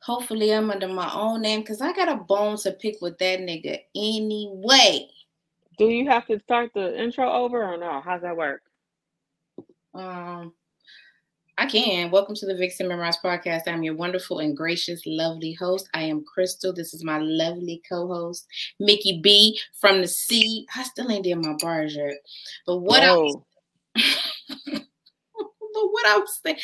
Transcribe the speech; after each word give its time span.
Hopefully, 0.00 0.52
I'm 0.52 0.70
under 0.70 0.88
my 0.88 1.12
own 1.12 1.42
name 1.42 1.60
because 1.60 1.80
I 1.80 1.92
got 1.92 2.08
a 2.08 2.16
bone 2.16 2.56
to 2.58 2.72
pick 2.72 2.96
with 3.00 3.18
that 3.18 3.40
nigga 3.40 3.78
anyway. 3.94 5.08
Do 5.78 5.86
you 5.86 6.08
have 6.08 6.26
to 6.26 6.38
start 6.40 6.70
the 6.74 7.00
intro 7.00 7.30
over 7.30 7.62
or 7.64 7.76
no? 7.76 8.00
How's 8.04 8.22
that 8.22 8.36
work? 8.36 8.62
Um, 9.94 10.52
I 11.56 11.66
can. 11.66 12.10
Welcome 12.10 12.34
to 12.36 12.46
the 12.46 12.56
Vixen 12.56 12.88
Memorize 12.88 13.16
podcast. 13.24 13.62
I'm 13.68 13.84
your 13.84 13.94
wonderful 13.94 14.40
and 14.40 14.56
gracious, 14.56 15.00
lovely 15.06 15.52
host. 15.52 15.88
I 15.94 16.02
am 16.02 16.24
Crystal. 16.24 16.72
This 16.72 16.92
is 16.94 17.04
my 17.04 17.18
lovely 17.18 17.80
co-host, 17.88 18.44
Mickey 18.80 19.20
B 19.22 19.58
from 19.80 20.00
the 20.00 20.08
C. 20.08 20.66
I 20.76 20.82
still 20.82 21.10
ain't 21.10 21.24
did 21.24 21.36
my 21.36 21.54
bars 21.60 21.94
yet, 21.94 22.14
but 22.66 22.78
what 22.78 23.04
else? 23.04 23.36
but 23.36 23.42
what 25.94 26.06
I 26.06 26.18
was 26.18 26.40
saying, 26.42 26.58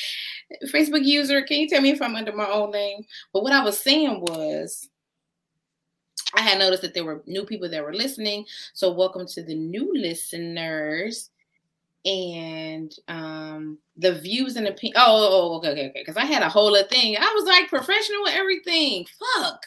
Facebook 0.67 1.05
user, 1.05 1.41
can 1.43 1.61
you 1.61 1.69
tell 1.69 1.81
me 1.81 1.91
if 1.91 2.03
I'm 2.03 2.17
under 2.17 2.33
my 2.33 2.51
own 2.51 2.73
name? 2.73 3.05
But 3.33 3.45
what 3.45 3.53
I 3.53 3.63
was 3.63 3.79
saying 3.79 4.21
was, 4.21 4.89
I 6.35 6.41
had 6.41 6.59
noticed 6.59 6.83
that 6.83 6.95
there 6.95 7.05
were 7.05 7.23
new 7.27 7.45
people 7.45 7.69
that 7.71 7.83
were 7.83 7.95
listening. 7.95 8.45
So 8.73 8.93
welcome 8.93 9.27
to 9.29 9.43
the 9.43 9.55
new 9.55 9.93
listeners 9.95 11.31
and 12.07 12.95
um 13.09 13.77
the 13.99 14.15
views 14.15 14.57
and 14.57 14.67
opinion. 14.67 14.97
Oh, 14.99 15.05
oh, 15.07 15.53
oh, 15.53 15.57
okay, 15.59 15.71
okay, 15.71 15.91
okay. 15.91 16.01
Because 16.01 16.17
I 16.17 16.25
had 16.25 16.43
a 16.43 16.49
whole 16.49 16.75
other 16.75 16.89
thing. 16.89 17.17
I 17.17 17.33
was 17.35 17.45
like 17.45 17.69
professional 17.69 18.23
with 18.23 18.35
everything. 18.35 19.07
Fuck. 19.37 19.65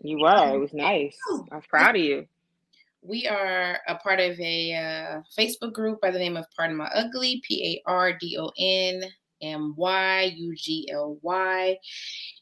You 0.00 0.18
were. 0.18 0.54
It 0.54 0.58
was 0.58 0.72
nice. 0.72 1.16
I 1.52 1.56
was 1.56 1.66
proud 1.68 1.96
of 1.96 2.02
you 2.02 2.26
we 3.02 3.26
are 3.26 3.78
a 3.88 3.94
part 3.96 4.20
of 4.20 4.38
a 4.38 4.74
uh, 4.74 5.20
Facebook 5.38 5.72
group 5.72 6.00
by 6.00 6.10
the 6.10 6.18
name 6.18 6.36
of 6.36 6.44
Pardon 6.56 6.76
My 6.76 6.90
Ugly, 6.94 7.42
P 7.46 7.82
A 7.86 7.90
R 7.90 8.12
D 8.12 8.36
O 8.38 8.50
N 8.58 9.02
M 9.42 9.74
Y 9.76 10.32
U 10.36 10.54
G 10.54 10.88
L 10.92 11.18
Y. 11.22 11.78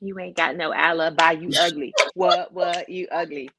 You 0.00 0.18
ain't 0.18 0.36
got 0.36 0.56
no 0.56 0.72
alibi, 0.72 1.32
you 1.32 1.50
ugly. 1.58 1.92
what, 2.14 2.52
what, 2.52 2.88
you 2.88 3.06
ugly. 3.12 3.50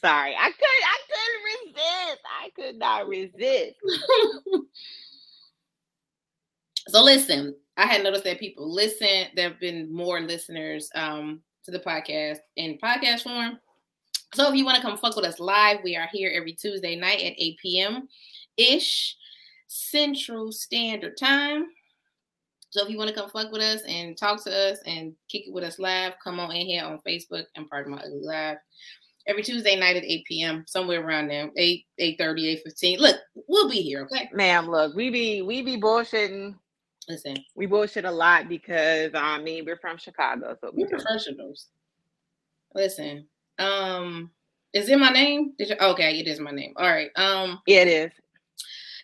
Sorry, 0.00 0.34
I 0.36 0.50
could 0.50 0.66
I 0.84 0.98
couldn't 1.08 1.44
resist. 1.74 2.20
I 2.40 2.50
could 2.54 2.78
not 2.78 3.08
resist. 3.08 3.76
so 6.88 7.02
listen, 7.02 7.54
I 7.76 7.86
had 7.86 8.02
noticed 8.02 8.24
that 8.24 8.40
people 8.40 8.72
listen, 8.72 9.26
there 9.34 9.50
have 9.50 9.60
been 9.60 9.92
more 9.92 10.20
listeners 10.20 10.88
um 10.94 11.40
to 11.64 11.70
the 11.70 11.80
podcast 11.80 12.38
in 12.56 12.78
podcast 12.78 13.22
form 13.22 13.58
so 14.34 14.48
if 14.48 14.54
you 14.54 14.64
want 14.64 14.76
to 14.76 14.82
come 14.82 14.98
fuck 14.98 15.16
with 15.16 15.24
us 15.24 15.40
live, 15.40 15.78
we 15.82 15.96
are 15.96 16.08
here 16.12 16.30
every 16.34 16.52
Tuesday 16.52 16.96
night 16.96 17.20
at 17.20 17.34
8 17.38 17.58
p.m. 17.60 18.08
ish 18.56 19.16
Central 19.68 20.52
Standard 20.52 21.16
Time. 21.16 21.66
So 22.70 22.84
if 22.84 22.90
you 22.90 22.98
want 22.98 23.08
to 23.08 23.16
come 23.16 23.30
fuck 23.30 23.50
with 23.50 23.62
us 23.62 23.82
and 23.88 24.16
talk 24.16 24.44
to 24.44 24.54
us 24.54 24.78
and 24.84 25.14
kick 25.30 25.48
it 25.48 25.54
with 25.54 25.64
us 25.64 25.78
live, 25.78 26.14
come 26.22 26.38
on 26.38 26.54
in 26.54 26.66
here 26.66 26.84
on 26.84 27.00
Facebook 27.06 27.44
and 27.56 27.68
Pardon 27.68 27.92
My 27.92 27.98
Ugly 27.98 28.20
Live 28.22 28.58
every 29.26 29.42
Tuesday 29.42 29.76
night 29.76 29.96
at 29.96 30.04
8 30.04 30.24
p.m. 30.26 30.64
somewhere 30.66 31.04
around 31.06 31.28
there, 31.28 31.50
8 31.56 31.86
8 31.98 32.18
30, 32.18 32.48
8 32.48 32.62
15. 32.64 32.98
Look, 32.98 33.16
we'll 33.46 33.70
be 33.70 33.82
here, 33.82 34.02
okay? 34.02 34.28
Ma'am, 34.32 34.68
look, 34.68 34.94
we 34.94 35.10
be 35.10 35.42
we 35.42 35.62
be 35.62 35.80
bullshitting. 35.80 36.54
Listen, 37.08 37.36
we 37.54 37.66
bullshit 37.66 38.04
a 38.04 38.10
lot 38.10 38.48
because 38.48 39.12
I 39.14 39.40
mean 39.40 39.64
we're 39.64 39.78
from 39.78 39.96
Chicago, 39.96 40.56
so 40.60 40.70
we 40.74 40.84
we're 40.84 40.90
professionals. 40.90 41.68
Listen, 42.74 43.26
um, 43.58 44.30
is 44.72 44.88
it 44.88 44.98
my 44.98 45.10
name? 45.10 45.54
Did 45.58 45.70
you, 45.70 45.76
okay, 45.80 46.18
it 46.18 46.26
is 46.26 46.40
my 46.40 46.50
name. 46.50 46.74
All 46.76 46.88
right. 46.88 47.10
Um, 47.16 47.60
yeah, 47.66 47.82
it 47.82 47.88
is. 47.88 48.12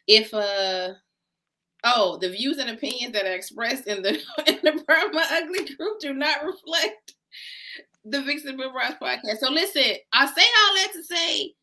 If 0.07 0.35
uh, 0.35 0.95
oh, 1.85 2.19
the 2.21 2.31
views 2.31 2.59
and 2.59 2.71
opinions 2.71 3.13
that 3.13 3.27
are 3.27 3.35
expressed 3.35 3.87
in 3.87 4.03
the 4.03 4.11
in 4.47 4.59
the 4.63 4.85
Burma 4.87 5.25
Ugly 5.31 5.75
group 5.77 6.01
do 6.01 6.13
not 6.13 6.45
reflect 6.45 7.15
the 8.05 8.23
Vixen 8.23 8.57
Memorize 8.57 8.95
podcast. 9.01 9.39
So 9.39 9.51
listen, 9.51 9.97
I 10.13 10.27
say 10.27 10.43
all 10.43 10.75
that 10.75 10.91
to 10.93 11.03
say 11.03 11.55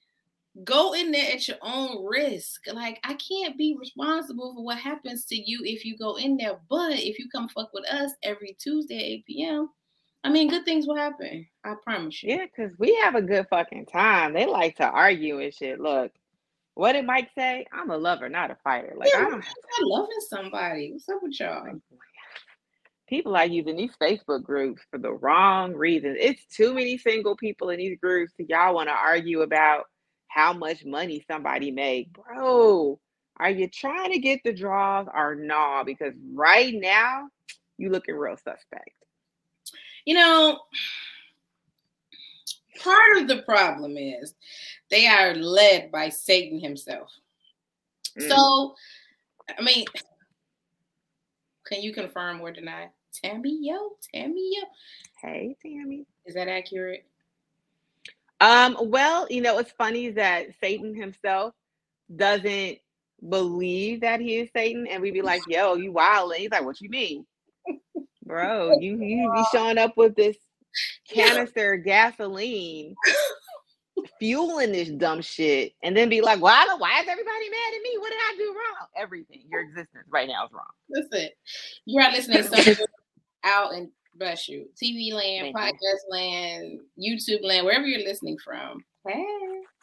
go 0.63 0.93
in 0.93 1.11
there 1.11 1.33
at 1.33 1.47
your 1.47 1.57
own 1.61 2.05
risk. 2.05 2.61
Like 2.73 2.99
I 3.03 3.13
can't 3.13 3.57
be 3.57 3.75
responsible 3.79 4.53
for 4.55 4.63
what 4.63 4.77
happens 4.77 5.25
to 5.25 5.35
you 5.35 5.61
if 5.63 5.85
you 5.85 5.97
go 5.97 6.15
in 6.15 6.37
there. 6.37 6.59
But 6.69 6.93
if 6.93 7.19
you 7.19 7.27
come 7.31 7.49
fuck 7.49 7.69
with 7.73 7.87
us 7.87 8.11
every 8.23 8.57
Tuesday 8.59 8.97
at 8.97 9.03
8 9.03 9.25
p.m., 9.25 9.69
I 10.23 10.29
mean, 10.29 10.49
good 10.49 10.65
things 10.65 10.85
will 10.87 10.95
happen. 10.95 11.47
I 11.63 11.73
promise 11.83 12.21
you. 12.21 12.35
Yeah, 12.35 12.45
because 12.45 12.77
we 12.77 12.95
have 12.97 13.15
a 13.15 13.21
good 13.21 13.47
fucking 13.49 13.87
time. 13.87 14.33
They 14.33 14.45
like 14.45 14.77
to 14.77 14.87
argue 14.87 15.39
and 15.39 15.53
shit. 15.53 15.79
Look, 15.79 16.11
what 16.75 16.93
did 16.93 17.05
Mike 17.05 17.29
say? 17.35 17.65
I'm 17.73 17.89
a 17.89 17.97
lover, 17.97 18.29
not 18.29 18.51
a 18.51 18.57
fighter. 18.63 18.93
Like 18.95 19.09
yeah, 19.13 19.25
I'm 19.25 19.41
loving 19.81 20.19
somebody. 20.29 20.91
What's 20.91 21.09
up 21.09 21.21
with 21.21 21.39
y'all? 21.39 21.65
People 23.07 23.35
are 23.35 23.45
using 23.45 23.75
these 23.75 23.91
Facebook 24.01 24.43
groups 24.43 24.81
for 24.89 24.97
the 24.97 25.11
wrong 25.11 25.73
reasons. 25.73 26.17
It's 26.19 26.45
too 26.45 26.73
many 26.73 26.97
single 26.97 27.35
people 27.35 27.69
in 27.69 27.77
these 27.77 27.99
groups. 27.99 28.31
Y'all 28.37 28.73
want 28.73 28.87
to 28.87 28.93
argue 28.93 29.41
about 29.41 29.87
how 30.29 30.53
much 30.53 30.85
money 30.85 31.21
somebody 31.29 31.71
make, 31.71 32.13
bro. 32.13 32.97
Are 33.35 33.49
you 33.49 33.67
trying 33.67 34.13
to 34.13 34.19
get 34.19 34.39
the 34.45 34.53
draws 34.53 35.07
or? 35.13 35.35
Nah? 35.35 35.83
Because 35.83 36.13
right 36.33 36.73
now, 36.73 37.27
you 37.77 37.89
looking 37.89 38.15
real 38.15 38.37
suspect. 38.37 38.91
You 40.05 40.15
know, 40.15 40.59
part 42.81 43.17
of 43.17 43.27
the 43.27 43.43
problem 43.43 43.97
is 43.97 44.33
they 44.89 45.07
are 45.07 45.33
led 45.35 45.91
by 45.91 46.09
Satan 46.09 46.59
himself. 46.59 47.11
Mm. 48.19 48.29
So, 48.29 48.75
I 49.57 49.61
mean, 49.61 49.85
can 51.65 51.81
you 51.81 51.93
confirm 51.93 52.41
or 52.41 52.51
deny? 52.51 52.89
Tammy, 53.23 53.57
yo, 53.61 53.97
Tammy, 54.13 54.51
yo. 54.55 54.63
Hey, 55.21 55.55
Tammy. 55.61 56.05
Is 56.25 56.35
that 56.35 56.47
accurate? 56.47 57.05
Um, 58.39 58.75
well, 58.79 59.27
you 59.29 59.41
know, 59.41 59.59
it's 59.59 59.71
funny 59.71 60.09
that 60.11 60.47
Satan 60.59 60.95
himself 60.95 61.53
doesn't 62.15 62.79
believe 63.29 64.01
that 64.01 64.19
he 64.19 64.37
is 64.37 64.49
Satan, 64.55 64.87
and 64.87 65.01
we'd 65.01 65.13
be 65.13 65.21
like, 65.21 65.41
yo, 65.47 65.75
you 65.75 65.91
wild. 65.91 66.31
And 66.31 66.41
he's 66.41 66.51
like, 66.51 66.65
what 66.65 66.81
you 66.81 66.89
mean? 66.89 67.25
Bro. 68.31 68.71
You 68.79 68.97
you 69.01 69.31
be 69.31 69.43
showing 69.51 69.77
up 69.77 69.97
with 69.97 70.15
this 70.15 70.37
canister 71.09 71.75
gasoline, 71.75 72.95
fueling 74.19 74.71
this 74.71 74.89
dumb 74.89 75.21
shit, 75.21 75.73
and 75.83 75.95
then 75.95 76.09
be 76.09 76.21
like, 76.21 76.41
"Why? 76.41 76.65
Why 76.77 77.01
is 77.01 77.07
everybody 77.07 77.49
mad 77.49 77.75
at 77.75 77.81
me? 77.83 77.97
What 77.99 78.09
did 78.09 78.19
I 78.19 78.35
do 78.37 78.47
wrong? 78.47 78.87
Everything. 78.95 79.43
Your 79.51 79.61
existence 79.61 80.07
right 80.09 80.27
now 80.27 80.45
is 80.45 80.51
wrong." 80.53 80.63
Listen, 80.89 81.29
you're 81.85 82.01
not 82.01 82.13
listening 82.13 82.43
to 82.43 82.87
out 83.43 83.73
and 83.73 83.89
bless 84.15 84.47
you, 84.47 84.67
TV 84.81 85.13
land, 85.13 85.53
Thank 85.53 85.57
podcast 85.57 85.81
you. 85.81 86.11
land, 86.11 86.79
YouTube 86.97 87.43
land, 87.43 87.65
wherever 87.65 87.85
you're 87.85 88.07
listening 88.07 88.37
from. 88.43 88.83
Hey, 89.07 89.25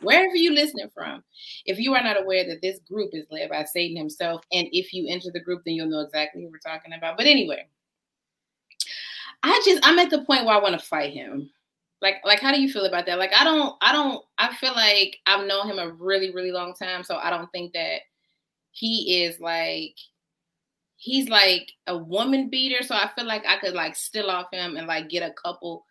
wherever 0.00 0.36
you 0.36 0.54
listening 0.54 0.88
from. 0.94 1.24
If 1.64 1.78
you 1.78 1.94
are 1.94 2.02
not 2.02 2.20
aware 2.20 2.46
that 2.46 2.62
this 2.62 2.78
group 2.88 3.10
is 3.12 3.26
led 3.30 3.50
by 3.50 3.64
Satan 3.64 3.96
himself, 3.96 4.42
and 4.52 4.68
if 4.72 4.92
you 4.92 5.06
enter 5.08 5.30
the 5.32 5.40
group, 5.40 5.62
then 5.64 5.74
you'll 5.74 5.88
know 5.88 6.00
exactly 6.00 6.42
who 6.42 6.50
we're 6.50 6.58
talking 6.58 6.92
about. 6.92 7.16
But 7.16 7.26
anyway, 7.26 7.66
I 9.42 9.62
just 9.64 9.86
I'm 9.86 9.98
at 9.98 10.10
the 10.10 10.24
point 10.24 10.44
where 10.44 10.54
I 10.54 10.60
want 10.60 10.78
to 10.78 10.84
fight 10.86 11.12
him. 11.12 11.50
Like 12.00 12.16
like 12.24 12.40
how 12.40 12.52
do 12.52 12.60
you 12.60 12.72
feel 12.72 12.84
about 12.84 13.06
that? 13.06 13.18
Like 13.18 13.32
I 13.34 13.44
don't 13.44 13.74
I 13.80 13.92
don't 13.92 14.24
I 14.38 14.54
feel 14.54 14.72
like 14.72 15.18
I've 15.26 15.46
known 15.46 15.68
him 15.68 15.78
a 15.78 15.90
really 15.90 16.32
really 16.32 16.52
long 16.52 16.74
time, 16.74 17.04
so 17.04 17.16
I 17.16 17.30
don't 17.30 17.50
think 17.52 17.72
that 17.72 18.00
he 18.72 19.24
is 19.24 19.40
like 19.40 19.96
he's 20.96 21.28
like 21.28 21.72
a 21.86 21.96
woman 21.96 22.50
beater. 22.50 22.82
So 22.84 22.94
I 22.94 23.10
feel 23.14 23.26
like 23.26 23.44
I 23.46 23.58
could 23.58 23.74
like 23.74 23.96
still 23.96 24.30
off 24.30 24.46
him 24.52 24.76
and 24.76 24.86
like 24.86 25.08
get 25.08 25.28
a 25.28 25.34
couple 25.34 25.84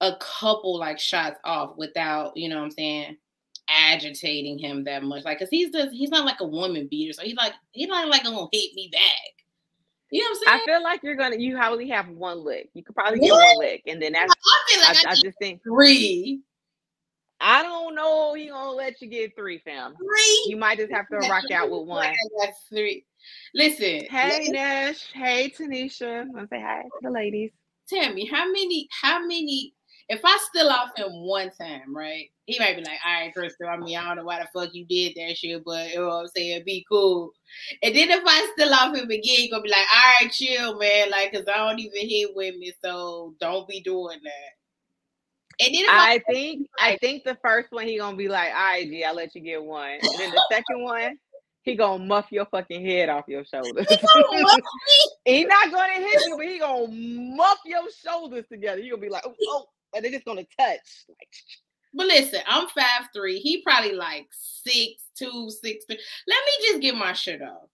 a 0.00 0.16
couple 0.20 0.78
like 0.78 0.98
shots 0.98 1.38
off 1.44 1.76
without 1.76 2.36
you 2.36 2.48
know 2.48 2.56
what 2.56 2.64
I'm 2.64 2.70
saying 2.70 3.16
agitating 3.68 4.58
him 4.58 4.84
that 4.84 5.02
much. 5.02 5.24
Like, 5.24 5.38
cause 5.38 5.48
he's 5.50 5.70
just 5.72 5.92
he's 5.92 6.10
not 6.10 6.24
like 6.24 6.40
a 6.40 6.46
woman 6.46 6.86
beater, 6.88 7.12
so 7.12 7.22
he's 7.22 7.36
like 7.36 7.52
he's 7.72 7.88
not 7.88 8.08
like 8.08 8.24
gonna 8.24 8.46
hit 8.52 8.74
me 8.74 8.88
back. 8.92 9.35
You 10.10 10.22
know 10.22 10.30
what 10.30 10.48
I'm 10.48 10.58
saying? 10.58 10.60
I 10.62 10.64
feel 10.72 10.82
like 10.82 11.02
you're 11.02 11.16
gonna 11.16 11.36
you 11.36 11.56
probably 11.56 11.88
have 11.88 12.08
one 12.08 12.44
lick. 12.44 12.70
You 12.74 12.84
could 12.84 12.94
probably 12.94 13.20
get 13.20 13.32
one 13.32 13.58
lick, 13.58 13.82
and 13.86 14.00
then 14.00 14.12
that's. 14.12 14.32
I 14.32 14.72
feel 14.72 14.80
like 14.80 15.06
I, 15.06 15.10
I, 15.10 15.12
I 15.12 15.14
just 15.14 15.38
think 15.38 15.62
three. 15.62 16.40
I 17.40 17.62
don't 17.62 17.94
know. 17.94 18.34
He 18.34 18.48
gonna 18.48 18.70
let 18.70 19.00
you 19.02 19.08
get 19.08 19.36
three, 19.36 19.58
fam. 19.58 19.94
Three. 19.96 20.44
You 20.46 20.56
might 20.56 20.78
just 20.78 20.92
have 20.92 21.08
to 21.08 21.16
rock 21.28 21.50
out 21.52 21.70
with 21.70 21.86
one. 21.86 22.14
That's 22.40 22.58
three. 22.70 23.04
Listen. 23.54 24.06
Hey 24.08 24.48
Nash. 24.48 25.12
Hey 25.12 25.50
Tanisha. 25.50 26.22
I 26.22 26.24
want 26.24 26.42
to 26.42 26.48
say 26.48 26.60
hi 26.60 26.82
to 26.82 26.88
the 27.02 27.10
ladies. 27.10 27.50
Tell 27.88 28.12
me 28.12 28.26
how 28.26 28.46
many 28.46 28.88
how 29.02 29.20
many 29.20 29.74
if 30.08 30.20
I 30.24 30.38
still 30.48 30.68
off 30.68 30.96
him 30.96 31.10
one 31.12 31.50
time, 31.60 31.94
right? 31.94 32.30
He 32.46 32.58
might 32.60 32.76
be 32.76 32.84
like, 32.84 32.98
all 33.04 33.12
right, 33.12 33.34
Crystal, 33.34 33.68
I 33.68 33.76
mean, 33.76 33.98
I 33.98 34.04
don't 34.04 34.18
know 34.18 34.24
why 34.24 34.38
the 34.40 34.46
fuck 34.54 34.72
you 34.72 34.84
did 34.86 35.14
that 35.16 35.36
shit, 35.36 35.64
but 35.64 35.90
you 35.90 35.96
know 35.96 36.06
what 36.06 36.20
I'm 36.20 36.28
saying, 36.28 36.62
be 36.64 36.86
cool. 36.88 37.32
And 37.82 37.94
then 37.94 38.10
if 38.10 38.22
I 38.24 38.52
still 38.52 38.72
off 38.72 38.96
him 38.96 39.10
again, 39.10 39.20
he 39.22 39.50
gonna 39.50 39.62
be 39.62 39.68
like, 39.68 39.86
all 39.92 40.12
right, 40.22 40.32
chill, 40.32 40.78
man, 40.78 41.10
like, 41.10 41.32
cause 41.32 41.44
I 41.52 41.56
don't 41.56 41.80
even 41.80 42.08
hit 42.08 42.30
women, 42.36 42.70
so 42.84 43.34
don't 43.40 43.66
be 43.68 43.80
doing 43.80 44.20
that. 44.22 45.64
And 45.66 45.74
then 45.74 45.86
I, 45.88 46.14
I 46.14 46.32
think 46.32 46.68
like, 46.78 46.94
I 46.94 46.96
think 46.98 47.24
the 47.24 47.36
first 47.42 47.72
one 47.72 47.86
he 47.86 47.98
gonna 47.98 48.16
be 48.16 48.28
like, 48.28 48.50
all 48.50 48.64
right, 48.64 48.86
G, 48.86 49.02
I'll 49.02 49.14
let 49.14 49.34
you 49.34 49.40
get 49.40 49.62
one. 49.62 49.90
And 49.90 50.18
then 50.18 50.30
the 50.30 50.44
second 50.52 50.82
one, 50.82 51.18
he 51.62 51.74
gonna 51.74 52.04
muff 52.04 52.26
your 52.30 52.46
fucking 52.46 52.84
head 52.84 53.08
off 53.08 53.24
your 53.26 53.44
shoulders. 53.44 53.86
he 55.24 55.44
not 55.44 55.72
gonna 55.72 55.94
hit 55.94 56.26
you, 56.26 56.36
but 56.36 56.46
he 56.46 56.58
gonna 56.58 56.86
muff 56.88 57.58
your 57.64 57.82
shoulders 58.04 58.44
together. 58.52 58.80
You 58.80 58.92
gonna 58.92 59.02
be 59.02 59.08
like, 59.08 59.24
oh, 59.26 59.34
oh, 59.48 59.64
they're 60.00 60.10
just 60.10 60.24
gonna 60.24 60.46
touch. 60.58 61.04
Like, 61.08 61.28
but 61.94 62.06
listen, 62.06 62.40
I'm 62.46 62.68
five 62.68 63.08
three. 63.14 63.38
He 63.38 63.62
probably 63.62 63.92
like 63.92 64.26
six 64.30 65.02
two, 65.16 65.50
six 65.50 65.84
three. 65.86 65.98
Let 66.28 66.38
me 66.44 66.68
just 66.68 66.80
get 66.82 66.96
my 66.96 67.12
shit 67.12 67.42
off. 67.42 67.68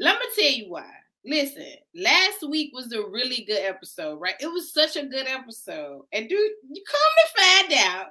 Let 0.00 0.18
me 0.18 0.26
tell 0.34 0.52
you 0.52 0.70
why. 0.70 0.90
Listen, 1.28 1.66
last 1.94 2.48
week 2.48 2.70
was 2.72 2.90
a 2.92 3.02
really 3.02 3.44
good 3.46 3.62
episode, 3.62 4.18
right? 4.18 4.36
It 4.40 4.46
was 4.46 4.72
such 4.72 4.96
a 4.96 5.04
good 5.04 5.26
episode. 5.26 6.06
And 6.10 6.26
dude, 6.26 6.40
you 6.70 6.82
come 6.86 7.00
to 7.16 7.42
find 7.42 7.86
out 7.86 8.06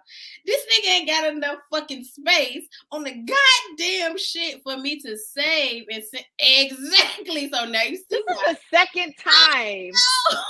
this 0.45 0.63
nigga 0.65 0.91
ain't 0.91 1.09
got 1.09 1.33
enough 1.33 1.57
fucking 1.71 2.03
space 2.03 2.67
on 2.91 3.03
the 3.03 3.13
goddamn 3.13 4.19
shit 4.19 4.61
for 4.61 4.77
me 4.77 4.99
to 4.99 5.17
save 5.17 5.85
and 5.89 6.03
send. 6.03 6.25
Exactly. 6.37 7.49
So 7.49 7.65
now 7.65 7.81
you 7.81 7.97
this 8.07 8.19
is 8.19 8.25
the 8.45 8.57
second 8.69 9.15
time. 9.17 9.91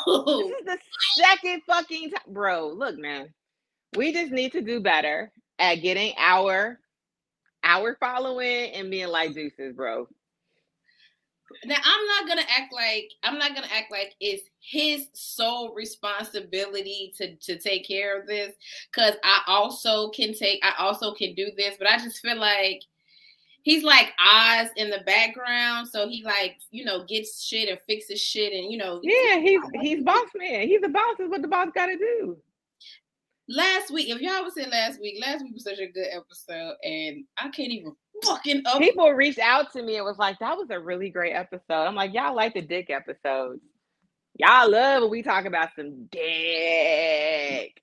This 0.06 0.60
is 0.60 0.66
the 0.66 0.78
second 1.16 1.62
fucking 1.66 2.12
time. 2.12 2.34
Bro, 2.34 2.74
look, 2.74 2.98
man. 2.98 3.34
We 3.96 4.12
just 4.12 4.34
need 4.34 4.52
to 4.52 4.62
do 4.62 4.82
better 4.82 5.32
at 5.58 5.76
getting 5.76 6.14
our 6.18 6.82
our 7.64 7.96
following 8.02 8.72
and 8.74 8.92
being 8.92 9.08
like 9.08 9.34
deuces, 9.34 9.74
bro. 9.74 10.10
Now 11.66 11.78
I'm 11.84 12.06
not 12.08 12.28
gonna 12.28 12.48
act 12.50 12.74
like 12.74 13.12
I'm 13.24 13.38
not 13.38 13.56
gonna 13.56 13.68
act 13.72 13.92
like 13.92 14.16
it's 14.20 14.44
his 14.60 15.08
sole 15.14 15.74
responsibility 15.74 17.14
to 17.18 17.36
to 17.36 17.58
take 17.58 17.88
care 17.88 18.20
of 18.20 18.28
this 18.28 18.54
because 18.92 19.14
I 19.24 19.42
also 19.48 20.10
can 20.10 20.34
take 20.34 20.64
I 20.64 20.74
also 20.78 21.14
can 21.14 21.34
do 21.36 21.52
this, 21.56 21.76
but 21.78 21.88
I 21.88 21.98
just 21.98 22.20
feel 22.20 22.38
like 22.38 22.82
he's 23.64 23.84
like 23.84 24.14
Oz 24.20 24.70
in 24.76 24.90
the 24.90 25.02
background, 25.06 25.88
so 25.88 26.08
he 26.08 26.24
like 26.24 26.58
you 26.72 26.84
know 26.84 27.06
gets 27.06 27.44
shit 27.44 27.70
and 27.70 27.80
fixes 27.88 28.22
shit 28.22 28.54
and 28.54 28.72
you 28.72 28.78
know 28.78 29.00
yeah 29.04 29.40
he's 29.40 29.62
he's 29.82 30.04
boss 30.04 30.28
man. 30.36 30.68
He's 30.68 30.82
the 30.82 30.90
boss. 30.90 31.20
Is 31.20 31.30
what 31.30 31.42
the 31.42 31.48
boss 31.48 31.70
got 31.74 31.88
to 31.88 31.98
do. 31.98 32.38
Last 33.50 33.92
week, 33.92 34.10
if 34.10 34.20
y'all 34.20 34.44
was 34.44 34.58
in 34.58 34.70
last 34.70 35.00
week, 35.00 35.24
last 35.26 35.42
week 35.42 35.54
was 35.54 35.64
such 35.64 35.80
a 35.80 35.88
good 35.88 36.08
episode, 36.12 36.76
and 36.84 37.24
I 37.38 37.48
can't 37.48 37.72
even 37.72 37.96
fucking 38.24 38.64
up. 38.66 38.80
People 38.80 39.12
reached 39.12 39.40
out 39.40 39.72
to 39.74 39.82
me 39.82 39.98
and 39.98 40.06
was 40.06 40.18
like, 40.18 40.40
that 40.40 40.58
was 40.58 40.70
a 40.70 40.80
really 40.80 41.10
great 41.10 41.34
episode. 41.34 41.62
I'm 41.70 41.96
like, 41.96 42.14
y'all 42.14 42.36
like 42.36 42.54
the 42.54 42.62
dick 42.62 42.90
episodes. 42.90 43.62
Y'all 44.36 44.70
love 44.70 45.02
when 45.04 45.12
we 45.12 45.24
talk 45.24 45.46
about 45.46 45.70
some 45.76 46.06
dick. 46.12 47.82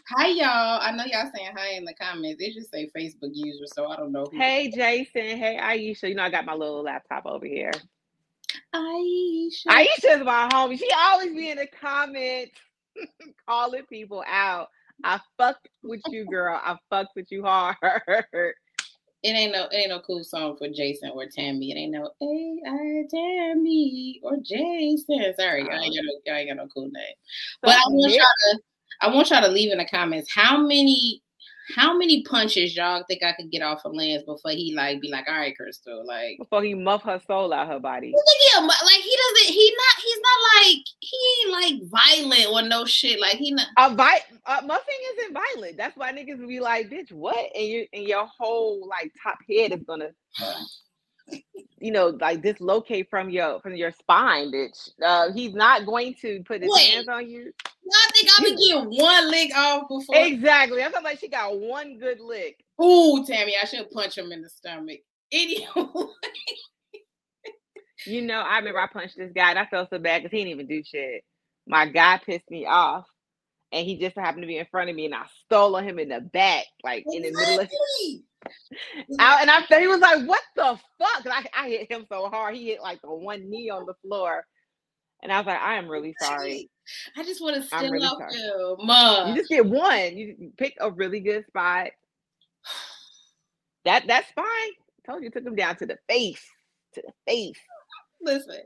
hi 0.09 0.29
y'all. 0.29 0.81
I 0.81 0.93
know 0.95 1.05
y'all 1.05 1.31
saying 1.35 1.53
hi 1.57 1.71
in 1.71 1.85
the 1.85 1.95
comments. 1.95 2.39
They 2.39 2.51
just 2.51 2.71
say 2.71 2.91
Facebook 2.97 3.31
user, 3.33 3.65
so 3.67 3.87
I 3.87 3.97
don't 3.97 4.13
know. 4.13 4.27
hey 4.33 4.71
Jason. 4.71 5.39
Hey 5.39 5.59
Aisha. 5.61 6.09
You 6.09 6.15
know 6.15 6.23
I 6.23 6.31
got 6.31 6.45
my 6.45 6.55
little 6.55 6.83
laptop 6.83 7.27
over 7.27 7.47
here. 7.47 7.73
Aisha. 8.75 9.67
Aisha's 9.69 10.25
my 10.25 10.49
homie. 10.53 10.79
She 10.79 10.89
always 10.97 11.35
be 11.35 11.51
in 11.51 11.59
the 11.59 11.67
comments 11.67 12.53
calling 13.49 13.85
people 13.85 14.23
out. 14.27 14.69
I 15.03 15.21
fucked 15.39 15.69
with 15.83 16.01
you, 16.09 16.25
girl. 16.27 16.61
I 16.63 16.77
fucked 16.91 17.17
with 17.17 17.31
you 17.31 17.43
hard. 17.43 17.77
It 19.25 19.31
ain't 19.31 19.53
no, 19.53 19.65
it 19.73 19.75
ain't 19.75 19.89
no 19.89 20.01
cool 20.01 20.23
song 20.23 20.55
for 20.59 20.69
Jason 20.69 21.11
or 21.15 21.25
Tammy. 21.25 21.73
It 21.73 21.77
ain't 21.77 21.93
no 21.93 22.11
A 22.21 22.61
I 22.69 23.05
Tammy 23.11 24.21
or 24.23 24.37
Jason. 24.37 25.33
Sorry, 25.39 25.63
y'all 25.63 25.81
ain't 25.81 25.97
got 25.97 26.05
no, 26.05 26.13
y'all 26.27 26.37
ain't 26.37 26.51
got 26.51 26.57
no 26.59 26.69
cool 26.69 26.91
name. 26.91 27.15
But 27.63 27.71
I 27.71 27.81
want 27.89 28.13
y'all 28.13 28.21
to, 28.21 28.61
I 29.01 29.09
want 29.09 29.31
y'all 29.31 29.41
to 29.41 29.49
leave 29.49 29.73
in 29.73 29.79
the 29.79 29.87
comments 29.87 30.31
how 30.31 30.59
many 30.59 31.23
how 31.75 31.97
many 31.97 32.23
punches 32.23 32.77
y'all 32.77 33.05
think 33.09 33.23
I 33.23 33.33
could 33.33 33.51
get 33.51 33.63
off 33.63 33.85
of 33.85 33.95
Lance 33.95 34.23
before 34.25 34.51
he 34.51 34.75
like 34.75 35.01
be 35.01 35.11
like, 35.11 35.27
all 35.29 35.35
right, 35.35 35.57
Crystal, 35.57 36.05
like 36.07 36.39
before 36.39 36.63
he 36.63 36.75
muff 36.75 37.03
her 37.03 37.21
soul 37.27 37.53
out 37.53 37.69
her 37.69 37.81
body? 37.81 38.13
Yeah, 38.55 38.61
like 38.61 39.03
he 39.03 39.17
doesn't. 39.17 39.55
He 39.55 39.77
not. 39.77 40.05
He's 40.05 40.21
not 40.21 40.41
like 40.57 40.85
he 41.01 41.19
ain't 41.41 41.53
like 41.53 41.91
violent 41.91 42.53
or 42.53 42.69
no 42.69 42.85
shit. 42.85 43.21
Like 43.21 43.37
he 43.37 43.53
not. 43.53 43.67
A 43.79 43.95
vi- 43.95 44.25
uh, 44.47 44.61
muffing 44.67 44.95
isn't 45.19 45.35
violent. 45.35 45.77
That's 45.77 45.97
why 45.97 46.13
niggas 46.13 46.47
be 46.47 46.61
like, 46.61 46.91
bitch, 46.91 47.13
what? 47.13 47.51
And 47.55 47.65
you 47.65 47.87
and 47.93 48.05
your 48.05 48.27
whole 48.39 48.87
like 48.89 49.13
top 49.23 49.39
head 49.49 49.73
is 49.73 49.83
gonna. 49.87 50.11
you 51.85 51.93
know, 51.93 52.17
like 52.19 52.41
dislocate 52.41 53.11
from 53.11 53.29
your 53.29 53.61
from 53.61 53.77
your 53.77 53.93
spine, 53.93 54.51
bitch. 54.51 54.89
Uh, 55.05 55.31
he's 55.33 55.53
not 55.53 55.85
going 55.85 56.15
to 56.23 56.43
put 56.47 56.63
his 56.63 56.71
Wait. 56.73 56.89
hands 56.89 57.09
on 57.09 57.29
you. 57.29 57.53
I 57.93 58.11
think 58.13 58.31
I'm 58.39 58.45
gonna 58.45 58.57
get 58.57 58.87
one 59.03 59.31
lick 59.31 59.55
off 59.55 59.83
before. 59.91 60.17
Exactly. 60.17 60.83
I 60.83 60.91
felt 60.91 61.05
like 61.05 61.19
she 61.19 61.29
got 61.29 61.59
one 61.59 61.99
good 61.99 62.21
lick. 62.21 62.65
Ooh, 62.83 63.23
Tammy, 63.27 63.53
I 63.61 63.67
should 63.67 63.91
punch 63.91 64.17
him 64.17 64.33
in 64.33 64.41
the 64.41 64.49
stomach. 64.49 65.01
Idiot. 65.31 65.69
you 68.07 68.23
know, 68.23 68.41
I 68.41 68.61
remember 68.61 68.81
I 68.81 68.87
punched 68.91 69.19
this 69.19 69.33
guy 69.37 69.51
and 69.51 69.59
I 69.59 69.67
felt 69.67 69.91
so 69.91 69.99
bad 69.99 70.23
because 70.23 70.35
he 70.35 70.39
didn't 70.39 70.53
even 70.53 70.67
do 70.67 70.83
shit. 70.83 71.23
My 71.67 71.87
guy 71.87 72.19
pissed 72.25 72.51
me 72.51 72.65
off. 72.65 73.05
And 73.73 73.85
he 73.85 73.99
just 73.99 74.17
happened 74.17 74.45
to 74.45 74.47
be 74.47 74.59
in 74.59 74.67
front 74.71 74.89
of 74.89 74.95
me, 74.95 75.07
and 75.07 75.15
I 75.17 75.25
stole 75.47 75.75
on 75.75 75.83
him 75.83 75.99
in 75.99 76.11
the 76.11 76.21
back, 76.21 76.67
like 76.85 77.03
exactly. 77.09 77.17
in 77.17 77.23
the 77.25 77.41
middle 77.41 77.61
of. 77.61 77.69
I, 79.19 79.39
and 79.43 79.51
I 79.51 79.81
he 79.81 79.87
was 79.87 80.01
like, 80.01 80.27
"What 80.27 80.43
the 80.57 80.79
fuck?" 80.99 81.27
I, 81.27 81.45
I 81.55 81.69
hit 81.69 81.91
him 81.91 82.07
so 82.09 82.29
hard, 82.29 82.55
he 82.55 82.69
hit 82.69 82.83
like 82.83 83.01
the 83.03 83.11
one 83.11 83.49
knee 83.49 83.71
on 83.71 83.87
the 83.87 83.95
floor, 84.03 84.45
and 85.23 85.33
I 85.33 85.39
was 85.39 85.47
like, 85.47 85.61
"I 85.61 85.77
am 85.77 85.89
really 85.89 86.15
sorry." 86.21 86.71
I 87.17 87.25
just 87.25 87.41
want 87.41 87.57
to 87.57 87.63
still 87.63 87.91
really 87.91 88.07
up 88.07 88.19
you, 88.31 88.77
Mom. 88.81 89.31
You 89.31 89.35
just 89.37 89.49
get 89.49 89.65
one. 89.65 90.17
You 90.17 90.53
pick 90.57 90.77
a 90.81 90.91
really 90.91 91.21
good 91.21 91.47
spot. 91.47 91.89
That 93.85 94.07
that's 94.07 94.31
fine. 94.31 94.47
I 94.47 94.73
told 95.07 95.23
you, 95.23 95.29
took 95.29 95.45
him 95.45 95.57
down 95.57 95.77
to 95.77 95.85
the 95.85 95.99
face, 96.09 96.43
to 96.95 97.03
the 97.03 97.13
face. 97.31 97.61
Listen, 98.25 98.61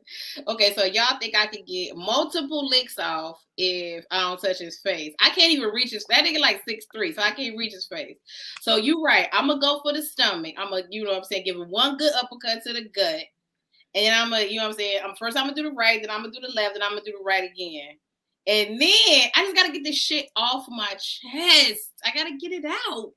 okay, 0.47 0.75
so 0.75 0.85
y'all 0.85 1.19
think 1.19 1.37
I 1.37 1.47
could 1.47 1.67
get 1.67 1.97
multiple 1.97 2.69
licks 2.69 2.99
off 2.99 3.45
if 3.57 4.05
I 4.11 4.21
don't 4.21 4.41
touch 4.41 4.59
his 4.59 4.79
face? 4.79 5.15
I 5.21 5.31
can't 5.31 5.53
even 5.53 5.71
reach 5.71 5.91
his. 5.91 6.05
That 6.09 6.25
nigga 6.25 6.39
like 6.39 6.63
six 6.67 6.87
three, 6.95 7.13
so 7.13 7.23
I 7.23 7.33
can't 7.33 7.59
reach 7.59 7.73
his 7.73 7.87
face. 7.87 8.17
So 8.61 8.77
you 8.77 9.05
right. 9.05 9.29
I'm 9.33 9.49
gonna 9.49 9.61
go 9.61 9.81
for 9.83 9.93
the 9.93 10.03
stomach. 10.03 10.55
I'm 10.57 10.71
gonna, 10.71 10.85
you 10.91 11.05
know, 11.05 11.11
what 11.11 11.19
I'm 11.19 11.25
saying, 11.25 11.45
give 11.45 11.57
him 11.57 11.71
one 11.71 11.97
good 11.97 12.13
uppercut 12.15 12.63
to 12.65 12.73
the 12.73 12.89
gut, 12.89 13.25
and 13.95 14.07
then 14.07 14.15
I'm 14.15 14.31
gonna, 14.31 14.45
you 14.45 14.57
know, 14.57 14.65
what 14.65 14.73
I'm 14.73 14.79
saying, 14.79 15.01
I'm 15.05 15.17
first 15.17 15.37
I'm 15.37 15.45
gonna 15.45 15.57
do 15.57 15.65
the 15.65 15.73
right, 15.73 16.01
then 16.01 16.11
I'm 16.11 16.23
gonna 16.23 16.33
do 16.33 16.41
the 16.41 16.53
left, 16.55 16.75
then 16.75 16.83
I'm 16.83 16.91
gonna 16.91 17.03
do 17.05 17.13
the 17.19 17.25
right 17.25 17.51
again. 17.51 17.97
And 18.47 18.81
then 18.81 19.29
I 19.35 19.43
just 19.43 19.55
gotta 19.55 19.73
get 19.73 19.85
this 19.85 19.97
shit 19.97 20.31
off 20.35 20.67
my 20.69 20.89
chest. 20.89 21.93
I 22.05 22.13
gotta 22.15 22.37
get 22.41 22.53
it 22.53 22.65
out. 22.65 23.13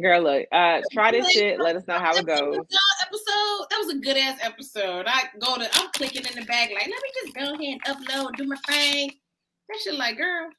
Girl, 0.00 0.22
look, 0.22 0.46
uh, 0.52 0.80
try 0.92 1.10
this 1.10 1.30
shit. 1.32 1.58
Let 1.58 1.74
us 1.74 1.86
know 1.88 1.98
how 1.98 2.16
it 2.16 2.24
goes. 2.24 2.56
Episode 3.08 3.48
that 3.70 3.78
was 3.78 3.90
a 3.90 3.98
good 3.98 4.16
ass 4.16 4.38
episode. 4.42 5.06
I 5.06 5.24
go 5.40 5.56
to, 5.56 5.68
I'm 5.72 5.90
clicking 5.94 6.26
in 6.26 6.38
the 6.38 6.44
bag, 6.44 6.70
like, 6.74 6.86
let 6.86 6.88
me 6.88 7.10
just 7.22 7.34
go 7.34 7.54
ahead 7.54 7.78
and 7.84 7.84
upload, 7.84 8.36
do 8.36 8.44
my 8.46 8.56
thing. 8.68 9.12
That 9.68 9.78
shit, 9.82 9.94
like, 9.94 10.18
girl, 10.18 10.50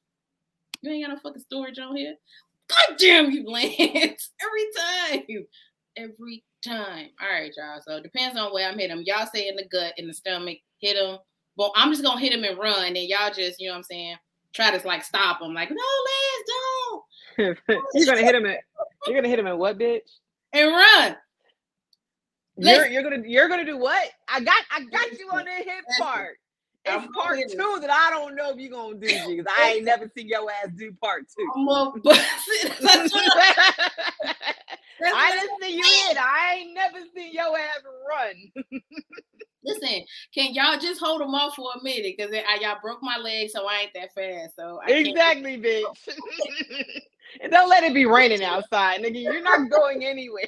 you 0.82 0.92
ain't 0.92 1.06
got 1.06 1.14
no 1.14 1.20
fucking 1.20 1.44
storage 1.44 1.78
on 1.78 1.96
here. 1.96 2.16
God 2.68 2.98
damn 2.98 3.32
you, 3.32 3.48
Lance! 3.48 4.32
Every 4.42 4.66
time, 4.78 5.46
every 5.98 6.44
time. 6.66 7.10
All 7.22 7.30
right, 7.30 7.52
y'all. 7.58 7.82
So 7.86 7.98
it 7.98 8.04
depends 8.04 8.38
on 8.38 8.54
where 8.54 8.70
I'm 8.70 8.78
hitting 8.78 8.96
them. 8.96 9.06
Y'all 9.06 9.28
say 9.34 9.48
in 9.48 9.56
the 9.56 9.68
gut, 9.72 9.94
in 9.98 10.08
the 10.08 10.14
stomach, 10.14 10.58
hit 10.80 10.96
them. 10.96 11.18
But 11.58 11.72
I'm 11.76 11.92
just 11.92 12.04
gonna 12.04 12.20
hit 12.20 12.32
them 12.32 12.44
and 12.44 12.58
run, 12.58 12.96
and 12.96 12.98
y'all 12.98 13.34
just, 13.34 13.60
you 13.60 13.68
know 13.68 13.74
what 13.74 13.78
I'm 13.78 13.84
saying, 13.84 14.16
try 14.54 14.76
to 14.76 14.88
like 14.88 15.04
stop 15.04 15.40
them. 15.40 15.54
Like, 15.54 15.70
no, 15.72 15.76
Lance, 16.08 17.58
don't. 17.58 17.80
you're 17.96 18.06
gonna 18.06 18.26
hit 18.26 18.36
him 18.36 18.46
at 18.46 18.60
you're 19.08 19.16
gonna 19.16 19.28
hit 19.28 19.40
him 19.40 19.48
at 19.48 19.58
what, 19.58 19.78
bitch? 19.78 20.02
And 20.54 20.72
run. 20.72 21.18
You're 22.60 22.88
you're 22.88 23.04
gonna 23.04 23.24
you're 23.26 23.48
gonna 23.48 23.66
do 23.66 23.78
what? 23.78 24.10
I 24.28 24.42
got 24.42 24.64
I 24.72 24.84
got 24.86 25.18
you 25.18 25.30
on 25.32 25.46
the 25.46 25.52
hip 25.52 25.86
part. 26.00 26.38
It's 26.86 27.08
part 27.14 27.38
two 27.50 27.78
that 27.82 27.90
I 27.90 28.10
don't 28.10 28.36
know 28.36 28.52
if 28.52 28.58
you're 28.58 28.72
gonna 28.72 28.96
do 28.96 29.08
because 29.08 29.46
I 29.60 29.74
ain't 29.76 29.86
never 29.86 30.10
seen 30.16 30.28
your 30.28 30.50
ass 30.50 30.72
do 30.76 30.92
part 31.02 31.24
two. 31.36 31.48
I'm 31.56 31.68
a 31.68 31.94
I 35.02 35.32
didn't 35.32 35.62
see 35.62 35.76
you 35.76 35.84
hit. 35.84 36.18
I 36.18 36.56
ain't 36.60 36.74
never 36.74 37.00
seen 37.16 37.34
your 37.34 37.58
ass 37.58 37.84
run. 38.10 38.82
Listen, 39.64 40.06
can 40.34 40.54
y'all 40.54 40.80
just 40.80 41.02
hold 41.02 41.22
them 41.22 41.36
off 41.36 41.56
for 41.56 41.70
a 41.76 41.84
minute? 41.84 42.16
Because 42.18 42.34
y'all 42.62 42.78
broke 42.82 43.04
my 43.04 43.18
leg, 43.18 43.50
so 43.50 43.68
I 43.68 43.82
ain't 43.82 43.94
that 43.94 44.14
fast. 44.14 44.56
So 44.56 44.80
I 44.86 44.92
exactly, 44.92 45.58
bitch. 45.58 45.84
and 47.42 47.52
don't 47.52 47.70
let 47.70 47.84
it 47.84 47.94
be 47.94 48.06
raining 48.06 48.44
outside, 48.44 49.02
nigga. 49.02 49.22
You're 49.22 49.44
not 49.44 49.70
going 49.70 50.06
anywhere. 50.06 50.48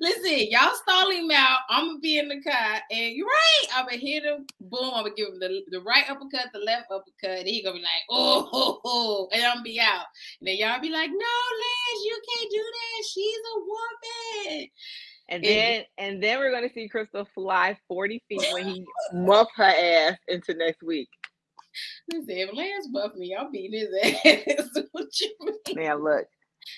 Listen, 0.00 0.46
y'all 0.50 0.74
stall 0.74 1.10
him 1.10 1.30
out. 1.32 1.60
I'm 1.68 1.86
gonna 1.86 1.98
be 1.98 2.18
in 2.18 2.28
the 2.28 2.40
car, 2.40 2.80
and 2.90 3.14
you're 3.14 3.26
right. 3.26 3.66
I'm 3.74 3.86
gonna 3.86 3.96
hit 3.96 4.24
him. 4.24 4.46
Boom. 4.60 4.92
I'm 4.94 5.04
gonna 5.04 5.14
give 5.16 5.28
him 5.28 5.40
the, 5.40 5.62
the 5.70 5.80
right 5.80 6.08
uppercut, 6.08 6.52
the 6.52 6.60
left 6.60 6.90
uppercut. 6.90 7.40
And 7.40 7.48
he 7.48 7.62
gonna 7.62 7.76
be 7.76 7.82
like, 7.82 8.02
oh, 8.10 8.48
oh, 8.52 8.80
oh, 8.84 9.28
and 9.32 9.42
I'm 9.42 9.56
gonna 9.56 9.62
be 9.62 9.80
out. 9.80 10.06
And 10.40 10.48
then 10.48 10.56
y'all 10.56 10.80
be 10.80 10.90
like, 10.90 11.10
no, 11.10 11.16
Liz, 11.16 12.04
you 12.04 12.20
can't 12.28 12.50
do 12.50 12.64
that. 12.72 13.04
She's 13.12 13.38
a 13.54 14.54
woman. 14.54 14.68
And 15.30 15.44
then 15.44 15.84
and 15.98 16.22
then 16.22 16.38
we're 16.38 16.52
gonna 16.52 16.72
see 16.72 16.88
Crystal 16.88 17.28
fly 17.34 17.78
40 17.88 18.22
feet 18.28 18.46
when 18.52 18.66
he 18.66 18.84
muff 19.12 19.48
her 19.56 19.64
ass 19.64 20.16
into 20.28 20.54
next 20.54 20.82
week. 20.82 21.08
Listen, 22.10 22.30
if 22.30 22.54
Lance 22.54 22.88
buff 22.92 23.14
me, 23.14 23.34
I'll 23.34 23.50
beat 23.50 23.72
his 23.72 23.88
ass. 24.04 24.84
what 24.92 25.20
you 25.20 25.34
mean? 25.40 25.76
Man, 25.76 26.02
look. 26.02 26.26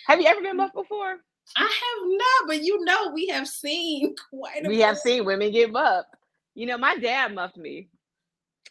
Have 0.06 0.20
you 0.20 0.26
ever 0.26 0.40
been 0.40 0.56
buffed 0.56 0.74
before? 0.74 1.18
I 1.56 1.62
have 1.62 2.08
not, 2.08 2.48
but 2.48 2.62
you 2.62 2.84
know, 2.84 3.10
we 3.12 3.28
have 3.28 3.48
seen 3.48 4.14
quite. 4.30 4.64
A 4.64 4.68
We 4.68 4.80
have 4.80 4.98
seen 4.98 5.24
women 5.24 5.50
give 5.50 5.74
up. 5.74 6.06
You 6.54 6.66
know, 6.66 6.78
my 6.78 6.96
dad 6.96 7.34
muffed 7.34 7.56
me, 7.56 7.88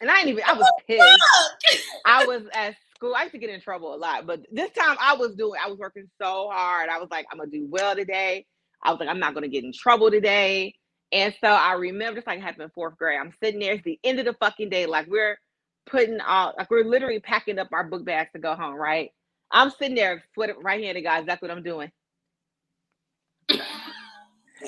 and 0.00 0.10
I 0.10 0.16
didn't 0.16 0.30
even. 0.30 0.44
I 0.46 0.52
was 0.54 0.70
pissed. 0.86 1.84
I 2.04 2.26
was 2.26 2.42
at 2.52 2.76
school. 2.94 3.14
I 3.14 3.22
used 3.22 3.32
to 3.32 3.38
get 3.38 3.50
in 3.50 3.60
trouble 3.60 3.94
a 3.94 3.96
lot, 3.96 4.26
but 4.26 4.40
this 4.52 4.70
time 4.72 4.96
I 5.00 5.14
was 5.14 5.34
doing. 5.34 5.60
I 5.64 5.68
was 5.68 5.78
working 5.78 6.08
so 6.20 6.48
hard. 6.50 6.88
I 6.88 6.98
was 6.98 7.08
like, 7.10 7.26
I'm 7.30 7.38
gonna 7.38 7.50
do 7.50 7.66
well 7.68 7.96
today. 7.96 8.46
I 8.82 8.90
was 8.90 9.00
like, 9.00 9.08
I'm 9.08 9.18
not 9.18 9.34
gonna 9.34 9.48
get 9.48 9.64
in 9.64 9.72
trouble 9.72 10.10
today. 10.10 10.74
And 11.12 11.34
so 11.40 11.48
I 11.48 11.72
remember 11.72 12.20
this 12.20 12.26
like 12.26 12.40
happened 12.40 12.64
in 12.64 12.70
fourth 12.70 12.96
grade. 12.96 13.18
I'm 13.20 13.32
sitting 13.42 13.60
there. 13.60 13.74
It's 13.74 13.84
the 13.84 13.98
end 14.04 14.20
of 14.20 14.26
the 14.26 14.34
fucking 14.34 14.70
day. 14.70 14.86
Like 14.86 15.06
we're 15.08 15.38
putting 15.86 16.20
all 16.20 16.54
like 16.56 16.70
we're 16.70 16.84
literally 16.84 17.20
packing 17.20 17.58
up 17.58 17.68
our 17.72 17.84
book 17.84 18.04
bags 18.04 18.30
to 18.34 18.38
go 18.40 18.54
home. 18.54 18.74
Right. 18.74 19.10
I'm 19.50 19.70
sitting 19.70 19.96
there, 19.96 20.22
foot 20.34 20.50
right 20.62 20.82
handed, 20.82 21.02
guys. 21.02 21.24
That's 21.26 21.42
what 21.42 21.50
I'm 21.50 21.64
doing. 21.64 21.90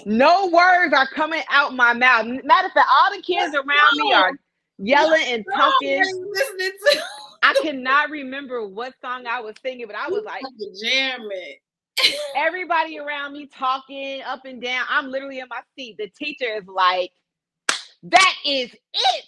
No 0.04 0.46
words 0.48 0.94
are 0.94 1.06
coming 1.08 1.42
out 1.50 1.74
my 1.74 1.92
mouth. 1.92 2.26
Matter 2.26 2.66
of 2.66 2.72
fact, 2.72 2.88
all 2.98 3.14
the 3.14 3.22
kids 3.22 3.54
around 3.54 3.96
me 3.96 4.12
are 4.12 4.32
yelling 4.78 5.22
and 5.26 5.44
talking. 5.54 6.02
I 7.42 7.54
cannot 7.62 8.10
remember 8.10 8.66
what 8.66 8.94
song 9.00 9.26
I 9.26 9.40
was 9.40 9.56
singing, 9.62 9.86
but 9.86 9.96
I 9.96 10.08
was 10.08 10.24
like 10.24 10.42
jamming. 10.82 11.56
Everybody 12.36 12.98
around 12.98 13.32
me 13.32 13.46
talking 13.46 14.22
up 14.22 14.44
and 14.44 14.62
down. 14.62 14.84
I'm 14.88 15.10
literally 15.10 15.40
in 15.40 15.48
my 15.48 15.60
seat. 15.76 15.96
The 15.98 16.08
teacher 16.08 16.46
is 16.56 16.66
like, 16.66 17.12
"That 18.04 18.34
is 18.46 18.72
it." 18.72 19.24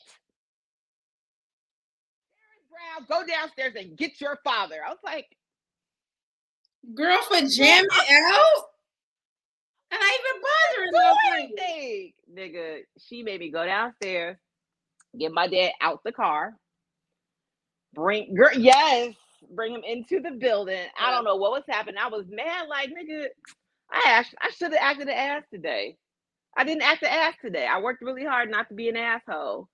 Brown, 2.71 3.07
go 3.09 3.27
downstairs 3.27 3.75
and 3.79 3.97
get 3.97 4.21
your 4.21 4.39
father. 4.43 4.77
I 4.85 4.91
was 4.91 4.99
like, 5.05 5.37
"Girl, 6.95 7.19
for 7.29 7.41
jamming 7.47 7.89
out." 8.11 8.65
And 9.91 10.01
I 10.03 10.19
even 10.21 10.93
bothering 10.93 11.53
anything. 11.57 12.13
Nigga, 12.35 12.81
she 12.99 13.23
made 13.23 13.41
me 13.41 13.51
go 13.51 13.65
downstairs, 13.65 14.37
get 15.19 15.33
my 15.33 15.47
dad 15.47 15.73
out 15.81 16.01
the 16.05 16.13
car, 16.13 16.55
bring 17.95 18.35
girl, 18.35 18.51
yes, 18.57 19.15
bring 19.55 19.73
him 19.75 19.83
into 19.87 20.21
the 20.21 20.33
building. 20.33 20.87
I 20.99 21.11
don't 21.11 21.25
know 21.25 21.37
what 21.37 21.53
was 21.53 21.65
happening. 21.69 22.01
I 22.01 22.09
was 22.09 22.27
mad, 22.29 22.69
like 22.69 22.91
nigga. 22.91 23.27
I 23.91 24.03
asked, 24.09 24.35
I 24.41 24.51
should 24.51 24.73
have 24.73 24.81
acted 24.81 25.09
an 25.09 25.15
ass 25.15 25.43
today. 25.53 25.97
I 26.57 26.65
didn't 26.65 26.83
act 26.83 27.03
an 27.03 27.11
ass 27.11 27.35
today. 27.43 27.67
I 27.67 27.81
worked 27.81 28.03
really 28.03 28.25
hard 28.25 28.51
not 28.51 28.69
to 28.69 28.75
be 28.75 28.89
an 28.89 28.97
asshole. 28.97 29.69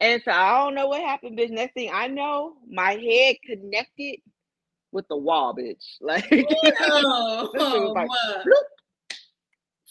And 0.00 0.22
so 0.24 0.32
I 0.32 0.64
don't 0.64 0.74
know 0.74 0.86
what 0.86 1.02
happened, 1.02 1.38
bitch. 1.38 1.50
Next 1.50 1.74
thing 1.74 1.90
I 1.92 2.06
know, 2.06 2.54
my 2.68 2.92
head 2.92 3.36
connected 3.44 4.20
with 4.92 5.06
the 5.08 5.16
wall, 5.16 5.54
bitch. 5.54 5.84
Like, 6.00 6.26
oh, 6.32 7.50
oh 7.58 7.92
like 7.94 8.08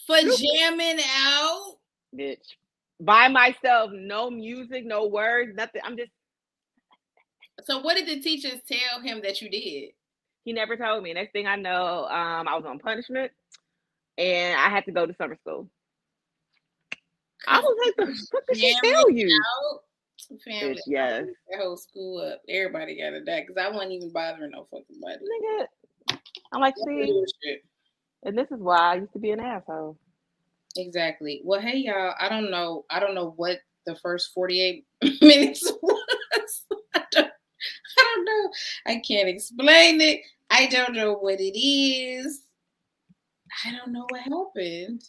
for 0.06 0.16
jamming 0.16 1.00
out, 1.18 1.76
bitch. 2.14 2.38
By 3.00 3.28
myself, 3.28 3.90
no 3.94 4.30
music, 4.30 4.84
no 4.84 5.06
words, 5.06 5.52
nothing. 5.54 5.80
I'm 5.84 5.96
just 5.96 6.10
so 7.64 7.80
what 7.80 7.96
did 7.96 8.06
the 8.06 8.20
teachers 8.20 8.60
tell 8.66 9.00
him 9.00 9.20
that 9.22 9.40
you 9.40 9.50
did? 9.50 9.90
He 10.44 10.52
never 10.52 10.76
told 10.76 11.02
me. 11.02 11.12
Next 11.12 11.32
thing 11.32 11.46
I 11.46 11.56
know, 11.56 12.06
um, 12.06 12.48
I 12.48 12.56
was 12.56 12.64
on 12.66 12.78
punishment 12.78 13.32
and 14.16 14.58
I 14.58 14.68
had 14.68 14.84
to 14.86 14.92
go 14.92 15.06
to 15.06 15.14
summer 15.14 15.36
school. 15.36 15.68
I 17.46 17.60
was 17.60 17.92
like, 17.98 18.08
what 18.30 18.46
did 18.46 18.58
she 18.58 18.76
tell 18.82 19.10
you? 19.10 19.28
Out? 19.28 19.80
Family, 20.44 20.74
Bitch, 20.74 20.80
yes. 20.86 21.26
That 21.50 21.60
whole 21.60 21.76
school 21.76 22.20
up. 22.20 22.42
Everybody 22.48 22.98
got 22.98 23.14
a 23.14 23.24
that 23.24 23.46
because 23.46 23.56
I 23.60 23.68
wasn't 23.70 23.92
even 23.92 24.12
bothering 24.12 24.50
no 24.50 24.64
fucking 24.70 25.00
body. 25.00 25.16
Nigga, 25.16 26.18
I'm 26.52 26.60
like, 26.60 26.74
see, 26.76 27.24
and 28.22 28.36
this 28.36 28.50
is 28.50 28.60
why 28.60 28.78
I 28.78 28.94
used 28.96 29.12
to 29.12 29.18
be 29.18 29.30
an 29.30 29.40
asshole. 29.40 29.96
Exactly. 30.76 31.40
Well, 31.44 31.60
hey 31.60 31.78
y'all, 31.78 32.14
I 32.20 32.28
don't 32.28 32.50
know. 32.50 32.84
I 32.90 33.00
don't 33.00 33.14
know 33.14 33.32
what 33.36 33.58
the 33.86 33.96
first 33.96 34.32
48 34.34 34.84
minutes 35.20 35.72
was. 35.82 36.64
I 36.94 37.04
don't 37.12 37.30
I 37.98 38.14
don't 38.14 38.24
know. 38.24 38.50
I 38.86 39.02
can't 39.06 39.28
explain 39.28 40.00
it. 40.00 40.20
I 40.50 40.66
don't 40.66 40.94
know 40.94 41.14
what 41.14 41.40
it 41.40 41.58
is. 41.58 42.42
I 43.64 43.72
don't 43.72 43.92
know 43.92 44.06
what 44.08 44.20
happened. 44.20 45.02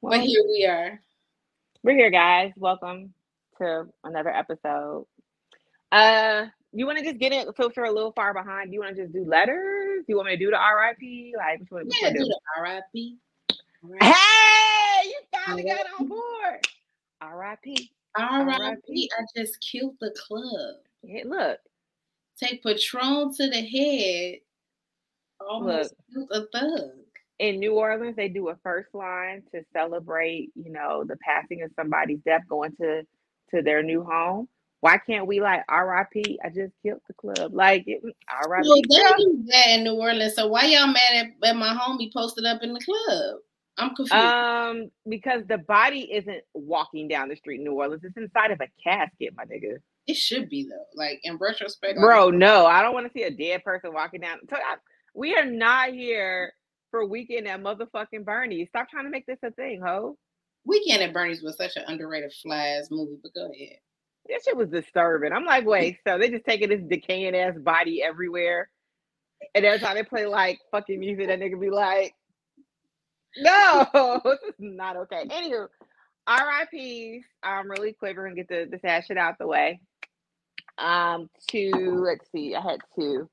Well, 0.00 0.18
but 0.18 0.20
here 0.20 0.44
we 0.46 0.66
are. 0.66 1.00
We're 1.82 1.96
here, 1.96 2.10
guys. 2.10 2.52
Welcome 2.56 3.14
to 3.58 3.86
another 4.04 4.30
episode. 4.30 5.06
Uh, 5.90 6.46
you 6.78 6.86
want 6.86 6.98
to 6.98 7.04
just 7.04 7.18
get 7.18 7.32
it 7.32 7.48
so 7.56 7.70
we're 7.76 7.84
a 7.84 7.92
little 7.92 8.12
far 8.12 8.34
behind? 8.34 8.70
Do 8.70 8.74
you 8.74 8.80
want 8.80 8.96
to 8.96 9.02
just 9.02 9.14
do 9.14 9.24
letters? 9.24 10.00
Do 10.00 10.04
you 10.08 10.16
want 10.16 10.26
me 10.26 10.36
to 10.36 10.44
do 10.44 10.50
the 10.50 10.58
RIP? 10.58 11.34
Like, 11.36 11.60
one? 11.70 11.88
Yeah, 12.02 12.10
do 12.10 12.18
the 12.18 12.40
RIP. 12.60 13.18
Hey, 14.00 15.08
you 15.08 15.20
finally 15.32 15.62
got 15.64 15.86
on 15.98 16.08
board. 16.08 16.66
RIP. 17.22 17.78
RIP. 18.18 18.84
I 19.18 19.24
just 19.36 19.60
killed 19.60 19.96
the 20.00 20.14
club. 20.16 20.76
Hey, 21.02 21.22
look, 21.24 21.58
take 22.38 22.62
Patron 22.62 23.32
to 23.34 23.48
the 23.48 23.60
head, 23.62 24.40
almost 25.40 25.94
Look, 26.14 26.30
a 26.32 26.46
thug. 26.58 26.90
In 27.38 27.60
New 27.60 27.74
Orleans, 27.74 28.16
they 28.16 28.28
do 28.28 28.48
a 28.48 28.56
first 28.62 28.94
line 28.94 29.42
to 29.52 29.62
celebrate, 29.72 30.50
you 30.54 30.72
know, 30.72 31.04
the 31.04 31.16
passing 31.18 31.62
of 31.62 31.70
somebody's 31.76 32.20
death, 32.24 32.42
going 32.48 32.74
to 32.76 33.06
to 33.50 33.62
their 33.62 33.82
new 33.82 34.02
home. 34.02 34.48
Why 34.80 34.98
can't 34.98 35.26
we 35.26 35.40
like 35.40 35.60
RIP? 35.70 36.38
I 36.44 36.48
just 36.48 36.72
killed 36.82 37.00
the 37.08 37.14
club. 37.14 37.52
Like 37.54 37.84
it, 37.86 38.02
RIP. 38.04 38.64
Well, 38.64 38.82
they 38.82 38.98
do 39.16 39.44
that 39.46 39.66
in 39.70 39.84
New 39.84 39.94
Orleans. 39.94 40.34
So 40.34 40.46
why 40.48 40.64
y'all 40.66 40.86
mad 40.86 41.34
at, 41.42 41.48
at 41.48 41.56
my 41.56 41.74
homie 41.74 42.12
posted 42.12 42.44
up 42.44 42.62
in 42.62 42.72
the 42.72 42.80
club? 42.80 43.38
I'm 43.78 43.94
confused. 43.94 44.14
Um, 44.14 44.90
because 45.08 45.42
the 45.48 45.58
body 45.58 46.10
isn't 46.12 46.42
walking 46.54 47.08
down 47.08 47.28
the 47.28 47.36
street 47.36 47.58
in 47.58 47.64
New 47.64 47.74
Orleans. 47.74 48.02
It's 48.04 48.16
inside 48.16 48.50
of 48.50 48.60
a 48.60 48.68
casket, 48.82 49.34
my 49.36 49.44
nigga. 49.44 49.76
It 50.06 50.16
should 50.16 50.48
be 50.48 50.64
though. 50.64 50.84
Like 50.94 51.20
in 51.24 51.36
retrospect, 51.36 51.98
bro. 51.98 52.30
No, 52.30 52.66
I 52.66 52.82
don't 52.82 52.94
want 52.94 53.06
to 53.06 53.12
see 53.12 53.24
a 53.24 53.30
dead 53.30 53.64
person 53.64 53.92
walking 53.92 54.20
down. 54.20 54.38
So 54.48 54.56
I, 54.56 54.76
we 55.14 55.34
are 55.34 55.44
not 55.44 55.90
here 55.90 56.52
for 56.90 57.04
weekend 57.04 57.48
at 57.48 57.60
motherfucking 57.60 58.24
Bernie. 58.24 58.66
Stop 58.66 58.88
trying 58.88 59.04
to 59.04 59.10
make 59.10 59.26
this 59.26 59.38
a 59.42 59.50
thing, 59.50 59.80
ho. 59.84 60.16
Weekend 60.64 61.02
at 61.02 61.12
Bernie's 61.12 61.42
was 61.42 61.56
such 61.56 61.76
an 61.76 61.84
underrated 61.86 62.32
fly 62.42 62.80
movie, 62.90 63.18
but 63.22 63.34
go 63.34 63.50
ahead. 63.50 63.78
That 64.28 64.40
shit 64.44 64.56
was 64.56 64.68
disturbing. 64.68 65.32
I'm 65.32 65.44
like, 65.44 65.66
wait, 65.66 65.98
so 66.06 66.18
they 66.18 66.30
just 66.30 66.44
taking 66.44 66.68
this 66.68 66.82
decaying 66.88 67.36
ass 67.36 67.54
body 67.58 68.02
everywhere, 68.02 68.68
and 69.54 69.64
every 69.64 69.78
time 69.78 69.96
they 69.96 70.02
play 70.02 70.26
like 70.26 70.60
fucking 70.70 70.98
music, 70.98 71.28
that 71.28 71.40
nigga 71.40 71.60
be 71.60 71.70
like, 71.70 72.14
no, 73.38 74.20
this 74.24 74.38
is 74.48 74.54
not 74.58 74.96
okay. 74.96 75.24
Anywho, 75.26 75.68
RIPs. 76.28 77.24
Um, 77.42 77.70
really 77.70 77.92
quick, 77.92 78.16
we're 78.16 78.24
gonna 78.24 78.36
get 78.36 78.48
the, 78.48 78.68
the 78.70 78.78
sad 78.80 79.04
shit 79.06 79.18
out 79.18 79.38
the 79.38 79.46
way. 79.46 79.80
Um, 80.78 81.30
to 81.50 81.70
let's 82.04 82.30
see, 82.32 82.54
I 82.54 82.60
had 82.60 82.80
two. 82.98 83.28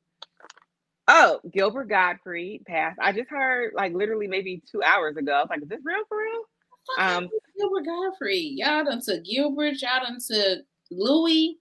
Oh, 1.07 1.41
Gilbert 1.51 1.89
Gottfried 1.89 2.65
passed. 2.65 2.97
I 3.01 3.11
just 3.11 3.29
heard 3.29 3.73
like 3.75 3.93
literally 3.93 4.27
maybe 4.27 4.61
two 4.71 4.81
hours 4.81 5.17
ago. 5.17 5.33
I 5.33 5.41
was 5.41 5.49
like, 5.49 5.61
is 5.61 5.67
this 5.67 5.81
real 5.83 6.03
for 6.07 6.17
real? 6.17 6.43
Um, 6.97 7.29
Gilbert 7.57 7.85
Gottfried. 7.85 8.57
Y'all 8.57 8.85
done 8.85 9.01
to 9.01 9.19
Gilbert, 9.19 9.81
y'all 9.81 10.03
done 10.03 10.19
to 10.29 10.63
Louis. 10.91 11.57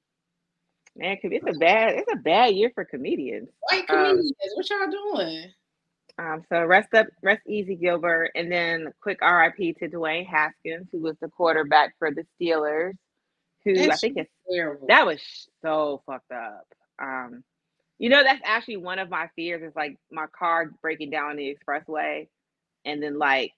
Man, 0.94 1.16
it's 1.22 1.46
a 1.48 1.58
bad, 1.58 1.94
it's 1.94 2.12
a 2.12 2.16
bad 2.16 2.54
year 2.54 2.70
for 2.74 2.84
comedians. 2.84 3.48
White 3.60 3.88
um, 3.88 4.16
comedians, 4.16 4.30
um, 4.30 4.56
what 4.56 4.70
y'all 4.70 5.14
doing? 5.14 5.44
Um, 6.18 6.44
so 6.50 6.64
rest 6.64 6.92
up, 6.92 7.06
rest 7.22 7.40
easy, 7.46 7.74
Gilbert, 7.74 8.30
and 8.34 8.52
then 8.52 8.92
quick 9.00 9.20
RIP 9.22 9.78
to 9.78 9.88
Dwayne 9.88 10.26
Haskins, 10.26 10.88
who 10.92 11.00
was 11.00 11.16
the 11.22 11.28
quarterback 11.28 11.94
for 11.98 12.10
the 12.10 12.26
Steelers 12.38 12.92
who 13.64 13.74
that's 13.74 13.92
I 13.92 13.96
think 13.96 14.18
is 14.18 14.26
terrible. 14.50 14.86
That 14.88 15.06
was 15.06 15.20
so 15.62 16.02
fucked 16.06 16.32
up. 16.32 16.66
Um, 17.00 17.44
you 17.98 18.08
know, 18.08 18.22
that's 18.22 18.42
actually 18.44 18.78
one 18.78 18.98
of 18.98 19.10
my 19.10 19.28
fears 19.36 19.62
is 19.62 19.76
like 19.76 19.98
my 20.10 20.26
car 20.26 20.72
breaking 20.80 21.10
down 21.10 21.36
the 21.36 21.54
expressway 21.54 22.28
and 22.84 23.02
then 23.02 23.18
like 23.18 23.52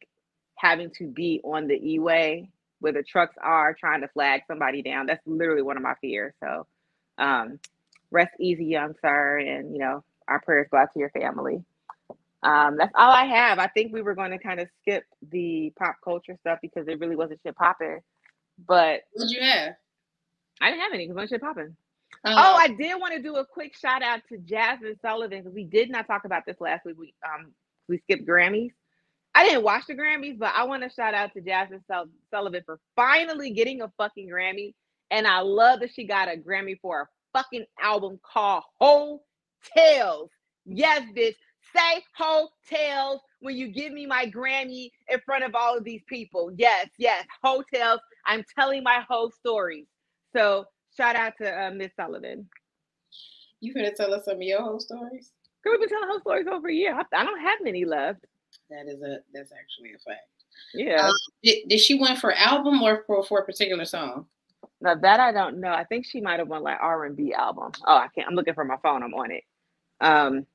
having 0.56 0.90
to 0.98 1.06
be 1.06 1.40
on 1.44 1.66
the 1.66 1.74
E-way 1.74 2.50
where 2.80 2.92
the 2.92 3.02
trucks 3.02 3.36
are 3.42 3.74
trying 3.74 4.02
to 4.02 4.08
flag 4.08 4.42
somebody 4.46 4.82
down. 4.82 5.06
That's 5.06 5.22
literally 5.26 5.62
one 5.62 5.76
of 5.76 5.82
my 5.82 5.94
fears. 6.00 6.34
So 6.42 6.66
um 7.18 7.58
rest 8.10 8.32
easy, 8.40 8.66
young 8.66 8.94
sir, 9.02 9.38
and 9.38 9.72
you 9.72 9.78
know, 9.80 10.04
our 10.28 10.40
prayers 10.40 10.68
go 10.70 10.78
out 10.78 10.92
to 10.94 10.98
your 10.98 11.10
family. 11.10 11.64
Um, 12.42 12.76
that's 12.76 12.92
all 12.94 13.10
I 13.10 13.24
have. 13.24 13.58
I 13.58 13.68
think 13.68 13.92
we 13.92 14.02
were 14.02 14.14
going 14.14 14.30
to 14.30 14.38
kind 14.38 14.60
of 14.60 14.68
skip 14.82 15.04
the 15.30 15.72
pop 15.78 15.96
culture 16.04 16.36
stuff 16.40 16.58
because 16.60 16.86
it 16.88 17.00
really 17.00 17.16
wasn't 17.16 17.40
shit 17.44 17.56
popping. 17.56 18.00
But 18.66 19.00
what 19.14 19.30
you 19.30 19.40
have? 19.40 19.74
I 20.60 20.70
didn't 20.70 20.82
have 20.82 20.92
any 20.92 21.08
because 21.08 21.30
shit 21.30 21.40
popping. 21.40 21.74
Uh, 22.22 22.34
oh, 22.36 22.54
I 22.54 22.68
did 22.68 23.00
want 23.00 23.14
to 23.14 23.22
do 23.22 23.36
a 23.36 23.46
quick 23.46 23.74
shout 23.76 24.02
out 24.02 24.20
to 24.28 24.36
Jazmine 24.38 25.00
Sullivan 25.00 25.40
because 25.40 25.54
we 25.54 25.64
did 25.64 25.90
not 25.90 26.06
talk 26.06 26.24
about 26.24 26.44
this 26.46 26.60
last 26.60 26.84
week. 26.84 26.96
We 26.98 27.14
um 27.24 27.52
we 27.88 27.98
skipped 27.98 28.26
Grammys. 28.26 28.72
I 29.34 29.44
didn't 29.44 29.64
watch 29.64 29.86
the 29.86 29.94
Grammys, 29.94 30.38
but 30.38 30.52
I 30.54 30.64
want 30.64 30.82
to 30.84 30.90
shout 30.90 31.14
out 31.14 31.32
to 31.34 31.40
Jazmine 31.40 31.82
Sullivan 32.30 32.62
for 32.64 32.78
finally 32.94 33.50
getting 33.50 33.82
a 33.82 33.90
fucking 33.96 34.28
Grammy. 34.28 34.74
And 35.10 35.26
I 35.26 35.40
love 35.40 35.80
that 35.80 35.92
she 35.92 36.06
got 36.06 36.32
a 36.32 36.36
Grammy 36.36 36.78
for 36.80 37.02
a 37.02 37.08
fucking 37.32 37.66
album 37.80 38.20
called 38.22 39.20
Tales. 39.76 40.30
Yes, 40.64 41.02
bitch. 41.16 41.34
say 41.74 42.02
hotels 42.16 43.20
when 43.40 43.56
you 43.56 43.68
give 43.68 43.92
me 43.92 44.06
my 44.06 44.26
Grammy 44.26 44.90
in 45.08 45.20
front 45.26 45.44
of 45.44 45.54
all 45.54 45.76
of 45.76 45.84
these 45.84 46.02
people. 46.08 46.50
Yes, 46.56 46.88
yes, 46.98 47.26
hotels. 47.42 48.00
I'm 48.26 48.44
telling 48.56 48.82
my 48.82 49.04
whole 49.08 49.30
story. 49.30 49.86
So 50.34 50.66
shout 50.96 51.16
out 51.16 51.34
to 51.40 51.50
uh, 51.50 51.70
Miss 51.72 51.90
Sullivan. 51.96 52.48
You 53.60 53.74
gonna 53.74 53.94
tell 53.94 54.14
us 54.14 54.24
some 54.26 54.36
of 54.36 54.42
your 54.42 54.62
whole 54.62 54.80
stories? 54.80 55.32
Girl, 55.62 55.72
we've 55.72 55.80
been 55.80 55.88
telling 55.88 56.08
whole 56.08 56.20
stories 56.20 56.46
over 56.50 56.68
a 56.68 56.74
year. 56.74 56.94
I, 56.94 57.02
I, 57.16 57.24
don't 57.24 57.40
have 57.40 57.58
many 57.62 57.84
left. 57.84 58.24
That 58.74 58.90
is 58.90 59.00
a 59.02 59.18
that's 59.32 59.52
actually 59.52 59.92
a 59.94 59.98
fact. 59.98 60.26
Yeah. 60.72 61.06
Um, 61.06 61.14
did, 61.42 61.68
did 61.68 61.78
she 61.78 61.94
win 61.94 62.16
for 62.16 62.32
album 62.32 62.82
or 62.82 63.04
for, 63.06 63.22
for 63.24 63.38
a 63.38 63.44
particular 63.44 63.84
song? 63.84 64.26
Now 64.80 64.96
that 64.96 65.20
I 65.20 65.30
don't 65.32 65.60
know. 65.60 65.72
I 65.72 65.84
think 65.84 66.04
she 66.04 66.20
might 66.20 66.40
have 66.40 66.48
won 66.48 66.62
like 66.62 66.78
R 66.80 67.04
and 67.04 67.16
B 67.16 67.32
album. 67.32 67.72
Oh, 67.86 67.96
I 67.96 68.08
can't. 68.14 68.26
I'm 68.26 68.34
looking 68.34 68.54
for 68.54 68.64
my 68.64 68.76
phone. 68.82 69.02
I'm 69.02 69.14
on 69.14 69.30
it. 69.30 69.44
Um, 70.00 70.46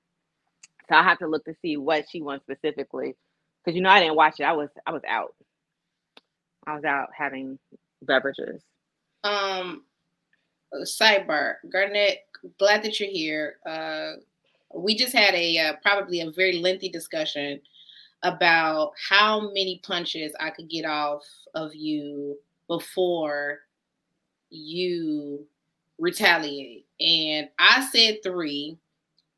so 0.89 0.95
I 0.95 1.03
have 1.03 1.19
to 1.19 1.27
look 1.27 1.45
to 1.45 1.55
see 1.61 1.77
what 1.77 2.05
she 2.09 2.21
won 2.21 2.41
specifically, 2.41 3.15
because 3.63 3.75
you 3.75 3.81
know 3.81 3.89
I 3.89 4.01
didn't 4.01 4.15
watch 4.15 4.39
it. 4.39 4.43
I 4.43 4.53
was 4.53 4.69
I 4.85 4.91
was 4.91 5.03
out. 5.07 5.35
I 6.67 6.75
was 6.75 6.83
out 6.83 7.09
having 7.17 7.57
beverages. 8.01 8.61
Um, 9.23 9.83
sidebar, 10.83 11.55
Garnett. 11.71 12.25
Glad 12.57 12.83
that 12.83 12.99
you're 12.99 13.09
here. 13.09 13.55
Uh, 13.65 14.13
we 14.75 14.95
just 14.95 15.13
had 15.13 15.33
a 15.33 15.57
uh, 15.57 15.73
probably 15.81 16.21
a 16.21 16.31
very 16.31 16.59
lengthy 16.59 16.89
discussion 16.89 17.61
about 18.23 18.91
how 19.09 19.39
many 19.39 19.81
punches 19.83 20.33
I 20.39 20.49
could 20.49 20.69
get 20.69 20.85
off 20.85 21.23
of 21.55 21.73
you 21.73 22.37
before 22.67 23.59
you 24.49 25.45
retaliate. 25.97 26.85
And 26.99 27.49
I 27.59 27.87
said 27.91 28.19
three. 28.23 28.77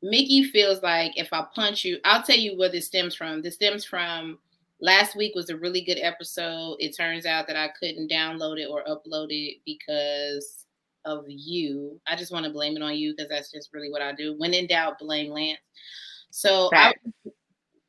Mickey 0.02 0.44
feels 0.44 0.82
like 0.82 1.16
if 1.16 1.32
I 1.32 1.46
punch 1.54 1.84
you, 1.84 1.98
I'll 2.04 2.22
tell 2.22 2.36
you 2.36 2.58
where 2.58 2.68
this 2.68 2.86
stems 2.86 3.14
from. 3.14 3.40
This 3.40 3.54
stems 3.54 3.84
from 3.84 4.38
last 4.80 5.14
week 5.14 5.34
was 5.34 5.48
a 5.48 5.56
really 5.56 5.82
good 5.82 5.98
episode. 6.00 6.76
It 6.80 6.96
turns 6.96 7.24
out 7.24 7.46
that 7.46 7.56
I 7.56 7.68
couldn't 7.78 8.10
download 8.10 8.58
it 8.58 8.66
or 8.66 8.82
upload 8.84 9.28
it 9.30 9.58
because 9.64 10.66
of 11.04 11.24
you. 11.28 12.00
I 12.06 12.16
just 12.16 12.32
want 12.32 12.44
to 12.46 12.52
blame 12.52 12.76
it 12.76 12.82
on 12.82 12.96
you 12.96 13.14
because 13.16 13.28
that's 13.28 13.52
just 13.52 13.72
really 13.72 13.90
what 13.90 14.02
I 14.02 14.12
do. 14.12 14.34
When 14.36 14.54
in 14.54 14.66
doubt, 14.66 14.98
blame 14.98 15.30
Lance. 15.30 15.60
So 16.30 16.70
I, 16.72 16.94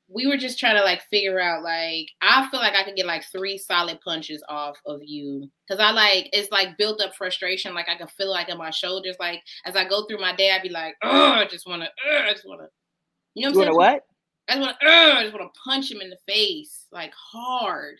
we 0.07 0.27
were 0.27 0.37
just 0.37 0.59
trying 0.59 0.75
to 0.75 0.83
like 0.83 1.01
figure 1.09 1.39
out 1.39 1.63
like 1.63 2.07
I 2.21 2.47
feel 2.49 2.59
like 2.59 2.75
I 2.75 2.83
could 2.83 2.95
get 2.95 3.05
like 3.05 3.23
three 3.31 3.57
solid 3.57 3.99
punches 4.01 4.43
off 4.49 4.77
of 4.85 4.99
you 5.03 5.49
because 5.67 5.83
I 5.83 5.91
like 5.91 6.29
it's 6.33 6.51
like 6.51 6.77
built 6.77 7.01
up 7.01 7.15
frustration. 7.15 7.73
Like 7.73 7.89
I 7.89 7.95
can 7.95 8.07
feel 8.07 8.29
like 8.29 8.49
in 8.49 8.57
my 8.57 8.69
shoulders. 8.69 9.15
Like 9.19 9.41
as 9.65 9.75
I 9.75 9.87
go 9.87 10.05
through 10.05 10.19
my 10.19 10.35
day, 10.35 10.51
I'd 10.51 10.61
be 10.61 10.69
like, 10.69 10.95
oh, 11.03 11.31
I 11.33 11.45
just 11.45 11.67
want 11.67 11.83
to, 11.83 11.89
I 12.07 12.31
just 12.31 12.47
want 12.47 12.61
to, 12.61 12.67
you 13.33 13.47
know 13.47 13.55
what 13.55 13.67
I'm 13.67 13.73
saying? 13.73 13.77
What? 13.77 14.03
I 14.49 14.55
just 14.55 14.61
want 14.61 14.77
to, 14.81 14.87
I 14.87 15.23
just 15.23 15.33
want 15.33 15.53
to 15.53 15.59
punch 15.63 15.91
him 15.91 16.01
in 16.01 16.09
the 16.09 16.17
face 16.27 16.85
like 16.91 17.13
hard 17.13 17.95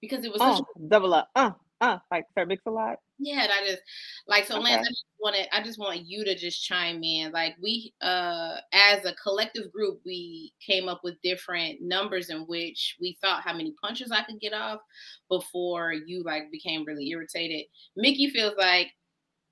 because 0.00 0.24
it 0.24 0.32
was 0.32 0.40
uh, 0.40 0.60
double 0.88 1.12
up, 1.12 1.28
uh, 1.34 1.50
uh, 1.82 1.98
like 2.12 2.24
Sir 2.34 2.46
Mix 2.46 2.62
a 2.66 2.70
lot. 2.70 2.96
Yeah, 3.18 3.42
and 3.42 3.52
I 3.52 3.66
just 3.66 3.82
like 4.26 4.46
so, 4.46 4.54
okay. 4.54 4.64
Lance. 4.64 4.86
I 4.86 4.90
just 4.90 5.04
wanted, 5.20 5.48
I 5.52 5.62
just 5.62 5.78
want 5.78 6.06
you 6.06 6.24
to 6.24 6.34
just 6.36 6.64
chime 6.64 7.02
in. 7.02 7.32
Like 7.32 7.56
we, 7.60 7.92
uh, 8.00 8.56
as 8.72 9.04
a 9.04 9.14
collective 9.14 9.70
group, 9.72 10.00
we 10.06 10.52
came 10.64 10.88
up 10.88 11.00
with 11.02 11.20
different 11.22 11.82
numbers 11.82 12.30
in 12.30 12.42
which 12.42 12.96
we 13.00 13.18
thought 13.20 13.42
how 13.42 13.52
many 13.52 13.74
punches 13.82 14.12
I 14.12 14.22
could 14.22 14.40
get 14.40 14.54
off 14.54 14.80
before 15.28 15.92
you 15.92 16.22
like 16.22 16.50
became 16.52 16.84
really 16.86 17.08
irritated. 17.10 17.66
Mickey 17.96 18.30
feels 18.30 18.54
like 18.56 18.88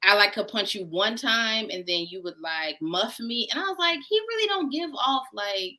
I 0.03 0.15
like 0.15 0.33
could 0.33 0.49
punch 0.49 0.75
you 0.75 0.87
one 0.87 1.17
time 1.17 1.69
and 1.71 1.85
then 1.87 2.07
you 2.09 2.23
would 2.23 2.39
like 2.41 2.77
muff 2.81 3.19
me, 3.19 3.49
and 3.51 3.61
I 3.61 3.65
was 3.65 3.77
like, 3.79 3.99
he 4.09 4.19
really 4.19 4.49
don't 4.49 4.73
give 4.73 4.91
off 4.95 5.27
like 5.35 5.79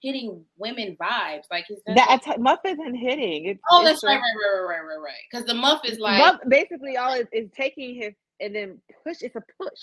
hitting 0.00 0.44
women 0.56 0.96
vibes. 1.00 1.44
Like 1.50 1.66
he's 1.68 1.78
that 1.86 2.22
like, 2.26 2.38
Muff 2.38 2.60
isn't 2.66 2.94
hitting. 2.94 3.46
It's, 3.46 3.60
oh, 3.70 3.82
it's 3.82 3.90
that's 3.90 4.04
right, 4.04 4.16
right, 4.16 4.20
right, 4.20 4.68
right, 4.68 4.86
right, 4.86 5.02
right. 5.02 5.14
Because 5.30 5.46
the 5.46 5.54
Muff 5.54 5.82
is 5.84 5.98
like 5.98 6.18
Muff 6.18 6.40
basically 6.48 6.96
all 6.96 7.14
is, 7.14 7.26
is 7.32 7.50
taking 7.56 7.94
his 7.94 8.14
and 8.40 8.54
then 8.54 8.78
push. 9.04 9.18
It's 9.20 9.36
a 9.36 9.42
push. 9.60 9.80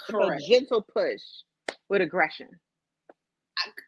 Correct. 0.00 0.42
It's 0.42 0.46
a 0.46 0.52
gentle 0.52 0.82
push 0.82 1.22
with 1.88 2.02
aggression. 2.02 2.48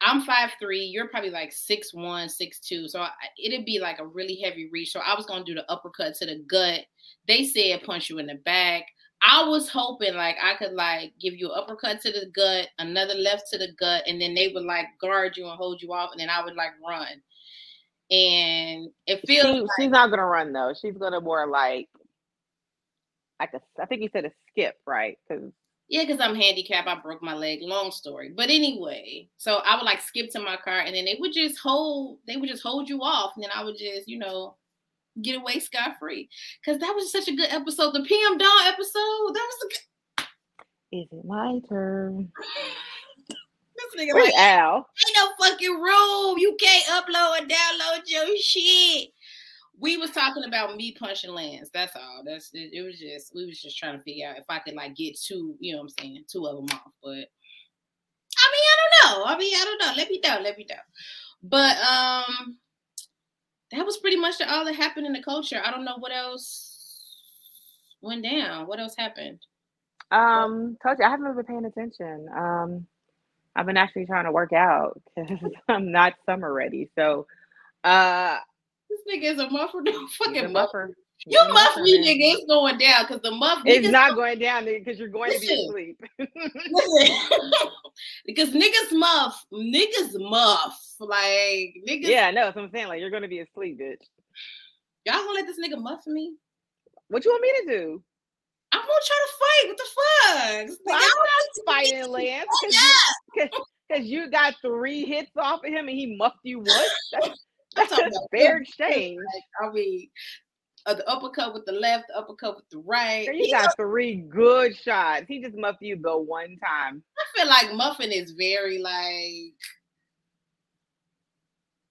I, 0.01 0.11
am 0.11 0.21
five 0.21 0.51
three. 0.59 0.83
You're 0.83 1.09
probably 1.09 1.29
like 1.29 1.51
six 1.51 1.93
one, 1.93 2.29
six 2.29 2.59
two. 2.59 2.87
So 2.87 3.01
I, 3.01 3.11
it'd 3.43 3.65
be 3.65 3.79
like 3.79 3.99
a 3.99 4.07
really 4.07 4.39
heavy 4.41 4.69
reach. 4.71 4.91
So 4.91 5.01
I 5.05 5.15
was 5.15 5.25
gonna 5.25 5.43
do 5.43 5.53
the 5.53 5.69
uppercut 5.71 6.15
to 6.15 6.25
the 6.25 6.43
gut. 6.49 6.85
They 7.27 7.43
said 7.45 7.83
punch 7.83 8.09
you 8.09 8.19
in 8.19 8.27
the 8.27 8.35
back. 8.35 8.85
I 9.21 9.47
was 9.47 9.69
hoping 9.69 10.13
like 10.15 10.37
I 10.41 10.55
could 10.55 10.73
like 10.73 11.13
give 11.19 11.33
you 11.33 11.51
an 11.51 11.59
uppercut 11.59 12.01
to 12.01 12.11
the 12.11 12.27
gut, 12.35 12.69
another 12.79 13.15
left 13.15 13.49
to 13.51 13.57
the 13.57 13.69
gut, 13.79 14.03
and 14.07 14.21
then 14.21 14.35
they 14.35 14.49
would 14.49 14.63
like 14.63 14.85
guard 15.01 15.35
you 15.37 15.47
and 15.47 15.57
hold 15.57 15.81
you 15.81 15.91
off, 15.93 16.11
and 16.11 16.19
then 16.19 16.29
I 16.29 16.43
would 16.43 16.55
like 16.55 16.71
run. 16.87 17.21
And 18.09 18.89
it 19.05 19.21
feels 19.27 19.45
she, 19.45 19.61
like, 19.61 19.69
she's 19.79 19.89
not 19.89 20.09
gonna 20.09 20.25
run 20.25 20.53
though. 20.53 20.73
She's 20.79 20.97
gonna 20.97 21.19
more 21.19 21.47
like 21.47 21.89
like 23.39 23.53
a 23.53 23.61
I 23.81 23.85
think 23.85 24.01
you 24.01 24.09
said 24.11 24.25
a 24.25 24.31
skip, 24.51 24.75
right? 24.85 25.17
Because 25.27 25.51
yeah, 25.89 26.03
because 26.03 26.19
I'm 26.19 26.35
handicapped. 26.35 26.87
I 26.87 26.95
broke 26.95 27.23
my 27.23 27.33
leg. 27.33 27.59
Long 27.61 27.91
story. 27.91 28.33
But 28.35 28.49
anyway, 28.49 29.29
so 29.37 29.57
I 29.65 29.75
would 29.75 29.85
like 29.85 30.01
skip 30.01 30.29
to 30.31 30.39
my 30.39 30.57
car 30.57 30.79
and 30.79 30.93
then 30.95 31.05
they 31.05 31.17
would 31.19 31.33
just 31.33 31.57
hold 31.59 32.19
they 32.27 32.35
would 32.37 32.49
just 32.49 32.63
hold 32.63 32.89
you 32.89 33.01
off. 33.01 33.33
And 33.35 33.43
then 33.43 33.51
I 33.53 33.63
would 33.63 33.77
just, 33.77 34.07
you 34.07 34.19
know, 34.19 34.55
get 35.21 35.37
away 35.37 35.59
scot 35.59 35.97
free. 35.99 36.29
Because 36.61 36.79
that 36.79 36.93
was 36.95 37.11
such 37.11 37.27
a 37.27 37.35
good 37.35 37.51
episode. 37.51 37.93
The 37.93 38.03
PM 38.03 38.37
Dawn 38.37 38.67
episode, 38.67 39.33
that 39.33 39.47
was 39.47 39.65
a 39.65 39.67
good. 39.67 39.77
Is 40.91 41.07
it 41.11 41.25
my 41.25 41.59
turn? 41.67 42.31
this 43.77 43.95
nigga 43.97 44.13
like, 44.13 44.33
Al? 44.35 44.87
Ain't 45.07 45.15
no 45.15 45.29
fucking 45.39 45.73
room. 45.73 46.37
You 46.37 46.55
can't 46.59 46.85
upload 46.85 47.39
and 47.39 47.51
download 47.51 48.03
your 48.05 48.25
shit. 48.37 49.09
We 49.79 49.97
was 49.97 50.11
talking 50.11 50.43
about 50.45 50.75
me 50.75 50.93
punching 50.93 51.31
Lance. 51.31 51.69
That's 51.73 51.95
all. 51.95 52.23
That's 52.25 52.49
it, 52.53 52.71
it, 52.73 52.81
was 52.81 52.97
just 52.97 53.35
we 53.35 53.45
was 53.45 53.61
just 53.61 53.77
trying 53.77 53.95
to 53.95 54.03
figure 54.03 54.27
out 54.27 54.37
if 54.37 54.45
I 54.49 54.59
could 54.59 54.73
like 54.73 54.95
get 54.95 55.19
two, 55.19 55.55
you 55.59 55.73
know 55.73 55.79
what 55.79 55.91
I'm 55.99 56.03
saying, 56.03 56.23
two 56.31 56.47
of 56.47 56.55
them 56.55 56.77
off. 56.77 56.91
But 57.03 57.27
I 58.39 58.47
mean, 58.51 58.65
I 58.71 58.77
don't 58.79 59.19
know. 59.19 59.25
I 59.25 59.37
mean, 59.37 59.55
I 59.55 59.65
don't 59.65 59.85
know. 59.85 59.93
Let 59.97 60.09
me 60.09 60.19
know. 60.23 60.39
Let 60.41 60.57
me 60.57 60.65
know. 60.67 60.75
But 61.43 61.77
um 61.77 62.57
that 63.71 63.85
was 63.85 63.97
pretty 63.97 64.17
much 64.17 64.35
all 64.47 64.65
that 64.65 64.75
happened 64.75 65.05
in 65.05 65.13
the 65.13 65.21
culture. 65.21 65.61
I 65.63 65.71
don't 65.71 65.85
know 65.85 65.97
what 65.99 66.13
else 66.13 66.77
went 68.01 68.23
down. 68.23 68.67
What 68.67 68.79
else 68.79 68.95
happened? 68.97 69.39
Um, 70.11 70.77
told 70.81 70.99
you 70.99 71.05
I 71.05 71.09
haven't 71.09 71.35
been 71.35 71.45
paying 71.45 71.65
attention. 71.65 72.27
Um, 72.35 72.87
I've 73.55 73.65
been 73.65 73.77
actually 73.77 74.05
trying 74.05 74.25
to 74.25 74.31
work 74.31 74.53
out 74.53 75.01
because 75.15 75.39
I'm 75.67 75.91
not 75.91 76.13
summer 76.25 76.53
ready. 76.53 76.89
So, 76.95 77.27
uh, 77.83 78.37
this 78.89 79.01
nigga 79.09 79.33
is 79.33 79.39
a 79.39 79.49
muffer. 79.49 79.81
No 79.81 80.07
fucking 80.17 80.53
muffer. 80.53 80.95
You 81.29 81.53
muff 81.53 81.75
me, 81.77 81.99
nigga. 81.99 82.35
It's 82.35 82.45
going 82.45 82.77
down 82.77 83.05
because 83.05 83.21
the 83.21 83.31
muff. 83.31 83.61
It's 83.65 83.89
not 83.89 84.15
going 84.15 84.39
down 84.39 84.65
nigga, 84.65 84.85
because 84.85 84.99
you're 84.99 85.09
going 85.09 85.31
listen, 85.31 85.47
to 85.47 85.73
be 85.73 85.95
asleep. 85.95 86.01
listen, 86.71 87.15
because 88.25 88.49
niggas 88.51 88.97
muff, 88.97 89.43
niggas 89.53 90.13
muff, 90.29 90.77
like 90.99 91.75
niggas. 91.87 92.07
Yeah, 92.07 92.31
no, 92.31 92.45
that's 92.45 92.55
what 92.55 92.65
I'm 92.65 92.71
saying. 92.71 92.87
Like 92.87 93.01
you're 93.01 93.09
going 93.09 93.23
to 93.23 93.27
be 93.27 93.39
asleep, 93.39 93.79
bitch. 93.79 94.03
Y'all 95.05 95.15
gonna 95.15 95.33
let 95.33 95.45
this 95.47 95.57
nigga 95.57 95.81
muff 95.81 96.05
me? 96.05 96.35
What 97.09 97.23
you 97.23 97.31
want 97.31 97.41
me 97.41 97.51
to 97.61 97.79
do? 97.79 98.03
I'm 98.73 98.81
gonna 98.81 98.91
try 99.05 99.25
to 99.25 99.33
fight. 99.39 99.67
What 99.67 99.77
the 99.77 100.67
fuck? 100.67 100.79
Well, 100.85 100.95
I'm 100.95 101.01
not 101.01 101.65
fighting, 101.65 102.11
Lance, 102.11 102.47
because 103.33 103.59
you, 104.05 104.21
you, 104.23 104.29
got 104.29 104.55
three 104.61 105.05
hits 105.05 105.31
off 105.37 105.63
of 105.63 105.71
him 105.71 105.87
and 105.87 105.97
he 105.97 106.17
muffed 106.17 106.39
you 106.43 106.59
once. 106.59 107.03
That's, 107.75 107.95
that's 107.95 108.17
a 108.17 108.27
fair 108.35 108.57
exchange. 108.57 109.19
I 109.61 109.69
mean, 109.69 110.09
uh, 110.87 110.93
the 110.93 111.07
uppercut 111.09 111.53
with 111.53 111.65
the 111.65 111.73
left, 111.73 112.07
the 112.07 112.17
uppercut 112.17 112.55
with 112.55 112.69
the 112.71 112.79
right. 112.79 113.27
You 113.33 113.51
got 113.51 113.75
three 113.75 114.15
good 114.15 114.75
shots. 114.75 115.25
He 115.27 115.41
just 115.41 115.55
muffed 115.55 115.81
you 115.81 115.99
the 116.01 116.17
one 116.17 116.57
time. 116.57 117.03
I 117.17 117.37
feel 117.37 117.47
like 117.47 117.75
Muffin 117.75 118.11
is 118.11 118.31
very 118.31 118.79
like 118.79 119.53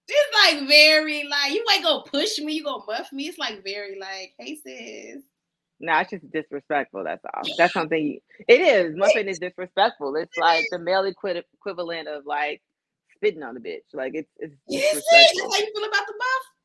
it's 0.09 0.59
like 0.59 0.67
very 0.67 1.27
like 1.29 1.53
you 1.53 1.63
ain't 1.73 1.83
gonna 1.83 2.03
push 2.03 2.39
me, 2.39 2.53
you 2.53 2.63
gonna 2.63 2.83
muff 2.87 3.13
me. 3.13 3.27
It's 3.27 3.37
like 3.37 3.63
very 3.63 3.99
like, 3.99 4.33
hey 4.39 4.55
sis. 4.55 5.23
No, 5.79 5.93
nah, 5.93 6.01
it's 6.01 6.09
just 6.09 6.31
disrespectful. 6.31 7.03
That's 7.03 7.23
all. 7.23 7.43
That's 7.57 7.73
something. 7.73 8.03
You, 8.03 8.19
it 8.47 8.61
is. 8.61 8.95
Muffin 8.95 9.27
is 9.27 9.37
disrespectful. 9.37 10.15
It's 10.15 10.35
like 10.37 10.65
the 10.71 10.79
male 10.79 11.03
equivalent 11.03 12.07
of 12.07 12.25
like 12.25 12.63
spitting 13.15 13.43
on 13.43 13.53
the 13.53 13.59
bitch. 13.59 13.93
Like 13.93 14.13
it's 14.15 14.29
it's 14.37 14.55
disrespectful. 14.67 15.51
How 15.51 15.59
you 15.59 15.71
feel 15.75 15.87
about 15.87 16.07
the 16.07 16.13
muff? 16.17 16.56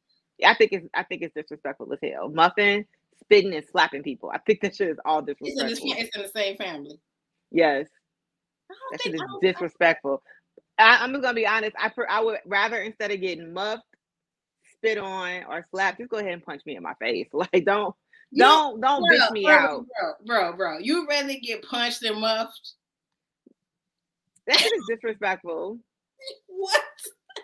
I 0.44 0.54
think 0.54 0.72
it's 0.72 0.86
I 0.94 1.02
think 1.02 1.22
it's 1.22 1.34
disrespectful 1.34 1.92
as 1.92 1.98
hell. 2.02 2.28
Muffin, 2.28 2.84
spitting 3.20 3.54
and 3.54 3.64
slapping 3.70 4.02
people. 4.02 4.30
I 4.32 4.38
think 4.38 4.60
that 4.60 4.76
shit 4.76 4.88
is 4.88 4.98
all 5.04 5.22
disrespectful. 5.22 5.70
It's 5.70 5.80
in 5.80 5.88
the, 5.88 5.96
it's 5.98 6.16
in 6.16 6.22
the 6.22 6.28
same 6.28 6.56
family. 6.56 6.98
Yes. 7.50 7.86
That 8.90 9.02
shit 9.02 9.14
is 9.14 9.22
disrespectful. 9.40 10.22
I, 10.78 11.04
am 11.04 11.12
gonna 11.12 11.34
be 11.34 11.46
honest. 11.46 11.76
I 11.78 11.90
I 12.08 12.22
would 12.22 12.38
rather 12.46 12.78
instead 12.78 13.10
of 13.10 13.20
getting 13.20 13.52
muffed, 13.52 13.84
spit 14.76 14.98
on, 14.98 15.44
or 15.48 15.66
slapped, 15.70 15.98
just 15.98 16.10
go 16.10 16.18
ahead 16.18 16.32
and 16.32 16.44
punch 16.44 16.62
me 16.66 16.76
in 16.76 16.82
my 16.82 16.94
face. 16.94 17.28
Like 17.32 17.64
don't 17.64 17.94
you 18.30 18.42
don't 18.42 18.80
don't 18.80 19.02
bro, 19.02 19.18
bitch 19.18 19.30
me 19.32 19.44
bro, 19.44 19.54
out, 19.54 19.86
bro, 20.00 20.14
bro, 20.24 20.56
bro. 20.56 20.78
You 20.78 21.06
rather 21.08 21.34
get 21.42 21.62
punched 21.62 22.00
than 22.00 22.20
muffed? 22.20 22.72
That 24.46 24.60
is 24.60 24.72
disrespectful. 24.88 25.78
what? 26.48 26.82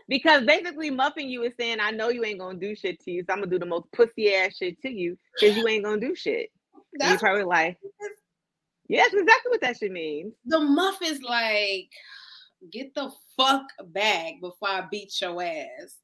Because 0.08 0.44
basically, 0.44 0.90
muffing 0.90 1.28
you 1.28 1.42
is 1.42 1.52
saying, 1.58 1.78
"I 1.80 1.90
know 1.90 2.08
you 2.08 2.24
ain't 2.24 2.38
gonna 2.38 2.58
do 2.58 2.74
shit 2.74 2.98
to 3.00 3.10
you, 3.10 3.22
so 3.22 3.32
I'm 3.32 3.40
gonna 3.40 3.50
do 3.50 3.58
the 3.58 3.66
most 3.66 3.90
pussy 3.92 4.34
ass 4.34 4.56
shit 4.56 4.80
to 4.82 4.88
you 4.88 5.18
because 5.38 5.56
you 5.56 5.68
ain't 5.68 5.84
gonna 5.84 6.00
do 6.00 6.14
shit." 6.14 6.50
That's 6.94 7.12
you 7.12 7.18
probably 7.18 7.44
like, 7.44 7.78
yeah, 8.88 9.02
that's 9.02 9.14
exactly 9.14 9.50
what 9.50 9.60
that 9.60 9.76
should 9.76 9.92
mean. 9.92 10.32
The 10.46 10.60
muff 10.60 10.98
is 11.02 11.20
like, 11.20 11.90
get 12.72 12.94
the 12.94 13.10
fuck 13.36 13.66
back 13.88 14.34
before 14.40 14.68
I 14.68 14.86
beat 14.90 15.12
your 15.20 15.42
ass. 15.42 15.96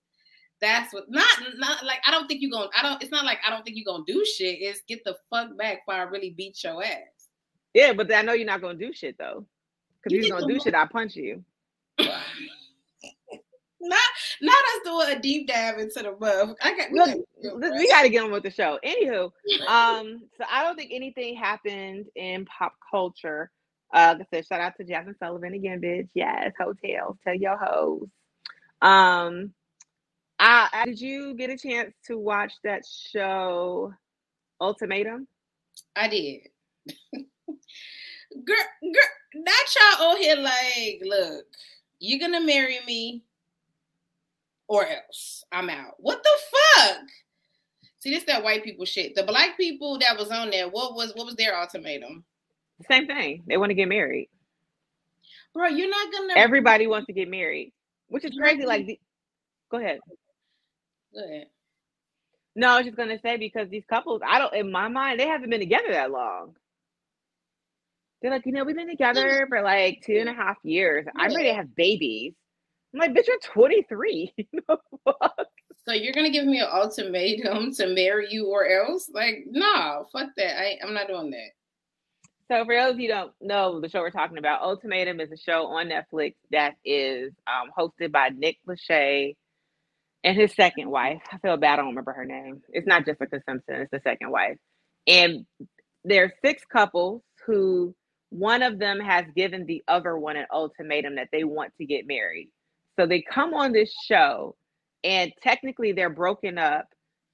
That's 0.60 0.92
what 0.94 1.04
not 1.10 1.26
not 1.56 1.84
like 1.84 2.00
I 2.06 2.10
don't 2.10 2.26
think 2.26 2.40
you 2.40 2.50
gonna 2.50 2.70
I 2.78 2.82
don't 2.82 3.02
it's 3.02 3.10
not 3.10 3.24
like 3.24 3.38
I 3.46 3.50
don't 3.50 3.64
think 3.64 3.76
you 3.76 3.84
gonna 3.84 4.04
do 4.06 4.24
shit. 4.24 4.58
It's 4.60 4.82
get 4.86 5.04
the 5.04 5.16
fuck 5.30 5.56
back 5.58 5.84
before 5.84 6.00
I 6.00 6.04
really 6.04 6.30
beat 6.30 6.62
your 6.62 6.82
ass. 6.82 7.28
Yeah, 7.74 7.92
but 7.92 8.12
I 8.14 8.22
know 8.22 8.32
you're 8.32 8.46
not 8.46 8.62
gonna 8.62 8.78
do 8.78 8.92
shit 8.92 9.16
though. 9.18 9.44
Cause 10.02 10.12
you 10.12 10.20
you're 10.20 10.38
gonna 10.38 10.52
do 10.52 10.60
shit, 10.60 10.74
I'll 10.74 10.86
punch 10.86 11.16
you. 11.16 11.44
not 13.84 14.00
not 14.40 14.54
us 14.54 14.80
doing 14.84 15.16
a 15.16 15.20
deep 15.20 15.48
dive 15.48 15.78
into 15.78 16.02
the 16.02 16.12
buff. 16.12 16.54
I 16.62 16.76
got 16.76 16.90
Look, 16.92 17.26
we 17.76 17.88
got 17.88 18.02
to 18.02 18.08
get 18.08 18.24
on 18.24 18.30
with 18.30 18.42
the 18.42 18.50
show. 18.50 18.78
Anywho, 18.84 19.24
um, 19.68 20.22
so 20.36 20.44
I 20.50 20.62
don't 20.62 20.76
think 20.76 20.90
anything 20.92 21.36
happened 21.36 22.06
in 22.16 22.44
pop 22.46 22.74
culture. 22.90 23.50
Uh, 23.92 24.16
I 24.32 24.40
shout 24.40 24.60
out 24.60 24.72
to 24.78 24.84
Jazmine 24.84 25.18
Sullivan 25.18 25.54
again, 25.54 25.80
bitch. 25.80 26.08
Yes, 26.14 26.52
hotels, 26.58 27.16
tell 27.22 27.34
your 27.34 27.56
hoes. 27.56 28.08
Um, 28.82 29.52
I, 30.38 30.68
I 30.72 30.84
did 30.86 31.00
you 31.00 31.34
get 31.34 31.50
a 31.50 31.56
chance 31.56 31.94
to 32.06 32.18
watch 32.18 32.52
that 32.64 32.82
show, 32.84 33.94
Ultimatum? 34.60 35.28
I 35.94 36.08
did. 36.08 36.40
girl, 37.14 38.56
girl, 38.82 39.12
not 39.36 39.98
y'all 39.98 40.08
on 40.08 40.16
here 40.16 40.36
like, 40.36 41.00
look, 41.04 41.44
you're 42.00 42.20
gonna 42.20 42.44
marry 42.44 42.80
me 42.86 43.22
or 44.68 44.86
else 44.86 45.44
I'm 45.52 45.70
out. 45.70 45.94
What 45.98 46.22
the 46.22 46.30
fuck? 46.52 47.02
See, 48.00 48.10
this 48.10 48.24
that 48.24 48.44
white 48.44 48.64
people 48.64 48.84
shit. 48.84 49.14
The 49.14 49.22
black 49.22 49.56
people 49.56 49.98
that 49.98 50.18
was 50.18 50.30
on 50.30 50.50
there, 50.50 50.68
what 50.68 50.94
was 50.94 51.12
what 51.14 51.26
was 51.26 51.36
their 51.36 51.58
ultimatum? 51.58 52.24
Same 52.90 53.06
thing. 53.06 53.44
They 53.46 53.56
want 53.56 53.70
to 53.70 53.74
get 53.74 53.88
married. 53.88 54.28
Bro, 55.54 55.68
you're 55.68 55.88
not 55.88 56.12
gonna 56.12 56.34
everybody 56.36 56.86
wants 56.86 57.06
to 57.06 57.12
get 57.12 57.30
married, 57.30 57.72
which 58.08 58.24
is 58.24 58.36
crazy. 58.36 58.66
Like 58.66 58.86
the... 58.86 58.98
go 59.70 59.78
ahead. 59.78 60.00
Go 61.14 61.24
ahead. 61.24 61.46
No, 62.56 62.68
I 62.68 62.76
was 62.76 62.86
just 62.86 62.96
gonna 62.96 63.18
say 63.22 63.36
because 63.36 63.68
these 63.68 63.84
couples, 63.88 64.20
I 64.26 64.38
don't 64.38 64.54
in 64.54 64.70
my 64.70 64.88
mind, 64.88 65.18
they 65.18 65.26
haven't 65.26 65.50
been 65.50 65.60
together 65.60 65.92
that 65.92 66.10
long. 66.10 66.56
They're 68.20 68.30
like, 68.30 68.46
you 68.46 68.52
know, 68.52 68.64
we've 68.64 68.76
been 68.76 68.88
together 68.88 69.46
for 69.48 69.62
like 69.62 70.02
two 70.04 70.16
and 70.16 70.28
a 70.28 70.32
half 70.32 70.56
years. 70.62 71.06
I'm 71.16 71.34
ready 71.34 71.48
to 71.48 71.54
have 71.54 71.76
babies. 71.76 72.34
I'm 72.94 73.00
like, 73.00 73.12
bitch, 73.12 73.26
you're 73.26 73.38
23. 73.42 74.32
so 75.86 75.92
you're 75.92 76.12
gonna 76.12 76.30
give 76.30 76.46
me 76.46 76.60
an 76.60 76.68
ultimatum 76.72 77.72
to 77.74 77.88
marry 77.88 78.28
you 78.30 78.46
or 78.46 78.66
else? 78.66 79.10
Like, 79.12 79.44
no, 79.50 80.06
fuck 80.12 80.28
that. 80.36 80.60
I, 80.60 80.78
I'm 80.82 80.94
not 80.94 81.08
doing 81.08 81.30
that. 81.30 81.50
So 82.50 82.64
for 82.64 82.74
those 82.74 82.94
of 82.94 83.00
you 83.00 83.08
don't 83.08 83.32
know 83.40 83.80
the 83.80 83.88
show 83.88 84.00
we're 84.00 84.10
talking 84.10 84.38
about, 84.38 84.62
Ultimatum 84.62 85.18
is 85.18 85.32
a 85.32 85.36
show 85.36 85.66
on 85.66 85.88
Netflix 85.88 86.34
that 86.50 86.74
is 86.84 87.32
um, 87.46 87.70
hosted 87.76 88.12
by 88.12 88.28
Nick 88.28 88.58
Lachey 88.68 89.34
and 90.22 90.36
his 90.36 90.52
second 90.52 90.90
wife. 90.90 91.22
I 91.32 91.38
feel 91.38 91.56
bad, 91.56 91.74
I 91.74 91.76
don't 91.76 91.88
remember 91.88 92.12
her 92.12 92.26
name. 92.26 92.60
It's 92.68 92.86
not 92.86 93.06
Jessica 93.06 93.40
Simpson, 93.48 93.76
it's 93.76 93.90
the 93.90 94.00
second 94.04 94.30
wife. 94.30 94.58
And 95.06 95.46
there 96.04 96.24
are 96.24 96.32
six 96.44 96.62
couples 96.70 97.22
who 97.46 97.94
one 98.28 98.62
of 98.62 98.78
them 98.78 99.00
has 99.00 99.24
given 99.34 99.64
the 99.64 99.82
other 99.88 100.18
one 100.18 100.36
an 100.36 100.46
ultimatum 100.52 101.16
that 101.16 101.28
they 101.32 101.44
want 101.44 101.72
to 101.78 101.86
get 101.86 102.06
married. 102.06 102.50
So 102.98 103.06
they 103.06 103.22
come 103.22 103.54
on 103.54 103.72
this 103.72 103.92
show, 104.06 104.56
and 105.02 105.32
technically 105.42 105.92
they're 105.92 106.10
broken 106.10 106.58
up, 106.58 106.86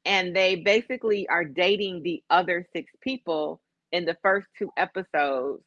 and 0.04 0.34
they 0.34 0.56
basically 0.56 1.28
are 1.28 1.44
dating 1.44 2.02
the 2.02 2.22
other 2.30 2.66
six 2.72 2.90
people 3.02 3.60
in 3.92 4.04
the 4.04 4.16
first 4.22 4.46
two 4.58 4.70
episodes 4.76 5.62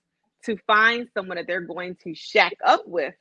to 0.46 0.58
find 0.68 1.08
someone 1.14 1.38
that 1.38 1.48
they're 1.48 1.62
going 1.62 1.96
to 2.04 2.14
shack 2.14 2.54
up 2.66 2.84
with 2.88 3.14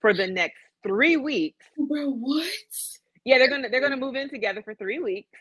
for 0.00 0.14
the 0.14 0.26
next 0.26 0.58
three 0.82 1.16
weeks. 1.16 1.64
Bro, 1.76 2.10
what? 2.12 2.46
Yeah, 3.24 3.38
they're 3.38 3.50
gonna 3.50 3.68
they're 3.68 3.82
gonna 3.82 3.96
move 3.96 4.14
in 4.14 4.30
together 4.30 4.62
for 4.62 4.74
three 4.74 4.98
weeks, 4.98 5.38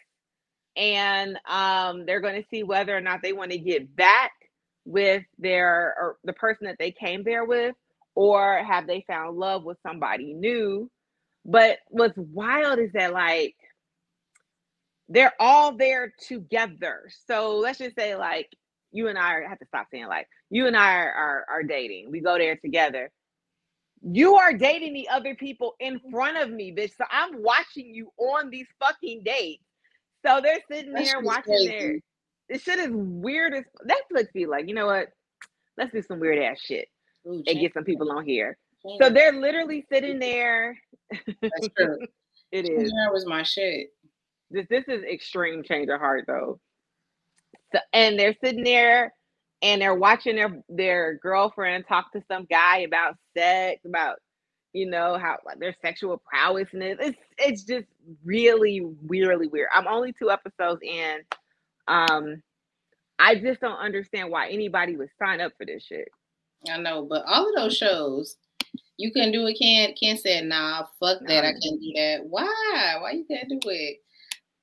and 0.75 1.37
um, 1.47 2.05
they're 2.05 2.19
gonna 2.19 2.43
see 2.51 2.63
whether 2.63 2.95
or 2.95 3.01
not 3.01 3.21
they 3.21 3.33
want 3.33 3.51
to 3.51 3.57
get 3.57 3.95
back 3.95 4.31
with 4.85 5.23
their 5.37 5.95
or 5.97 6.17
the 6.23 6.33
person 6.33 6.65
that 6.67 6.77
they 6.79 6.91
came 6.91 7.23
there 7.23 7.45
with, 7.45 7.75
or 8.19 8.61
have 8.65 8.85
they 8.85 9.05
found 9.07 9.37
love 9.37 9.63
with 9.63 9.77
somebody 9.81 10.33
new? 10.33 10.91
But 11.45 11.77
what's 11.87 12.17
wild 12.17 12.77
is 12.77 12.91
that 12.91 13.13
like 13.13 13.55
they're 15.07 15.31
all 15.39 15.77
there 15.77 16.13
together. 16.27 17.09
So 17.27 17.55
let's 17.55 17.79
just 17.79 17.95
say 17.95 18.17
like 18.17 18.49
you 18.91 19.07
and 19.07 19.17
I 19.17 19.35
are, 19.35 19.45
I 19.45 19.47
have 19.47 19.59
to 19.59 19.65
stop 19.67 19.87
saying 19.89 20.07
like 20.07 20.27
you 20.49 20.67
and 20.67 20.75
I 20.75 20.97
are, 20.97 21.13
are, 21.13 21.45
are 21.49 21.63
dating. 21.63 22.11
We 22.11 22.19
go 22.19 22.37
there 22.37 22.57
together. 22.57 23.09
You 24.01 24.35
are 24.35 24.51
dating 24.51 24.95
the 24.95 25.07
other 25.07 25.33
people 25.35 25.75
in 25.79 26.01
front 26.11 26.39
of 26.39 26.49
me, 26.49 26.73
bitch. 26.73 26.97
So 26.97 27.05
I'm 27.09 27.41
watching 27.41 27.95
you 27.95 28.11
on 28.17 28.49
these 28.49 28.67
fucking 28.81 29.23
dates. 29.23 29.63
So 30.25 30.41
they're 30.43 30.59
sitting 30.69 30.91
there 30.91 31.21
watching 31.21 31.67
their 31.67 31.99
this 32.49 32.63
shit 32.63 32.79
is 32.79 32.91
weird 32.91 33.53
as 33.53 33.63
Netflix 33.87 34.33
be 34.33 34.45
like, 34.45 34.67
you 34.67 34.73
know 34.75 34.87
what? 34.87 35.07
Let's 35.77 35.93
do 35.93 36.01
some 36.01 36.19
weird 36.19 36.39
ass 36.39 36.59
shit 36.59 36.89
Ooh, 37.29 37.43
and 37.47 37.59
get 37.59 37.73
some 37.73 37.83
people 37.83 38.11
on 38.11 38.25
here. 38.25 38.57
So 39.01 39.09
they're 39.09 39.33
literally 39.33 39.85
sitting 39.91 40.19
there. 40.19 40.77
That's 41.41 41.67
true. 41.77 41.99
it 42.51 42.69
is. 42.69 42.91
That 42.91 43.11
was 43.11 43.25
my 43.25 43.43
shit. 43.43 43.87
This 44.49 44.65
this 44.69 44.85
is 44.87 45.03
extreme 45.03 45.63
change 45.63 45.89
of 45.89 45.99
heart 45.99 46.25
though. 46.27 46.59
So, 47.71 47.79
and 47.93 48.17
they're 48.17 48.35
sitting 48.43 48.63
there 48.63 49.13
and 49.61 49.81
they're 49.81 49.95
watching 49.95 50.35
their 50.35 50.63
their 50.69 51.15
girlfriend 51.15 51.85
talk 51.87 52.11
to 52.13 52.23
some 52.27 52.47
guy 52.49 52.79
about 52.79 53.15
sex, 53.37 53.81
about 53.85 54.17
you 54.73 54.89
know 54.89 55.17
how 55.17 55.37
like 55.45 55.59
their 55.59 55.75
sexual 55.81 56.17
prowess, 56.17 56.69
and 56.73 56.81
it's 56.83 57.17
it's 57.37 57.63
just 57.63 57.87
really 58.23 58.81
really 59.05 59.47
weird. 59.47 59.69
I'm 59.73 59.87
only 59.87 60.13
two 60.13 60.31
episodes 60.31 60.81
in. 60.83 61.19
Um, 61.87 62.41
I 63.17 63.35
just 63.35 63.59
don't 63.59 63.77
understand 63.77 64.31
why 64.31 64.49
anybody 64.49 64.95
would 64.95 65.09
sign 65.19 65.41
up 65.41 65.51
for 65.57 65.65
this 65.65 65.83
shit. 65.83 66.07
I 66.67 66.77
know, 66.77 67.05
but 67.05 67.23
all 67.25 67.47
of 67.47 67.55
those 67.55 67.77
shows, 67.77 68.35
you 68.97 69.11
can 69.11 69.31
do 69.31 69.45
it. 69.47 69.57
Can't 69.57 69.97
can't 69.97 70.19
say 70.19 70.41
nah. 70.41 70.85
Fuck 70.99 71.19
that. 71.27 71.45
I 71.45 71.51
can't 71.51 71.81
do 71.81 71.93
that. 71.95 72.25
Why? 72.27 72.97
Why 72.99 73.11
you 73.11 73.25
can't 73.25 73.49
do 73.49 73.59
it? 73.69 73.97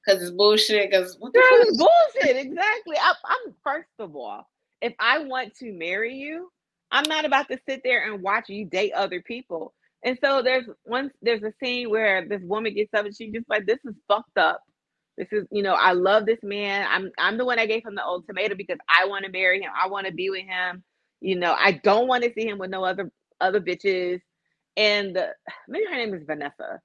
Because 0.04 0.22
it's 0.22 0.30
bullshit. 0.32 0.90
Because 0.90 1.16
what 1.18 1.32
the 1.32 1.40
it's 1.42 1.78
bullshit. 1.78 2.36
Exactly. 2.36 2.96
I, 2.98 3.14
I'm 3.24 3.54
first 3.64 3.88
of 3.98 4.14
all, 4.14 4.46
if 4.82 4.92
I 5.00 5.20
want 5.20 5.54
to 5.56 5.72
marry 5.72 6.14
you, 6.14 6.50
I'm 6.90 7.08
not 7.08 7.24
about 7.24 7.48
to 7.48 7.58
sit 7.66 7.80
there 7.82 8.12
and 8.12 8.22
watch 8.22 8.48
you 8.48 8.66
date 8.66 8.92
other 8.92 9.22
people. 9.22 9.72
And 10.04 10.18
so 10.22 10.42
there's 10.42 10.66
one 10.84 11.10
there's 11.22 11.42
a 11.42 11.52
scene 11.62 11.90
where 11.90 12.28
this 12.28 12.42
woman 12.42 12.74
gets 12.74 12.92
up 12.94 13.06
and 13.06 13.16
she's 13.16 13.32
just 13.32 13.48
like, 13.48 13.66
This 13.66 13.78
is 13.84 13.94
fucked 14.06 14.36
up. 14.36 14.60
This 15.16 15.28
is, 15.32 15.46
you 15.50 15.62
know, 15.62 15.72
I 15.72 15.92
love 15.92 16.26
this 16.26 16.42
man. 16.42 16.86
I'm 16.90 17.10
I'm 17.18 17.38
the 17.38 17.44
one 17.46 17.56
that 17.56 17.68
gave 17.68 17.86
him 17.86 17.94
the 17.94 18.04
ultimatum 18.04 18.58
because 18.58 18.78
I 18.86 19.06
want 19.06 19.24
to 19.24 19.30
marry 19.30 19.62
him. 19.62 19.70
I 19.78 19.88
want 19.88 20.06
to 20.06 20.12
be 20.12 20.28
with 20.28 20.44
him. 20.44 20.84
You 21.20 21.36
know, 21.36 21.54
I 21.58 21.72
don't 21.72 22.08
want 22.08 22.24
to 22.24 22.32
see 22.32 22.46
him 22.46 22.58
with 22.58 22.70
no 22.70 22.84
other 22.84 23.10
other 23.40 23.60
bitches. 23.60 24.20
And 24.76 25.16
the, 25.16 25.34
maybe 25.68 25.86
her 25.86 25.96
name 25.96 26.14
is 26.14 26.24
Vanessa. 26.24 26.80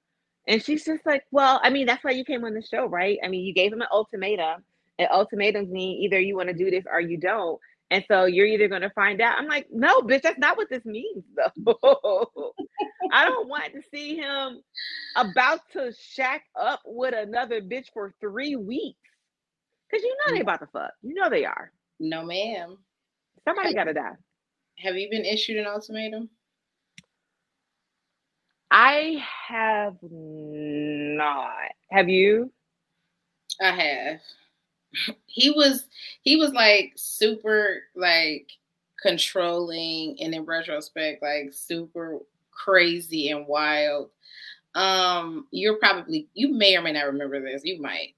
And 0.48 0.62
she's 0.62 0.84
just 0.84 1.06
like, 1.06 1.24
well, 1.30 1.60
I 1.62 1.70
mean, 1.70 1.86
that's 1.86 2.02
why 2.02 2.10
you 2.10 2.24
came 2.24 2.44
on 2.44 2.54
the 2.54 2.62
show, 2.62 2.86
right? 2.86 3.18
I 3.22 3.28
mean, 3.28 3.44
you 3.44 3.54
gave 3.54 3.72
him 3.72 3.80
an 3.80 3.88
ultimatum. 3.92 4.64
And 4.98 5.08
ultimatums 5.10 5.70
mean 5.70 6.02
either 6.02 6.20
you 6.20 6.36
want 6.36 6.48
to 6.48 6.54
do 6.54 6.70
this 6.70 6.84
or 6.90 7.00
you 7.00 7.16
don't. 7.16 7.58
And 7.90 8.04
so 8.08 8.24
you're 8.24 8.46
either 8.46 8.68
going 8.68 8.82
to 8.82 8.90
find 8.90 9.20
out. 9.20 9.38
I'm 9.38 9.46
like, 9.46 9.66
no, 9.70 10.00
bitch, 10.00 10.22
that's 10.22 10.38
not 10.38 10.56
what 10.56 10.70
this 10.70 10.84
means, 10.84 11.24
though. 11.56 12.54
I 13.12 13.26
don't 13.26 13.48
want 13.48 13.74
to 13.74 13.82
see 13.90 14.16
him 14.16 14.62
about 15.14 15.60
to 15.74 15.92
shack 15.92 16.44
up 16.58 16.80
with 16.86 17.14
another 17.14 17.60
bitch 17.60 17.88
for 17.92 18.14
three 18.18 18.56
weeks. 18.56 18.98
Because 19.90 20.04
you 20.04 20.16
know 20.16 20.32
they 20.32 20.38
mm. 20.38 20.42
about 20.42 20.60
to 20.60 20.66
fuck. 20.72 20.92
You 21.02 21.12
know 21.12 21.28
they 21.28 21.44
are. 21.44 21.70
No, 22.00 22.24
ma'am. 22.24 22.78
Somebody 23.44 23.74
got 23.74 23.84
to 23.84 23.94
die. 23.94 24.16
Have 24.78 24.96
you 24.96 25.08
been 25.10 25.24
issued 25.24 25.58
an 25.58 25.66
ultimatum? 25.66 26.28
I 28.70 29.22
have 29.48 29.96
not. 30.02 31.72
Have 31.90 32.08
you? 32.08 32.50
I 33.60 33.70
have. 33.70 34.20
He 35.26 35.50
was 35.50 35.86
he 36.22 36.36
was 36.36 36.52
like 36.52 36.92
super 36.96 37.84
like 37.94 38.50
controlling 39.00 40.16
and 40.20 40.34
in 40.34 40.44
retrospect 40.44 41.22
like 41.22 41.50
super 41.52 42.18
crazy 42.50 43.30
and 43.30 43.46
wild. 43.46 44.10
Um 44.74 45.46
you're 45.50 45.78
probably 45.78 46.28
you 46.34 46.52
may 46.52 46.76
or 46.76 46.82
may 46.82 46.92
not 46.92 47.06
remember 47.06 47.40
this. 47.40 47.62
You 47.64 47.80
might. 47.80 48.14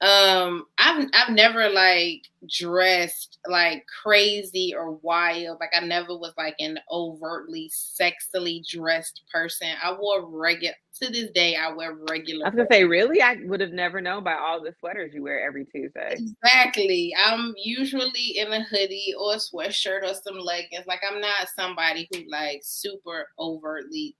Um, 0.00 0.66
I've 0.78 1.08
I've 1.12 1.34
never 1.34 1.68
like 1.70 2.22
dressed 2.48 3.38
like 3.48 3.84
crazy 4.02 4.72
or 4.76 4.92
wild. 4.92 5.58
Like 5.58 5.72
I 5.74 5.84
never 5.84 6.16
was 6.16 6.34
like 6.38 6.54
an 6.60 6.78
overtly 6.90 7.70
sexily 7.74 8.64
dressed 8.64 9.22
person. 9.32 9.68
I 9.82 9.92
wore 9.98 10.24
regular 10.24 10.74
to 11.00 11.10
this 11.10 11.30
day. 11.32 11.56
I 11.56 11.72
wear 11.72 11.96
regular. 12.08 12.46
I 12.46 12.50
was 12.50 12.56
gonna 12.56 12.68
say, 12.70 12.84
really, 12.84 13.20
I 13.20 13.38
would 13.44 13.60
have 13.60 13.72
never 13.72 14.00
known 14.00 14.22
by 14.22 14.34
all 14.34 14.62
the 14.62 14.72
sweaters 14.78 15.12
you 15.14 15.22
wear 15.24 15.44
every 15.44 15.64
Tuesday. 15.64 16.14
Exactly. 16.44 17.12
I'm 17.18 17.54
usually 17.56 18.38
in 18.38 18.52
a 18.52 18.62
hoodie 18.62 19.14
or 19.18 19.34
a 19.34 19.36
sweatshirt 19.36 20.02
or 20.04 20.14
some 20.14 20.38
leggings. 20.38 20.86
Like 20.86 21.00
I'm 21.10 21.20
not 21.20 21.48
somebody 21.56 22.08
who 22.12 22.20
like 22.30 22.60
super 22.62 23.28
overtly 23.38 24.14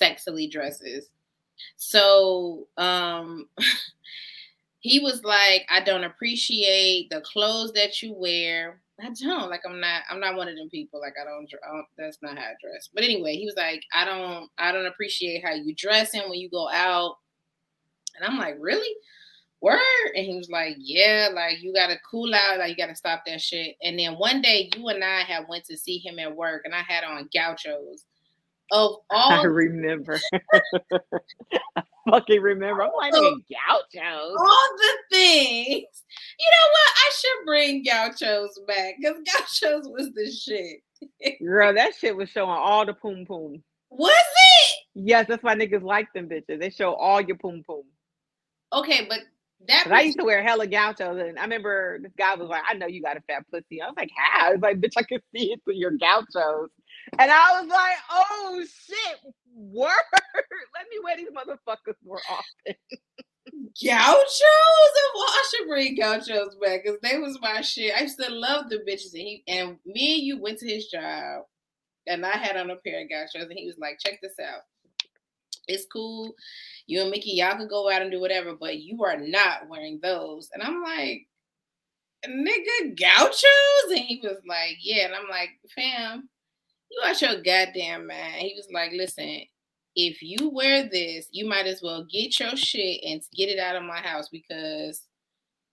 sexily 0.00 0.50
dresses. 0.50 1.10
So 1.76 2.66
um 2.78 3.48
he 4.80 5.00
was 5.00 5.24
like, 5.24 5.66
I 5.70 5.80
don't 5.80 6.04
appreciate 6.04 7.10
the 7.10 7.20
clothes 7.20 7.72
that 7.72 8.00
you 8.02 8.14
wear. 8.14 8.80
I 9.00 9.10
don't 9.10 9.48
like. 9.48 9.60
I'm 9.64 9.80
not. 9.80 10.02
I'm 10.10 10.18
not 10.20 10.36
one 10.36 10.48
of 10.48 10.56
them 10.56 10.68
people. 10.70 11.00
Like 11.00 11.14
I 11.20 11.24
don't. 11.24 11.48
I 11.64 11.72
don't 11.72 11.86
that's 11.96 12.18
not 12.20 12.36
how 12.36 12.44
I 12.44 12.54
dress. 12.60 12.88
But 12.92 13.04
anyway, 13.04 13.36
he 13.36 13.44
was 13.44 13.56
like, 13.56 13.82
I 13.92 14.04
don't. 14.04 14.50
I 14.58 14.72
don't 14.72 14.86
appreciate 14.86 15.44
how 15.44 15.52
you 15.52 15.74
dressing 15.74 16.22
when 16.28 16.38
you 16.38 16.50
go 16.50 16.68
out. 16.68 17.16
And 18.16 18.28
I'm 18.28 18.38
like, 18.38 18.56
really? 18.58 18.92
Word? 19.60 19.80
And 20.16 20.26
he 20.26 20.36
was 20.36 20.50
like, 20.50 20.74
yeah. 20.78 21.28
Like 21.32 21.62
you 21.62 21.72
gotta 21.72 21.96
cool 22.10 22.34
out. 22.34 22.58
Like 22.58 22.70
you 22.70 22.76
gotta 22.76 22.96
stop 22.96 23.22
that 23.26 23.40
shit. 23.40 23.76
And 23.82 23.96
then 23.96 24.14
one 24.14 24.42
day, 24.42 24.68
you 24.76 24.88
and 24.88 25.04
I 25.04 25.20
had 25.20 25.46
went 25.48 25.64
to 25.66 25.76
see 25.76 25.98
him 25.98 26.18
at 26.18 26.34
work, 26.34 26.62
and 26.64 26.74
I 26.74 26.82
had 26.82 27.04
on 27.04 27.28
gauchos 27.32 28.04
of 28.72 28.96
all. 29.10 29.32
I 29.32 29.42
remember. 29.42 30.20
I 31.76 31.82
fucking 32.08 32.40
remember. 32.40 32.82
I'm 32.82 32.90
like, 32.96 33.12
gauchos. 33.12 34.36
All 34.38 34.68
the 34.76 35.16
things. 35.16 36.04
You 36.38 36.50
know 36.50 36.68
what? 36.72 36.94
I 36.96 37.10
should 37.14 37.46
bring 37.46 37.82
gauchos 37.82 38.60
back 38.66 38.94
because 38.98 39.16
gauchos 39.24 39.88
was 39.88 40.12
the 40.14 40.30
shit. 40.30 41.38
Girl, 41.44 41.74
that 41.74 41.94
shit 41.94 42.16
was 42.16 42.28
showing 42.30 42.50
all 42.50 42.84
the 42.84 42.94
poom 42.94 43.24
poom. 43.26 43.62
Was 43.90 44.10
it? 44.12 44.76
Yes, 44.94 45.26
that's 45.28 45.42
why 45.42 45.54
niggas 45.54 45.82
like 45.82 46.12
them 46.12 46.28
bitches. 46.28 46.60
They 46.60 46.70
show 46.70 46.94
all 46.94 47.20
your 47.20 47.36
poom 47.36 47.62
poom. 47.66 47.84
Okay, 48.72 49.06
but 49.08 49.20
that 49.66 49.90
I 49.90 50.02
used 50.02 50.18
to 50.18 50.24
wear 50.24 50.42
hella 50.42 50.66
gauchos, 50.66 51.18
and 51.18 51.38
I 51.38 51.42
remember 51.42 51.98
this 52.00 52.12
guy 52.16 52.34
was 52.34 52.48
like, 52.48 52.62
"I 52.68 52.74
know 52.74 52.86
you 52.86 53.02
got 53.02 53.16
a 53.16 53.20
fat 53.22 53.44
pussy." 53.50 53.82
I 53.82 53.86
was 53.86 53.94
like, 53.96 54.10
"How?" 54.16 54.52
It's 54.52 54.62
like, 54.62 54.80
"Bitch, 54.80 54.92
I 54.96 55.02
can 55.02 55.20
see 55.34 55.52
it 55.52 55.60
through 55.64 55.74
your 55.74 55.92
gauchos." 55.92 56.70
And 57.18 57.30
I 57.30 57.60
was 57.60 57.68
like, 57.68 57.96
"Oh 58.10 58.64
shit, 58.64 59.18
word! 59.54 59.90
Let 60.34 60.86
me 60.90 60.98
wear 61.02 61.16
these 61.16 61.28
motherfuckers 61.30 61.96
more 62.04 62.20
often." 62.30 62.74
gauchos? 63.82 64.40
Well, 65.14 65.24
I 65.24 65.44
should 65.50 65.68
bring 65.68 65.96
gauchos 65.96 66.56
back 66.60 66.80
because 66.84 66.98
they 67.02 67.18
was 67.18 67.38
my 67.40 67.60
shit. 67.60 67.94
I 67.96 68.02
used 68.02 68.18
to 68.20 68.30
love 68.30 68.68
the 68.68 68.78
bitches, 68.78 69.12
and 69.14 69.22
he 69.22 69.42
and 69.48 69.76
me 69.86 70.14
and 70.14 70.22
you 70.24 70.40
went 70.40 70.58
to 70.58 70.66
his 70.66 70.86
job, 70.86 71.42
and 72.06 72.24
I 72.24 72.36
had 72.36 72.56
on 72.56 72.70
a 72.70 72.76
pair 72.76 73.02
of 73.02 73.08
gauchos, 73.08 73.42
and 73.42 73.52
he 73.52 73.66
was 73.66 73.78
like, 73.78 73.98
"Check 74.04 74.20
this 74.22 74.38
out." 74.40 74.62
It's 75.68 75.86
cool. 75.92 76.34
You 76.86 77.02
and 77.02 77.10
Mickey, 77.10 77.32
y'all 77.32 77.56
can 77.56 77.68
go 77.68 77.90
out 77.90 78.00
and 78.02 78.10
do 78.10 78.20
whatever, 78.20 78.56
but 78.58 78.78
you 78.78 79.04
are 79.04 79.18
not 79.18 79.68
wearing 79.68 80.00
those. 80.02 80.48
And 80.54 80.62
I'm 80.62 80.82
like, 80.82 81.26
nigga, 82.26 82.98
gauchos? 82.98 83.90
And 83.90 83.98
he 83.98 84.20
was 84.22 84.40
like, 84.48 84.78
yeah. 84.80 85.04
And 85.04 85.14
I'm 85.14 85.28
like, 85.28 85.50
fam, 85.74 86.28
you 86.90 87.00
out 87.04 87.20
your 87.20 87.42
goddamn 87.42 88.06
man. 88.06 88.38
He 88.38 88.54
was 88.56 88.68
like, 88.72 88.92
listen, 88.92 89.42
if 89.94 90.22
you 90.22 90.50
wear 90.50 90.88
this, 90.88 91.28
you 91.32 91.48
might 91.48 91.66
as 91.66 91.82
well 91.82 92.04
get 92.10 92.38
your 92.38 92.56
shit 92.56 93.00
and 93.04 93.22
get 93.34 93.48
it 93.48 93.58
out 93.58 93.76
of 93.76 93.82
my 93.82 93.98
house 93.98 94.28
because 94.28 95.02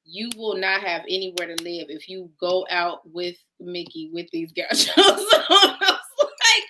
you 0.03 0.29
will 0.37 0.55
not 0.55 0.81
have 0.81 1.01
anywhere 1.03 1.55
to 1.55 1.63
live 1.63 1.87
if 1.89 2.07
you 2.07 2.29
go 2.39 2.65
out 2.69 2.99
with 3.11 3.37
Mickey 3.59 4.09
with 4.13 4.27
these 4.31 4.51
gauchos. 4.51 4.89
I 4.97 5.01
was 5.01 6.31
like, 6.41 6.63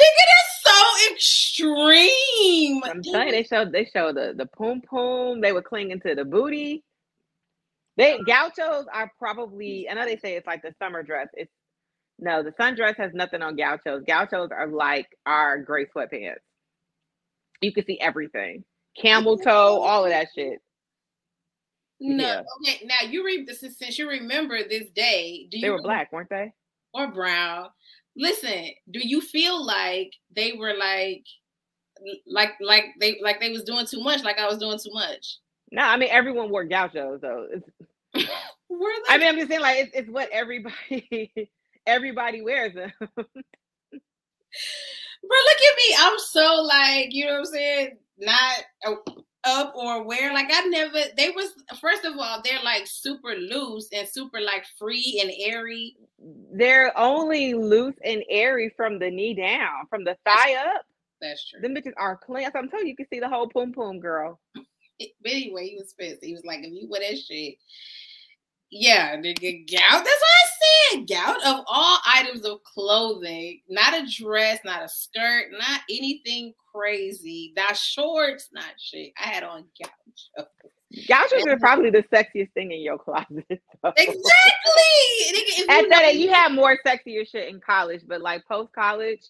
nigga, 0.00 0.24
that's 0.26 0.62
so 0.62 1.12
extreme. 1.12 2.82
I'm 2.84 3.02
telling 3.02 3.28
you, 3.28 3.32
they 3.32 3.44
showed 3.44 3.72
they 3.72 3.84
showed 3.84 4.16
the 4.16 4.34
the 4.36 4.46
poom 4.46 4.82
poom. 4.82 5.40
They 5.40 5.52
were 5.52 5.62
clinging 5.62 6.00
to 6.00 6.14
the 6.14 6.24
booty. 6.24 6.84
They 7.96 8.18
gauchos 8.26 8.86
are 8.92 9.12
probably. 9.18 9.88
I 9.88 9.94
know 9.94 10.04
they 10.04 10.16
say 10.16 10.34
it's 10.36 10.46
like 10.46 10.62
the 10.62 10.74
summer 10.80 11.02
dress. 11.02 11.28
It's 11.34 11.52
no, 12.18 12.42
the 12.42 12.50
sundress 12.52 12.96
has 12.96 13.12
nothing 13.14 13.42
on 13.42 13.56
gauchos. 13.56 14.02
Gauchos 14.06 14.50
are 14.50 14.66
like 14.66 15.08
our 15.24 15.58
gray 15.58 15.86
sweatpants. 15.86 16.36
You 17.60 17.72
can 17.72 17.84
see 17.84 18.00
everything. 18.00 18.64
Camel 19.00 19.38
toe, 19.44 19.80
all 19.80 20.04
of 20.04 20.10
that 20.10 20.28
shit. 20.34 20.60
No, 22.00 22.24
yeah. 22.24 22.42
okay. 22.62 22.86
Now 22.86 23.08
you 23.08 23.24
read 23.24 23.46
this 23.46 23.60
since 23.60 23.98
you 23.98 24.08
remember 24.08 24.58
this 24.68 24.88
day. 24.94 25.48
Do 25.50 25.58
you 25.58 25.62
they 25.62 25.70
were 25.70 25.82
black, 25.82 26.12
weren't 26.12 26.30
they? 26.30 26.52
Or 26.94 27.08
brown. 27.08 27.68
Listen, 28.16 28.70
do 28.90 29.00
you 29.00 29.20
feel 29.20 29.64
like 29.64 30.12
they 30.34 30.52
were 30.52 30.74
like 30.74 31.24
like 32.26 32.52
like 32.60 32.84
they 33.00 33.18
like 33.22 33.40
they 33.40 33.50
was 33.50 33.64
doing 33.64 33.86
too 33.86 34.00
much, 34.00 34.22
like 34.22 34.38
I 34.38 34.46
was 34.46 34.58
doing 34.58 34.78
too 34.78 34.92
much? 34.92 35.38
No, 35.70 35.82
I 35.82 35.96
mean 35.96 36.08
everyone 36.10 36.50
wore 36.50 36.64
gauchos 36.64 37.20
though. 37.20 37.46
I 38.14 39.18
mean, 39.18 39.28
I'm 39.28 39.36
just 39.36 39.48
saying 39.48 39.60
like 39.60 39.78
it's, 39.78 39.90
it's 39.94 40.10
what 40.10 40.28
everybody 40.30 41.50
everybody 41.88 42.42
wears 42.42 42.74
them. 42.74 42.92
But 45.20 45.30
look 45.30 45.58
at 45.70 45.76
me. 45.76 45.96
I'm 45.98 46.18
so 46.18 46.62
like, 46.62 47.08
you 47.12 47.26
know 47.26 47.32
what 47.32 47.38
I'm 47.40 47.44
saying? 47.46 47.90
Not 48.18 48.64
up 49.44 49.74
or 49.74 50.04
where. 50.04 50.32
Like 50.32 50.48
I 50.50 50.66
never 50.66 50.98
they 51.16 51.30
was 51.30 51.52
first 51.80 52.04
of 52.04 52.14
all, 52.18 52.40
they're 52.42 52.62
like 52.64 52.86
super 52.86 53.34
loose 53.34 53.88
and 53.92 54.08
super 54.08 54.40
like 54.40 54.64
free 54.78 55.20
and 55.22 55.30
airy. 55.38 55.96
They're 56.52 56.96
only 56.98 57.54
loose 57.54 57.96
and 58.04 58.22
airy 58.28 58.72
from 58.76 58.98
the 58.98 59.10
knee 59.10 59.34
down, 59.34 59.86
from 59.90 60.04
the 60.04 60.16
thigh 60.24 60.54
That's 60.54 60.76
up. 60.76 60.82
That's 61.20 61.50
true. 61.50 61.60
Them 61.60 61.74
bitches 61.74 61.94
are 61.96 62.16
clean. 62.16 62.50
So 62.52 62.58
I'm 62.58 62.68
telling 62.68 62.86
you, 62.86 62.90
you 62.90 62.96
can 62.96 63.08
see 63.12 63.20
the 63.20 63.28
whole 63.28 63.48
poom 63.48 63.72
poom 63.72 64.00
girl. 64.00 64.40
But 65.22 65.30
anyway, 65.30 65.68
he 65.68 65.76
was 65.76 65.94
pissed. 65.96 66.24
He 66.24 66.32
was 66.32 66.44
like, 66.44 66.58
if 66.64 66.72
you 66.72 66.88
wear 66.90 67.00
that 67.00 67.16
shit, 67.16 67.54
yeah, 68.68 69.14
nigga, 69.14 69.64
gout. 69.70 70.04
That's 70.04 70.04
what 70.04 70.10
I 70.10 70.48
Gout 71.06 71.36
of 71.44 71.64
all 71.66 71.98
items 72.06 72.44
of 72.44 72.62
clothing, 72.64 73.60
not 73.68 73.94
a 73.94 74.06
dress, 74.06 74.60
not 74.64 74.82
a 74.82 74.88
skirt, 74.88 75.46
not 75.52 75.80
anything 75.90 76.54
crazy, 76.72 77.52
not 77.56 77.76
shorts, 77.76 78.48
not 78.52 78.72
shit. 78.78 79.12
I 79.18 79.28
had 79.28 79.42
on 79.42 79.64
gout. 79.80 80.48
Gauchos 81.06 81.46
are 81.46 81.58
probably 81.58 81.90
the 81.90 82.02
sexiest 82.04 82.52
thing 82.52 82.72
in 82.72 82.80
your 82.80 82.98
closet. 82.98 83.44
So. 83.80 83.92
Exactly. 83.96 84.22
At 85.68 85.88
that, 85.90 86.16
you 86.16 86.30
had 86.30 86.52
more 86.52 86.76
sexier 86.84 87.28
shit 87.28 87.48
in 87.48 87.60
college, 87.60 88.02
but 88.08 88.20
like 88.20 88.44
post 88.48 88.72
college, 88.72 89.20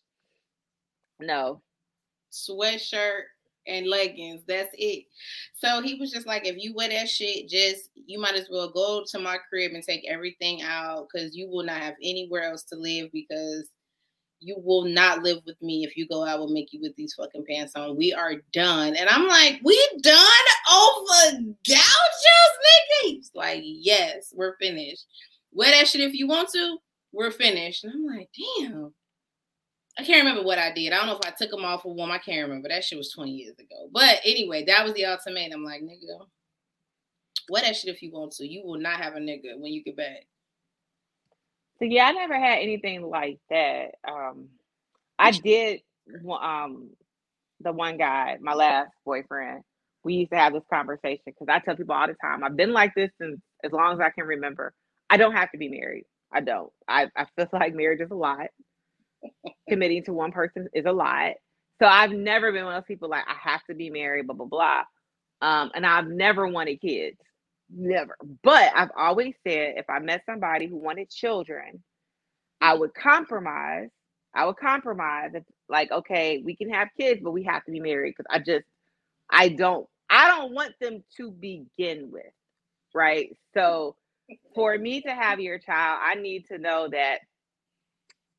no. 1.21 1.61
Sweatshirt, 2.33 3.25
and 3.69 3.87
leggings. 3.87 4.43
That's 4.47 4.71
it. 4.75 5.05
So 5.55 5.83
he 5.83 5.97
was 5.97 6.11
just 6.11 6.27
like, 6.27 6.47
if 6.47 6.57
you 6.59 6.75
wear 6.75 6.89
that 6.89 7.09
shit, 7.09 7.49
just 7.49 7.91
you 7.95 8.21
might 8.21 8.35
as 8.35 8.49
well 8.51 8.71
go 8.71 9.05
to 9.09 9.19
my 9.19 9.39
crib 9.49 9.73
and 9.73 9.83
take 9.83 10.05
everything 10.09 10.63
out 10.63 11.09
because 11.13 11.37
you 11.37 11.49
will 11.49 11.65
not 11.65 11.81
have 11.81 11.95
anywhere 12.03 12.45
else 12.45 12.63
to 12.65 12.77
live 12.77 13.11
because 13.13 13.69
you 14.41 14.57
will 14.65 14.85
not 14.85 15.23
live 15.23 15.39
with 15.47 15.61
me 15.61 15.85
if 15.85 15.97
you 15.97 16.07
go 16.07 16.25
out 16.25 16.41
with 16.41 16.51
Mickey 16.51 16.79
with 16.81 16.95
these 16.97 17.15
fucking 17.15 17.45
pants 17.49 17.75
on. 17.75 17.97
We 17.97 18.13
are 18.13 18.35
done. 18.53 18.95
And 18.95 19.09
I'm 19.09 19.27
like, 19.27 19.61
we 19.65 19.77
done 20.01 20.25
over 20.73 21.43
gauchos, 21.67 22.55
nigga? 23.05 23.21
Like, 23.35 23.63
yes, 23.65 24.33
we're 24.35 24.57
finished. 24.59 25.07
Wear 25.53 25.71
that 25.71 25.89
shit 25.89 26.03
if 26.03 26.15
you 26.15 26.29
want 26.29 26.51
to. 26.51 26.79
We're 27.13 27.31
finished. 27.31 27.85
And 27.85 27.93
I'm 27.93 28.17
like, 28.17 28.29
damn. 28.61 28.95
I 29.99 30.05
can't 30.05 30.25
remember 30.25 30.45
what 30.47 30.59
I 30.59 30.73
did. 30.73 30.93
I 30.93 30.99
don't 30.99 31.07
know 31.09 31.19
if 31.21 31.27
I 31.27 31.35
took 31.37 31.51
them 31.51 31.65
off 31.65 31.85
or 31.85 31.93
one. 31.93 32.11
I 32.11 32.19
can't 32.19 32.47
remember. 32.47 32.69
That 32.69 32.85
shit 32.85 32.99
was 32.99 33.11
20 33.13 33.33
years 33.33 33.59
ago. 33.59 33.89
But 33.93 34.21
anyway, 34.25 34.65
that 34.67 34.85
was 34.85 34.95
the 34.95 35.07
ultimatum. 35.07 35.61
I'm 35.61 35.65
like, 35.65 35.83
nigga, 35.83 36.25
what 37.49 37.65
that 37.65 37.75
shit 37.75 37.95
if 37.95 38.01
you 38.01 38.13
want 38.13 38.33
to. 38.33 38.47
You 38.47 38.65
will 38.65 38.79
not 38.79 39.01
have 39.01 39.15
a 39.15 39.19
nigga 39.19 39.59
when 39.59 39.73
you 39.73 39.83
get 39.83 39.97
back. 39.97 40.27
So 41.81 41.85
yeah, 41.85 42.07
I 42.07 42.13
never 42.13 42.39
had 42.39 42.61
anything 42.61 43.03
like 43.03 43.41
that. 43.51 43.95
Um 44.07 44.49
I 45.19 45.33
did 45.33 45.81
um 46.41 46.91
the 47.61 47.73
one 47.73 47.97
guy, 47.97 48.39
my 48.41 48.55
last 48.55 48.93
boyfriend, 49.05 49.63
we 50.05 50.15
used 50.15 50.31
to 50.31 50.39
have 50.39 50.53
this 50.53 50.63
conversation 50.73 51.23
because 51.27 51.49
I 51.49 51.59
tell 51.59 51.75
people 51.75 51.95
all 51.95 52.07
the 52.07 52.15
time, 52.23 52.45
I've 52.45 52.57
been 52.57 52.73
like 52.73 52.95
this 52.95 53.11
since 53.21 53.41
as 53.65 53.73
long 53.73 53.95
as 53.95 54.01
I 54.01 54.11
can 54.11 54.27
remember. 54.27 54.73
I 55.11 55.17
don't 55.17 55.35
have 55.35 55.51
to 55.53 55.59
be 55.59 55.69
married. 55.69 56.05
I 56.33 56.41
don't. 56.41 56.71
I, 56.87 57.09
I 57.17 57.27
feel 57.35 57.49
like 57.53 57.75
marriage 57.75 58.01
is 58.01 58.11
a 58.13 58.15
lot 58.15 58.47
committing 59.69 60.05
to 60.05 60.13
one 60.13 60.33
person 60.33 60.69
is 60.75 60.87
a 60.87 60.93
lot. 60.93 61.33
So 61.81 61.87
I've 61.87 62.13
never 62.13 62.53
been 62.53 62.65
one 62.65 62.75
of 62.75 62.83
those 62.85 62.89
people 62.89 63.09
like 63.11 63.25
I 63.29 63.35
have 63.51 63.65
to 63.71 63.75
be 63.75 63.91
married, 63.91 64.27
blah 64.27 64.37
blah 64.37 64.47
blah. 64.47 64.83
Um, 65.43 65.71
and 65.75 65.87
I've 65.87 66.09
never 66.09 66.47
wanted 66.49 66.81
kids, 66.81 67.19
never. 67.71 68.17
But 68.43 68.73
I've 68.75 68.91
always 68.99 69.35
said 69.47 69.75
if 69.79 69.87
I 69.91 70.01
met 70.01 70.23
somebody 70.27 70.67
who 70.69 70.77
wanted 70.79 71.11
children, 71.11 71.83
I 72.61 72.75
would 72.75 72.95
compromise. 72.95 73.91
I 74.35 74.47
would 74.47 74.57
compromise. 74.57 75.33
If, 75.35 75.45
like, 75.69 75.91
okay, 75.93 76.43
we 76.45 76.57
can 76.57 76.71
have 76.71 76.89
kids, 76.99 77.21
but 77.23 77.33
we 77.33 77.45
have 77.45 77.65
to 77.65 77.73
be 77.73 77.81
married 77.81 78.15
because 78.17 78.27
I 78.31 78.39
just, 78.41 78.67
I 79.31 79.51
don't, 79.51 79.87
I 80.11 80.29
don't 80.29 80.55
want 80.55 80.75
them 80.81 81.05
to 81.19 81.31
begin 81.33 82.11
with. 82.13 82.25
right? 82.95 83.37
So 83.55 83.97
for 84.55 84.77
me 84.79 85.01
to 85.03 85.11
have 85.15 85.41
your 85.41 85.59
child, 85.59 86.01
I 86.05 86.15
need 86.17 86.47
to 86.49 86.59
know 86.59 86.89
that 86.91 87.21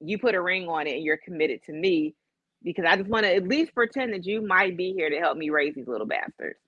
you 0.01 0.17
put 0.17 0.35
a 0.35 0.41
ring 0.41 0.67
on 0.67 0.87
it 0.87 0.95
and 0.95 1.03
you're 1.03 1.17
committed 1.17 1.63
to 1.65 1.73
me 1.73 2.15
because 2.63 2.85
I 2.87 2.97
just 2.97 3.09
want 3.09 3.25
to 3.25 3.33
at 3.33 3.47
least 3.47 3.73
pretend 3.73 4.13
that 4.13 4.25
you 4.25 4.45
might 4.45 4.77
be 4.77 4.93
here 4.93 5.09
to 5.09 5.17
help 5.17 5.37
me 5.37 5.49
raise 5.49 5.75
these 5.75 5.87
little 5.87 6.07
bastards. 6.07 6.59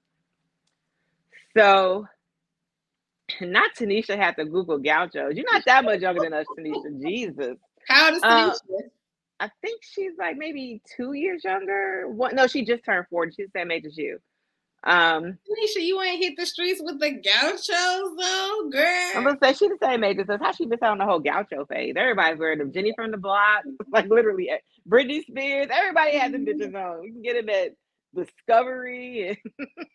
So, 1.58 2.08
not 3.42 3.72
Tanisha 3.76 4.18
had 4.18 4.36
to 4.38 4.46
Google 4.46 4.78
gauchos. 4.78 5.36
You're 5.36 5.52
not 5.52 5.66
that 5.66 5.84
much 5.84 6.02
younger 6.02 6.22
than 6.22 6.34
us, 6.34 6.48
Tanisha. 6.58 7.02
Jesus. 7.02 7.58
How 7.88 8.08
old 8.08 8.16
is 8.16 8.24
uh, 8.24 8.52
Tanisha? 8.52 8.56
Uh, 8.56 8.88
I 9.42 9.50
think 9.62 9.82
she's 9.82 10.12
like 10.20 10.38
maybe 10.38 10.82
two 10.96 11.14
years 11.14 11.44
younger. 11.44 12.08
What? 12.08 12.36
No, 12.36 12.48
she 12.48 12.64
just 12.64 12.86
turned 12.86 13.08
40. 13.10 13.34
She's 13.36 13.48
the 13.52 13.60
same 13.60 13.72
age 13.72 13.86
as 13.86 13.98
you. 13.98 14.20
Um, 14.84 15.38
Tanisha, 15.48 15.82
you 15.82 16.02
ain't 16.02 16.24
hit 16.24 16.34
the 16.38 16.46
streets 16.46 16.82
with 16.84 17.00
the 17.00 17.12
gauchos 17.12 17.66
though, 17.68 18.70
girl. 18.72 19.12
I'm 19.16 19.24
gonna 19.24 19.38
say 19.42 19.54
she's 19.54 19.70
the 19.70 19.78
same 19.82 20.04
age 20.04 20.18
as 20.18 20.30
us. 20.30 20.40
How 20.42 20.52
she 20.52 20.66
missed 20.66 20.82
out 20.82 20.94
on 20.94 20.98
the 20.98 21.06
whole 21.06 21.20
gaucho 21.20 21.66
phase? 21.66 21.94
Everybody's 21.96 22.40
wearing 22.40 22.60
them. 22.60 22.74
Jenny 22.74 22.94
from 22.96 23.12
the 23.12 23.18
block, 23.18 23.64
like 23.92 24.08
literally 24.08 24.50
eh, 24.50 24.58
Britney 24.90 25.24
Spears. 25.24 25.68
Everybody 25.72 26.18
has 26.18 26.32
them 26.32 26.46
bitches 26.46 26.74
on. 26.74 27.04
You 27.04 27.14
can 27.14 27.22
get 27.22 27.36
them 27.36 27.50
at 27.50 27.76
Discovery 28.16 29.30
and 29.30 29.38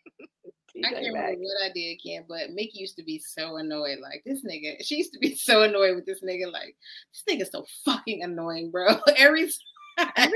I 0.85 0.89
can't 0.89 1.07
remember 1.07 1.39
what 1.39 1.69
I 1.69 1.71
did, 1.73 1.99
Ken, 2.05 2.25
but 2.27 2.51
Mickey 2.51 2.79
used 2.79 2.97
to 2.97 3.03
be 3.03 3.19
so 3.19 3.57
annoyed. 3.57 3.99
Like 4.01 4.23
this 4.25 4.43
nigga, 4.45 4.77
she 4.81 4.97
used 4.97 5.13
to 5.13 5.19
be 5.19 5.35
so 5.37 5.63
annoyed 5.63 5.95
with 5.95 6.05
this 6.05 6.21
nigga. 6.21 6.51
Like 6.51 6.75
this 7.11 7.23
nigga's 7.35 7.51
so 7.51 7.65
fucking 7.85 8.23
annoying, 8.23 8.71
bro. 8.71 8.99
Every 9.15 9.49
time. 9.97 10.31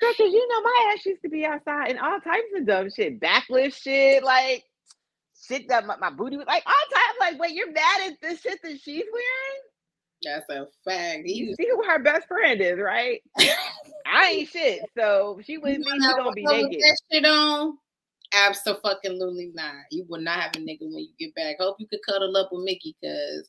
Girl, 0.00 0.12
cause 0.16 0.32
you 0.32 0.48
know 0.48 0.60
my 0.62 0.92
ass 0.94 1.06
used 1.06 1.22
to 1.22 1.28
be 1.28 1.44
outside 1.44 1.90
and 1.90 1.98
all 1.98 2.20
types 2.20 2.46
of 2.56 2.66
dumb 2.66 2.88
shit, 2.90 3.20
backlist 3.20 3.82
shit, 3.82 4.22
like 4.22 4.64
shit 5.46 5.68
that 5.68 5.86
my, 5.86 5.96
my 5.96 6.10
booty 6.10 6.36
was 6.36 6.46
like 6.46 6.62
all 6.66 6.72
times. 6.72 7.16
Like, 7.20 7.40
wait, 7.40 7.54
you're 7.54 7.72
mad 7.72 8.00
at 8.06 8.20
the 8.20 8.36
shit 8.36 8.60
that 8.62 8.80
she's 8.80 9.04
wearing? 9.12 9.62
That's 10.22 10.48
a 10.50 10.66
fact. 10.84 11.26
You 11.26 11.54
see 11.54 11.68
who 11.70 11.82
her 11.84 12.02
best 12.02 12.26
friend 12.26 12.60
is, 12.60 12.78
right? 12.78 13.22
I 14.06 14.26
ain't 14.30 14.48
shit. 14.48 14.80
So 14.96 15.40
she 15.44 15.58
with 15.58 15.78
me, 15.78 15.84
she 15.92 16.14
gonna 16.14 16.32
be 16.32 16.44
naked. 16.44 16.80
That 16.80 16.98
shit 17.10 17.24
on. 17.24 17.78
Absolutely 18.34 19.52
not. 19.54 19.74
You 19.90 20.04
will 20.08 20.20
not 20.20 20.40
have 20.40 20.52
a 20.56 20.58
nigga 20.58 20.82
when 20.82 20.98
you 20.98 21.12
get 21.18 21.34
back. 21.34 21.56
Hope 21.58 21.76
you 21.78 21.86
could 21.86 22.00
cuddle 22.06 22.36
up 22.36 22.50
with 22.52 22.64
Mickey 22.64 22.94
because 23.00 23.48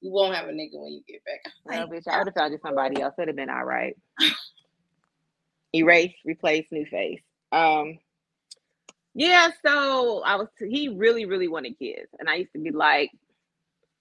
you 0.00 0.12
won't 0.12 0.34
have 0.34 0.48
a 0.48 0.52
nigga 0.52 0.74
when 0.74 0.92
you 0.92 1.02
get 1.08 1.24
back. 1.24 1.52
Well, 1.64 1.88
bitch, 1.88 2.06
I 2.06 2.18
would 2.18 2.28
have 2.28 2.34
found 2.34 2.52
you 2.52 2.58
somebody 2.62 3.00
else. 3.00 3.14
It'd 3.18 3.28
have 3.28 3.36
been 3.36 3.50
all 3.50 3.64
right. 3.64 3.96
Erase, 5.74 6.14
replace, 6.24 6.66
new 6.70 6.86
face. 6.86 7.20
Um, 7.50 7.98
yeah. 9.14 9.48
So 9.64 10.22
I 10.22 10.36
was. 10.36 10.48
He 10.58 10.88
really, 10.88 11.24
really 11.24 11.48
wanted 11.48 11.78
kids, 11.78 12.08
and 12.18 12.28
I 12.28 12.36
used 12.36 12.52
to 12.52 12.58
be 12.58 12.70
like, 12.70 13.10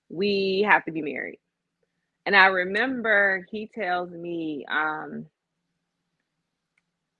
"We 0.09 0.65
have 0.67 0.85
to 0.85 0.91
be 0.91 1.01
married." 1.01 1.39
And 2.25 2.35
I 2.35 2.47
remember 2.47 3.45
he 3.51 3.69
tells 3.73 4.11
me, 4.11 4.65
um, 4.69 5.25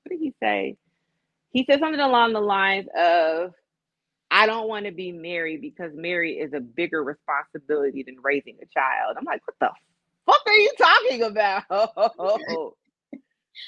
what 0.03 0.11
did 0.11 0.19
he 0.19 0.33
say? 0.41 0.77
He 1.51 1.65
said 1.65 1.79
something 1.79 1.99
along 1.99 2.33
the 2.33 2.41
lines 2.41 2.87
of, 2.95 3.53
I 4.29 4.45
don't 4.45 4.67
want 4.67 4.85
to 4.85 4.91
be 4.91 5.11
married 5.11 5.61
because 5.61 5.91
married 5.93 6.37
is 6.37 6.53
a 6.53 6.59
bigger 6.59 7.03
responsibility 7.03 8.03
than 8.03 8.17
raising 8.23 8.57
a 8.61 8.65
child. 8.67 9.17
I'm 9.17 9.25
like, 9.25 9.41
what 9.45 9.55
the 9.59 9.71
fuck 10.25 10.41
are 10.45 10.53
you 10.53 10.71
talking 10.77 11.23
about? 11.23 12.75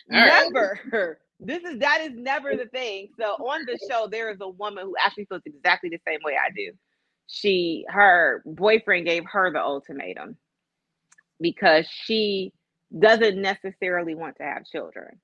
never. 0.10 0.80
Right. 0.92 1.16
This 1.46 1.64
is 1.64 1.80
that 1.80 2.02
is 2.02 2.12
never 2.16 2.56
the 2.56 2.68
thing. 2.68 3.10
So 3.20 3.26
on 3.26 3.66
the 3.66 3.78
show, 3.90 4.08
there 4.10 4.32
is 4.32 4.38
a 4.40 4.48
woman 4.48 4.86
who 4.86 4.96
actually 5.04 5.26
feels 5.26 5.42
exactly 5.46 5.90
the 5.90 6.00
same 6.08 6.20
way 6.24 6.38
I 6.38 6.52
do. 6.56 6.72
She 7.28 7.86
her 7.90 8.42
boyfriend 8.46 9.06
gave 9.06 9.26
her 9.32 9.52
the 9.52 9.62
ultimatum 9.62 10.38
because 11.42 11.88
she 11.88 12.54
doesn't 12.98 13.42
necessarily 13.42 14.16
want 14.16 14.38
to 14.38 14.44
have 14.44 14.66
children 14.66 15.20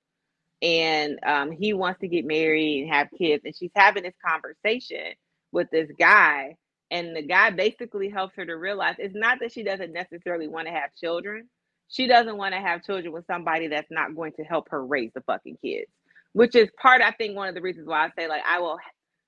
and 0.62 1.20
um, 1.26 1.52
he 1.52 1.74
wants 1.74 2.00
to 2.02 2.08
get 2.08 2.26
married 2.26 2.84
and 2.84 2.94
have 2.94 3.08
kids 3.18 3.44
and 3.46 3.56
she's 3.56 3.72
having 3.76 4.04
this 4.04 4.16
conversation 4.26 5.14
with 5.52 5.70
this 5.72 5.90
guy 6.00 6.56
and 6.92 7.16
the 7.16 7.22
guy 7.22 7.52
basically 7.52 8.10
helps 8.10 8.36
her 8.36 8.46
to 8.46 8.56
realize 8.56 8.96
it's 8.98 9.16
not 9.16 9.40
that 9.40 9.54
she 9.54 9.64
doesn't 9.64 9.94
necessarily 9.94 10.48
want 10.48 10.68
to 10.68 10.74
have 10.74 10.96
children 11.00 11.48
she 11.90 12.08
doesn't 12.08 12.38
want 12.38 12.54
to 12.54 12.60
have 12.60 12.84
children 12.84 13.12
with 13.12 13.26
somebody 13.28 13.68
that's 13.68 13.92
not 13.92 14.16
going 14.16 14.32
to 14.34 14.44
help 14.44 14.70
her 14.70 14.86
raise 14.86 15.12
the 15.14 15.22
fucking 15.22 15.58
kids 15.62 15.92
which 16.34 16.56
is 16.56 16.70
part 16.82 17.02
i 17.02 17.12
think 17.12 17.36
one 17.36 17.50
of 17.50 17.56
the 17.56 17.62
reasons 17.62 17.88
why 17.88 18.06
i 18.06 18.10
say 18.18 18.28
like 18.28 18.42
i 18.48 18.60
will 18.60 18.78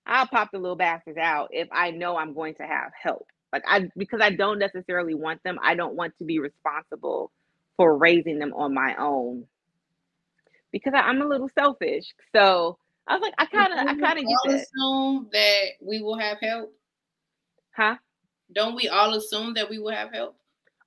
i'll 0.05 0.27
pop 0.27 0.49
the 0.51 0.59
little 0.59 0.75
bastards 0.75 1.17
out 1.17 1.49
if 1.51 1.67
i 1.71 1.91
know 1.91 2.17
i'm 2.17 2.33
going 2.33 2.55
to 2.55 2.63
have 2.63 2.91
help 3.01 3.27
like 3.51 3.63
i 3.67 3.89
because 3.97 4.21
i 4.21 4.29
don't 4.29 4.59
necessarily 4.59 5.13
want 5.13 5.41
them 5.43 5.57
i 5.63 5.75
don't 5.75 5.95
want 5.95 6.13
to 6.17 6.23
be 6.23 6.39
responsible 6.39 7.31
for 7.77 7.97
raising 7.97 8.39
them 8.39 8.53
on 8.53 8.73
my 8.73 8.95
own 8.97 9.45
because 10.71 10.93
I, 10.95 11.09
am 11.09 11.21
a 11.21 11.25
little 11.25 11.49
selfish. 11.57 12.05
So 12.33 12.77
I 13.07 13.15
was 13.15 13.21
like, 13.21 13.33
I 13.37 13.45
kind 13.45 13.73
of, 13.73 13.79
I 13.79 13.99
kind 13.99 14.19
of 14.19 14.25
get 14.25 14.37
that. 14.45 14.61
Assume 14.61 15.29
that 15.33 15.65
we 15.81 16.01
will 16.01 16.17
have 16.17 16.37
help, 16.41 16.73
huh? 17.75 17.95
Don't 18.53 18.75
we 18.75 18.87
all 18.89 19.13
assume 19.15 19.53
that 19.55 19.69
we 19.69 19.79
will 19.79 19.91
have 19.91 20.13
help? 20.13 20.35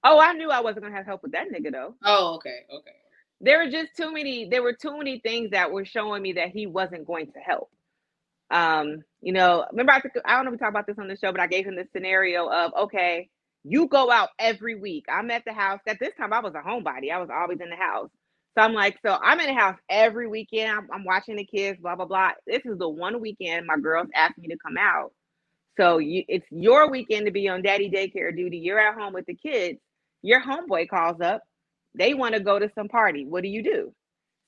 Oh, 0.05 0.21
I 0.21 0.35
knew 0.35 0.51
I 0.51 0.61
wasn't 0.61 0.83
gonna 0.83 0.95
have 0.95 1.07
help 1.07 1.23
with 1.23 1.33
that 1.33 1.49
nigga 1.49 1.73
though. 1.73 1.95
Oh, 2.05 2.35
okay, 2.35 2.61
okay. 2.71 2.93
There 3.41 3.59
were 3.59 3.71
just 3.71 3.97
too 3.97 4.13
many. 4.13 4.49
There 4.49 4.63
were 4.63 4.75
too 4.75 4.97
many 4.97 5.19
things 5.21 5.51
that 5.51 5.73
were 5.73 5.85
showing 5.85 6.23
me 6.23 6.35
that 6.35 6.51
he 6.51 6.67
wasn't 6.67 7.07
going 7.07 7.27
to 7.33 7.39
help. 7.41 7.71
Um, 8.51 9.03
you 9.21 9.33
know, 9.33 9.65
remember 9.71 9.93
I, 9.93 10.03
I 10.25 10.37
don't 10.37 10.45
know 10.45 10.51
if 10.51 10.53
we 10.53 10.59
talked 10.59 10.71
about 10.71 10.87
this 10.87 10.99
on 10.99 11.09
the 11.09 11.17
show, 11.17 11.33
but 11.33 11.41
I 11.41 11.47
gave 11.47 11.67
him 11.67 11.77
the 11.77 11.89
scenario 11.93 12.49
of 12.49 12.73
okay, 12.85 13.29
you 13.65 13.89
go 13.89 14.11
out 14.11 14.29
every 14.39 14.75
week. 14.75 15.07
I'm 15.11 15.31
at 15.31 15.45
the 15.47 15.53
house. 15.53 15.81
At 15.87 15.99
this 15.99 16.13
time, 16.17 16.33
I 16.33 16.41
was 16.41 16.55
a 16.55 16.67
homebody. 16.67 17.11
I 17.13 17.19
was 17.19 17.31
always 17.35 17.61
in 17.61 17.71
the 17.71 17.77
house. 17.77 18.11
So 18.57 18.63
I'm 18.63 18.75
like, 18.75 18.99
so 19.05 19.19
I'm 19.21 19.41
in 19.41 19.47
the 19.47 19.55
house 19.55 19.77
every 19.89 20.29
weekend. 20.29 20.71
I'm, 20.71 20.89
I'm, 20.93 21.05
watching 21.05 21.37
the 21.37 21.45
kids, 21.45 21.81
blah 21.81 21.97
blah 21.97 22.05
blah. 22.05 22.33
This 22.47 22.63
is 22.65 22.79
the 22.79 22.89
one 22.89 23.21
weekend 23.21 23.67
my 23.67 23.79
girls 23.79 24.09
asked 24.15 24.39
me 24.39 24.49
to 24.49 24.57
come 24.65 24.77
out. 24.79 25.13
So 25.77 25.99
you, 25.99 26.23
it's 26.29 26.47
your 26.51 26.89
weekend 26.89 27.27
to 27.27 27.33
be 27.33 27.49
on 27.49 27.63
daddy 27.63 27.91
daycare 27.91 28.37
duty. 28.37 28.59
You're 28.59 28.79
at 28.79 28.95
home 28.95 29.13
with 29.13 29.27
the 29.27 29.35
kids. 29.35 29.81
Your 30.25 30.43
homeboy 30.43 30.89
calls 30.89 31.21
up. 31.21 31.43
They 31.95 32.15
want 32.15 32.35
to 32.35 32.41
go 32.41 32.59
to 32.59 32.71
some 32.75 32.89
party. 32.89 33.27
What 33.27 33.43
do 33.43 33.51
you 33.51 33.63
do? 33.63 33.95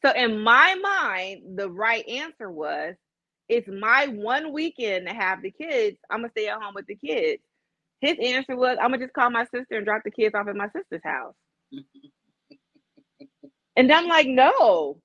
So 0.04 0.12
in 0.12 0.40
my 0.42 0.74
mind, 0.76 1.58
the 1.58 1.70
right 1.70 2.08
answer 2.08 2.50
was, 2.50 2.94
it's 3.48 3.68
my 3.68 4.08
one 4.08 4.52
weekend 4.54 5.06
to 5.06 5.14
have 5.14 5.42
the 5.42 5.52
kids. 5.52 5.98
I'm 6.10 6.20
gonna 6.20 6.30
stay 6.30 6.48
at 6.48 6.60
home 6.60 6.74
with 6.74 6.86
the 6.86 6.96
kids. 6.96 7.42
His 8.00 8.16
answer 8.22 8.56
was, 8.56 8.78
I'm 8.80 8.90
gonna 8.90 9.04
just 9.04 9.14
call 9.14 9.30
my 9.30 9.44
sister 9.44 9.76
and 9.76 9.86
drop 9.86 10.02
the 10.04 10.10
kids 10.10 10.34
off 10.34 10.48
at 10.48 10.56
my 10.56 10.68
sister's 10.76 11.02
house. 11.04 11.34
And 13.76 13.92
I'm 13.92 14.08
like, 14.08 14.26
no, 14.26 14.98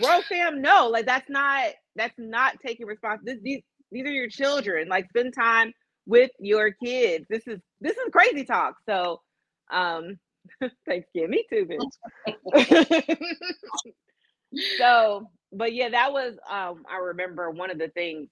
bro, 0.00 0.20
fam, 0.22 0.62
no, 0.62 0.88
like 0.88 1.06
that's 1.06 1.28
not 1.28 1.70
that's 1.96 2.14
not 2.18 2.54
taking 2.64 2.86
responsibility. 2.86 3.42
These 3.44 3.62
these 3.92 4.06
are 4.06 4.12
your 4.12 4.28
children. 4.28 4.88
Like 4.88 5.08
spend 5.08 5.34
time 5.34 5.72
with 6.06 6.30
your 6.38 6.72
kids. 6.72 7.26
This 7.28 7.46
is 7.48 7.60
this 7.80 7.96
is 7.96 8.08
crazy 8.12 8.44
talk. 8.44 8.76
So 8.88 9.20
um 9.70 10.18
thanks, 10.86 11.08
kid. 11.14 11.30
Me 11.30 11.44
too, 11.48 11.66
bitch. 11.66 13.16
so, 14.78 15.30
but 15.52 15.72
yeah, 15.72 15.88
that 15.88 16.12
was 16.12 16.34
um 16.50 16.84
I 16.90 16.98
remember 16.98 17.50
one 17.50 17.70
of 17.70 17.78
the 17.78 17.88
things 17.88 18.28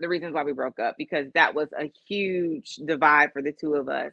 the 0.00 0.08
reasons 0.08 0.32
why 0.32 0.44
we 0.44 0.52
broke 0.52 0.78
up 0.78 0.96
because 0.96 1.26
that 1.34 1.54
was 1.54 1.68
a 1.78 1.90
huge 2.06 2.76
divide 2.84 3.32
for 3.32 3.42
the 3.42 3.52
two 3.52 3.74
of 3.74 3.88
us. 3.88 4.12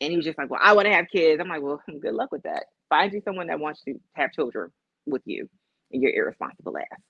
And 0.00 0.10
he 0.10 0.16
was 0.16 0.26
just 0.26 0.36
like, 0.36 0.50
Well, 0.50 0.60
I 0.62 0.74
want 0.74 0.86
to 0.86 0.92
have 0.92 1.06
kids. 1.10 1.40
I'm 1.40 1.48
like, 1.48 1.62
Well, 1.62 1.82
good 2.00 2.14
luck 2.14 2.32
with 2.32 2.42
that 2.42 2.64
find 2.88 3.12
you 3.12 3.20
someone 3.24 3.46
that 3.48 3.60
wants 3.60 3.82
to 3.82 3.94
have 4.14 4.32
children 4.32 4.70
with 5.06 5.22
you 5.24 5.48
and 5.92 6.02
you're 6.02 6.12
irresponsible 6.12 6.76
ass. 6.78 7.00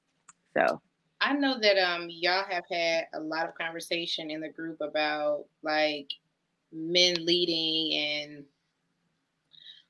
So 0.56 0.80
I 1.20 1.32
know 1.32 1.58
that 1.60 1.78
um 1.78 2.06
y'all 2.08 2.44
have 2.48 2.64
had 2.70 3.06
a 3.14 3.20
lot 3.20 3.48
of 3.48 3.54
conversation 3.54 4.30
in 4.30 4.40
the 4.40 4.48
group 4.48 4.80
about 4.80 5.44
like 5.62 6.08
men 6.76 7.14
leading 7.24 7.98
and 7.98 8.44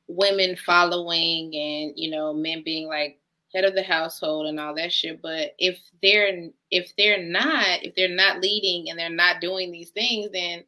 women 0.08 0.56
following 0.56 1.54
and 1.54 1.92
you 1.96 2.10
know 2.10 2.32
men 2.32 2.62
being 2.64 2.86
like 2.86 3.18
head 3.54 3.64
of 3.64 3.74
the 3.74 3.82
household 3.82 4.46
and 4.46 4.60
all 4.60 4.74
that 4.74 4.92
shit 4.92 5.20
but 5.20 5.54
if 5.58 5.80
they're 6.02 6.48
if 6.70 6.92
they're 6.96 7.22
not 7.22 7.82
if 7.82 7.94
they're 7.96 8.08
not 8.08 8.40
leading 8.40 8.88
and 8.88 8.98
they're 8.98 9.10
not 9.10 9.40
doing 9.40 9.72
these 9.72 9.90
things 9.90 10.30
then 10.32 10.62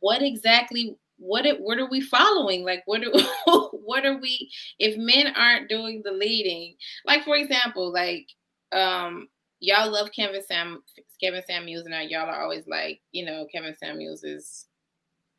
what 0.00 0.20
exactly 0.20 0.96
what 1.22 1.46
it, 1.46 1.60
what 1.60 1.78
are 1.78 1.88
we 1.88 2.00
following? 2.00 2.64
Like 2.64 2.82
what 2.86 3.02
are, 3.04 3.12
what 3.72 4.04
are 4.04 4.18
we 4.18 4.50
if 4.78 4.98
men 4.98 5.32
aren't 5.36 5.68
doing 5.68 6.02
the 6.04 6.10
leading? 6.10 6.74
Like 7.06 7.24
for 7.24 7.36
example, 7.36 7.92
like 7.92 8.26
um 8.72 9.28
y'all 9.60 9.90
love 9.90 10.10
Kevin 10.14 10.42
Sam 10.42 10.82
Kevin 11.20 11.42
Samuels 11.46 11.86
and 11.86 12.10
y'all 12.10 12.28
are 12.28 12.42
always 12.42 12.66
like, 12.66 13.00
you 13.12 13.24
know, 13.24 13.46
Kevin 13.52 13.76
Samuels 13.76 14.24
is 14.24 14.66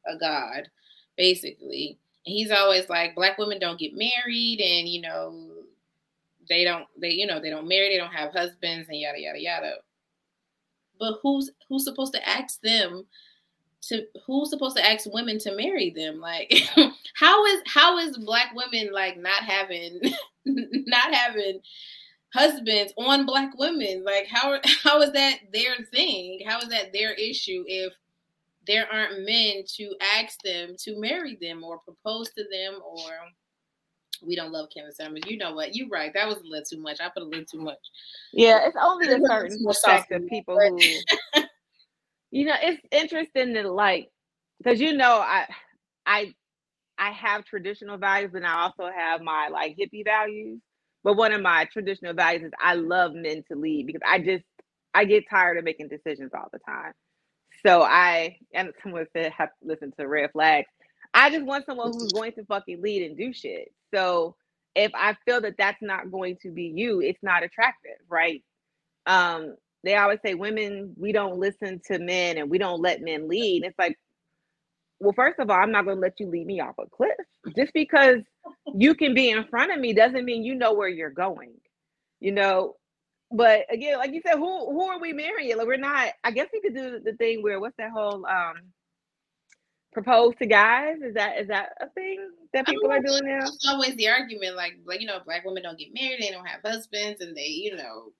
a 0.08 0.18
god, 0.18 0.70
basically. 1.18 1.99
And 2.26 2.34
he's 2.34 2.51
always 2.51 2.89
like 2.89 3.16
black 3.16 3.38
women 3.38 3.60
don't 3.60 3.80
get 3.80 3.93
married 3.93 4.62
and 4.62 4.88
you 4.88 5.01
know 5.01 5.49
they 6.49 6.64
don't 6.64 6.86
they 6.99 7.12
you 7.12 7.28
know 7.28 7.39
they 7.39 7.49
don't 7.49 7.68
marry, 7.68 7.89
they 7.89 7.97
don't 7.97 8.14
have 8.14 8.34
husbands 8.34 8.89
and 8.89 8.99
yada 8.99 9.20
yada 9.20 9.39
yada. 9.39 9.74
But 10.99 11.16
who's 11.22 11.51
who's 11.68 11.84
supposed 11.84 12.14
to 12.14 12.30
ask 12.30 12.62
them 12.62 13.06
to 13.89 14.06
who's 14.26 14.49
supposed 14.49 14.78
to 14.78 14.89
ask 14.89 15.12
women 15.12 15.39
to 15.39 15.56
marry 15.56 15.89
them? 15.89 16.20
Like, 16.20 16.54
how 17.16 17.45
is 17.45 17.62
how 17.66 17.97
is 17.97 18.18
black 18.18 18.54
women 18.56 18.91
like 18.93 19.18
not 19.18 19.43
having 19.43 20.01
not 20.45 21.14
having 21.14 21.60
husbands 22.34 22.93
on 22.97 23.26
black 23.26 23.58
women? 23.58 24.04
Like, 24.04 24.28
how 24.28 24.60
how 24.84 25.01
is 25.01 25.12
that 25.14 25.39
their 25.51 25.76
thing? 25.91 26.41
How 26.47 26.60
is 26.60 26.70
that 26.70 26.93
their 26.93 27.14
issue 27.14 27.64
if 27.68 27.93
there 28.68 28.91
aren't 28.91 29.26
men 29.26 29.64
to 29.76 29.95
ask 30.18 30.39
them 30.43 30.76
to 30.80 30.99
marry 30.99 31.38
them 31.41 31.64
or 31.64 31.80
propose 31.80 32.30
to 32.32 32.43
them 32.51 32.80
or 32.86 33.11
we 34.26 34.36
don't 34.36 34.51
love 34.51 34.70
Kevin 34.74 34.93
Samuels. 34.93 35.26
You 35.28 35.38
know 35.38 35.53
what? 35.53 35.76
You're 35.76 35.89
right. 35.89 36.14
That 36.14 36.28
was 36.28 36.38
a 36.38 36.43
little 36.43 36.64
too 36.64 36.80
much. 36.80 36.99
I 37.01 37.09
put 37.09 37.24
a 37.24 37.26
little 37.26 37.45
too 37.45 37.59
much. 37.59 37.78
Yeah, 38.32 38.66
it's 38.66 38.78
only 38.82 39.07
a 39.07 39.20
certain 39.28 39.64
perspective 39.66 40.22
people 40.30 40.57
who 40.57 41.43
you 42.32 42.45
know, 42.45 42.55
it's 42.61 42.82
interesting 42.91 43.53
to 43.53 43.70
like 43.70 44.09
because 44.57 44.82
you 44.82 44.93
know 44.93 45.18
I 45.18 45.47
I 46.05 46.34
I 46.97 47.11
have 47.11 47.45
traditional 47.45 47.97
values 47.97 48.32
and 48.34 48.45
I 48.45 48.61
also 48.61 48.89
have 48.93 49.22
my 49.22 49.49
like 49.49 49.78
hippie 49.78 50.03
values. 50.03 50.59
But 51.03 51.18
one 51.18 51.34
of 51.34 51.41
my 51.41 51.66
traditional 51.72 52.14
values 52.14 52.43
is 52.43 52.51
I 52.59 52.76
love 52.76 53.14
men 53.14 53.43
to 53.51 53.57
lead 53.57 53.86
because 53.86 54.01
I 54.07 54.20
just 54.20 54.45
I 54.95 55.05
get 55.05 55.30
tired 55.30 55.57
of 55.57 55.64
making 55.64 55.89
decisions 55.89 56.32
all 56.34 56.47
the 56.51 56.59
time. 56.59 56.93
So 57.66 57.84
I 57.84 58.38
and 58.53 58.72
someone 58.84 59.07
said 59.14 59.32
have 59.34 59.49
to 59.49 59.68
listen 59.68 59.93
to 59.99 60.07
red 60.07 60.32
flags. 60.34 60.68
I 61.14 61.30
just 61.32 61.45
want 61.45 61.66
someone 61.66 61.93
who's 61.93 62.11
going 62.14 62.34
to 62.34 62.45
fucking 62.45 62.82
lead 62.82 63.03
and 63.03 63.18
do 63.18 63.34
shit. 63.34 63.74
So 63.93 64.36
if 64.76 64.91
I 64.95 65.16
feel 65.26 65.41
that 65.41 65.55
that's 65.57 65.82
not 65.82 66.11
going 66.11 66.38
to 66.43 66.51
be 66.51 66.74
you, 66.76 67.01
it's 67.01 67.24
not 67.24 67.43
attractive, 67.43 67.97
right? 68.09 68.43
Um, 69.07 69.55
they 69.84 69.95
always 69.97 70.20
say 70.26 70.36
women 70.36 70.93
we 70.97 71.11
don't 71.14 71.39
listen 71.39 71.82
to 71.91 71.99
men 71.99 72.38
and 72.38 72.49
we 72.49 72.57
don't 72.59 72.82
let 72.82 73.01
men 73.01 73.30
lead. 73.30 73.64
It's 73.66 73.80
like, 73.80 73.97
well, 74.99 75.14
first 75.14 75.39
of 75.39 75.49
all, 75.49 75.57
I'm 75.57 75.72
not 75.72 75.86
going 75.86 75.97
to 75.97 76.01
let 76.01 76.20
you 76.20 76.28
lead 76.28 76.47
me 76.47 76.61
off 76.61 76.76
a 76.80 76.88
cliff. 76.88 77.11
Just 77.55 77.74
because 77.74 78.18
you 78.76 78.95
can 78.95 79.14
be 79.16 79.30
in 79.32 79.45
front 79.49 79.74
of 79.74 79.80
me 79.80 79.93
doesn't 79.93 80.26
mean 80.26 80.43
you 80.43 80.55
know 80.55 80.74
where 80.74 80.89
you're 80.89 81.11
going. 81.11 81.53
You 82.22 82.34
know, 82.34 82.76
but 83.34 83.65
again, 83.71 83.97
like 83.97 84.13
you 84.13 84.21
said, 84.25 84.36
who 84.36 84.71
who 84.71 84.84
are 84.84 84.99
we 84.99 85.11
marrying? 85.11 85.57
Like 85.57 85.67
we're 85.67 85.77
not. 85.77 86.09
I 86.23 86.31
guess 86.31 86.49
we 86.53 86.61
could 86.61 86.75
do 86.75 86.99
the 86.99 87.13
thing 87.13 87.41
where 87.41 87.59
what's 87.59 87.75
that 87.77 87.91
whole 87.91 88.25
um 88.25 88.55
propose 89.91 90.36
to 90.36 90.45
guys? 90.45 90.97
Is 91.01 91.15
that 91.15 91.39
is 91.39 91.47
that 91.47 91.69
a 91.81 91.89
thing 91.89 92.29
that 92.53 92.67
people 92.67 92.91
are 92.91 92.99
doing 92.99 93.23
now? 93.25 93.39
It's 93.39 93.67
always 93.67 93.95
the 93.95 94.09
argument, 94.09 94.55
like 94.55 94.73
like 94.86 95.01
you 95.01 95.07
know, 95.07 95.19
black 95.25 95.45
women 95.45 95.63
don't 95.63 95.79
get 95.79 95.93
married, 95.93 96.21
they 96.21 96.31
don't 96.31 96.45
have 96.45 96.61
husbands, 96.63 97.21
and 97.21 97.36
they 97.36 97.47
you 97.47 97.75
know 97.75 98.11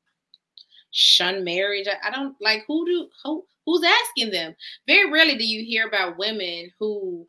shun 0.92 1.44
marriage. 1.44 1.88
I, 1.88 2.08
I 2.08 2.12
don't 2.12 2.36
like 2.42 2.64
who 2.68 2.86
do 2.86 3.08
who 3.24 3.46
who's 3.66 3.84
asking 3.84 4.32
them. 4.32 4.56
Very 4.88 5.12
rarely 5.12 5.38
do 5.38 5.46
you 5.46 5.64
hear 5.64 5.88
about 5.88 6.18
women 6.18 6.72
who 6.80 7.28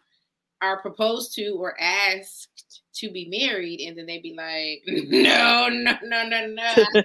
are 0.62 0.80
proposed 0.80 1.35
to 1.35 1.51
or 1.59 1.78
asked 1.78 2.54
to 2.95 3.11
be 3.11 3.27
married 3.29 3.81
and 3.81 3.99
then 3.99 4.07
they'd 4.07 4.23
be 4.23 4.35
like 4.37 4.83
no 4.87 5.69
no 5.69 5.93
no 6.03 6.29
no 6.29 6.47
no 6.47 7.03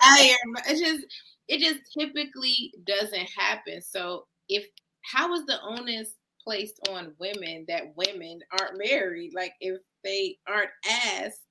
I 0.00 0.36
am 0.44 0.56
it 0.68 0.78
just 0.78 1.06
it 1.48 1.58
just 1.58 1.80
typically 1.98 2.72
doesn't 2.86 3.28
happen. 3.36 3.82
So 3.82 4.26
if 4.48 4.66
how 5.02 5.34
is 5.34 5.44
the 5.46 5.60
onus 5.62 6.14
placed 6.42 6.80
on 6.88 7.12
women 7.18 7.64
that 7.68 7.96
women 7.96 8.40
aren't 8.58 8.78
married? 8.78 9.32
Like 9.34 9.52
if 9.60 9.80
they 10.04 10.38
aren't 10.48 10.70
asked 10.88 11.42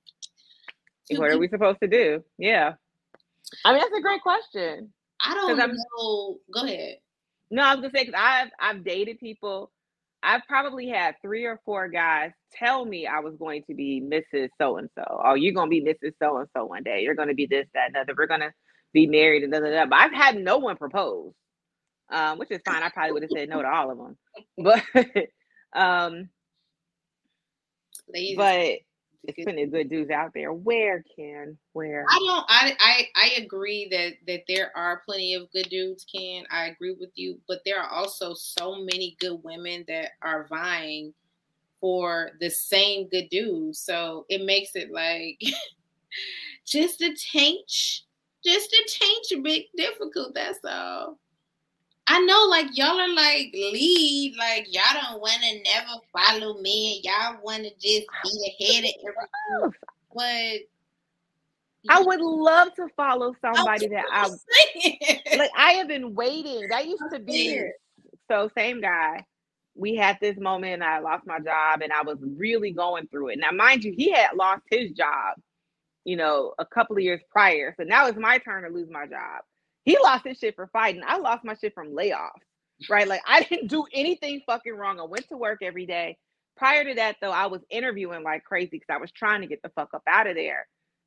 what 1.16 1.30
are 1.30 1.38
we 1.38 1.48
supposed 1.48 1.80
to 1.80 1.88
do? 1.88 2.22
Yeah. 2.38 2.74
I 3.64 3.72
mean 3.72 3.80
that's 3.80 3.98
a 3.98 4.02
great 4.02 4.22
question. 4.22 4.92
I 5.20 5.34
don't 5.34 5.56
know. 5.56 6.38
Go 6.52 6.64
ahead. 6.64 6.98
No 7.50 7.62
i 7.62 7.74
was 7.74 7.82
gonna 7.82 7.90
say 7.92 8.04
because 8.04 8.20
i've 8.20 8.50
i've 8.60 8.84
dated 8.84 9.18
people 9.18 9.72
I've 10.22 10.42
probably 10.48 10.88
had 10.88 11.14
three 11.22 11.44
or 11.46 11.60
four 11.64 11.88
guys 11.88 12.32
tell 12.52 12.84
me 12.84 13.06
I 13.06 13.20
was 13.20 13.34
going 13.38 13.62
to 13.68 13.74
be 13.74 14.02
Mrs. 14.02 14.48
So 14.60 14.76
and 14.76 14.88
so. 14.96 15.04
Oh, 15.24 15.34
you're 15.34 15.54
gonna 15.54 15.70
be 15.70 15.82
Mrs. 15.82 16.12
So 16.22 16.38
and 16.38 16.48
so 16.56 16.66
one 16.66 16.82
day. 16.82 17.02
You're 17.02 17.14
gonna 17.14 17.34
be 17.34 17.46
this, 17.46 17.66
that, 17.74 17.88
and 17.88 17.96
other. 17.96 18.14
We're 18.16 18.26
gonna 18.26 18.52
be 18.92 19.06
married 19.06 19.44
and 19.44 19.52
da, 19.52 19.60
da, 19.60 19.70
da. 19.70 19.86
But 19.86 19.98
I've 19.98 20.12
had 20.12 20.36
no 20.36 20.58
one 20.58 20.76
propose, 20.76 21.32
um, 22.10 22.38
which 22.38 22.50
is 22.50 22.60
fine. 22.64 22.82
I 22.82 22.90
probably 22.90 23.12
would 23.12 23.22
have 23.22 23.30
said 23.32 23.48
no 23.48 23.62
to 23.62 23.68
all 23.68 23.90
of 23.90 23.98
them. 23.98 24.18
But 24.58 24.84
um, 25.80 26.28
but 28.36 28.78
it's 29.24 29.44
plenty 29.44 29.64
of 29.64 29.72
good 29.72 29.90
dudes 29.90 30.10
out 30.10 30.32
there. 30.34 30.52
Where 30.52 31.04
Ken? 31.16 31.56
Where? 31.72 32.06
I 32.08 32.18
don't. 32.18 32.44
I 32.48 32.76
I 32.80 33.08
I 33.16 33.42
agree 33.42 33.88
that 33.90 34.14
that 34.26 34.44
there 34.48 34.72
are 34.76 35.02
plenty 35.04 35.34
of 35.34 35.50
good 35.52 35.68
dudes. 35.68 36.04
Ken, 36.04 36.44
I 36.50 36.66
agree 36.66 36.96
with 36.98 37.10
you, 37.14 37.38
but 37.46 37.60
there 37.64 37.80
are 37.80 37.90
also 37.90 38.34
so 38.34 38.76
many 38.76 39.16
good 39.20 39.40
women 39.42 39.84
that 39.88 40.12
are 40.22 40.46
vying 40.48 41.12
for 41.80 42.30
the 42.40 42.50
same 42.50 43.08
good 43.08 43.28
dudes. 43.30 43.78
So 43.78 44.26
it 44.28 44.44
makes 44.44 44.74
it 44.74 44.90
like 44.90 45.40
just 46.66 47.00
a 47.02 47.14
taint, 47.14 48.02
just 48.44 48.72
a 48.72 48.88
taint, 48.88 49.26
a 49.32 49.42
bit 49.42 49.66
difficult. 49.76 50.34
That's 50.34 50.60
all. 50.64 51.18
I 52.12 52.18
know, 52.22 52.46
like 52.50 52.66
y'all 52.76 52.98
are 52.98 53.14
like 53.14 53.50
lead, 53.54 54.34
like 54.36 54.66
y'all 54.68 55.00
don't 55.00 55.20
want 55.20 55.40
to 55.42 55.62
never 55.62 56.00
follow 56.12 56.60
me. 56.60 56.96
and 56.96 57.04
Y'all 57.04 57.40
want 57.44 57.62
to 57.62 57.70
just 57.74 58.08
be 58.24 58.56
ahead 58.60 58.84
of 58.84 58.90
everything. 59.06 59.78
But 60.12 61.88
I 61.88 62.02
would 62.02 62.20
love 62.20 62.74
to 62.74 62.88
follow 62.96 63.32
somebody 63.40 63.86
that 63.86 64.06
I 64.10 64.26
like. 64.26 65.50
I 65.56 65.72
have 65.74 65.86
been 65.86 66.16
waiting. 66.16 66.66
That 66.68 66.88
used 66.88 67.04
to 67.12 67.18
be 67.24 67.62
so 68.28 68.50
same 68.58 68.80
guy. 68.80 69.24
We 69.76 69.94
had 69.94 70.18
this 70.20 70.36
moment, 70.36 70.74
and 70.74 70.84
I 70.84 70.98
lost 70.98 71.28
my 71.28 71.38
job, 71.38 71.80
and 71.80 71.92
I 71.92 72.02
was 72.02 72.18
really 72.20 72.72
going 72.72 73.06
through 73.06 73.28
it. 73.28 73.38
Now, 73.38 73.52
mind 73.52 73.84
you, 73.84 73.94
he 73.96 74.10
had 74.10 74.34
lost 74.34 74.62
his 74.68 74.90
job, 74.90 75.36
you 76.04 76.16
know, 76.16 76.54
a 76.58 76.66
couple 76.66 76.96
of 76.96 77.04
years 77.04 77.20
prior. 77.30 77.72
So 77.76 77.84
now 77.84 78.08
it's 78.08 78.18
my 78.18 78.38
turn 78.38 78.64
to 78.64 78.68
lose 78.68 78.90
my 78.90 79.06
job. 79.06 79.42
He 79.84 79.98
lost 80.02 80.26
his 80.26 80.38
shit 80.38 80.56
for 80.56 80.68
fighting. 80.68 81.02
I 81.06 81.18
lost 81.18 81.44
my 81.44 81.54
shit 81.54 81.74
from 81.74 81.94
layoffs, 81.94 82.42
right? 82.88 83.08
Like 83.08 83.22
I 83.26 83.42
didn't 83.50 83.68
do 83.68 83.84
anything 83.92 84.42
fucking 84.46 84.74
wrong. 84.74 85.00
I 85.00 85.04
went 85.04 85.28
to 85.28 85.36
work 85.36 85.60
every 85.62 85.86
day. 85.86 86.18
Prior 86.56 86.84
to 86.84 86.94
that, 86.96 87.16
though, 87.22 87.30
I 87.30 87.46
was 87.46 87.62
interviewing 87.70 88.22
like 88.22 88.44
crazy 88.44 88.70
because 88.72 88.90
I 88.90 88.98
was 88.98 89.10
trying 89.12 89.40
to 89.40 89.46
get 89.46 89.62
the 89.62 89.70
fuck 89.70 89.94
up 89.94 90.02
out 90.06 90.26
of 90.26 90.36
there. 90.36 90.66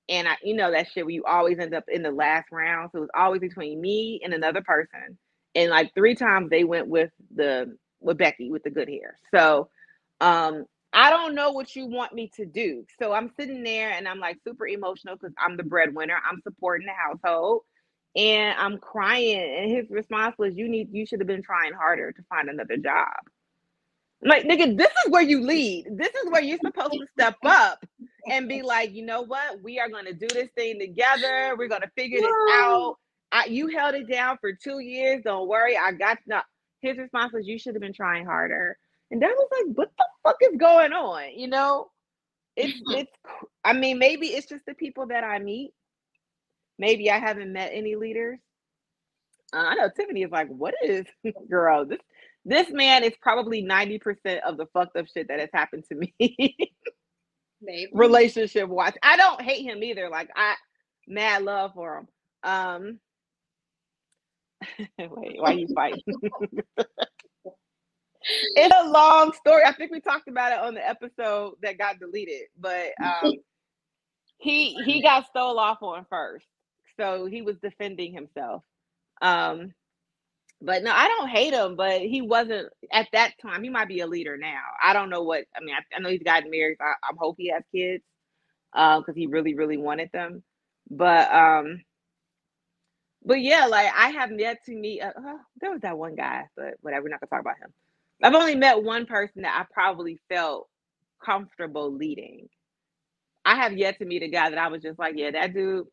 And 0.09 0.27
I, 0.27 0.35
you 0.43 0.55
know, 0.55 0.71
that 0.71 0.91
shit 0.91 1.05
where 1.05 1.13
you 1.13 1.23
always 1.25 1.59
end 1.59 1.75
up 1.75 1.85
in 1.87 2.01
the 2.03 2.11
last 2.11 2.47
round. 2.51 2.89
So 2.91 2.97
it 2.99 3.01
was 3.01 3.09
always 3.15 3.41
between 3.41 3.79
me 3.79 4.19
and 4.23 4.33
another 4.33 4.61
person. 4.61 5.17
And 5.55 5.69
like 5.69 5.93
three 5.93 6.15
times 6.15 6.49
they 6.49 6.63
went 6.63 6.87
with 6.87 7.11
the 7.35 7.77
with 8.01 8.17
Becky 8.17 8.51
with 8.51 8.63
the 8.63 8.71
good 8.71 8.89
hair. 8.89 9.17
So 9.33 9.69
um 10.19 10.65
I 10.91 11.09
don't 11.09 11.35
know 11.35 11.51
what 11.51 11.75
you 11.75 11.87
want 11.87 12.13
me 12.13 12.31
to 12.35 12.45
do. 12.45 12.85
So 12.99 13.13
I'm 13.13 13.31
sitting 13.39 13.63
there 13.63 13.91
and 13.91 14.07
I'm 14.07 14.19
like 14.19 14.37
super 14.47 14.67
emotional 14.67 15.15
because 15.15 15.33
I'm 15.37 15.57
the 15.57 15.63
breadwinner. 15.63 16.17
I'm 16.29 16.41
supporting 16.43 16.87
the 16.87 16.93
household 16.93 17.61
and 18.15 18.57
I'm 18.59 18.77
crying. 18.77 19.57
And 19.57 19.71
his 19.71 19.89
response 19.89 20.35
was, 20.37 20.55
"You 20.55 20.69
need, 20.69 20.89
you 20.91 21.05
should 21.05 21.19
have 21.19 21.27
been 21.27 21.43
trying 21.43 21.73
harder 21.73 22.11
to 22.11 22.23
find 22.29 22.49
another 22.49 22.77
job." 22.77 23.07
I'm 24.23 24.29
like, 24.29 24.43
nigga, 24.43 24.77
this 24.77 24.87
is 24.87 25.11
where 25.11 25.21
you 25.21 25.41
lead. 25.41 25.85
This 25.91 26.13
is 26.15 26.31
where 26.31 26.41
you're 26.41 26.57
supposed 26.63 26.93
to 26.93 27.05
step 27.11 27.35
up 27.43 27.83
and 28.29 28.47
be 28.47 28.61
like, 28.61 28.93
you 28.93 29.05
know 29.05 29.21
what? 29.21 29.61
We 29.61 29.79
are 29.79 29.89
going 29.89 30.05
to 30.05 30.13
do 30.13 30.27
this 30.27 30.49
thing 30.55 30.79
together. 30.79 31.55
We're 31.57 31.67
going 31.67 31.81
to 31.81 31.91
figure 31.95 32.21
this 32.21 32.31
out. 32.51 32.95
I, 33.33 33.45
you 33.45 33.67
held 33.67 33.95
it 33.95 34.09
down 34.09 34.37
for 34.39 34.53
two 34.53 34.79
years. 34.79 35.23
Don't 35.23 35.47
worry, 35.47 35.75
I 35.75 35.91
got 35.91 36.19
no. 36.27 36.41
His 36.81 36.97
response 36.97 37.33
was, 37.33 37.47
"You 37.47 37.57
should 37.57 37.73
have 37.73 37.81
been 37.81 37.93
trying 37.93 38.25
harder." 38.25 38.77
And 39.09 39.21
that 39.21 39.31
was 39.35 39.47
like, 39.51 39.75
"What 39.75 39.91
the 39.97 40.05
fuck 40.21 40.35
is 40.41 40.55
going 40.57 40.93
on?" 40.93 41.31
You 41.35 41.47
know, 41.47 41.89
it's 42.55 42.79
it's. 42.95 43.11
I 43.63 43.73
mean, 43.73 43.97
maybe 43.97 44.27
it's 44.27 44.45
just 44.47 44.65
the 44.67 44.75
people 44.75 45.07
that 45.07 45.23
I 45.23 45.39
meet 45.39 45.73
maybe 46.83 47.09
I 47.09 47.17
haven't 47.17 47.53
met 47.53 47.71
any 47.73 47.95
leaders. 47.95 48.39
Uh, 49.53 49.59
I 49.59 49.75
know 49.75 49.89
Tiffany 49.89 50.23
is 50.23 50.31
like, 50.31 50.49
what 50.49 50.73
is 50.83 51.05
girl? 51.49 51.85
This 51.85 52.01
this 52.43 52.69
man 52.71 53.05
is 53.05 53.13
probably 53.21 53.63
90% 53.63 54.41
of 54.41 54.57
the 54.57 54.65
fucked 54.73 54.97
up 54.97 55.05
shit 55.07 55.29
that 55.29 55.39
has 55.39 55.47
happened 55.53 55.85
to 55.87 55.95
me. 55.95 56.13
maybe. 57.61 57.89
Relationship 57.93 58.67
wise. 58.67 58.95
I 59.01 59.15
don't 59.15 59.41
hate 59.41 59.63
him 59.63 59.81
either. 59.81 60.09
Like 60.09 60.29
I 60.35 60.55
mad 61.07 61.43
love 61.43 61.71
for 61.73 61.99
him. 61.99 62.07
Um 62.43 62.99
wait, 64.99 65.41
why 65.41 65.51
you 65.53 65.67
fighting? 65.73 66.01
it's 68.55 68.75
a 68.77 68.89
long 68.89 69.31
story. 69.31 69.63
I 69.65 69.71
think 69.71 69.91
we 69.91 70.01
talked 70.01 70.27
about 70.27 70.51
it 70.51 70.59
on 70.59 70.73
the 70.73 70.85
episode 70.85 71.53
that 71.61 71.77
got 71.77 71.99
deleted, 71.99 72.47
but 72.59 72.91
um 73.01 73.35
he 74.37 74.73
he 74.83 75.01
got 75.01 75.27
stole 75.27 75.57
off 75.59 75.81
on 75.81 76.05
first 76.09 76.45
so 76.99 77.25
he 77.25 77.41
was 77.41 77.55
defending 77.61 78.13
himself. 78.13 78.63
Um, 79.21 79.73
but 80.61 80.83
no, 80.83 80.91
I 80.91 81.07
don't 81.07 81.29
hate 81.29 81.53
him, 81.53 81.75
but 81.75 82.01
he 82.01 82.21
wasn't 82.21 82.69
at 82.91 83.07
that 83.13 83.33
time. 83.41 83.63
He 83.63 83.69
might 83.69 83.89
be 83.89 83.99
a 83.99 84.07
leader 84.07 84.37
now. 84.37 84.61
I 84.83 84.93
don't 84.93 85.09
know 85.09 85.23
what. 85.23 85.43
I 85.55 85.63
mean, 85.63 85.75
I, 85.75 85.95
I 85.95 85.99
know 85.99 86.09
he's 86.09 86.23
gotten 86.23 86.49
married. 86.49 86.77
I, 86.81 86.93
I 87.03 87.11
hope 87.17 87.35
he 87.37 87.49
has 87.51 87.63
kids 87.73 88.03
because 88.73 89.03
um, 89.09 89.15
he 89.15 89.27
really, 89.27 89.55
really 89.55 89.77
wanted 89.77 90.09
them. 90.13 90.43
But 90.89 91.33
um, 91.33 91.81
but 93.25 93.41
yeah, 93.41 93.65
like 93.67 93.91
I 93.95 94.09
have 94.09 94.31
yet 94.37 94.59
to 94.65 94.75
meet. 94.75 95.01
Uh, 95.01 95.07
uh, 95.17 95.37
there 95.61 95.71
was 95.71 95.81
that 95.81 95.97
one 95.97 96.15
guy, 96.15 96.45
but 96.55 96.75
whatever. 96.81 97.03
We're 97.03 97.09
not 97.09 97.21
gonna 97.21 97.29
talk 97.29 97.41
about 97.41 97.57
him. 97.59 97.73
I've 98.23 98.35
only 98.35 98.55
met 98.55 98.83
one 98.83 99.05
person 99.05 99.41
that 99.43 99.59
I 99.59 99.73
probably 99.73 100.19
felt 100.29 100.69
comfortable 101.23 101.93
leading. 101.93 102.47
I 103.45 103.55
have 103.55 103.77
yet 103.77 103.99
to 103.99 104.05
meet 104.05 104.23
a 104.23 104.29
guy 104.29 104.49
that 104.49 104.59
I 104.59 104.69
was 104.69 104.81
just 104.81 104.99
like, 104.99 105.15
yeah, 105.17 105.31
that 105.31 105.53
dude, 105.53 105.87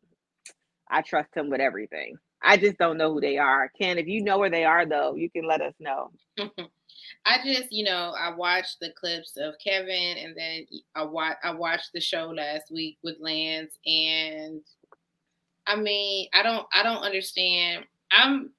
I 0.91 1.01
trust 1.01 1.35
him 1.35 1.49
with 1.49 1.61
everything. 1.61 2.17
I 2.43 2.57
just 2.57 2.77
don't 2.77 2.97
know 2.97 3.13
who 3.13 3.21
they 3.21 3.37
are. 3.37 3.71
Ken, 3.79 3.97
if 3.97 4.07
you 4.07 4.23
know 4.23 4.37
where 4.37 4.49
they 4.49 4.65
are, 4.65 4.85
though, 4.85 5.15
you 5.15 5.29
can 5.29 5.47
let 5.47 5.61
us 5.61 5.73
know. 5.79 6.11
I 7.25 7.37
just, 7.45 7.71
you 7.71 7.83
know, 7.83 8.13
I 8.17 8.35
watched 8.35 8.79
the 8.79 8.91
clips 8.99 9.37
of 9.37 9.53
Kevin, 9.63 10.17
and 10.17 10.35
then 10.35 10.65
I 10.95 11.03
watch 11.03 11.37
I 11.43 11.51
watched 11.51 11.91
the 11.93 12.01
show 12.01 12.33
last 12.35 12.71
week 12.71 12.97
with 13.03 13.17
Lance, 13.19 13.77
and 13.85 14.61
I 15.67 15.75
mean, 15.75 16.27
I 16.33 16.41
don't, 16.41 16.65
I 16.73 16.83
don't 16.83 17.03
understand. 17.03 17.85
I'm 18.11 18.51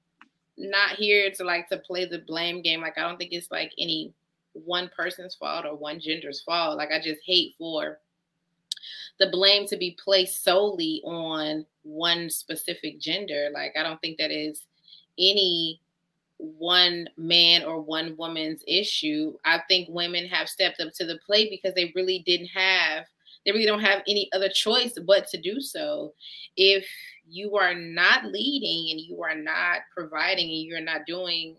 not 0.57 0.91
here 0.91 1.29
to 1.31 1.43
like 1.43 1.67
to 1.69 1.77
play 1.77 2.05
the 2.05 2.19
blame 2.19 2.61
game. 2.61 2.81
Like, 2.81 2.97
I 2.97 3.01
don't 3.01 3.17
think 3.17 3.33
it's 3.33 3.51
like 3.51 3.73
any 3.77 4.13
one 4.53 4.89
person's 4.95 5.35
fault 5.35 5.65
or 5.65 5.75
one 5.75 5.99
gender's 5.99 6.41
fault. 6.41 6.77
Like, 6.77 6.89
I 6.91 7.01
just 7.01 7.21
hate 7.25 7.55
for 7.57 7.99
the 9.19 9.29
blame 9.29 9.67
to 9.67 9.77
be 9.77 9.97
placed 10.03 10.43
solely 10.43 11.01
on 11.05 11.65
one 11.83 12.29
specific 12.29 12.99
gender. 12.99 13.49
Like, 13.53 13.73
I 13.77 13.83
don't 13.83 14.01
think 14.01 14.17
that 14.17 14.31
is 14.31 14.65
any 15.17 15.79
one 16.37 17.07
man 17.15 17.63
or 17.63 17.79
one 17.79 18.15
woman's 18.17 18.63
issue. 18.67 19.33
I 19.45 19.61
think 19.67 19.87
women 19.89 20.25
have 20.27 20.49
stepped 20.49 20.81
up 20.81 20.93
to 20.95 21.05
the 21.05 21.19
plate 21.25 21.49
because 21.51 21.73
they 21.75 21.93
really 21.95 22.23
didn't 22.25 22.47
have, 22.47 23.05
they 23.45 23.51
really 23.51 23.65
don't 23.65 23.81
have 23.81 24.01
any 24.07 24.29
other 24.33 24.49
choice 24.49 24.93
but 25.05 25.27
to 25.27 25.39
do 25.39 25.61
so. 25.61 26.13
If 26.57 26.85
you 27.27 27.55
are 27.57 27.75
not 27.75 28.25
leading 28.25 28.91
and 28.91 28.99
you 28.99 29.21
are 29.23 29.35
not 29.35 29.81
providing 29.95 30.49
and 30.49 30.63
you're 30.63 30.81
not 30.81 31.05
doing 31.05 31.55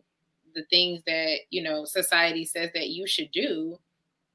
the 0.54 0.64
things 0.70 1.02
that, 1.06 1.38
you 1.50 1.62
know, 1.62 1.84
society 1.84 2.44
says 2.44 2.70
that 2.74 2.90
you 2.90 3.06
should 3.06 3.30
do, 3.32 3.78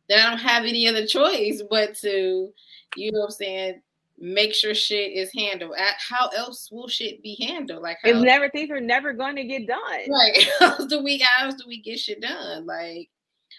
then 0.10 0.20
I 0.20 0.30
don't 0.30 0.40
have 0.40 0.66
any 0.66 0.88
other 0.88 1.06
choice 1.06 1.62
but 1.70 1.96
to, 1.98 2.52
you 2.96 3.12
know 3.12 3.20
what 3.20 3.26
I'm 3.26 3.32
saying, 3.32 3.82
make 4.18 4.54
sure 4.54 4.74
shit 4.74 5.14
is 5.14 5.32
handled. 5.34 5.76
How 5.78 6.28
else 6.30 6.70
will 6.72 6.88
shit 6.88 7.24
be 7.24 7.38
handled? 7.40 7.84
Like 7.84 7.98
how, 8.04 8.10
it's 8.10 8.20
never 8.20 8.50
things 8.50 8.72
are 8.72 8.82
never 8.82 9.14
going 9.14 9.36
to 9.38 9.46
get 9.46 9.68
done. 9.68 9.80
Right? 9.82 10.48
How 10.60 10.86
do 10.88 11.02
we 11.02 11.20
how 11.20 11.50
do 11.52 11.64
we 11.68 11.82
get 11.82 12.00
shit 12.00 12.22
done? 12.22 12.66
Like 12.66 13.10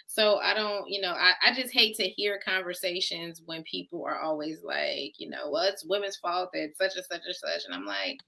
so 0.07 0.39
I 0.39 0.53
don't, 0.53 0.89
you 0.89 0.99
know, 0.99 1.13
I, 1.13 1.31
I 1.41 1.53
just 1.55 1.73
hate 1.73 1.95
to 1.95 2.03
hear 2.03 2.37
conversations 2.45 3.41
when 3.45 3.63
people 3.63 4.03
are 4.05 4.19
always 4.19 4.61
like, 4.61 5.13
you 5.17 5.29
know, 5.29 5.49
well, 5.49 5.63
it's 5.63 5.85
women's 5.85 6.17
fault 6.17 6.49
that 6.53 6.73
such 6.77 6.97
and 6.97 7.05
such 7.05 7.21
and 7.25 7.35
such. 7.35 7.61
And 7.65 7.73
I'm 7.73 7.85
like, 7.85 8.19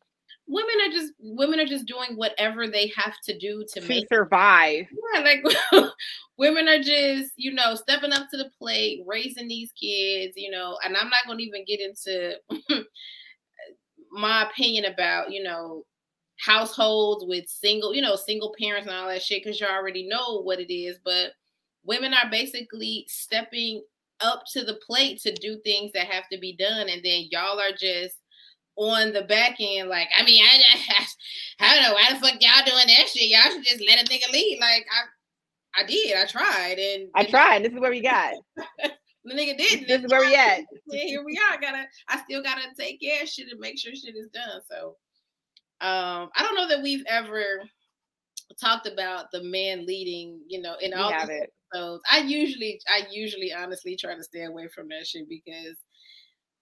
women 0.48 0.76
are 0.86 0.92
just 0.92 1.14
women 1.20 1.60
are 1.60 1.66
just 1.66 1.86
doing 1.86 2.16
whatever 2.16 2.68
they 2.68 2.92
have 2.96 3.16
to 3.24 3.38
do 3.38 3.66
to, 3.74 3.82
to 3.82 3.88
make 3.88 4.08
survive. 4.10 4.86
Yeah, 5.14 5.22
like 5.22 5.44
women 6.38 6.68
are 6.68 6.82
just, 6.82 7.32
you 7.36 7.54
know, 7.54 7.76
stepping 7.76 8.12
up 8.12 8.30
to 8.30 8.38
the 8.38 8.50
plate, 8.58 9.04
raising 9.06 9.48
these 9.48 9.72
kids, 9.72 10.34
you 10.36 10.52
know, 10.52 10.78
and 10.84 10.98
I'm 10.98 11.10
not 11.10 11.26
gonna 11.28 11.40
even 11.40 11.66
get 11.66 11.80
into 11.80 12.36
my 14.12 14.44
opinion 14.44 14.86
about, 14.86 15.32
you 15.32 15.44
know, 15.44 15.86
households 16.40 17.26
with 17.26 17.48
single, 17.48 17.94
you 17.94 18.02
know, 18.02 18.16
single 18.16 18.54
parents 18.60 18.88
and 18.88 18.96
all 18.96 19.08
that 19.08 19.22
shit, 19.22 19.44
because 19.44 19.60
you 19.60 19.68
already 19.68 20.08
know 20.08 20.42
what 20.42 20.60
it 20.60 20.74
is. 20.74 20.98
But 21.04 21.32
women 21.86 22.14
are 22.14 22.30
basically 22.30 23.06
stepping 23.08 23.84
up 24.20 24.44
to 24.52 24.64
the 24.64 24.80
plate 24.86 25.20
to 25.22 25.34
do 25.34 25.60
things 25.64 25.92
that 25.94 26.08
have 26.08 26.28
to 26.32 26.38
be 26.38 26.56
done, 26.56 26.90
and 26.90 27.02
then 27.04 27.28
y'all 27.32 27.60
are 27.60 27.72
just 27.78 28.18
on 28.76 29.14
the 29.14 29.24
back 29.24 29.56
end, 29.60 29.90
like, 29.90 30.10
I 30.18 30.24
mean, 30.24 30.44
I, 30.44 30.60
I, 30.74 31.06
I 31.60 31.76
don't 31.76 31.84
know 31.84 31.94
why 31.94 32.10
the 32.10 32.20
fuck 32.20 32.42
y'all 32.42 32.66
doing 32.66 32.88
that 32.88 33.08
shit. 33.08 33.30
Y'all 33.30 33.52
should 33.52 33.64
just 33.64 33.84
let 33.88 34.02
a 34.02 34.06
nigga 34.06 34.32
lead. 34.32 34.58
Like, 34.60 34.86
I, 34.92 35.82
I 35.82 35.86
did. 35.86 36.16
I 36.16 36.26
tried, 36.26 36.78
and 36.80 37.10
I 37.16 37.26
tried. 37.26 37.64
This 37.64 37.74
is 37.74 37.80
where 37.80 37.92
we 37.92 38.02
got. 38.02 38.34
the 39.26 39.34
nigga 39.34 39.58
did. 39.58 39.88
This 39.88 40.04
is 40.04 40.12
where 40.12 40.22
we 40.22 40.36
at. 40.36 40.62
Yeah, 40.88 41.04
Here 41.06 41.24
we 41.24 41.38
are. 41.38 41.58
I 41.58 41.62
gotta. 41.62 41.86
I 42.08 42.22
still 42.24 42.44
gotta 42.44 42.62
take 42.78 43.02
care 43.02 43.24
of 43.24 43.30
shit 43.30 43.48
and 43.50 43.60
make 43.60 43.80
sure 43.80 43.94
shit 43.96 44.16
is 44.16 44.30
done. 44.34 44.62
So, 44.70 44.96
um, 45.82 46.30
I 46.36 46.42
don't 46.42 46.56
know 46.56 46.68
that 46.68 46.84
we've 46.84 47.04
ever 47.08 47.64
talked 48.62 48.88
about 48.88 49.32
the 49.32 49.44
man 49.44 49.86
leading. 49.88 50.42
You 50.48 50.62
know, 50.62 50.76
in 50.80 50.94
all 50.94 51.10
the 51.10 51.48
episodes. 51.74 52.04
I 52.12 52.20
usually, 52.20 52.80
I 52.88 53.08
usually, 53.10 53.52
honestly, 53.52 53.96
try 53.96 54.16
to 54.16 54.24
stay 54.24 54.44
away 54.44 54.68
from 54.68 54.90
that 54.90 55.08
shit 55.08 55.28
because 55.28 55.78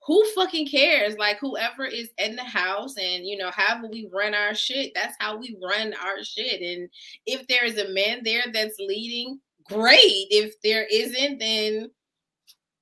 who 0.03 0.25
fucking 0.33 0.67
cares? 0.67 1.15
Like 1.17 1.39
whoever 1.39 1.85
is 1.85 2.09
in 2.17 2.35
the 2.35 2.43
house 2.43 2.97
and 2.97 3.25
you 3.25 3.37
know, 3.37 3.51
how 3.51 3.81
we 3.87 4.09
run 4.13 4.33
our 4.33 4.55
shit, 4.55 4.93
that's 4.95 5.15
how 5.19 5.37
we 5.37 5.57
run 5.61 5.93
our 5.93 6.23
shit. 6.23 6.61
And 6.61 6.89
if 7.25 7.47
there 7.47 7.65
is 7.65 7.77
a 7.77 7.93
man 7.93 8.21
there 8.23 8.45
that's 8.51 8.79
leading, 8.79 9.39
great. 9.65 10.27
If 10.29 10.59
there 10.61 10.85
isn't, 10.91 11.39
then 11.39 11.91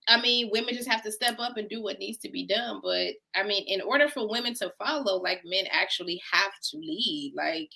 I 0.07 0.19
mean, 0.19 0.49
women 0.51 0.73
just 0.73 0.89
have 0.89 1.03
to 1.03 1.11
step 1.11 1.37
up 1.39 1.57
and 1.57 1.69
do 1.69 1.83
what 1.83 1.99
needs 1.99 2.17
to 2.19 2.31
be 2.31 2.47
done. 2.47 2.79
But 2.81 3.13
I 3.35 3.43
mean, 3.43 3.63
in 3.67 3.81
order 3.81 4.07
for 4.07 4.27
women 4.27 4.55
to 4.55 4.71
follow, 4.71 5.21
like 5.21 5.41
men 5.45 5.65
actually 5.71 6.21
have 6.31 6.51
to 6.71 6.77
lead. 6.77 7.33
Like 7.35 7.69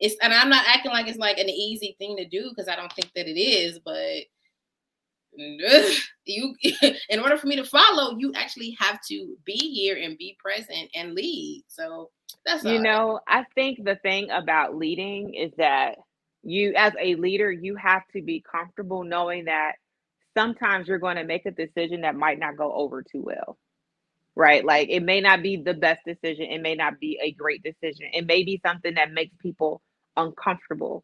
it's, 0.00 0.16
and 0.22 0.34
I'm 0.34 0.50
not 0.50 0.66
acting 0.68 0.92
like 0.92 1.08
it's 1.08 1.18
like 1.18 1.38
an 1.38 1.48
easy 1.48 1.96
thing 1.98 2.16
to 2.16 2.28
do 2.28 2.50
because 2.50 2.68
I 2.68 2.76
don't 2.76 2.92
think 2.92 3.12
that 3.14 3.26
it 3.26 3.40
is, 3.40 3.78
but 3.78 4.24
you 6.24 6.54
in 7.08 7.20
order 7.20 7.36
for 7.36 7.46
me 7.46 7.56
to 7.56 7.64
follow 7.64 8.16
you 8.18 8.32
actually 8.34 8.76
have 8.78 9.00
to 9.08 9.36
be 9.44 9.56
here 9.56 9.96
and 10.00 10.18
be 10.18 10.36
present 10.40 10.90
and 10.94 11.14
lead. 11.14 11.64
So 11.68 12.10
that's 12.44 12.64
you 12.64 12.80
know 12.80 13.20
i 13.26 13.44
think 13.54 13.82
the 13.84 13.96
thing 13.96 14.30
about 14.30 14.76
leading 14.76 15.34
is 15.34 15.52
that 15.56 15.96
you 16.42 16.72
as 16.76 16.92
a 17.00 17.14
leader 17.16 17.50
you 17.50 17.74
have 17.76 18.02
to 18.12 18.22
be 18.22 18.42
comfortable 18.50 19.02
knowing 19.02 19.44
that 19.46 19.72
sometimes 20.36 20.86
you're 20.86 20.98
going 20.98 21.16
to 21.16 21.24
make 21.24 21.46
a 21.46 21.50
decision 21.50 22.02
that 22.02 22.14
might 22.14 22.38
not 22.38 22.56
go 22.56 22.72
over 22.72 23.02
too 23.02 23.22
well 23.22 23.56
right? 24.36 24.64
Like 24.64 24.88
it 24.88 25.02
may 25.02 25.20
not 25.20 25.42
be 25.42 25.56
the 25.56 25.74
best 25.74 26.00
decision 26.06 26.44
it 26.44 26.62
may 26.62 26.76
not 26.76 27.00
be 27.00 27.18
a 27.20 27.32
great 27.32 27.62
decision 27.62 28.06
it 28.12 28.26
may 28.26 28.44
be 28.44 28.60
something 28.64 28.94
that 28.94 29.12
makes 29.12 29.34
people 29.40 29.82
uncomfortable. 30.16 31.02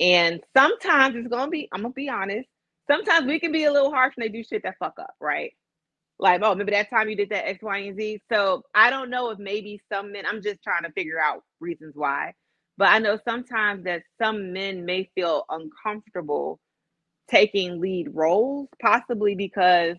And 0.00 0.40
sometimes 0.56 1.14
it's 1.16 1.28
going 1.28 1.44
to 1.44 1.50
be 1.50 1.68
i'm 1.72 1.82
going 1.82 1.92
to 1.92 1.94
be 1.94 2.08
honest 2.08 2.48
sometimes 2.90 3.26
we 3.26 3.40
can 3.40 3.52
be 3.52 3.64
a 3.64 3.72
little 3.72 3.90
harsh 3.92 4.14
when 4.16 4.26
they 4.26 4.32
do 4.32 4.44
shit 4.44 4.62
that 4.64 4.76
fuck 4.78 4.94
up, 4.98 5.14
right? 5.20 5.52
Like, 6.18 6.40
oh, 6.42 6.50
remember 6.50 6.72
that 6.72 6.90
time 6.90 7.08
you 7.08 7.16
did 7.16 7.30
that 7.30 7.48
X, 7.48 7.62
Y, 7.62 7.78
and 7.78 7.98
Z? 7.98 8.22
So 8.32 8.62
I 8.74 8.90
don't 8.90 9.10
know 9.10 9.30
if 9.30 9.38
maybe 9.38 9.80
some 9.92 10.12
men, 10.12 10.24
I'm 10.26 10.42
just 10.42 10.62
trying 10.62 10.84
to 10.84 10.92
figure 10.92 11.20
out 11.20 11.42
reasons 11.60 11.94
why. 11.96 12.34
But 12.78 12.88
I 12.88 13.00
know 13.00 13.18
sometimes 13.28 13.84
that 13.84 14.02
some 14.22 14.52
men 14.52 14.84
may 14.86 15.10
feel 15.14 15.44
uncomfortable 15.50 16.60
taking 17.28 17.80
lead 17.80 18.08
roles, 18.14 18.68
possibly 18.80 19.34
because 19.34 19.96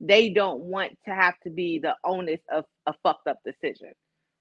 they 0.00 0.30
don't 0.30 0.60
want 0.60 0.92
to 1.06 1.14
have 1.14 1.34
to 1.44 1.50
be 1.50 1.78
the 1.78 1.94
onus 2.04 2.40
of 2.52 2.64
a 2.86 2.94
fucked 3.02 3.28
up 3.28 3.38
decision. 3.44 3.92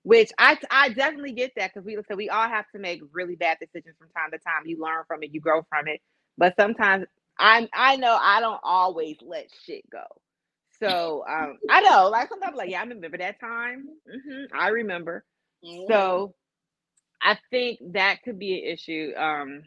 Which 0.04 0.32
I 0.39 0.58
I 0.72 0.89
definitely 0.89 1.34
get 1.34 1.52
that 1.58 1.72
because 1.74 1.86
we 1.86 1.98
so 2.10 2.16
we 2.16 2.30
all 2.30 2.50
have 2.50 2.66
to 2.76 2.80
make 2.82 3.02
really 3.14 3.36
bad 3.36 3.58
decisions 3.62 3.96
from 4.00 4.10
time 4.10 4.32
to 4.32 4.39
time. 4.39 4.64
You 4.66 4.82
learn 4.82 5.04
from 5.08 5.24
it, 5.24 5.32
you 5.34 5.42
grow 5.42 5.62
from 5.70 5.88
it. 5.88 6.02
But 6.38 6.56
sometimes 6.60 7.06
I 7.40 7.68
I 7.74 7.96
know 7.98 8.18
I 8.20 8.40
don't 8.40 8.60
always 8.64 9.18
let 9.22 9.50
shit 9.66 9.90
go. 9.90 10.04
So 10.80 11.24
um, 11.30 11.60
I 11.70 11.82
know, 11.82 12.10
like 12.10 12.30
sometimes, 12.30 12.56
like 12.56 12.70
yeah, 12.70 12.82
I 12.82 12.84
remember 12.86 13.18
that 13.18 13.40
time. 13.40 13.86
Mm-hmm, 14.10 14.58
I 14.58 14.70
remember. 14.70 15.24
Mm-hmm. 15.64 15.92
So 15.92 16.34
I 17.22 17.38
think 17.52 17.80
that 17.94 18.24
could 18.24 18.40
be 18.40 18.60
an 18.60 18.74
issue. 18.74 19.14
Um, 19.16 19.64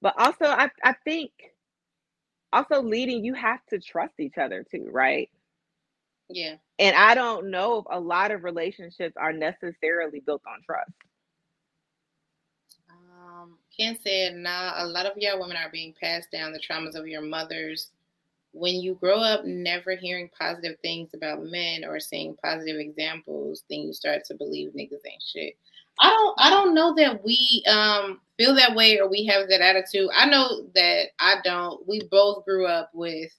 but 0.00 0.14
also, 0.18 0.44
I 0.44 0.70
I 0.84 0.94
think 1.04 1.32
also 2.52 2.82
leading, 2.82 3.24
you 3.24 3.34
have 3.34 3.64
to 3.70 3.80
trust 3.80 4.14
each 4.20 4.38
other 4.38 4.64
too, 4.70 4.88
right? 4.90 5.28
Yeah. 6.30 6.56
And 6.78 6.94
I 6.96 7.14
don't 7.14 7.50
know 7.50 7.78
if 7.78 7.86
a 7.90 8.00
lot 8.00 8.30
of 8.30 8.44
relationships 8.44 9.16
are 9.16 9.32
necessarily 9.32 10.20
built 10.20 10.42
on 10.46 10.62
trust. 10.62 10.92
Ken 13.78 13.96
said, 14.02 14.34
nah, 14.36 14.74
a 14.76 14.86
lot 14.86 15.06
of 15.06 15.16
y'all 15.16 15.40
women 15.40 15.56
are 15.56 15.70
being 15.70 15.94
passed 16.00 16.30
down 16.30 16.52
the 16.52 16.60
traumas 16.60 16.96
of 16.96 17.06
your 17.06 17.22
mothers. 17.22 17.90
When 18.52 18.76
you 18.76 18.94
grow 18.94 19.20
up 19.20 19.44
never 19.44 19.94
hearing 19.94 20.30
positive 20.36 20.78
things 20.80 21.10
about 21.14 21.44
men 21.44 21.84
or 21.84 22.00
seeing 22.00 22.36
positive 22.42 22.80
examples, 22.80 23.62
then 23.70 23.80
you 23.80 23.92
start 23.92 24.24
to 24.24 24.34
believe 24.34 24.70
niggas 24.70 25.06
ain't 25.06 25.22
shit. 25.22 25.54
I 26.00 26.10
don't 26.10 26.34
I 26.38 26.50
don't 26.50 26.74
know 26.74 26.94
that 26.94 27.24
we 27.24 27.62
um 27.68 28.20
feel 28.36 28.54
that 28.54 28.74
way 28.74 28.98
or 28.98 29.08
we 29.08 29.26
have 29.26 29.48
that 29.48 29.60
attitude. 29.60 30.08
I 30.14 30.26
know 30.26 30.62
that 30.74 31.08
I 31.18 31.36
don't. 31.44 31.86
We 31.88 32.02
both 32.10 32.44
grew 32.44 32.66
up 32.66 32.90
with 32.94 33.32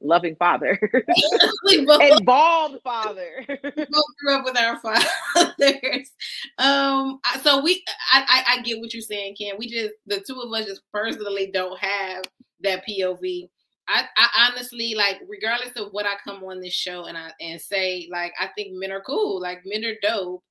loving 0.00 0.36
father 0.36 0.78
bald 2.24 2.80
father. 2.82 3.44
both 3.48 4.16
grew 4.20 4.34
up 4.34 4.44
with 4.44 4.58
our 4.58 4.78
fathers. 4.80 6.10
Um 6.58 7.20
so 7.42 7.62
we 7.62 7.84
I, 8.12 8.24
I, 8.28 8.54
I 8.54 8.62
get 8.62 8.80
what 8.80 8.92
you're 8.92 9.00
saying 9.00 9.36
ken. 9.40 9.54
We 9.58 9.68
just 9.68 9.92
the 10.06 10.20
two 10.26 10.40
of 10.40 10.52
us 10.52 10.66
just 10.66 10.82
personally 10.92 11.50
don't 11.52 11.78
have 11.78 12.24
that 12.60 12.82
pov 12.88 13.48
I, 13.88 14.04
I 14.16 14.48
honestly 14.48 14.94
like 14.96 15.20
regardless 15.28 15.76
of 15.76 15.92
what 15.92 16.06
i 16.06 16.14
come 16.24 16.42
on 16.42 16.60
this 16.60 16.72
show 16.72 17.04
and 17.04 17.16
i 17.16 17.30
and 17.40 17.60
say 17.60 18.08
like 18.10 18.32
i 18.40 18.48
think 18.56 18.70
men 18.72 18.90
are 18.90 19.02
cool 19.02 19.40
like 19.40 19.62
men 19.64 19.84
are 19.84 19.94
dope. 20.02 20.42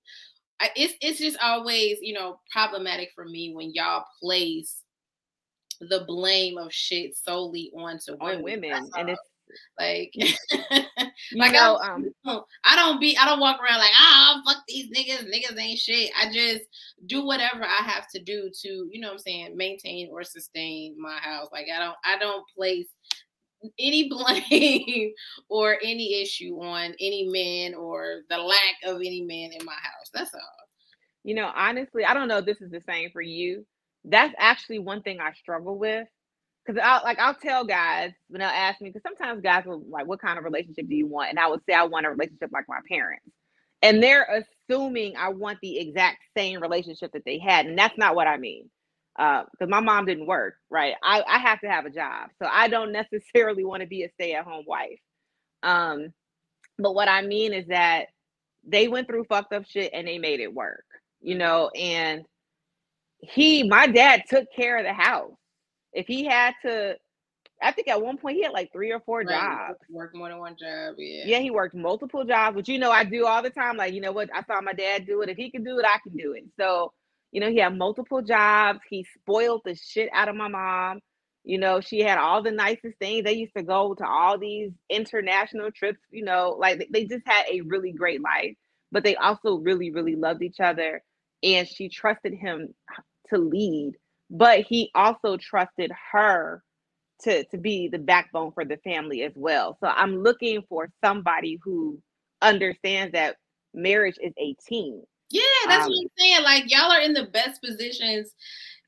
I, 0.61 0.69
it's 0.75 0.93
it's 1.01 1.19
just 1.19 1.37
always 1.41 1.97
you 2.01 2.13
know 2.13 2.39
problematic 2.51 3.09
for 3.13 3.25
me 3.25 3.53
when 3.53 3.73
y'all 3.73 4.05
place 4.21 4.81
the 5.81 6.05
blame 6.07 6.57
of 6.57 6.71
shit 6.71 7.17
solely 7.17 7.71
onto 7.75 8.13
women, 8.21 8.37
on 8.37 8.43
women, 8.43 8.89
and 8.95 9.09
it's 9.09 9.21
like, 9.79 10.13
like 11.35 11.53
know, 11.53 11.77
I, 11.77 11.93
um, 11.93 12.11
I 12.63 12.75
don't 12.75 12.99
be, 12.99 13.17
I 13.17 13.25
don't 13.25 13.39
walk 13.39 13.59
around 13.61 13.79
like, 13.79 13.93
ah, 13.93 14.35
oh, 14.35 14.51
fuck 14.51 14.63
these 14.67 14.89
niggas, 14.89 15.25
niggas 15.25 15.59
ain't 15.59 15.79
shit. 15.79 16.11
I 16.19 16.31
just 16.31 16.65
do 17.05 17.25
whatever 17.25 17.63
I 17.63 17.83
have 17.83 18.07
to 18.15 18.21
do 18.21 18.49
to, 18.61 18.89
you 18.91 18.99
know, 18.99 19.07
what 19.07 19.13
I'm 19.13 19.19
saying, 19.19 19.57
maintain 19.57 20.09
or 20.11 20.23
sustain 20.23 20.95
my 20.99 21.17
house. 21.17 21.49
Like, 21.51 21.67
I 21.73 21.79
don't, 21.79 21.97
I 22.03 22.17
don't 22.17 22.45
place 22.55 22.87
any 23.79 24.09
blame 24.49 25.13
or 25.49 25.77
any 25.83 26.21
issue 26.21 26.59
on 26.61 26.95
any 26.99 27.27
man 27.27 27.73
or 27.73 28.21
the 28.29 28.37
lack 28.37 28.75
of 28.85 28.97
any 28.97 29.21
man 29.21 29.51
in 29.51 29.65
my 29.65 29.73
house. 29.73 30.09
That's 30.13 30.33
all. 30.33 30.41
You 31.23 31.35
know, 31.35 31.51
honestly, 31.55 32.05
I 32.05 32.13
don't 32.13 32.27
know 32.27 32.37
if 32.37 32.45
this 32.45 32.61
is 32.61 32.71
the 32.71 32.81
same 32.81 33.09
for 33.11 33.21
you. 33.21 33.65
That's 34.03 34.33
actually 34.37 34.79
one 34.79 35.01
thing 35.01 35.19
I 35.19 35.33
struggle 35.33 35.77
with 35.77 36.07
because 36.65 36.81
I'll 36.83 37.01
like 37.03 37.19
I'll 37.19 37.35
tell 37.35 37.65
guys 37.65 38.11
when 38.27 38.39
they'll 38.39 38.49
ask 38.49 38.81
me 38.81 38.89
because 38.89 39.03
sometimes 39.03 39.41
guys 39.41 39.65
will 39.65 39.83
like, 39.89 40.07
"What 40.07 40.21
kind 40.21 40.37
of 40.37 40.43
relationship 40.43 40.87
do 40.87 40.95
you 40.95 41.07
want?" 41.07 41.29
And 41.29 41.39
I 41.39 41.47
would 41.47 41.61
say 41.67 41.75
I 41.75 41.83
want 41.83 42.05
a 42.05 42.09
relationship 42.09 42.49
like 42.51 42.65
my 42.67 42.79
parents, 42.89 43.25
and 43.81 44.01
they're 44.01 44.43
assuming 44.69 45.15
I 45.17 45.29
want 45.29 45.59
the 45.61 45.79
exact 45.79 46.19
same 46.35 46.61
relationship 46.61 47.11
that 47.13 47.25
they 47.25 47.39
had, 47.39 47.65
and 47.65 47.77
that's 47.77 47.97
not 47.97 48.15
what 48.15 48.27
I 48.27 48.37
mean. 48.37 48.69
Because 49.15 49.47
uh, 49.61 49.67
my 49.67 49.79
mom 49.79 50.05
didn't 50.05 50.27
work, 50.27 50.55
right? 50.69 50.95
I, 51.01 51.23
I 51.25 51.39
have 51.39 51.61
to 51.61 51.69
have 51.69 51.85
a 51.85 51.89
job, 51.89 52.29
so 52.41 52.49
I 52.51 52.67
don't 52.67 52.91
necessarily 53.13 53.63
want 53.63 53.81
to 53.81 53.87
be 53.87 54.03
a 54.03 54.09
stay-at-home 54.09 54.65
wife. 54.67 54.99
Um, 55.63 56.13
but 56.77 56.93
what 56.93 57.07
I 57.07 57.21
mean 57.21 57.53
is 57.53 57.67
that 57.67 58.07
they 58.67 58.87
went 58.87 59.07
through 59.07 59.25
fucked 59.25 59.53
up 59.53 59.65
shit 59.67 59.91
and 59.93 60.07
they 60.07 60.17
made 60.17 60.41
it 60.41 60.53
work, 60.53 60.83
you 61.21 61.35
know. 61.35 61.69
And 61.69 62.25
he, 63.19 63.63
my 63.63 63.87
dad, 63.87 64.23
took 64.29 64.47
care 64.55 64.77
of 64.77 64.83
the 64.83 64.93
house 64.93 65.31
if 65.95 66.05
he 66.07 66.25
had 66.25 66.53
to 66.63 66.97
I 67.61 67.71
think 67.71 67.87
at 67.87 68.01
one 68.01 68.17
point 68.17 68.35
he 68.35 68.43
had 68.43 68.51
like 68.51 68.71
three 68.71 68.91
or 68.91 68.99
four 68.99 69.19
right. 69.19 69.29
jobs. 69.29 69.79
Work 69.89 70.15
more 70.15 70.29
than 70.29 70.39
one 70.39 70.57
job, 70.57 70.95
yeah. 70.97 71.23
Yeah, 71.25 71.39
he 71.39 71.51
worked 71.51 71.75
multiple 71.75 72.25
jobs, 72.25 72.55
which 72.55 72.67
you 72.67 72.77
know 72.77 72.91
I 72.91 73.03
do 73.03 73.25
all 73.25 73.41
the 73.41 73.49
time. 73.49 73.77
Like, 73.77 73.93
you 73.93 74.01
know 74.01 74.11
what? 74.11 74.29
I 74.33 74.43
saw 74.43 74.61
my 74.61 74.73
dad 74.73 75.05
do 75.07 75.21
it. 75.21 75.29
If 75.29 75.37
he 75.37 75.51
can 75.51 75.63
do 75.63 75.79
it, 75.79 75.85
I 75.85 75.97
can 76.03 76.17
do 76.17 76.33
it. 76.33 76.43
So, 76.59 76.91
you 77.31 77.39
know, 77.39 77.49
he 77.49 77.59
had 77.59 77.77
multiple 77.77 78.21
jobs. 78.21 78.79
He 78.89 79.05
spoiled 79.19 79.61
the 79.63 79.75
shit 79.75 80.09
out 80.13 80.27
of 80.27 80.35
my 80.35 80.49
mom. 80.49 80.99
You 81.43 81.59
know, 81.59 81.79
she 81.79 82.01
had 82.01 82.17
all 82.17 82.41
the 82.43 82.51
nicest 82.51 82.97
things. 82.99 83.23
They 83.23 83.33
used 83.33 83.55
to 83.55 83.63
go 83.63 83.93
to 83.93 84.05
all 84.05 84.37
these 84.37 84.71
international 84.89 85.71
trips, 85.71 85.99
you 86.09 86.25
know, 86.25 86.55
like 86.59 86.87
they 86.91 87.05
just 87.05 87.23
had 87.25 87.45
a 87.49 87.61
really 87.61 87.93
great 87.93 88.21
life. 88.21 88.55
But 88.91 89.03
they 89.03 89.15
also 89.15 89.57
really, 89.57 89.91
really 89.91 90.15
loved 90.15 90.41
each 90.41 90.59
other. 90.59 91.03
And 91.43 91.67
she 91.67 91.89
trusted 91.89 92.33
him 92.33 92.73
to 93.29 93.37
lead 93.37 93.93
but 94.29 94.61
he 94.61 94.91
also 94.95 95.37
trusted 95.37 95.91
her 96.11 96.63
to 97.21 97.43
to 97.45 97.57
be 97.57 97.87
the 97.87 97.99
backbone 97.99 98.51
for 98.51 98.65
the 98.65 98.77
family 98.77 99.23
as 99.23 99.31
well. 99.35 99.77
So 99.79 99.87
I'm 99.87 100.21
looking 100.21 100.63
for 100.67 100.89
somebody 101.03 101.59
who 101.63 101.99
understands 102.41 103.13
that 103.13 103.37
marriage 103.73 104.17
is 104.21 104.33
a 104.37 104.55
team. 104.67 105.01
Yeah, 105.29 105.41
that's 105.67 105.85
um, 105.85 105.91
what 105.91 106.03
I'm 106.03 106.09
saying. 106.17 106.43
Like 106.43 106.71
y'all 106.71 106.91
are 106.91 107.01
in 107.01 107.13
the 107.13 107.25
best 107.25 107.61
positions, 107.61 108.33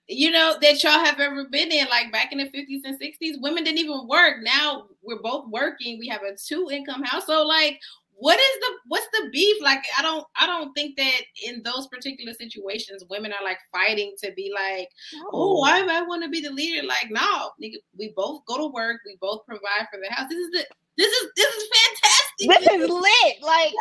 you 0.07 0.31
know, 0.31 0.57
that 0.61 0.83
y'all 0.83 1.03
have 1.03 1.19
ever 1.19 1.45
been 1.45 1.71
in. 1.71 1.88
Like 1.89 2.11
back 2.11 2.31
in 2.31 2.38
the 2.38 2.45
50s 2.45 2.81
and 2.83 2.99
60s, 2.99 3.41
women 3.41 3.63
didn't 3.63 3.79
even 3.79 4.07
work. 4.07 4.38
Now 4.41 4.85
we're 5.01 5.21
both 5.21 5.47
working. 5.49 5.99
We 5.99 6.07
have 6.07 6.21
a 6.21 6.35
two 6.35 6.69
income 6.71 7.03
household. 7.03 7.47
Like 7.47 7.79
what 8.20 8.39
is 8.39 8.59
the 8.59 8.68
what's 8.88 9.07
the 9.13 9.30
beef? 9.32 9.61
Like 9.61 9.84
i 9.97 10.01
don't 10.01 10.26
i 10.36 10.45
don't 10.47 10.74
think 10.74 10.97
that 10.97 11.22
in 11.45 11.61
those 11.63 11.88
particular 11.88 12.34
situations 12.34 13.05
women 13.09 13.32
are 13.32 13.43
like 13.43 13.59
fighting 13.72 14.13
to 14.24 14.32
be 14.34 14.51
like 14.53 14.89
oh 15.32 15.59
why 15.59 15.82
do 15.82 15.89
i 15.89 16.01
want 16.01 16.24
to 16.24 16.30
be 16.30 16.41
the 16.41 16.51
leader. 16.51 16.86
Like 16.86 17.07
no 17.09 17.51
nigga, 17.61 17.76
we 17.97 18.13
both 18.15 18.43
go 18.47 18.57
to 18.57 18.74
work 18.74 18.97
we 19.05 19.18
both 19.22 19.45
provide 19.45 19.88
for 19.91 19.99
the 20.01 20.13
house. 20.13 20.30
This 20.30 20.39
is 20.39 20.51
the 20.51 20.65
this 20.97 21.11
is 21.11 21.28
this 21.36 21.53
is 21.53 21.70
fantastic. 21.78 22.65
This 22.65 22.82
is 22.82 22.89
lit 22.89 23.36
like 23.43 23.74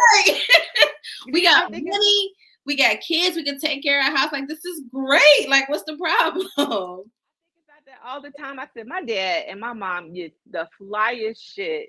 we 1.32 1.42
got 1.42 1.70
money 1.70 2.32
we 2.66 2.76
got 2.76 3.00
kids 3.00 3.36
we 3.36 3.44
can 3.44 3.58
take 3.58 3.82
care 3.82 4.00
of 4.00 4.06
our 4.06 4.16
house. 4.16 4.32
Like 4.32 4.48
this 4.48 4.64
is 4.64 4.82
great. 4.92 5.48
Like 5.48 5.68
what's 5.70 5.84
the 5.84 5.96
problem? 5.96 6.46
About 6.58 7.86
that 7.86 8.00
all 8.04 8.20
the 8.20 8.32
time. 8.38 8.58
I 8.58 8.68
said 8.74 8.86
my 8.86 9.02
dad 9.02 9.44
and 9.48 9.60
my 9.60 9.72
mom 9.72 10.12
get 10.12 10.34
the 10.50 10.68
flyest 10.78 11.40
shit 11.40 11.88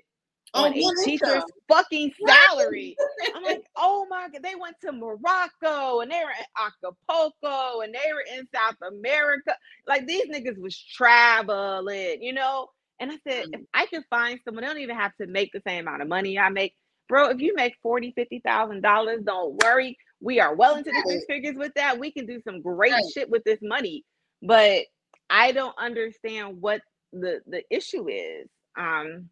on 0.54 0.72
oh, 0.74 0.90
a 0.90 1.04
teacher's 1.04 1.44
fucking 1.68 2.12
salary. 2.26 2.96
I'm 3.34 3.42
like, 3.42 3.64
oh 3.76 4.06
my 4.08 4.28
god, 4.32 4.42
they 4.42 4.54
went 4.54 4.76
to 4.82 4.92
Morocco 4.92 6.00
and 6.00 6.10
they 6.10 6.22
were 6.24 6.30
in 6.30 6.46
Acapulco 6.56 7.80
and 7.80 7.94
they 7.94 8.12
were 8.12 8.24
in 8.38 8.48
South 8.54 8.76
America. 8.86 9.56
Like 9.86 10.06
these 10.06 10.28
niggas 10.28 10.58
was 10.58 10.76
traveling, 10.76 12.22
you 12.22 12.32
know. 12.32 12.68
And 13.00 13.12
I 13.12 13.18
said, 13.28 13.46
if 13.52 13.60
I 13.72 13.86
can 13.86 14.02
find 14.10 14.40
someone, 14.44 14.62
they 14.62 14.68
don't 14.68 14.80
even 14.80 14.96
have 14.96 15.14
to 15.20 15.26
make 15.26 15.52
the 15.52 15.62
same 15.66 15.86
amount 15.86 16.02
of 16.02 16.08
money 16.08 16.38
I 16.38 16.48
make. 16.48 16.74
Bro, 17.08 17.28
if 17.30 17.40
you 17.40 17.54
make 17.54 17.74
forty, 17.82 18.12
fifty 18.12 18.40
thousand 18.44 18.82
dollars, 18.82 19.20
don't 19.24 19.62
worry. 19.62 19.96
We 20.20 20.40
are 20.40 20.54
well 20.54 20.76
into 20.76 20.90
the 20.90 21.04
six 21.06 21.24
figures 21.26 21.56
with 21.56 21.72
that. 21.74 21.98
We 21.98 22.10
can 22.10 22.26
do 22.26 22.40
some 22.42 22.60
great 22.60 22.92
right. 22.92 23.04
shit 23.14 23.30
with 23.30 23.44
this 23.44 23.60
money. 23.62 24.04
But 24.42 24.82
I 25.30 25.52
don't 25.52 25.74
understand 25.78 26.60
what 26.60 26.82
the 27.12 27.40
the 27.46 27.62
issue 27.70 28.08
is. 28.08 28.48
Um, 28.76 29.30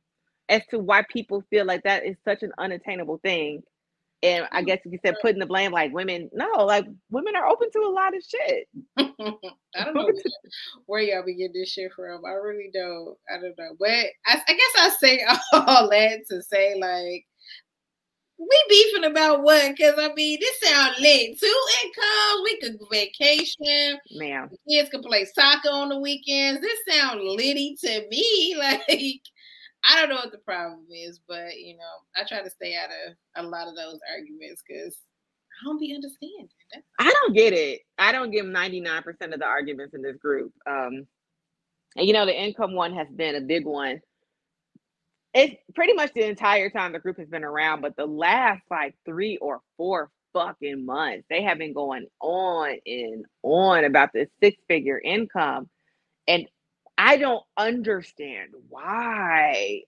as 0.48 0.62
to 0.70 0.78
why 0.78 1.02
people 1.10 1.42
feel 1.50 1.64
like 1.64 1.82
that 1.82 2.04
is 2.04 2.16
such 2.24 2.42
an 2.42 2.52
unattainable 2.58 3.18
thing. 3.18 3.62
And 4.22 4.46
I 4.50 4.58
mm-hmm. 4.58 4.66
guess 4.66 4.78
you 4.84 4.98
said 5.04 5.16
putting 5.20 5.38
the 5.38 5.46
blame 5.46 5.72
like 5.72 5.92
women. 5.92 6.30
No, 6.32 6.64
like 6.64 6.86
women 7.10 7.36
are 7.36 7.46
open 7.46 7.70
to 7.70 7.80
a 7.80 7.90
lot 7.90 8.16
of 8.16 8.22
shit. 8.22 8.68
I 9.76 9.84
don't 9.84 9.94
know 9.94 10.10
where 10.86 11.02
y'all 11.02 11.24
be 11.24 11.34
getting 11.34 11.52
this 11.52 11.70
shit 11.70 11.92
from. 11.92 12.24
I 12.24 12.30
really 12.30 12.70
don't. 12.72 13.16
I 13.32 13.40
don't 13.40 13.56
know. 13.58 13.76
But 13.78 13.88
I, 14.26 14.40
I 14.48 14.54
guess 14.54 14.72
I 14.78 14.90
say 15.00 15.24
all 15.52 15.90
that 15.90 16.20
to 16.30 16.42
say 16.42 16.78
like 16.80 17.26
we 18.38 18.64
beefing 18.68 19.10
about 19.10 19.42
what? 19.42 19.74
Because 19.76 19.94
I 19.98 20.12
mean, 20.14 20.38
this 20.40 20.60
sound 20.60 20.94
lit. 21.00 21.38
Two 21.38 21.60
incomes, 21.84 22.42
we 22.44 22.60
could 22.60 22.78
vacation. 22.90 23.98
Ma'am. 24.12 24.50
Kids 24.68 24.90
could 24.90 25.02
play 25.02 25.24
soccer 25.24 25.70
on 25.70 25.88
the 25.88 25.98
weekends. 25.98 26.60
This 26.60 26.78
sound 26.88 27.20
litty 27.22 27.76
to 27.84 28.06
me. 28.08 28.56
Like 28.66 29.20
I 29.86 30.00
don't 30.00 30.08
know 30.08 30.16
what 30.16 30.32
the 30.32 30.38
problem 30.38 30.86
is, 30.90 31.20
but 31.28 31.56
you 31.56 31.76
know, 31.76 31.84
I 32.16 32.24
try 32.26 32.42
to 32.42 32.50
stay 32.50 32.74
out 32.74 32.90
of 32.90 33.44
a 33.44 33.48
lot 33.48 33.68
of 33.68 33.76
those 33.76 34.00
arguments 34.12 34.62
because 34.66 34.96
I 35.62 35.64
don't 35.64 35.78
be 35.78 35.94
understanding. 35.94 36.48
I 36.98 37.12
don't 37.12 37.34
get 37.34 37.52
it. 37.52 37.82
I 37.98 38.12
don't 38.12 38.30
get 38.30 38.44
99% 38.44 39.06
of 39.32 39.38
the 39.38 39.46
arguments 39.46 39.94
in 39.94 40.02
this 40.02 40.16
group. 40.16 40.52
Um, 40.66 41.06
and 41.96 42.06
you 42.06 42.12
know, 42.12 42.26
the 42.26 42.38
income 42.38 42.74
one 42.74 42.92
has 42.94 43.08
been 43.14 43.36
a 43.36 43.40
big 43.40 43.64
one. 43.64 44.00
It's 45.34 45.54
pretty 45.74 45.92
much 45.92 46.12
the 46.14 46.26
entire 46.28 46.70
time 46.70 46.92
the 46.92 46.98
group 46.98 47.18
has 47.18 47.28
been 47.28 47.44
around, 47.44 47.80
but 47.80 47.96
the 47.96 48.06
last 48.06 48.62
like 48.70 48.94
three 49.04 49.36
or 49.38 49.60
four 49.76 50.10
fucking 50.32 50.84
months, 50.84 51.24
they 51.30 51.42
have 51.42 51.58
been 51.58 51.72
going 51.72 52.06
on 52.20 52.76
and 52.86 53.24
on 53.42 53.84
about 53.84 54.12
this 54.12 54.28
six 54.42 54.56
figure 54.68 55.00
income. 55.02 55.68
And 56.26 56.46
I 56.98 57.16
don't 57.16 57.44
understand 57.56 58.52
why. 58.68 59.82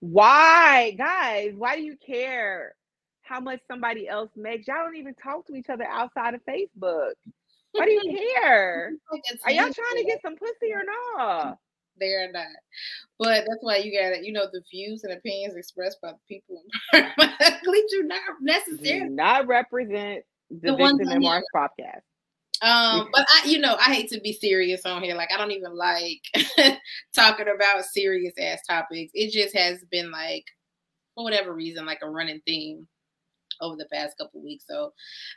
Why, 0.00 0.94
guys? 0.96 1.54
Why 1.56 1.76
do 1.76 1.82
you 1.82 1.96
care 1.96 2.74
how 3.22 3.40
much 3.40 3.60
somebody 3.68 4.08
else 4.08 4.30
makes? 4.36 4.66
Y'all 4.68 4.84
don't 4.84 4.96
even 4.96 5.14
talk 5.14 5.46
to 5.46 5.54
each 5.54 5.68
other 5.68 5.84
outside 5.84 6.34
of 6.34 6.40
Facebook. 6.44 7.12
Why 7.72 7.84
do 7.84 7.92
you 7.92 8.18
care? 8.40 8.92
Are 9.44 9.50
y'all 9.50 9.72
trying 9.72 9.96
to 9.96 10.04
get 10.04 10.22
some 10.22 10.36
pussy 10.36 10.72
or 10.72 10.82
not? 10.84 11.58
They 11.98 12.12
are 12.12 12.30
not. 12.30 12.44
But 13.18 13.46
that's 13.48 13.62
why 13.62 13.76
you 13.78 13.98
gotta, 13.98 14.22
you 14.22 14.30
know, 14.30 14.44
the 14.52 14.62
views 14.70 15.04
and 15.04 15.14
opinions 15.14 15.56
expressed 15.56 15.98
by 16.02 16.12
the 16.12 16.18
people 16.28 16.62
in 16.92 17.86
do 17.90 18.02
not 18.02 18.20
necessarily 18.42 19.08
do 19.08 19.14
not 19.14 19.46
represent 19.46 20.22
the, 20.50 20.72
the 20.72 20.76
Victim 20.76 21.08
Memoirs 21.08 21.44
podcast. 21.54 22.02
Um, 22.66 23.08
but 23.12 23.24
I, 23.32 23.46
you 23.46 23.60
know, 23.60 23.76
I 23.76 23.94
hate 23.94 24.10
to 24.10 24.20
be 24.20 24.32
serious 24.32 24.84
on 24.84 25.02
here. 25.02 25.14
Like, 25.14 25.30
I 25.32 25.38
don't 25.38 25.52
even 25.52 25.76
like 25.76 26.20
talking 27.14 27.46
about 27.54 27.84
serious 27.84 28.34
ass 28.40 28.60
topics. 28.68 29.12
It 29.14 29.30
just 29.30 29.56
has 29.56 29.84
been 29.90 30.10
like, 30.10 30.44
for 31.14 31.22
whatever 31.22 31.54
reason, 31.54 31.86
like 31.86 32.00
a 32.02 32.10
running 32.10 32.40
theme 32.44 32.88
over 33.60 33.76
the 33.76 33.86
past 33.92 34.18
couple 34.18 34.42
weeks. 34.42 34.64
So 34.68 34.92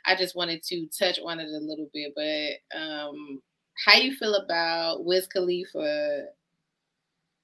I 0.06 0.16
just 0.16 0.34
wanted 0.34 0.62
to 0.64 0.88
touch 0.98 1.20
on 1.24 1.38
it 1.38 1.48
a 1.48 1.64
little 1.64 1.88
bit. 1.94 2.12
But 2.16 2.78
um, 2.78 3.40
how 3.86 3.94
you 3.94 4.16
feel 4.16 4.34
about 4.34 5.04
Wiz 5.04 5.28
Khalifa 5.28 6.24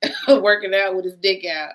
working 0.28 0.74
out 0.74 0.96
with 0.96 1.04
his 1.04 1.16
dick 1.16 1.44
out 1.46 1.74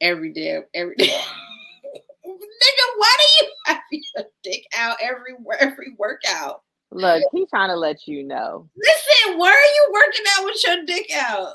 every 0.00 0.32
day, 0.32 0.60
every 0.74 0.96
day? 0.96 1.06
Nigga, 2.26 2.98
why 2.98 3.14
do 3.18 3.44
you 3.44 3.52
have 3.66 3.80
your 3.90 4.24
dick 4.42 4.64
out 4.76 4.96
every 5.00 5.34
every 5.58 5.94
workout? 5.96 6.62
Look, 6.92 7.22
he's 7.32 7.50
trying 7.50 7.70
to 7.70 7.76
let 7.76 8.06
you 8.06 8.22
know. 8.22 8.68
Listen, 8.76 9.38
why 9.38 9.48
are 9.48 9.52
you 9.52 9.92
working 9.92 10.24
out 10.36 10.44
with 10.44 10.64
your 10.66 10.84
dick 10.84 11.10
out? 11.14 11.54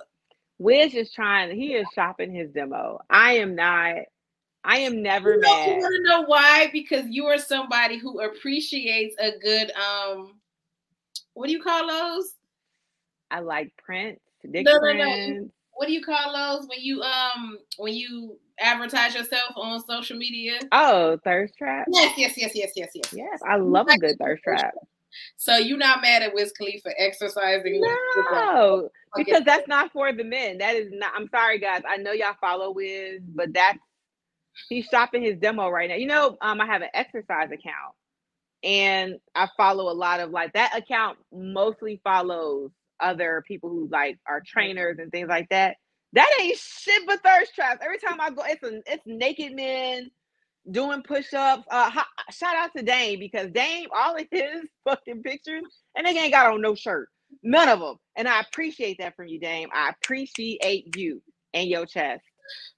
Wiz 0.60 0.94
is 0.94 1.12
trying, 1.12 1.56
he 1.56 1.74
is 1.74 1.88
shopping 1.96 2.34
his 2.34 2.52
demo. 2.52 3.00
I 3.10 3.34
am 3.34 3.56
not 3.56 3.96
I 4.64 4.78
am 4.78 5.02
never 5.02 5.36
you 5.36 5.42
know, 5.42 5.50
mad. 5.50 5.68
You 5.70 5.78
want 5.78 5.96
to 5.96 6.10
know 6.10 6.22
why? 6.28 6.70
Because 6.72 7.06
you 7.08 7.26
are 7.26 7.38
somebody 7.38 7.98
who 7.98 8.22
appreciates 8.22 9.16
a 9.20 9.32
good 9.40 9.72
um. 9.72 10.40
What 11.34 11.48
do 11.48 11.54
you 11.54 11.62
call 11.62 11.88
those? 11.88 12.34
I 13.32 13.40
like 13.40 13.72
Prince. 13.84 14.20
Dick 14.50 14.66
no, 14.66 14.78
no, 14.80 14.92
no. 14.92 15.50
What 15.74 15.88
do 15.88 15.94
you 15.94 16.04
call 16.04 16.34
those 16.34 16.68
when 16.68 16.80
you 16.82 17.02
um 17.02 17.58
when 17.78 17.94
you 17.94 18.38
advertise 18.60 19.16
yourself 19.16 19.54
on 19.56 19.84
social 19.88 20.18
media? 20.18 20.60
Oh, 20.72 21.18
thirst 21.24 21.58
trap. 21.58 21.88
Yes, 21.92 22.14
yes, 22.18 22.34
yes, 22.38 22.52
yes, 22.54 22.72
yes, 22.76 22.90
yes. 22.94 23.14
Yes, 23.14 23.42
I 23.48 23.56
love 23.56 23.88
a 23.88 23.98
good 23.98 24.18
thirst 24.20 24.44
trap. 24.44 24.74
So 25.38 25.58
you're 25.58 25.78
not 25.78 26.02
mad 26.02 26.22
at 26.22 26.34
Wiz 26.34 26.52
Khalifa 26.58 26.90
exercising? 26.98 27.82
No, 28.32 28.90
because 29.16 29.44
that's 29.46 29.68
not 29.68 29.92
for 29.92 30.12
the 30.14 30.24
men. 30.24 30.58
That 30.60 30.76
is 30.76 30.90
not. 30.92 31.14
I'm 31.16 31.28
sorry, 31.30 31.60
guys. 31.60 31.82
I 31.88 31.98
know 31.98 32.12
y'all 32.12 32.36
follow 32.40 32.72
Wiz, 32.72 33.22
but 33.34 33.54
that's 33.54 33.80
he's 34.70 34.86
shopping 34.86 35.24
his 35.24 35.38
demo 35.38 35.70
right 35.70 35.90
now. 35.90 35.96
You 35.96 36.08
know, 36.08 36.38
um, 36.42 36.62
I 36.62 36.66
have 36.66 36.82
an 36.82 36.90
exercise 36.94 37.50
account, 37.52 37.96
and 38.64 39.16
I 39.36 39.48
follow 39.58 39.92
a 39.92 39.96
lot 39.96 40.20
of 40.20 40.32
like 40.32 40.54
that 40.54 40.78
account. 40.78 41.18
Mostly 41.34 42.00
follows 42.04 42.72
other 43.00 43.44
people 43.48 43.70
who 43.70 43.90
like 43.92 44.20
are 44.28 44.42
trainers 44.46 44.98
and 45.00 45.12
things 45.12 45.28
like 45.28 45.50
that. 45.50 45.78
That 46.14 46.30
ain't 46.42 46.58
shit 46.58 47.04
but 47.08 47.24
thirst 47.24 47.56
traps. 47.56 47.82
Every 47.84 47.98
time 47.98 48.20
I 48.20 48.32
go, 48.32 48.44
it's 48.46 48.64
a, 48.64 48.82
it's 48.86 49.04
naked 49.06 49.54
men 49.54 50.12
doing 50.70 51.02
push-ups. 51.02 51.64
Uh, 51.70 51.92
shout 52.32 52.56
out 52.56 52.72
to 52.76 52.84
Dame 52.84 53.20
because 53.20 53.50
Dame, 53.52 53.88
all 53.96 54.16
of 54.16 54.28
his 54.32 54.62
fucking 54.84 55.24
pictures, 55.24 55.64
and 55.96 56.06
they 56.06 56.12
ain't 56.12 56.34
got 56.34 56.52
on 56.52 56.62
no 56.62 56.76
shirt, 56.76 57.10
none 57.44 57.70
of 57.70 57.80
them. 57.80 57.96
And 58.16 58.28
I 58.28 58.42
appreciate 58.42 58.98
that 59.00 59.16
from 59.16 59.28
you, 59.28 59.40
Dame. 59.40 59.70
I 59.74 59.90
appreciate 59.90 60.96
you 60.96 61.22
and 61.54 61.70
your 61.70 61.86
chest. 61.86 62.24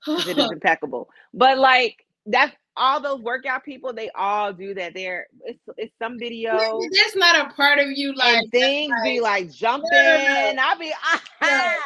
it 0.08 0.38
is 0.38 0.52
impeccable. 0.52 1.10
But 1.34 1.58
like 1.58 2.06
that's 2.26 2.56
all 2.76 3.02
those 3.02 3.22
workout 3.22 3.64
people, 3.64 3.94
they 3.94 4.10
all 4.16 4.54
do 4.54 4.74
that. 4.74 4.94
There, 4.94 5.28
it's 5.46 5.60
it's 5.78 5.94
some 6.00 6.18
video. 6.18 6.58
That's 6.58 7.16
not 7.16 7.48
a 7.48 7.54
part 7.54 7.80
of 7.80 7.88
you. 7.92 8.14
Like 8.16 8.38
and 8.38 8.52
things 8.52 8.92
like, 8.92 9.04
be 9.04 9.20
like 9.20 9.52
jumping. 9.52 9.90
No, 9.92 10.18
no, 10.18 10.54
no. 10.54 10.62
I'll 10.62 10.80
be 10.80 10.94
ah. 11.42 11.78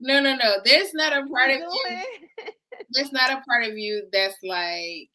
no, 0.00 0.20
no, 0.20 0.36
no. 0.36 0.56
There's 0.64 0.92
not 0.94 1.12
a 1.12 1.26
part 1.26 1.50
of 1.50 1.58
you. 1.58 1.98
There's 2.90 3.12
not 3.12 3.30
a 3.30 3.42
part 3.48 3.64
of 3.64 3.78
you 3.78 4.06
that's 4.12 4.36
like 4.42 5.08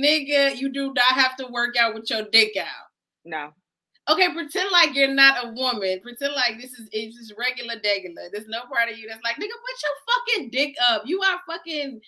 nigga, 0.00 0.56
you 0.56 0.72
do 0.72 0.92
not 0.94 1.12
have 1.14 1.36
to 1.36 1.46
work 1.46 1.76
out 1.76 1.94
with 1.94 2.10
your 2.10 2.22
dick 2.30 2.56
out. 2.56 2.66
No. 3.24 3.50
Okay, 4.10 4.32
pretend 4.32 4.70
like 4.72 4.94
you're 4.96 5.14
not 5.14 5.44
a 5.44 5.52
woman. 5.52 6.00
Pretend 6.00 6.34
like 6.34 6.60
this 6.60 6.72
is 6.72 6.88
it's 6.90 7.16
just 7.16 7.34
regular 7.38 7.76
degular. 7.76 8.28
There's 8.32 8.48
no 8.48 8.62
part 8.62 8.90
of 8.90 8.98
you 8.98 9.08
that's 9.08 9.22
like, 9.22 9.36
nigga, 9.36 9.40
put 9.40 9.82
your 9.82 10.36
fucking 10.36 10.50
dick 10.50 10.74
up. 10.90 11.02
You 11.06 11.22
are 11.22 11.38
fucking 11.46 12.00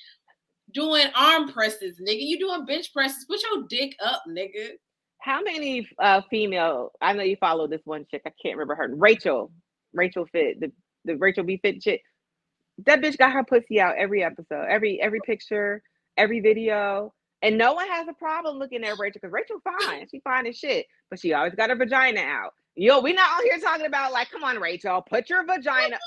doing 0.73 1.07
arm 1.15 1.53
presses, 1.53 2.01
nigga. 2.01 2.21
You 2.21 2.39
doing 2.39 2.67
bench 2.67 2.93
presses. 2.93 3.25
Put 3.27 3.41
your 3.43 3.65
dick 3.69 3.97
up, 4.05 4.25
nigga. 4.29 4.71
How 5.21 5.41
many 5.41 5.89
uh 6.01 6.23
female? 6.29 6.91
I 7.01 7.13
know 7.13 7.23
you 7.23 7.37
follow 7.37 7.69
this 7.69 7.81
one 7.85 8.07
chick. 8.11 8.23
I 8.27 8.33
can't 8.43 8.57
remember 8.57 8.75
her. 8.75 8.95
Rachel, 8.95 9.53
Rachel 9.93 10.27
Fit, 10.27 10.61
the 10.61 10.73
the 11.05 11.17
Rachel 11.17 11.45
B 11.45 11.59
Fit 11.63 11.81
chick. 11.81 12.03
That 12.87 13.01
bitch 13.01 13.17
got 13.17 13.33
her 13.33 13.45
pussy 13.45 13.81
out 13.81 13.95
every 13.97 14.25
episode, 14.25 14.67
every 14.69 15.01
every 15.01 15.21
picture, 15.25 15.81
every 16.17 16.41
video. 16.41 17.14
And 17.45 17.59
no 17.59 17.75
one 17.75 17.87
has 17.89 18.09
a 18.09 18.15
problem 18.15 18.59
looking 18.59 18.83
at 18.85 18.99
Rachel 18.99 19.21
because 19.21 19.31
Rachel 19.31 19.61
fine. 19.63 20.09
She 20.11 20.21
fine 20.21 20.47
as 20.47 20.57
shit. 20.57 20.87
But 21.11 21.21
she 21.21 21.35
always 21.35 21.55
got 21.55 21.69
her 21.69 21.77
vagina 21.77 22.21
out. 22.21 22.55
Yo, 22.75 23.01
we 23.01 23.13
not 23.13 23.31
on 23.31 23.45
here 23.45 23.59
talking 23.59 23.85
about 23.85 24.13
like, 24.13 24.31
come 24.31 24.43
on, 24.43 24.59
Rachel, 24.59 25.03
put 25.03 25.29
your 25.29 25.45
vagina. 25.45 25.99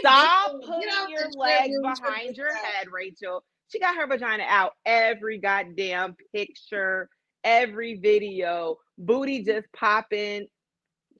Stop 0.00 0.52
putting 0.60 0.82
your 1.08 1.30
legs 1.36 1.74
behind 1.82 2.36
your 2.36 2.54
head, 2.54 2.88
Rachel. 2.92 3.42
She 3.72 3.80
got 3.80 3.96
her 3.96 4.06
vagina 4.06 4.44
out 4.46 4.72
every 4.84 5.38
goddamn 5.38 6.14
picture, 6.34 7.08
every 7.42 7.94
video, 7.96 8.76
booty 8.98 9.42
just 9.42 9.66
popping. 9.74 10.46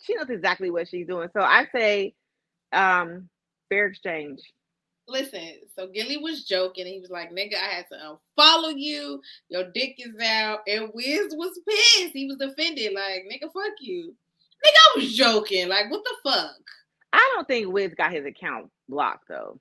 She 0.02 0.14
knows 0.14 0.28
exactly 0.28 0.70
what 0.70 0.88
she's 0.88 1.06
doing. 1.06 1.28
So 1.32 1.40
I 1.40 1.66
say, 1.74 2.14
um, 2.72 3.30
fair 3.70 3.86
exchange 3.86 4.40
listen, 5.08 5.60
so 5.74 5.88
Gillie 5.88 6.18
was 6.18 6.44
joking. 6.44 6.86
He 6.86 7.00
was 7.00 7.10
like, 7.10 7.30
nigga, 7.32 7.54
I 7.56 7.74
had 7.74 7.86
to 7.90 8.18
unfollow 8.38 8.74
you. 8.76 9.20
Your 9.48 9.64
dick 9.72 9.96
is 9.98 10.14
out. 10.22 10.60
And 10.66 10.90
Wiz 10.94 11.34
was 11.36 11.58
pissed. 11.68 12.12
He 12.12 12.26
was 12.26 12.40
offended. 12.40 12.92
Like, 12.94 13.24
nigga, 13.30 13.52
fuck 13.52 13.72
you. 13.80 14.14
Nigga, 14.64 14.74
I 14.74 14.98
was 14.98 15.14
joking. 15.14 15.68
Like, 15.68 15.90
what 15.90 16.02
the 16.04 16.30
fuck? 16.30 16.56
I 17.12 17.32
don't 17.34 17.48
think 17.48 17.72
Wiz 17.72 17.94
got 17.94 18.12
his 18.12 18.26
account 18.26 18.70
blocked 18.88 19.28
though. 19.28 19.58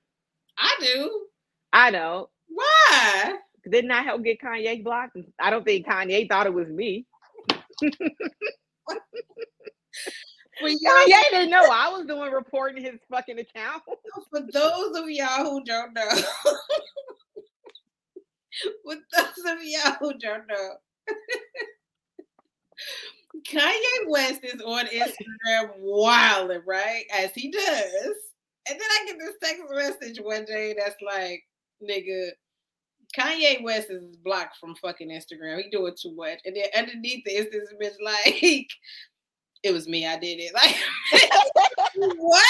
I 0.56 0.74
do. 0.80 1.26
I 1.72 1.90
know. 1.90 2.28
Why? 2.48 3.36
Didn't 3.68 3.90
I 3.90 4.02
help 4.02 4.22
get 4.24 4.40
Kanye 4.40 4.82
blocked? 4.82 5.16
I 5.40 5.50
don't 5.50 5.64
think 5.64 5.86
Kanye 5.86 6.28
thought 6.28 6.46
it 6.46 6.54
was 6.54 6.68
me. 6.68 7.06
For 10.60 10.68
y'all, 10.68 10.78
Kanye 10.80 11.30
didn't 11.30 11.50
know 11.50 11.68
I 11.70 11.90
was 11.90 12.06
the 12.06 12.16
one 12.16 12.32
reporting 12.32 12.84
his 12.84 12.98
fucking 13.10 13.38
account. 13.38 13.82
For 14.30 14.40
those 14.52 14.96
of 14.96 15.08
y'all 15.08 15.44
who 15.44 15.62
don't 15.64 15.92
know, 15.94 16.08
for 18.84 18.94
those 18.94 19.44
of 19.46 19.58
y'all 19.62 19.94
who 20.00 20.12
don't 20.18 20.46
know, 20.46 20.70
Kanye 23.48 24.08
West 24.08 24.40
is 24.42 24.60
on 24.60 24.86
Instagram 24.86 25.78
wilding, 25.78 26.62
right? 26.66 27.04
As 27.14 27.32
he 27.34 27.50
does. 27.50 28.14
And 28.68 28.78
then 28.78 28.80
I 28.80 29.04
get 29.06 29.18
this 29.18 29.36
text 29.42 29.62
message 29.70 30.18
one 30.20 30.44
day 30.44 30.74
that's 30.78 31.00
like, 31.00 31.44
nigga, 31.82 32.30
Kanye 33.16 33.62
West 33.62 33.90
is 33.90 34.02
blocked 34.24 34.56
from 34.58 34.74
fucking 34.76 35.08
Instagram. 35.08 35.62
He 35.62 35.70
doing 35.70 35.94
too 36.00 36.14
much. 36.14 36.40
And 36.44 36.54
then 36.54 36.66
underneath 36.76 37.24
this, 37.24 37.46
this 37.50 37.72
bitch 37.80 37.96
like, 38.04 38.68
it 39.62 39.72
was 39.72 39.88
me. 39.88 40.06
I 40.06 40.18
did 40.18 40.38
it. 40.40 40.52
Like 41.94 42.14
what? 42.16 42.44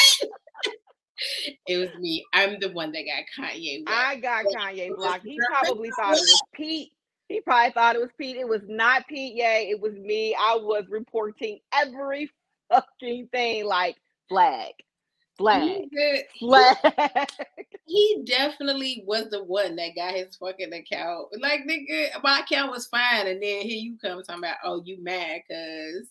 it 1.67 1.79
was 1.79 1.89
me. 1.99 2.25
I'm 2.35 2.61
the 2.61 2.71
one 2.71 2.93
that 2.93 3.05
got 3.05 3.25
Kanye. 3.37 3.85
Blocked. 3.85 3.99
I 3.99 4.17
got 4.17 4.45
Kanye 4.47 4.95
blocked. 4.95 5.25
He 5.25 5.39
probably 5.51 5.91
thought 5.91 6.15
it 6.15 6.21
was 6.21 6.43
Pete. 6.55 6.93
He 7.29 7.41
probably 7.41 7.73
thought 7.73 7.97
it 7.97 8.01
was 8.01 8.11
Pete. 8.19 8.37
It 8.37 8.49
was 8.49 8.63
not 8.67 9.07
Pete. 9.09 9.37
Yay, 9.37 9.69
it 9.71 9.81
was 9.81 9.95
me. 9.95 10.35
I 10.39 10.57
was 10.57 10.85
reporting 10.89 11.61
every 11.75 12.31
fucking 12.71 13.29
thing 13.33 13.65
like 13.65 13.97
flag. 14.29 14.73
Flag. 15.37 15.89
Flag. 16.39 16.77
He 17.89 18.23
definitely 18.27 19.03
was 19.07 19.31
the 19.31 19.43
one 19.43 19.75
that 19.77 19.95
got 19.97 20.13
his 20.13 20.37
fucking 20.37 20.75
account. 20.75 21.29
Like, 21.41 21.61
nigga, 21.67 22.23
my 22.23 22.41
account 22.41 22.71
was 22.71 22.87
fine. 22.87 23.27
And 23.27 23.43
then 23.43 23.63
here 23.63 23.79
you 23.79 23.97
come 23.99 24.23
talking 24.23 24.45
about, 24.45 24.57
oh, 24.63 24.83
you 24.85 25.03
mad 25.03 25.41
because 25.49 26.11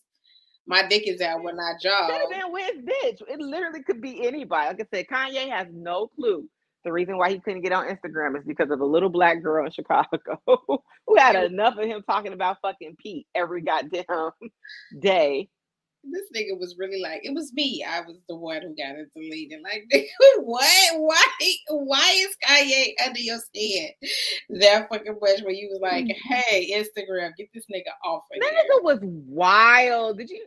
my 0.67 0.85
dick 0.87 1.07
is 1.07 1.21
out 1.21 1.43
when 1.43 1.59
I 1.59 1.73
jog. 1.81 2.09
Could 2.09 2.21
have 2.21 2.29
been 2.29 2.51
with 2.51 2.85
bitch. 2.85 3.21
It 3.27 3.39
literally 3.39 3.81
could 3.83 4.01
be 4.01 4.27
anybody. 4.27 4.67
Like 4.67 4.81
I 4.81 4.97
said, 4.97 5.07
Kanye 5.07 5.49
has 5.49 5.67
no 5.71 6.07
clue. 6.07 6.47
The 6.83 6.91
reason 6.91 7.17
why 7.17 7.31
he 7.31 7.39
couldn't 7.39 7.61
get 7.61 7.71
on 7.71 7.87
Instagram 7.87 8.37
is 8.37 8.45
because 8.45 8.69
of 8.69 8.79
a 8.79 8.85
little 8.85 9.09
black 9.09 9.41
girl 9.41 9.65
in 9.65 9.71
Chicago 9.71 10.19
who 11.07 11.17
had 11.17 11.35
enough 11.35 11.77
of 11.77 11.85
him 11.85 12.03
talking 12.07 12.33
about 12.33 12.57
fucking 12.61 12.95
Pete 13.01 13.27
every 13.35 13.61
goddamn 13.61 14.31
day 14.99 15.49
this 16.11 16.29
nigga 16.35 16.57
was 16.59 16.75
really 16.77 17.01
like, 17.01 17.21
it 17.23 17.33
was 17.33 17.53
me. 17.53 17.85
I 17.87 18.01
was 18.01 18.17
the 18.27 18.35
one 18.35 18.61
who 18.61 18.75
got 18.75 18.97
it 18.97 19.09
deleted. 19.15 19.61
Like, 19.63 19.85
what? 20.39 20.99
Why? 20.99 21.23
Why 21.69 22.25
is 22.25 22.35
Kanye 22.45 22.93
under 23.05 23.19
your 23.19 23.39
stand 23.39 23.91
that 24.61 24.89
fucking 24.89 25.17
much 25.21 25.41
when 25.43 25.55
you 25.55 25.69
was 25.71 25.79
like, 25.81 26.05
mm. 26.05 26.15
hey, 26.25 26.71
Instagram, 26.73 27.35
get 27.37 27.49
this 27.53 27.65
nigga 27.73 27.91
off 28.05 28.23
of 28.33 28.39
That 28.39 28.53
nigga 28.53 28.83
was 28.83 28.99
wild. 29.01 30.17
Did 30.17 30.29
you? 30.29 30.45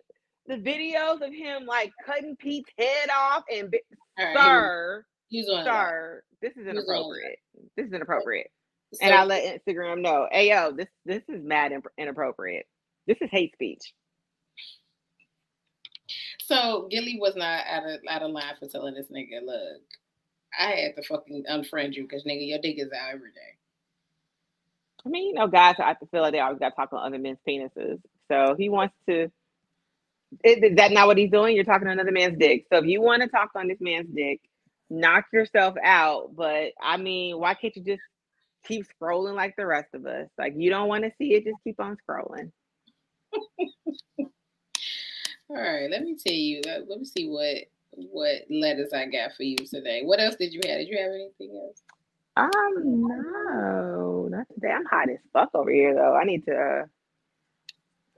The 0.51 0.57
videos 0.57 1.25
of 1.25 1.33
him 1.33 1.65
like 1.65 1.93
cutting 2.05 2.35
Pete's 2.35 2.69
head 2.77 3.09
off 3.17 3.45
and 3.55 3.73
right, 4.19 4.37
sir, 4.37 5.07
he's 5.29 5.49
on 5.49 5.65
sir, 5.65 6.25
this 6.43 6.51
is 6.57 6.67
inappropriate. 6.67 7.39
This 7.77 7.87
is 7.87 7.93
inappropriate. 7.93 8.51
So, 8.95 9.07
and 9.07 9.15
I 9.15 9.23
let 9.23 9.45
Instagram 9.45 10.01
know, 10.01 10.27
hey 10.33 10.51
yo, 10.51 10.73
this 10.73 10.89
this 11.07 11.23
is 11.29 11.45
mad 11.45 11.71
inappropriate. 11.97 12.67
This 13.07 13.19
is 13.21 13.31
hate 13.31 13.53
speech. 13.53 13.95
So 16.41 16.89
Gillie 16.91 17.19
was 17.21 17.37
not 17.37 17.65
out 17.69 17.89
of 17.89 18.01
out 18.09 18.23
of 18.23 18.33
line 18.33 18.55
for 18.59 18.67
telling 18.67 18.95
this 18.95 19.07
nigga, 19.07 19.47
look, 19.47 19.83
I 20.59 20.73
had 20.73 20.97
to 20.97 21.05
fucking 21.05 21.45
unfriend 21.49 21.95
you 21.95 22.03
because 22.03 22.25
nigga, 22.25 22.49
your 22.49 22.59
dick 22.59 22.75
is 22.81 22.91
out 22.91 23.13
every 23.13 23.31
day. 23.31 23.57
I 25.07 25.09
mean, 25.11 25.29
you 25.29 25.35
know, 25.35 25.47
guys 25.47 25.77
I 25.79 25.95
feel 26.11 26.23
like 26.23 26.33
they 26.33 26.41
always 26.41 26.59
got 26.59 26.71
to 26.71 26.75
talk 26.75 26.93
on 26.93 27.07
other 27.07 27.21
men's 27.21 27.39
penises. 27.49 28.01
So 28.27 28.57
he 28.59 28.69
wants 28.69 28.97
to. 29.09 29.31
Is, 30.45 30.77
that 30.77 30.93
not 30.93 31.07
what 31.07 31.19
he's 31.19 31.31
doing? 31.31 31.57
You're 31.57 31.65
talking 31.65 31.89
on 31.89 31.95
another 31.95 32.13
man's 32.13 32.39
dick. 32.39 32.67
So 32.73 32.79
if 32.79 32.87
you 32.87 33.01
want 33.01 33.23
to 33.23 33.29
talk 33.29 33.51
on 33.57 33.69
this 33.69 33.81
man's 33.81 34.09
dick, 34.15 34.41
knock 34.89 35.25
yourself 35.33 35.75
out. 35.83 36.35
But 36.35 36.73
I 36.81 36.97
mean, 36.97 37.39
why 37.39 37.55
can't 37.55 37.75
you 37.77 37.83
just 37.83 38.03
keep 38.65 38.87
scrolling 39.01 39.35
like 39.35 39.57
the 39.57 39.67
rest 39.67 39.89
of 39.95 40.07
us? 40.07 40.29
Like 40.39 40.55
you 40.57 40.71
don't 40.71 40.89
want 40.89 41.05
to 41.05 41.13
see 41.19 41.35
it, 41.35 41.45
just 41.45 41.63
keep 41.65 41.81
on 41.81 41.97
scrolling. 42.09 42.53
All 44.19 45.57
right, 45.57 45.91
let 45.91 46.03
me 46.03 46.17
tell 46.17 46.33
you. 46.33 46.61
Let, 46.65 46.89
let 46.89 46.99
me 47.01 47.05
see 47.05 47.29
what 47.29 47.57
what 47.93 48.43
letters 48.49 48.93
I 48.93 49.07
got 49.07 49.35
for 49.37 49.43
you 49.43 49.57
today. 49.57 50.03
What 50.05 50.21
else 50.21 50.37
did 50.37 50.53
you 50.53 50.61
have? 50.65 50.79
Did 50.79 50.89
you 50.89 50.99
have 50.99 51.11
anything 51.11 51.61
else? 51.61 51.83
Um, 52.37 53.09
no, 53.09 54.29
not 54.31 54.47
today. 54.55 54.71
I'm 54.71 54.85
hot 54.87 55.11
as 55.11 55.19
fuck 55.33 55.51
over 55.55 55.71
here 55.71 55.95
though. 55.95 56.15
I 56.15 56.25
need 56.25 56.45
to 56.47 56.87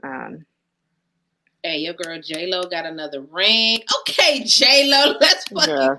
uh, 0.05 0.07
um 0.07 0.45
Hey, 1.63 1.79
your 1.79 1.95
girl 1.95 2.21
J 2.21 2.47
Lo 2.47 2.65
got 2.65 2.87
another 2.87 3.21
ring. 3.21 3.83
Okay, 4.01 4.43
J 4.45 4.89
Lo, 4.89 5.15
let's 5.21 5.45
fucking 5.45 5.75
go. 5.75 5.97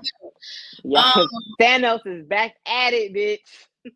Yeah, 0.84 1.12
um, 1.16 1.26
Thanos 1.60 2.06
is 2.06 2.26
back 2.26 2.56
at 2.66 2.92
it, 2.92 3.14
bitch. 3.14 3.90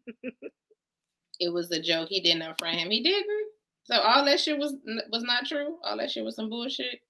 it 1.40 1.52
was 1.52 1.70
a 1.70 1.80
joke. 1.80 2.08
He 2.08 2.20
didn't 2.22 2.42
unfriend 2.42 2.76
him. 2.76 2.90
He 2.90 3.02
didn't. 3.02 3.48
So 3.84 4.00
all 4.00 4.24
that 4.24 4.40
shit 4.40 4.58
was 4.58 4.76
was 5.10 5.22
not 5.24 5.44
true. 5.44 5.76
All 5.84 5.98
that 5.98 6.10
shit 6.10 6.24
was 6.24 6.36
some 6.36 6.48
bullshit. 6.48 7.00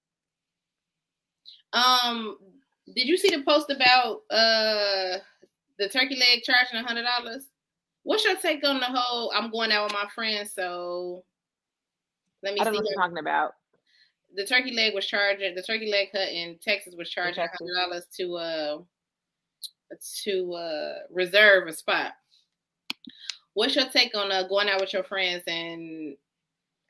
Um, 1.72 2.36
did 2.96 3.06
you 3.06 3.16
see 3.16 3.30
the 3.30 3.42
post 3.42 3.70
about 3.70 4.22
uh 4.30 5.18
the 5.78 5.88
turkey 5.88 6.16
leg 6.16 6.42
charging 6.42 6.80
a 6.80 6.82
hundred 6.82 7.04
dollars? 7.04 7.44
What's 8.02 8.24
your 8.24 8.36
take 8.36 8.66
on 8.66 8.80
the 8.80 8.86
whole? 8.86 9.30
I'm 9.36 9.52
going 9.52 9.70
out 9.70 9.84
with 9.84 9.92
my 9.92 10.08
friends, 10.12 10.52
so 10.52 11.22
let 12.42 12.54
me 12.54 12.60
I 12.60 12.64
don't 12.64 12.74
see. 12.74 12.78
Know 12.78 12.82
what 12.82 12.90
you're 12.90 13.02
talking 13.02 13.18
about 13.18 13.52
the 14.34 14.44
turkey 14.44 14.72
leg 14.74 14.94
was 14.94 15.06
charging 15.06 15.54
the 15.54 15.62
turkey 15.62 15.90
leg 15.90 16.08
hut 16.12 16.28
in 16.28 16.58
Texas 16.62 16.94
was 16.96 17.10
charging 17.10 17.42
hundred 17.42 17.74
dollars 17.74 18.06
to 18.16 18.34
uh 18.34 18.78
to 20.24 20.52
uh 20.52 20.94
reserve 21.10 21.68
a 21.68 21.72
spot. 21.72 22.12
What's 23.54 23.76
your 23.76 23.86
take 23.86 24.14
on 24.16 24.30
uh 24.30 24.46
going 24.48 24.68
out 24.68 24.80
with 24.80 24.92
your 24.92 25.04
friends 25.04 25.42
and 25.46 26.16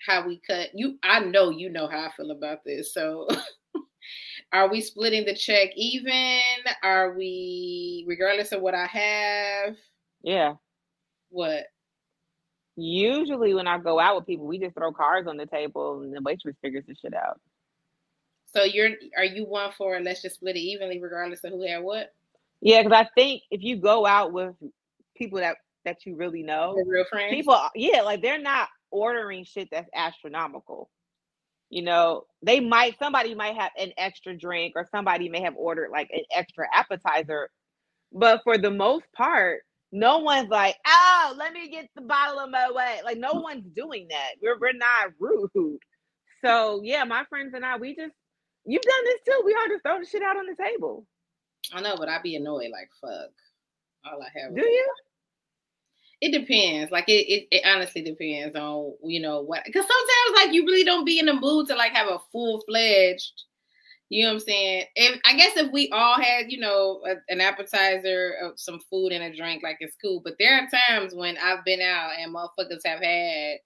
how 0.06 0.26
we 0.26 0.40
cut 0.46 0.70
you? 0.74 0.98
I 1.02 1.20
know 1.20 1.50
you 1.50 1.70
know 1.70 1.88
how 1.88 2.06
I 2.06 2.10
feel 2.16 2.30
about 2.30 2.64
this. 2.64 2.92
So 2.92 3.28
are 4.52 4.70
we 4.70 4.80
splitting 4.80 5.24
the 5.24 5.34
check 5.34 5.70
even? 5.76 6.40
Are 6.82 7.16
we 7.16 8.04
regardless 8.08 8.52
of 8.52 8.60
what 8.60 8.74
I 8.74 8.86
have? 8.86 9.76
Yeah. 10.22 10.54
What? 11.30 11.66
Usually, 12.80 13.54
when 13.54 13.66
I 13.66 13.78
go 13.78 13.98
out 13.98 14.14
with 14.14 14.26
people, 14.26 14.46
we 14.46 14.60
just 14.60 14.76
throw 14.76 14.92
cards 14.92 15.26
on 15.26 15.36
the 15.36 15.46
table 15.46 16.00
and 16.00 16.14
the 16.14 16.22
waitress 16.22 16.54
figures 16.62 16.84
the 16.86 16.94
shit 16.94 17.12
out. 17.12 17.40
So 18.54 18.62
you're 18.62 18.90
are 19.16 19.24
you 19.24 19.44
one 19.44 19.72
for 19.76 19.98
let's 19.98 20.22
just 20.22 20.36
split 20.36 20.54
it 20.54 20.60
evenly 20.60 21.00
regardless 21.02 21.42
of 21.42 21.50
who 21.50 21.66
had 21.66 21.82
what? 21.82 22.14
Yeah, 22.60 22.84
because 22.84 22.96
I 22.96 23.08
think 23.16 23.42
if 23.50 23.62
you 23.64 23.78
go 23.78 24.06
out 24.06 24.32
with 24.32 24.54
people 25.16 25.40
that 25.40 25.56
that 25.84 26.06
you 26.06 26.14
really 26.14 26.44
know, 26.44 26.76
the 26.76 26.88
real 26.88 27.04
friends, 27.10 27.34
people, 27.34 27.60
yeah, 27.74 28.02
like 28.02 28.22
they're 28.22 28.40
not 28.40 28.68
ordering 28.92 29.42
shit 29.42 29.68
that's 29.72 29.90
astronomical. 29.92 30.88
You 31.70 31.82
know, 31.82 32.26
they 32.42 32.60
might 32.60 32.96
somebody 33.00 33.34
might 33.34 33.56
have 33.56 33.72
an 33.76 33.92
extra 33.98 34.36
drink 34.36 34.74
or 34.76 34.86
somebody 34.92 35.28
may 35.28 35.42
have 35.42 35.56
ordered 35.56 35.90
like 35.90 36.10
an 36.12 36.22
extra 36.32 36.66
appetizer, 36.72 37.50
but 38.12 38.42
for 38.44 38.56
the 38.56 38.70
most 38.70 39.04
part, 39.16 39.62
no 39.92 40.18
one's 40.18 40.50
like, 40.50 40.76
oh, 40.86 41.34
let 41.38 41.52
me 41.52 41.70
get 41.70 41.88
the 41.94 42.02
bottle 42.02 42.40
of 42.40 42.50
my 42.50 42.70
way. 42.70 43.00
Like, 43.04 43.18
no 43.18 43.32
mm. 43.32 43.42
one's 43.42 43.64
doing 43.74 44.06
that. 44.10 44.32
We're, 44.42 44.58
we're 44.58 44.72
not 44.72 45.12
rude. 45.18 45.80
So, 46.44 46.80
yeah, 46.84 47.04
my 47.04 47.24
friends 47.28 47.54
and 47.54 47.64
I, 47.64 47.76
we 47.76 47.96
just, 47.96 48.14
you've 48.64 48.82
done 48.82 49.04
this 49.04 49.20
too. 49.26 49.42
We 49.44 49.54
all 49.54 49.68
just 49.68 49.82
throw 49.82 49.98
the 49.98 50.06
shit 50.06 50.22
out 50.22 50.36
on 50.36 50.46
the 50.46 50.62
table. 50.62 51.06
I 51.72 51.80
know, 51.80 51.96
but 51.96 52.08
I'd 52.08 52.22
be 52.22 52.36
annoyed 52.36 52.70
like, 52.70 52.90
fuck. 53.00 53.30
All 54.04 54.22
I 54.22 54.40
have. 54.40 54.54
Do 54.54 54.62
you? 54.62 54.88
It 56.20 56.32
depends. 56.32 56.90
Like 56.90 57.08
it, 57.08 57.26
it, 57.28 57.48
it, 57.50 57.62
honestly 57.66 58.02
depends 58.02 58.56
on 58.56 58.94
you 59.04 59.20
know 59.20 59.42
what. 59.42 59.64
Because 59.64 59.84
sometimes 59.86 60.44
like 60.44 60.54
you 60.54 60.64
really 60.64 60.84
don't 60.84 61.04
be 61.04 61.18
in 61.18 61.26
the 61.26 61.34
mood 61.34 61.68
to 61.68 61.76
like 61.76 61.92
have 61.92 62.08
a 62.08 62.18
full 62.32 62.62
fledged 62.62 63.44
you 64.08 64.24
know 64.24 64.30
what 64.30 64.34
I'm 64.34 64.40
saying? 64.40 64.84
If 64.96 65.20
I 65.26 65.36
guess 65.36 65.56
if 65.56 65.70
we 65.70 65.90
all 65.90 66.16
had, 66.16 66.50
you 66.50 66.58
know, 66.58 67.02
a, 67.06 67.16
an 67.32 67.40
appetizer 67.40 68.34
of 68.42 68.58
some 68.58 68.80
food 68.90 69.12
and 69.12 69.22
a 69.22 69.36
drink, 69.36 69.62
like 69.62 69.76
it's 69.80 69.96
cool. 70.02 70.20
But 70.24 70.34
there 70.38 70.58
are 70.58 70.68
times 70.88 71.14
when 71.14 71.36
I've 71.36 71.64
been 71.64 71.82
out 71.82 72.12
and 72.18 72.34
motherfuckers 72.34 72.86
have 72.86 73.02
had 73.02 73.58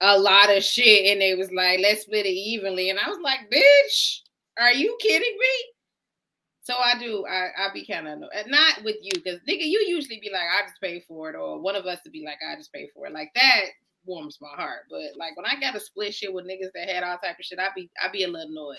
a 0.00 0.18
lot 0.18 0.54
of 0.54 0.64
shit 0.64 1.12
and 1.12 1.20
they 1.20 1.34
was 1.34 1.52
like, 1.52 1.80
let's 1.80 2.02
split 2.02 2.26
it 2.26 2.30
evenly. 2.30 2.90
And 2.90 2.98
I 2.98 3.08
was 3.08 3.18
like, 3.22 3.50
bitch, 3.52 4.20
are 4.58 4.72
you 4.72 4.96
kidding 5.00 5.36
me? 5.38 5.70
So 6.62 6.74
I 6.82 6.98
do, 6.98 7.26
I 7.26 7.48
I 7.58 7.68
be 7.74 7.86
kind 7.86 8.08
of 8.08 8.20
not 8.46 8.84
with 8.84 8.96
you, 9.02 9.12
because 9.12 9.38
nigga, 9.40 9.64
you 9.64 9.84
usually 9.86 10.18
be 10.18 10.30
like, 10.32 10.48
I 10.50 10.66
just 10.66 10.80
pay 10.80 11.04
for 11.06 11.28
it, 11.28 11.36
or 11.36 11.60
one 11.60 11.76
of 11.76 11.84
us 11.84 11.98
to 12.04 12.10
be 12.10 12.24
like, 12.24 12.38
I 12.48 12.56
just 12.56 12.72
pay 12.72 12.88
for 12.94 13.06
it. 13.06 13.12
Like 13.12 13.30
that 13.34 13.64
warms 14.06 14.38
my 14.40 14.48
heart. 14.48 14.84
But 14.88 15.18
like 15.18 15.36
when 15.36 15.44
I 15.44 15.60
got 15.60 15.74
to 15.74 15.80
split 15.80 16.14
shit 16.14 16.32
with 16.32 16.46
niggas 16.46 16.72
that 16.74 16.88
had 16.88 17.04
all 17.04 17.18
type 17.18 17.38
of 17.38 17.44
shit, 17.44 17.58
I 17.58 17.68
be 17.76 17.90
I 18.02 18.10
be 18.10 18.24
a 18.24 18.28
little 18.28 18.48
annoyed. 18.50 18.78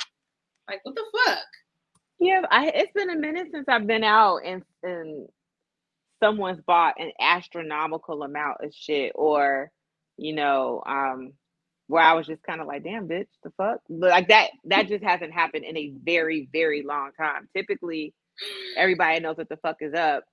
Like, 0.69 0.79
what 0.83 0.95
the 0.95 1.05
fuck? 1.25 1.39
Yeah, 2.19 2.41
I, 2.49 2.69
it's 2.69 2.93
been 2.93 3.09
a 3.09 3.15
minute 3.15 3.47
since 3.51 3.65
I've 3.67 3.87
been 3.87 4.03
out 4.03 4.39
and 4.45 4.63
and 4.83 5.27
someone's 6.23 6.61
bought 6.65 6.95
an 6.99 7.11
astronomical 7.19 8.23
amount 8.23 8.57
of 8.63 8.73
shit, 8.73 9.11
or 9.15 9.71
you 10.17 10.33
know, 10.33 10.81
um, 10.85 11.33
where 11.87 12.03
I 12.03 12.13
was 12.13 12.25
just 12.27 12.41
kind 12.43 12.61
of 12.61 12.67
like, 12.67 12.83
damn, 12.83 13.07
bitch, 13.07 13.27
the 13.43 13.51
fuck, 13.57 13.79
but 13.89 14.09
like 14.09 14.29
that 14.29 14.51
that 14.65 14.87
just 14.87 15.03
hasn't 15.03 15.33
happened 15.33 15.65
in 15.65 15.77
a 15.77 15.93
very 16.03 16.49
very 16.51 16.83
long 16.83 17.11
time. 17.17 17.49
Typically, 17.55 18.13
everybody 18.77 19.19
knows 19.19 19.37
what 19.37 19.49
the 19.49 19.57
fuck 19.57 19.77
is 19.81 19.93
up. 19.93 20.23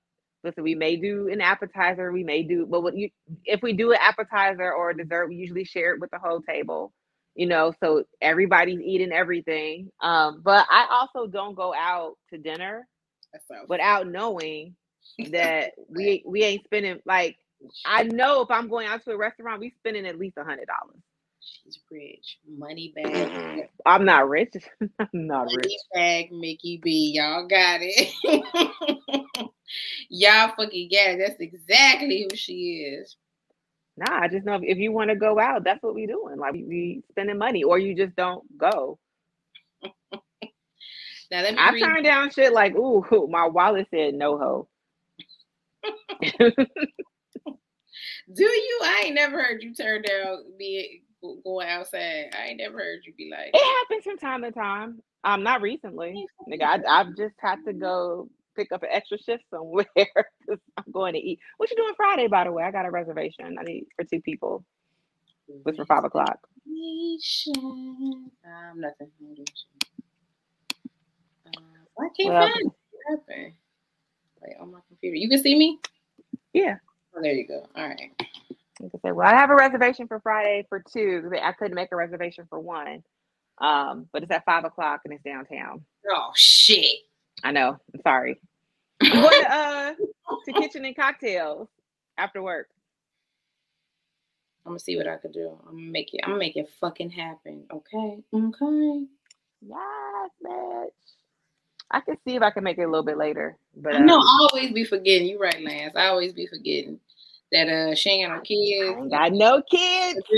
Listen, 0.43 0.63
we 0.63 0.75
may 0.75 0.97
do 0.97 1.29
an 1.29 1.41
appetizer, 1.41 2.11
we 2.11 2.23
may 2.23 2.43
do, 2.43 2.65
but 2.65 2.81
what 2.81 2.97
you 2.97 3.09
if 3.45 3.61
we 3.61 3.73
do 3.73 3.91
an 3.91 3.99
appetizer 4.01 4.71
or 4.73 4.91
a 4.91 4.97
dessert, 4.97 5.27
we 5.27 5.35
usually 5.35 5.65
share 5.65 5.93
it 5.93 6.01
with 6.01 6.11
the 6.11 6.19
whole 6.19 6.41
table 6.41 6.93
you 7.35 7.47
know 7.47 7.73
so 7.81 8.03
everybody's 8.21 8.79
eating 8.81 9.11
everything. 9.11 9.91
Um 10.01 10.41
but 10.43 10.65
i 10.69 10.87
also 10.91 11.27
don't 11.27 11.55
go 11.55 11.73
out 11.73 12.17
to 12.29 12.37
dinner 12.37 12.87
without 13.67 14.07
knowing 14.07 14.75
that 15.31 15.71
we 15.89 16.23
we 16.25 16.43
ain't 16.43 16.63
spending 16.63 16.99
like 17.05 17.37
i 17.85 18.03
know 18.03 18.41
if 18.41 18.51
i'm 18.51 18.69
going 18.69 18.87
out 18.87 19.03
to 19.03 19.11
a 19.11 19.17
restaurant 19.17 19.59
we 19.59 19.73
spending 19.79 20.05
at 20.05 20.19
least 20.19 20.37
a 20.37 20.43
hundred 20.43 20.67
dollars. 20.67 21.01
She's 21.39 21.77
rich. 21.91 22.37
Money 22.47 22.93
bag 22.95 23.67
i'm 23.85 24.05
not 24.05 24.29
rich. 24.29 24.53
I'm 24.99 25.07
not 25.13 25.45
money 25.45 25.57
rich. 25.57 25.73
bag 25.93 26.31
mickey 26.31 26.79
b. 26.81 27.13
Y'all 27.15 27.47
got 27.47 27.79
it. 27.81 28.13
Y'all 30.09 30.53
fucking 30.55 30.89
got 30.89 31.11
it. 31.11 31.19
That's 31.19 31.39
exactly 31.39 32.27
who 32.29 32.35
she 32.35 32.95
is 32.99 33.17
Nah, 33.95 34.21
I 34.21 34.27
just 34.27 34.45
know 34.45 34.59
if, 34.61 34.77
you 34.77 34.91
want 34.91 35.09
to 35.11 35.15
go 35.15 35.39
out, 35.39 35.63
that's 35.63 35.83
what 35.83 35.93
we 35.93 36.07
doing. 36.07 36.37
Like 36.37 36.53
we, 36.53 36.63
we 36.63 37.03
spending 37.11 37.37
money, 37.37 37.63
or 37.63 37.77
you 37.77 37.95
just 37.95 38.15
don't 38.15 38.43
go. 38.57 38.97
now 39.83 40.21
let 41.31 41.53
me 41.53 41.59
I 41.59 41.79
turned 41.79 42.05
down 42.05 42.31
shit 42.31 42.53
like, 42.53 42.75
ooh, 42.75 43.27
my 43.29 43.47
wallet 43.47 43.87
said 43.91 44.15
no 44.15 44.37
ho. 44.37 44.67
Do 48.33 48.43
you? 48.43 48.79
I 48.83 49.03
ain't 49.05 49.15
never 49.15 49.41
heard 49.43 49.61
you 49.61 49.75
turn 49.75 50.01
down 50.01 50.43
be 50.57 51.03
going 51.43 51.69
outside. 51.69 52.33
I 52.33 52.47
ain't 52.47 52.57
never 52.57 52.77
heard 52.77 53.01
you 53.05 53.13
be 53.13 53.29
like. 53.29 53.51
It 53.53 53.63
happens 53.63 54.03
from 54.03 54.17
time 54.17 54.41
to 54.43 54.51
time. 54.51 55.01
Um, 55.23 55.43
not 55.43 55.61
recently. 55.61 56.25
Nigga, 56.49 56.63
I, 56.63 56.99
I've 57.01 57.15
just 57.15 57.35
had 57.39 57.57
to 57.65 57.73
go 57.73 58.29
pick 58.55 58.71
up 58.71 58.83
an 58.83 58.89
extra 58.91 59.17
shift 59.17 59.43
somewhere 59.49 59.85
because 59.95 60.59
I'm 60.77 60.91
going 60.91 61.13
to 61.13 61.19
eat. 61.19 61.39
What 61.57 61.69
you 61.69 61.77
doing 61.77 61.93
Friday, 61.95 62.27
by 62.27 62.43
the 62.43 62.51
way? 62.51 62.63
I 62.63 62.71
got 62.71 62.85
a 62.85 62.91
reservation. 62.91 63.57
I 63.59 63.63
need 63.63 63.85
for 63.95 64.03
two 64.03 64.21
people. 64.21 64.63
It's 65.65 65.77
for 65.77 65.85
five 65.85 66.03
o'clock. 66.03 66.39
Um, 68.45 68.79
nothing. 68.81 69.09
Uh, 71.45 71.51
I 71.99 72.07
can't 72.17 72.33
well, 72.33 72.47
find 72.47 72.71
it. 73.27 73.53
Wait, 74.41 74.55
on 74.59 74.71
my 74.71 74.79
computer. 74.87 75.15
You 75.15 75.29
can 75.29 75.41
see 75.41 75.55
me? 75.55 75.79
Yeah. 76.53 76.77
Oh, 77.15 77.21
there 77.21 77.33
you 77.33 77.47
go. 77.47 77.65
All 77.75 77.87
right. 77.87 78.11
You 78.81 78.89
can 78.89 78.99
say, 79.01 79.11
well, 79.11 79.27
I 79.27 79.31
have 79.31 79.49
a 79.49 79.55
reservation 79.55 80.07
for 80.07 80.19
Friday 80.19 80.65
for 80.67 80.83
two. 80.91 81.31
I 81.41 81.51
couldn't 81.51 81.75
make 81.75 81.91
a 81.91 81.95
reservation 81.95 82.45
for 82.49 82.59
one. 82.59 83.03
Um, 83.59 84.07
but 84.11 84.23
it's 84.23 84.31
at 84.31 84.45
five 84.45 84.65
o'clock 84.65 85.01
and 85.05 85.13
it's 85.13 85.23
downtown. 85.23 85.85
Oh 86.09 86.31
shit. 86.35 86.95
I 87.43 87.51
know. 87.51 87.77
I'm 87.93 88.01
sorry. 88.01 88.39
What 89.01 89.51
uh 89.51 89.93
to 90.45 90.53
kitchen 90.53 90.85
and 90.85 90.95
cocktails 90.95 91.67
after 92.17 92.41
work. 92.41 92.69
I'm 94.65 94.71
gonna 94.71 94.79
see 94.79 94.95
what 94.95 95.07
I 95.07 95.17
could 95.17 95.33
do. 95.33 95.57
I'm 95.67 95.75
gonna 95.75 95.91
make 95.91 96.13
it. 96.13 96.21
I'm 96.23 96.31
gonna 96.31 96.39
make 96.39 96.55
it 96.55 96.69
fucking 96.79 97.09
happen. 97.09 97.65
Okay. 97.71 98.23
Okay. 98.33 99.05
Yes, 99.61 100.29
bitch. 100.45 100.89
I 101.91 101.99
can 101.99 102.17
see 102.25 102.35
if 102.35 102.41
I 102.41 102.49
can 102.49 102.63
make 102.63 102.77
it 102.77 102.83
a 102.83 102.87
little 102.89 103.03
bit 103.03 103.17
later. 103.17 103.57
But 103.75 103.95
I 103.95 103.99
know 103.99 104.15
um, 104.15 104.21
I 104.21 104.47
always 104.51 104.71
be 104.71 104.85
forgetting. 104.85 105.27
You 105.27 105.39
right, 105.39 105.61
Lance. 105.61 105.95
I 105.95 106.07
always 106.07 106.33
be 106.33 106.47
forgetting 106.47 106.99
that 107.51 107.67
uh 107.67 107.93
she 107.95 108.09
ain't 108.09 108.29
got 108.29 108.37
no 108.37 108.41
kids. 108.41 108.97
I 108.97 109.01
ain't 109.01 109.11
got 109.11 109.31
no 109.33 109.61
kids. 109.69 110.19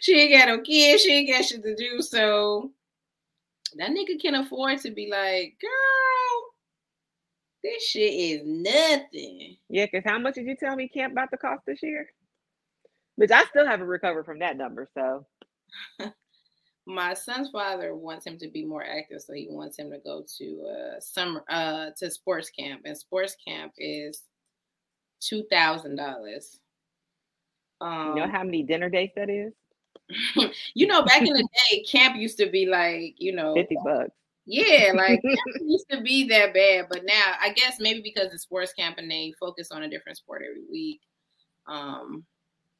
She 0.00 0.18
ain't 0.18 0.32
got 0.32 0.48
no 0.48 0.62
kids. 0.62 1.02
She 1.02 1.12
ain't 1.12 1.28
got 1.30 1.44
shit 1.44 1.62
to 1.62 1.76
do. 1.76 2.00
So 2.00 2.70
that 3.78 3.90
nigga 3.90 4.20
can 4.20 4.34
afford 4.34 4.80
to 4.80 4.90
be 4.90 5.08
like, 5.10 5.56
girl, 5.60 6.52
this 7.62 7.82
shit 7.82 8.12
is 8.12 8.42
nothing. 8.44 9.56
Yeah, 9.68 9.86
because 9.86 10.04
how 10.04 10.18
much 10.18 10.34
did 10.34 10.46
you 10.46 10.56
tell 10.56 10.76
me 10.76 10.88
camp 10.88 11.12
about 11.12 11.30
to 11.30 11.36
cost 11.36 11.62
this 11.66 11.82
year? 11.82 12.06
Which 13.16 13.30
I 13.30 13.44
still 13.44 13.66
haven't 13.66 13.86
recovered 13.86 14.24
from 14.24 14.40
that 14.40 14.56
number. 14.56 14.88
So 14.94 15.26
my 16.86 17.14
son's 17.14 17.50
father 17.50 17.94
wants 17.94 18.26
him 18.26 18.38
to 18.38 18.48
be 18.48 18.64
more 18.64 18.84
active, 18.84 19.20
so 19.20 19.32
he 19.32 19.48
wants 19.50 19.78
him 19.78 19.90
to 19.90 19.98
go 19.98 20.24
to 20.38 20.66
uh 20.68 21.00
summer 21.00 21.44
uh 21.48 21.90
to 21.98 22.10
sports 22.10 22.50
camp, 22.50 22.82
and 22.84 22.96
sports 22.96 23.36
camp 23.46 23.72
is 23.76 24.22
two 25.20 25.44
thousand 25.50 25.96
dollars. 25.96 26.58
Um, 27.80 28.16
you 28.16 28.22
know 28.22 28.30
how 28.30 28.44
many 28.44 28.62
dinner 28.62 28.88
dates 28.88 29.14
that 29.16 29.30
is? 29.30 29.52
you 30.74 30.86
know, 30.86 31.02
back 31.02 31.22
in 31.22 31.32
the 31.32 31.48
day, 31.70 31.82
camp 31.82 32.16
used 32.16 32.38
to 32.38 32.48
be 32.48 32.66
like, 32.66 33.14
you 33.18 33.32
know, 33.32 33.54
50 33.54 33.76
bucks. 33.84 34.10
Yeah, 34.46 34.92
like 34.96 35.20
it 35.22 35.62
used 35.62 35.90
to 35.90 36.00
be 36.00 36.26
that 36.28 36.54
bad, 36.54 36.86
but 36.88 37.04
now 37.04 37.34
I 37.40 37.52
guess 37.52 37.76
maybe 37.78 38.00
because 38.00 38.32
it's 38.32 38.42
sports 38.42 38.72
camp 38.72 38.96
and 38.98 39.10
they 39.10 39.32
focus 39.38 39.70
on 39.70 39.82
a 39.82 39.90
different 39.90 40.18
sport 40.18 40.42
every 40.48 40.64
week, 40.70 41.00
um, 41.66 42.24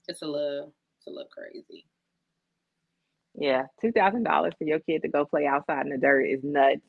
it's 0.09 0.23
a 0.23 0.27
little 0.27 0.73
it's 0.97 1.07
a 1.07 1.11
little 1.11 1.29
crazy. 1.31 1.85
Yeah, 3.35 3.65
two 3.81 3.93
thousand 3.93 4.25
dollars 4.25 4.55
for 4.59 4.65
your 4.65 4.81
kid 4.81 5.03
to 5.03 5.09
go 5.09 5.27
play 5.27 5.47
outside 5.47 5.85
in 5.85 5.93
the 5.93 5.99
dirt 5.99 6.23
is 6.23 6.43
nuts. 6.43 6.81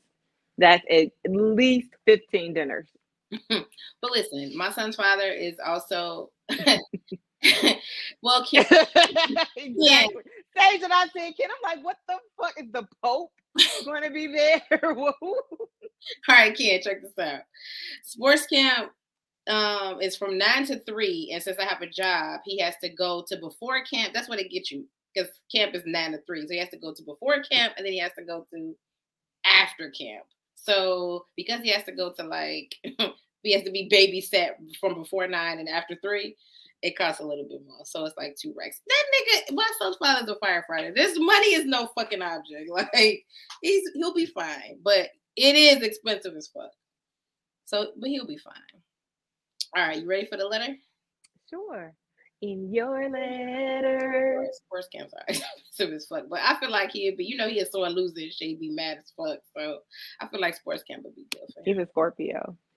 That's 0.56 0.84
at 0.90 1.08
least 1.28 1.90
fifteen 2.06 2.54
dinners. 2.54 2.88
but 3.48 4.10
listen, 4.10 4.56
my 4.56 4.72
son's 4.72 4.96
father 4.96 5.30
is 5.30 5.56
also 5.64 6.30
well, 8.22 8.44
Kim, 8.50 8.64
exactly. 8.64 9.74
Yeah. 9.76 10.06
Stage 10.56 10.80
that 10.80 10.92
I 10.92 11.06
said, 11.16 11.32
kid, 11.36 11.50
I'm 11.50 11.76
like, 11.76 11.84
what 11.84 11.96
the 12.08 12.16
fuck 12.38 12.54
is 12.58 12.70
the 12.72 12.86
Pope 13.02 13.30
going 13.84 14.02
to 14.02 14.10
be 14.10 14.26
there? 14.26 14.62
All 14.94 15.36
right, 16.28 16.56
Ken, 16.56 16.80
check 16.82 17.02
this 17.02 17.18
out. 17.18 17.42
Sports 18.04 18.46
camp 18.46 18.90
um, 19.48 20.00
is 20.00 20.16
from 20.16 20.38
nine 20.38 20.66
to 20.66 20.80
three, 20.80 21.30
and 21.32 21.42
since 21.42 21.58
I 21.58 21.64
have 21.64 21.82
a 21.82 21.86
job, 21.86 22.40
he 22.44 22.58
has 22.60 22.74
to 22.82 22.88
go 22.88 23.24
to 23.28 23.36
before 23.36 23.82
camp. 23.84 24.12
That's 24.12 24.28
what 24.28 24.40
it 24.40 24.50
gets 24.50 24.70
you 24.70 24.86
because 25.14 25.30
camp 25.54 25.74
is 25.74 25.82
nine 25.86 26.12
to 26.12 26.20
three, 26.26 26.42
so 26.42 26.52
he 26.52 26.58
has 26.58 26.68
to 26.70 26.78
go 26.78 26.92
to 26.94 27.02
before 27.02 27.42
camp, 27.42 27.74
and 27.76 27.86
then 27.86 27.92
he 27.92 28.00
has 28.00 28.12
to 28.18 28.24
go 28.24 28.46
to 28.52 28.74
after 29.44 29.90
camp. 29.90 30.24
So 30.54 31.26
because 31.36 31.62
he 31.62 31.70
has 31.70 31.84
to 31.84 31.92
go 31.92 32.12
to 32.12 32.22
like 32.24 32.74
he 33.42 33.52
has 33.52 33.62
to 33.64 33.70
be 33.70 33.88
babysat 33.88 34.50
from 34.78 34.94
before 34.94 35.26
nine 35.26 35.58
and 35.58 35.68
after 35.68 35.96
three, 36.02 36.36
it 36.82 36.96
costs 36.96 37.20
a 37.20 37.26
little 37.26 37.46
bit 37.48 37.60
more. 37.66 37.84
So 37.84 38.04
it's 38.04 38.16
like 38.16 38.36
two 38.36 38.54
racks. 38.56 38.80
That 38.86 39.04
nigga, 39.14 39.54
my 39.54 39.68
son's 39.78 39.96
father's 39.96 40.30
a 40.30 40.44
firefighter. 40.44 40.94
This 40.94 41.18
money 41.18 41.54
is 41.54 41.66
no 41.66 41.90
fucking 41.96 42.22
object. 42.22 42.70
Like 42.70 43.24
he's 43.62 43.82
he'll 43.94 44.14
be 44.14 44.26
fine, 44.26 44.78
but 44.82 45.08
it 45.36 45.56
is 45.56 45.82
expensive 45.82 46.34
as 46.36 46.48
fuck. 46.48 46.70
So, 47.66 47.92
but 47.98 48.08
he'll 48.08 48.26
be 48.26 48.38
fine. 48.38 48.54
All 49.76 49.86
right, 49.86 50.00
you 50.00 50.08
ready 50.08 50.26
for 50.26 50.36
the 50.36 50.46
letter? 50.46 50.74
Sure 51.48 51.94
in 52.42 52.72
your 52.72 53.08
letter. 53.10 54.46
Sports 54.52 54.88
camps 54.94 55.12
are 55.14 55.24
expensive 55.28 55.94
as 55.94 56.06
fuck, 56.06 56.24
but 56.28 56.40
I 56.42 56.58
feel 56.58 56.70
like 56.70 56.90
he'd 56.92 57.16
be, 57.16 57.24
you 57.24 57.36
know, 57.36 57.48
he 57.48 57.58
he's 57.58 57.70
so 57.70 57.80
losing 57.80 58.30
shit, 58.30 58.48
he'd 58.48 58.60
be 58.60 58.70
mad 58.70 58.98
as 58.98 59.12
fuck. 59.16 59.40
So 59.56 59.80
I 60.20 60.26
feel 60.28 60.40
like 60.40 60.56
sports 60.56 60.82
camp 60.82 61.04
would 61.04 61.14
be 61.14 61.26
good 61.30 61.52
for 61.52 61.60
him. 61.60 61.64
He's 61.64 61.78
a 61.78 61.86
Scorpio. 61.90 62.56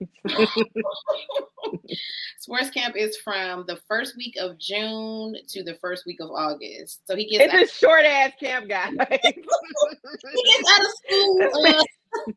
sports 2.38 2.70
camp 2.70 2.96
is 2.96 3.16
from 3.18 3.64
the 3.66 3.78
first 3.88 4.16
week 4.16 4.34
of 4.38 4.58
June 4.58 5.36
to 5.48 5.62
the 5.62 5.74
first 5.80 6.04
week 6.06 6.20
of 6.20 6.30
August. 6.30 7.06
So 7.06 7.16
he 7.16 7.28
gets 7.28 7.44
it's 7.44 7.54
out- 7.54 7.62
a 7.62 7.66
short 7.66 8.04
ass 8.04 8.32
camp 8.38 8.68
guy. 8.68 8.90
he 8.90 8.96
gets 8.96 10.72
out 10.72 10.80
of 10.80 10.90
school. 11.06 11.66
Uh, 11.66 11.82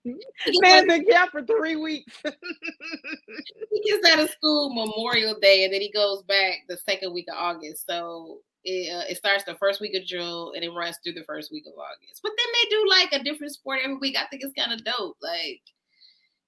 Man 0.62 0.88
been 0.88 1.06
camp 1.06 1.32
for 1.32 1.44
three 1.44 1.76
weeks. 1.76 2.14
he 2.24 3.92
gets 3.92 4.10
out 4.10 4.20
of 4.20 4.30
school 4.30 4.74
Memorial 4.74 5.40
Day, 5.40 5.66
and 5.66 5.74
then 5.74 5.82
he 5.82 5.92
goes 5.92 6.24
back 6.24 6.60
the 6.68 6.78
second 6.78 7.14
week 7.14 7.28
of 7.30 7.38
August. 7.38 7.86
So 7.86 8.40
it, 8.64 8.92
uh, 8.94 9.04
it 9.10 9.18
starts 9.18 9.44
the 9.44 9.56
first 9.56 9.80
week 9.80 9.96
of 9.96 10.04
June, 10.04 10.52
and 10.56 10.64
it 10.64 10.70
runs 10.70 10.98
through 11.04 11.14
the 11.14 11.24
first 11.26 11.52
week 11.52 11.66
of 11.68 11.74
August. 11.74 12.22
But 12.24 12.32
then 12.38 12.48
they 12.54 12.70
do 12.70 12.90
like 12.90 13.14
a 13.14 13.24
different 13.24 13.54
sport 13.54 13.80
every 13.84 13.98
week. 13.98 14.18
I 14.18 14.26
think 14.26 14.44
it's 14.44 14.54
kind 14.54 14.74
of 14.74 14.84
dope. 14.84 15.18
Like 15.22 15.62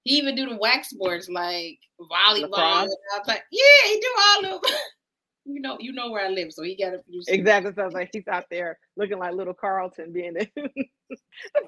he 0.04 0.16
even 0.16 0.34
do 0.34 0.48
the 0.48 0.56
wax 0.56 0.90
sports 0.90 1.28
like 1.28 1.78
volleyball. 2.00 2.88
Like, 3.26 3.42
yeah, 3.50 3.88
he 3.88 4.00
do 4.00 4.08
all 4.18 4.44
of 4.56 4.62
them. 4.62 4.72
you 5.44 5.60
know, 5.60 5.76
you 5.80 5.92
know 5.92 6.10
where 6.10 6.24
I 6.24 6.28
live, 6.28 6.52
so 6.52 6.62
he 6.62 6.76
got 6.76 6.90
to 6.90 6.98
produce. 6.98 7.28
Exactly. 7.28 7.72
Sounds 7.74 7.94
like 7.94 8.10
he's 8.12 8.28
out 8.28 8.44
there 8.50 8.78
looking 8.96 9.18
like 9.18 9.34
little 9.34 9.54
Carlton, 9.54 10.12
being 10.12 10.34
the, 10.34 10.48
the 10.56 11.16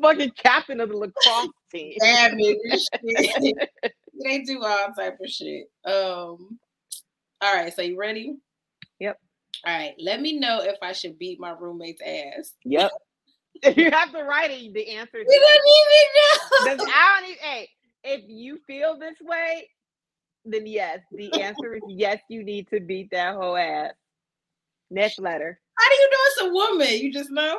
fucking 0.00 0.32
captain 0.36 0.80
of 0.80 0.88
the 0.88 0.96
lacrosse 0.96 1.48
team. 1.72 1.94
Damn 2.00 2.36
it, 2.38 3.68
they 4.24 4.42
do 4.42 4.62
all 4.62 4.92
type 4.96 5.18
of 5.22 5.30
shit. 5.30 5.66
Um. 5.84 6.58
All 7.40 7.54
right, 7.54 7.74
so 7.74 7.82
you 7.82 7.98
ready? 7.98 8.36
Yep. 9.00 9.18
All 9.66 9.76
right. 9.76 9.94
Let 9.98 10.20
me 10.20 10.38
know 10.38 10.60
if 10.62 10.76
I 10.80 10.92
should 10.92 11.18
beat 11.18 11.40
my 11.40 11.50
roommate's 11.58 12.00
ass. 12.00 12.54
Yep. 12.64 12.92
you 13.76 13.90
have 13.90 14.12
to 14.12 14.22
write 14.22 14.52
it. 14.52 14.72
The 14.72 14.88
answer. 14.90 15.18
You 15.18 15.24
don't 16.64 16.68
even 16.68 16.78
know. 16.78 16.84
I 16.88 17.18
don't 17.20 17.30
even. 17.30 17.42
Hey, 17.42 17.68
if 18.05 18.22
you 18.26 18.59
feel 18.66 18.98
this 18.98 19.16
way, 19.20 19.68
then 20.44 20.66
yes, 20.66 21.00
the 21.12 21.32
answer 21.40 21.74
is 21.74 21.82
yes, 21.88 22.20
you 22.28 22.42
need 22.42 22.68
to 22.68 22.80
beat 22.80 23.11
that 23.11 23.34
whole 23.34 23.57
ass. 23.57 23.92
Next 24.90 25.18
letter. 25.18 25.59
How 25.78 25.88
do 25.88 25.94
you 25.94 26.11
know 26.11 26.18
it's 26.26 26.42
a 26.42 26.53
woman? 26.53 27.05
You 27.05 27.12
just 27.12 27.30
know? 27.30 27.59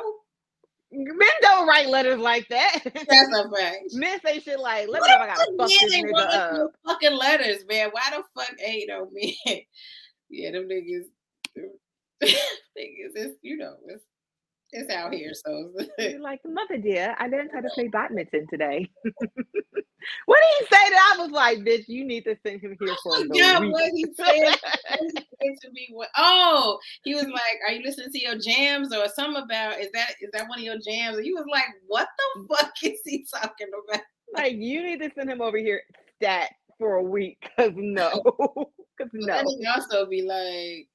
Men 0.92 1.28
don't 1.40 1.66
write 1.66 1.88
letters 1.88 2.20
like 2.20 2.46
that. 2.48 2.80
That's 2.84 3.04
a 3.04 3.50
fact. 3.50 3.78
Men 3.94 4.20
say 4.24 4.38
shit 4.38 4.60
like, 4.60 4.88
"Let 4.88 5.02
me 5.02 5.08
know 5.08 5.16
if 5.16 5.20
I 5.22 5.26
gotta 5.26 5.52
fuck 5.58 5.68
this 5.68 5.94
nigga 5.94 6.12
up." 6.14 6.72
Fucking 6.86 7.16
letters, 7.16 7.64
man. 7.68 7.88
Why 7.90 8.02
the 8.10 8.22
fuck 8.36 8.54
ain't 8.64 8.88
no 8.88 9.10
men? 9.12 9.34
yeah, 10.30 10.52
them 10.52 10.68
niggas. 10.68 11.06
Them 11.56 11.70
niggas, 12.22 13.16
it's 13.16 13.36
you 13.42 13.56
know, 13.56 13.74
it's 13.88 14.04
it's 14.74 14.92
out 14.92 15.14
here. 15.14 15.32
So 15.34 15.70
You're 15.98 16.20
like, 16.20 16.40
mother 16.44 16.76
dear, 16.76 17.14
I 17.18 17.28
learned 17.28 17.50
how 17.52 17.60
to 17.60 17.68
play 17.74 17.88
badminton 17.88 18.46
today. 18.50 18.88
what 19.04 20.40
did 20.40 20.58
he 20.58 20.64
say 20.64 20.90
that 20.90 21.14
I 21.14 21.22
was 21.22 21.30
like, 21.30 21.58
bitch, 21.58 21.84
you 21.86 22.04
need 22.04 22.24
to 22.24 22.36
send 22.44 22.60
him 22.60 22.76
here 22.80 22.94
for 23.02 23.18
yeah, 23.32 23.60
week. 23.60 23.72
what 23.72 23.90
he 23.94 24.04
said 24.14 24.54
to 25.62 25.70
me 25.72 25.88
what 25.92 26.08
oh, 26.16 26.78
he 27.04 27.14
was 27.14 27.24
like, 27.24 27.58
Are 27.66 27.72
you 27.72 27.82
listening 27.84 28.10
to 28.10 28.20
your 28.20 28.36
jams 28.36 28.94
or 28.94 29.08
some 29.08 29.36
about 29.36 29.80
is 29.80 29.90
that 29.92 30.14
is 30.20 30.30
that 30.32 30.48
one 30.48 30.58
of 30.58 30.64
your 30.64 30.78
jams? 30.78 31.16
And 31.16 31.26
you 31.26 31.34
was 31.34 31.46
like, 31.50 31.66
What 31.86 32.08
the 32.18 32.40
mm. 32.40 32.56
fuck 32.56 32.72
is 32.82 33.00
he 33.04 33.24
talking 33.32 33.68
about? 33.88 34.02
Like 34.34 34.54
you 34.54 34.82
need 34.82 35.00
to 35.00 35.10
send 35.16 35.30
him 35.30 35.40
over 35.40 35.58
here 35.58 35.82
stat 36.16 36.50
for 36.78 36.94
a 36.94 37.02
week 37.02 37.38
because 37.56 37.72
no. 37.76 38.10
Cause 38.98 39.08
no. 39.12 39.42
Also 39.74 40.06
be 40.06 40.22
like, 40.22 40.88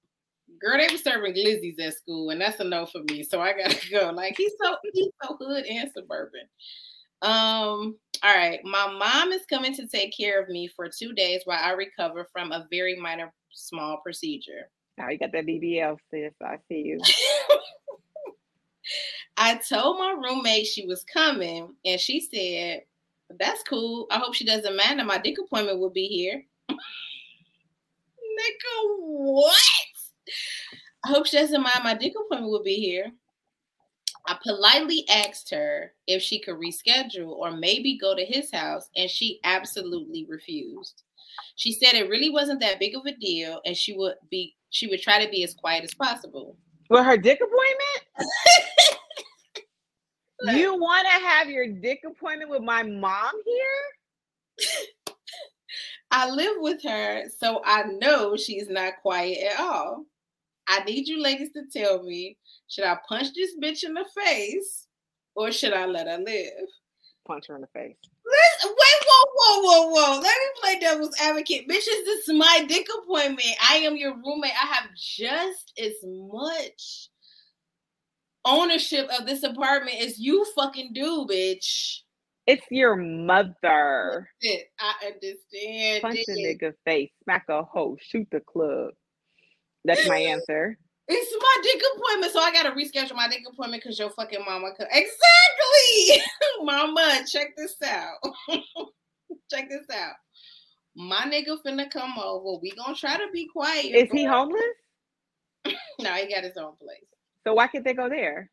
girl, 0.60 0.78
they 0.78 0.92
were 0.92 0.98
serving 0.98 1.34
glizzies 1.34 1.80
at 1.80 1.96
school, 1.96 2.30
and 2.30 2.42
that's 2.42 2.60
a 2.60 2.64
no 2.64 2.86
for 2.86 3.02
me. 3.10 3.24
So 3.24 3.42
I 3.42 3.54
gotta 3.54 3.90
go. 3.90 4.12
Like 4.14 4.36
he's 4.38 4.54
so 4.62 4.76
he's 4.94 5.12
so 5.24 5.38
hood 5.40 5.66
and 5.66 5.92
suburban. 5.96 6.42
Um, 7.22 7.98
all 8.24 8.36
right. 8.36 8.60
My 8.64 8.88
mom 8.92 9.32
is 9.32 9.46
coming 9.50 9.74
to 9.76 9.88
take 9.88 10.16
care 10.16 10.42
of 10.42 10.50
me 10.50 10.68
for 10.68 10.90
two 10.90 11.14
days 11.14 11.42
while 11.46 11.60
I 11.62 11.72
recover 11.72 12.28
from 12.32 12.52
a 12.52 12.68
very 12.72 12.96
minor 12.96 13.34
small 13.52 13.98
procedure. 14.04 14.70
Now 14.98 15.06
oh, 15.08 15.12
you 15.12 15.20
got 15.20 15.32
that 15.32 15.46
BBL, 15.46 15.98
sis. 16.12 16.34
I 16.44 16.58
see 16.68 16.84
you. 16.86 17.00
I 19.38 19.56
told 19.56 19.98
my 19.98 20.12
roommate 20.12 20.68
she 20.68 20.86
was 20.86 21.06
coming, 21.06 21.74
and 21.86 22.00
she 22.00 22.20
said, 22.20 22.82
That's 23.40 23.64
cool. 23.64 24.08
I 24.12 24.18
hope 24.18 24.34
she 24.34 24.46
doesn't 24.46 24.76
mind 24.76 25.00
that 25.00 25.06
my 25.06 25.18
dick 25.18 25.38
appointment 25.40 25.80
will 25.80 25.90
be 25.90 26.08
here. 26.08 26.44
Nigga, 26.70 26.78
what? 28.98 29.56
I 31.06 31.10
hope 31.10 31.26
she 31.26 31.38
doesn't 31.38 31.62
mind 31.62 31.84
my 31.84 31.94
dick 31.94 32.14
appointment 32.14 32.52
will 32.52 32.64
be 32.64 32.76
here. 32.76 33.12
I 34.28 34.38
politely 34.44 35.06
asked 35.10 35.50
her 35.52 35.94
if 36.08 36.22
she 36.22 36.40
could 36.40 36.56
reschedule 36.56 37.30
or 37.30 37.52
maybe 37.52 37.98
go 37.98 38.16
to 38.16 38.26
his 38.26 38.52
house, 38.52 38.90
and 38.96 39.10
she 39.10 39.40
absolutely 39.44 40.26
refused. 40.30 41.04
She 41.56 41.72
said 41.72 41.94
it 41.94 42.10
really 42.10 42.30
wasn't 42.30 42.60
that 42.62 42.80
big 42.80 42.96
of 42.96 43.06
a 43.06 43.14
deal, 43.14 43.62
and 43.66 43.76
she 43.76 43.94
would 43.94 44.16
be 44.30 44.56
she 44.72 44.88
would 44.88 45.02
try 45.02 45.24
to 45.24 45.32
be 45.32 45.44
as 45.44 45.54
quiet 45.54 45.84
as 45.84 45.94
possible. 45.94 46.58
For 46.88 47.04
her 47.04 47.18
dick 47.18 47.40
appointment? 47.40 48.06
you 50.60 50.74
want 50.80 51.08
to 51.08 51.28
have 51.28 51.50
your 51.50 51.68
dick 51.68 52.02
appointment 52.06 52.50
with 52.50 52.62
my 52.62 52.84
mom 52.84 53.32
here? 53.46 54.68
I 56.12 56.30
live 56.30 56.56
with 56.58 56.84
her, 56.84 57.24
so 57.40 57.62
I 57.64 57.84
know 57.84 58.36
she's 58.36 58.70
not 58.70 59.02
quiet 59.02 59.38
at 59.54 59.60
all. 59.60 60.06
I 60.70 60.84
need 60.84 61.08
you 61.08 61.22
ladies 61.22 61.52
to 61.54 61.64
tell 61.76 62.04
me 62.04 62.38
should 62.68 62.86
I 62.86 62.98
punch 63.08 63.28
this 63.34 63.56
bitch 63.62 63.84
in 63.84 63.96
the 63.96 64.06
face 64.16 64.86
or 65.36 65.52
should 65.52 65.74
I 65.74 65.86
let 65.86 66.08
her 66.08 66.20
live? 66.20 66.70
Punch 67.26 67.48
her 67.48 67.56
in 67.56 67.62
the 67.62 67.68
face. 67.68 67.96
Let's, 68.26 68.66
wait, 68.66 69.06
whoa, 69.08 69.32
whoa, 69.34 69.62
whoa, 69.62 69.90
whoa. 69.90 70.20
Let 70.20 70.24
me 70.24 70.62
play 70.62 70.80
devil's 70.80 71.16
advocate. 71.20 71.68
Bitches, 71.68 72.06
this 72.06 72.28
is 72.28 72.36
my 72.36 72.66
dick 72.68 72.88
appointment. 73.02 73.48
I 73.68 73.78
am 73.78 73.98
your 73.98 74.16
roommate. 74.16 74.52
I 74.52 74.68
have 74.76 74.90
just 74.96 75.74
as 75.80 75.94
much 76.04 77.10
ownership 78.46 79.10
of 79.20 79.26
this 79.26 79.44
apartment 79.44 79.98
as 80.00 80.20
you 80.20 80.46
fucking 80.56 80.92
do, 80.94 81.26
bitch. 81.30 82.02
It's 82.46 82.66
your 82.72 82.96
mother. 82.96 84.30
It. 84.42 84.68
I 84.80 85.08
understand. 85.08 86.02
Punch 86.02 86.20
a 86.28 86.32
nigga 86.32 86.74
face, 86.86 87.12
smack 87.24 87.46
a 87.50 87.64
hoe, 87.64 87.98
shoot 88.02 88.28
the 88.32 88.40
club. 88.40 88.94
That's 89.86 90.08
my 90.08 90.18
answer. 90.18 90.78
It's 91.12 91.36
my 91.42 91.56
dick 91.64 91.82
appointment, 91.96 92.34
so 92.34 92.40
I 92.40 92.52
gotta 92.52 92.70
reschedule 92.72 93.16
my 93.16 93.28
dick 93.28 93.42
appointment 93.52 93.82
because 93.82 93.98
your 93.98 94.12
fucking 94.12 94.46
mama 94.46 94.74
could. 94.78 94.88
Exactly, 94.92 96.24
mama. 96.62 97.22
Check 97.28 97.56
this 97.58 97.76
out. 97.84 98.18
check 99.52 99.70
this 99.70 99.90
out. 99.92 100.14
My 100.96 101.22
nigga 101.22 101.58
finna 101.66 101.90
come 101.90 102.14
over. 102.20 102.60
We 102.62 102.72
gonna 102.72 102.96
try 102.96 103.18
to 103.18 103.28
be 103.34 103.48
quiet. 103.48 103.86
Is 103.86 104.12
he 104.12 104.24
homeless? 104.24 104.62
No, 106.00 106.14
he 106.14 106.34
got 106.34 106.46
his 106.46 106.56
own 106.56 106.76
place. 106.82 107.04
So 107.46 107.54
why 107.54 107.68
can't 107.68 107.84
they 107.84 107.94
go 107.94 108.08
there? 108.08 108.50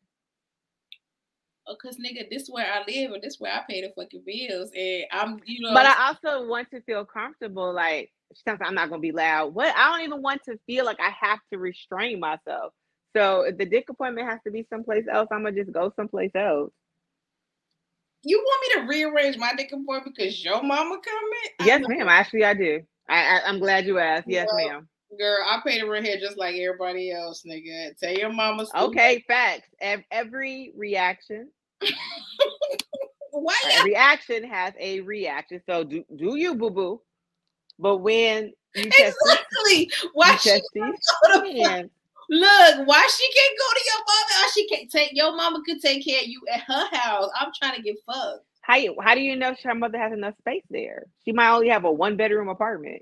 Oh, 1.65 1.75
cause 1.81 1.97
nigga, 1.97 2.29
this 2.29 2.43
is 2.43 2.51
where 2.51 2.65
I 2.65 2.79
live 2.79 3.11
and 3.11 3.21
this 3.21 3.35
is 3.35 3.39
where 3.39 3.53
I 3.53 3.61
pay 3.69 3.81
the 3.81 3.93
fucking 3.95 4.23
bills, 4.25 4.69
and 4.75 5.03
I'm, 5.11 5.39
you 5.45 5.61
know. 5.61 5.73
But 5.73 5.85
I 5.85 6.07
also 6.07 6.47
want 6.47 6.69
to 6.71 6.81
feel 6.81 7.05
comfortable. 7.05 7.73
Like 7.73 8.11
sometimes 8.33 8.67
I'm 8.67 8.75
not 8.75 8.89
gonna 8.89 9.01
be 9.01 9.11
loud. 9.11 9.53
What 9.53 9.75
I 9.75 9.89
don't 9.89 10.05
even 10.07 10.21
want 10.21 10.43
to 10.45 10.59
feel 10.65 10.85
like 10.85 10.99
I 10.99 11.11
have 11.21 11.39
to 11.51 11.59
restrain 11.59 12.19
myself. 12.19 12.73
So 13.15 13.41
if 13.41 13.57
the 13.57 13.65
dick 13.65 13.85
appointment 13.89 14.29
has 14.29 14.39
to 14.45 14.51
be 14.51 14.65
someplace 14.69 15.05
else, 15.11 15.27
I'm 15.31 15.43
gonna 15.43 15.55
just 15.55 15.71
go 15.71 15.91
someplace 15.95 16.31
else. 16.35 16.71
You 18.23 18.37
want 18.37 18.61
me 18.61 18.81
to 18.81 18.87
rearrange 18.87 19.37
my 19.37 19.53
dick 19.55 19.71
appointment 19.71 20.15
because 20.15 20.43
your 20.43 20.61
mama 20.61 20.99
coming? 21.03 21.67
Yes, 21.67 21.87
ma'am. 21.87 22.09
Actually, 22.09 22.43
I 22.43 22.53
do. 22.53 22.81
I, 23.09 23.39
I 23.39 23.49
am 23.49 23.59
glad 23.59 23.85
you 23.85 23.99
asked. 23.99 24.27
Yes, 24.27 24.47
well, 24.51 24.67
ma'am. 24.67 24.89
Girl, 25.17 25.37
I 25.45 25.59
pay 25.65 25.79
the 25.79 25.87
rent 25.87 26.05
here 26.05 26.19
just 26.19 26.37
like 26.37 26.55
everybody 26.55 27.11
else, 27.11 27.43
nigga. 27.47 27.97
Tell 27.97 28.11
your 28.11 28.31
mama. 28.31 28.65
Okay, 28.75 29.23
facts. 29.27 29.69
Every 30.11 30.73
reaction. 30.75 31.49
Why? 33.31 33.55
Every 33.71 33.95
action 33.95 34.43
has 34.43 34.73
a 34.79 34.99
reaction. 35.01 35.61
So 35.69 35.83
do 35.83 36.03
do 36.15 36.35
you, 36.37 36.55
boo 36.55 36.69
boo? 36.69 37.01
But 37.79 37.97
when 37.97 38.53
you 38.75 38.85
exactly, 38.85 39.91
why 40.13 40.31
you 40.31 40.37
she 40.37 40.61
to 40.61 41.89
Look, 42.29 42.87
why 42.87 43.09
she 43.15 43.33
can't 43.33 43.57
go 43.57 43.73
to 43.73 43.83
your 43.85 44.03
mama? 44.05 44.51
She 44.53 44.67
can't 44.67 44.91
take 44.91 45.11
your 45.13 45.35
mama 45.35 45.61
could 45.65 45.81
take 45.81 46.05
care 46.05 46.21
of 46.21 46.27
you 46.27 46.41
at 46.53 46.61
her 46.61 46.87
house. 46.91 47.29
I'm 47.39 47.51
trying 47.57 47.75
to 47.77 47.81
get 47.81 47.95
fucked. 48.05 48.43
How 48.61 48.75
you, 48.75 48.95
how 49.01 49.15
do 49.15 49.21
you 49.21 49.37
know 49.37 49.55
her 49.63 49.75
mother 49.75 49.97
has 49.97 50.11
enough 50.11 50.35
space 50.39 50.63
there? 50.69 51.05
She 51.23 51.31
might 51.31 51.49
only 51.53 51.69
have 51.69 51.85
a 51.85 51.91
one 51.91 52.17
bedroom 52.17 52.49
apartment. 52.49 53.01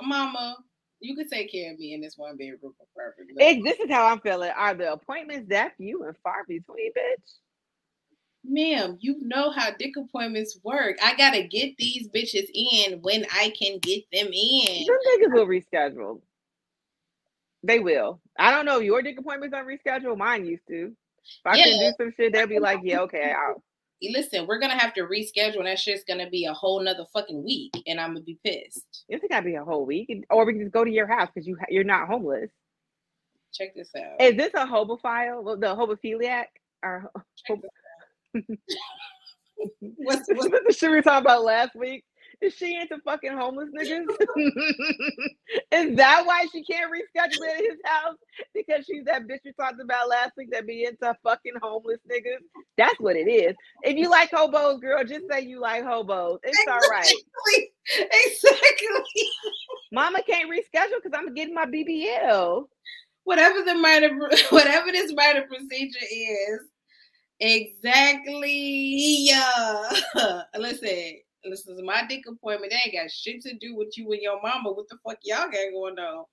Mama, 0.00 0.56
you 1.00 1.16
could 1.16 1.28
take 1.28 1.50
care 1.50 1.72
of 1.72 1.80
me 1.80 1.94
in 1.94 2.00
this 2.00 2.16
one 2.16 2.36
bedroom 2.36 2.74
apartment. 2.80 3.30
It, 3.36 3.64
this 3.64 3.80
is 3.80 3.90
how 3.90 4.06
I'm 4.06 4.20
feeling. 4.20 4.52
Are 4.56 4.74
the 4.74 4.92
appointments 4.92 5.48
that 5.48 5.76
few 5.76 6.04
and 6.04 6.16
far 6.22 6.44
between, 6.46 6.92
bitch? 6.92 7.32
Ma'am, 8.44 8.96
you 9.00 9.18
know 9.20 9.50
how 9.50 9.70
dick 9.78 9.92
appointments 9.96 10.58
work. 10.64 10.96
I 11.02 11.14
gotta 11.16 11.42
get 11.42 11.76
these 11.76 12.08
bitches 12.08 12.48
in 12.54 13.00
when 13.02 13.26
I 13.32 13.52
can 13.58 13.78
get 13.78 14.04
them 14.12 14.28
in. 14.32 14.86
Some 14.86 14.96
niggas 14.96 15.34
will 15.34 15.46
reschedule. 15.46 16.20
They 17.62 17.78
will. 17.78 18.20
I 18.38 18.50
don't 18.50 18.64
know 18.64 18.78
if 18.78 18.84
your 18.84 19.02
dick 19.02 19.18
appointments 19.18 19.54
on 19.54 19.66
reschedule. 19.66 20.16
Mine 20.16 20.46
used 20.46 20.66
to. 20.68 20.86
If 21.22 21.46
I 21.46 21.56
yeah. 21.56 21.64
can 21.64 21.78
do 21.78 21.92
some 21.98 22.14
shit, 22.16 22.32
they'll 22.32 22.46
be 22.46 22.58
like, 22.58 22.80
yeah, 22.82 23.00
okay, 23.00 23.34
I'll. 23.36 23.62
Listen, 24.02 24.46
we're 24.46 24.58
gonna 24.58 24.78
have 24.78 24.94
to 24.94 25.02
reschedule, 25.02 25.58
and 25.58 25.66
that 25.66 25.78
shit's 25.78 26.04
gonna 26.04 26.30
be 26.30 26.46
a 26.46 26.54
whole 26.54 26.82
nother 26.82 27.04
fucking 27.12 27.44
week, 27.44 27.74
and 27.86 28.00
I'm 28.00 28.14
gonna 28.14 28.24
be 28.24 28.38
pissed. 28.42 29.04
It's 29.10 29.22
gotta 29.28 29.44
be 29.44 29.56
a 29.56 29.64
whole 29.64 29.84
week, 29.84 30.24
or 30.30 30.46
we 30.46 30.54
can 30.54 30.62
just 30.62 30.72
go 30.72 30.84
to 30.84 30.90
your 30.90 31.06
house 31.06 31.28
because 31.34 31.46
you 31.46 31.58
you're 31.68 31.84
not 31.84 32.08
homeless. 32.08 32.50
Check 33.52 33.74
this 33.74 33.90
out. 33.94 34.18
Is 34.18 34.36
this 34.36 34.54
a 34.54 34.64
hobophile? 34.64 35.60
The 35.60 35.76
hobophiliac? 35.76 36.46
Or 36.82 37.10
what's, 39.80 40.28
what's 40.28 40.66
the 40.66 40.74
shit 40.76 40.90
we 40.90 40.96
were 40.96 41.02
talking 41.02 41.26
about 41.26 41.44
last 41.44 41.74
week? 41.74 42.04
Is 42.40 42.54
she 42.54 42.74
into 42.80 42.96
fucking 43.04 43.36
homeless 43.36 43.68
niggas? 43.78 44.06
Is 45.72 45.96
that 45.96 46.24
why 46.24 46.46
she 46.50 46.64
can't 46.64 46.90
reschedule 46.90 47.46
at 47.54 47.60
his 47.60 47.78
house? 47.84 48.16
Because 48.54 48.86
she's 48.86 49.04
that 49.04 49.28
bitch 49.28 49.40
we 49.44 49.52
talked 49.52 49.80
about 49.80 50.08
last 50.08 50.32
week 50.38 50.50
that 50.52 50.66
be 50.66 50.84
into 50.84 51.14
fucking 51.22 51.52
homeless 51.62 51.98
niggas? 52.10 52.40
That's 52.78 52.98
what 52.98 53.16
it 53.16 53.28
is. 53.28 53.54
If 53.82 53.98
you 53.98 54.10
like 54.10 54.30
hobos, 54.30 54.80
girl, 54.80 55.04
just 55.04 55.26
say 55.30 55.42
you 55.42 55.60
like 55.60 55.84
hobos. 55.84 56.38
It's 56.42 56.58
exactly. 56.58 56.88
all 56.88 56.90
right. 56.90 57.12
Exactly. 58.24 59.28
Mama 59.92 60.22
can't 60.26 60.50
reschedule 60.50 61.02
because 61.02 61.12
I'm 61.18 61.34
getting 61.34 61.54
my 61.54 61.66
BBL. 61.66 62.64
Whatever 63.24 63.62
the 63.62 63.74
minor, 63.74 64.18
whatever 64.50 64.90
this 64.92 65.12
minor 65.14 65.42
procedure 65.42 66.06
is, 66.10 66.60
exactly. 67.40 69.26
Yeah. 69.28 69.90
Listen, 70.58 71.20
this 71.44 71.66
is 71.66 71.80
my 71.82 72.04
dick 72.08 72.24
appointment. 72.28 72.72
They 72.72 72.78
ain't 72.84 73.02
got 73.02 73.10
shit 73.10 73.42
to 73.42 73.54
do 73.56 73.76
with 73.76 73.96
you 73.96 74.10
and 74.12 74.22
your 74.22 74.40
mama. 74.42 74.72
What 74.72 74.88
the 74.88 74.98
fuck 75.04 75.18
y'all 75.22 75.46
got 75.46 75.72
going 75.72 75.98
on? 75.98 76.24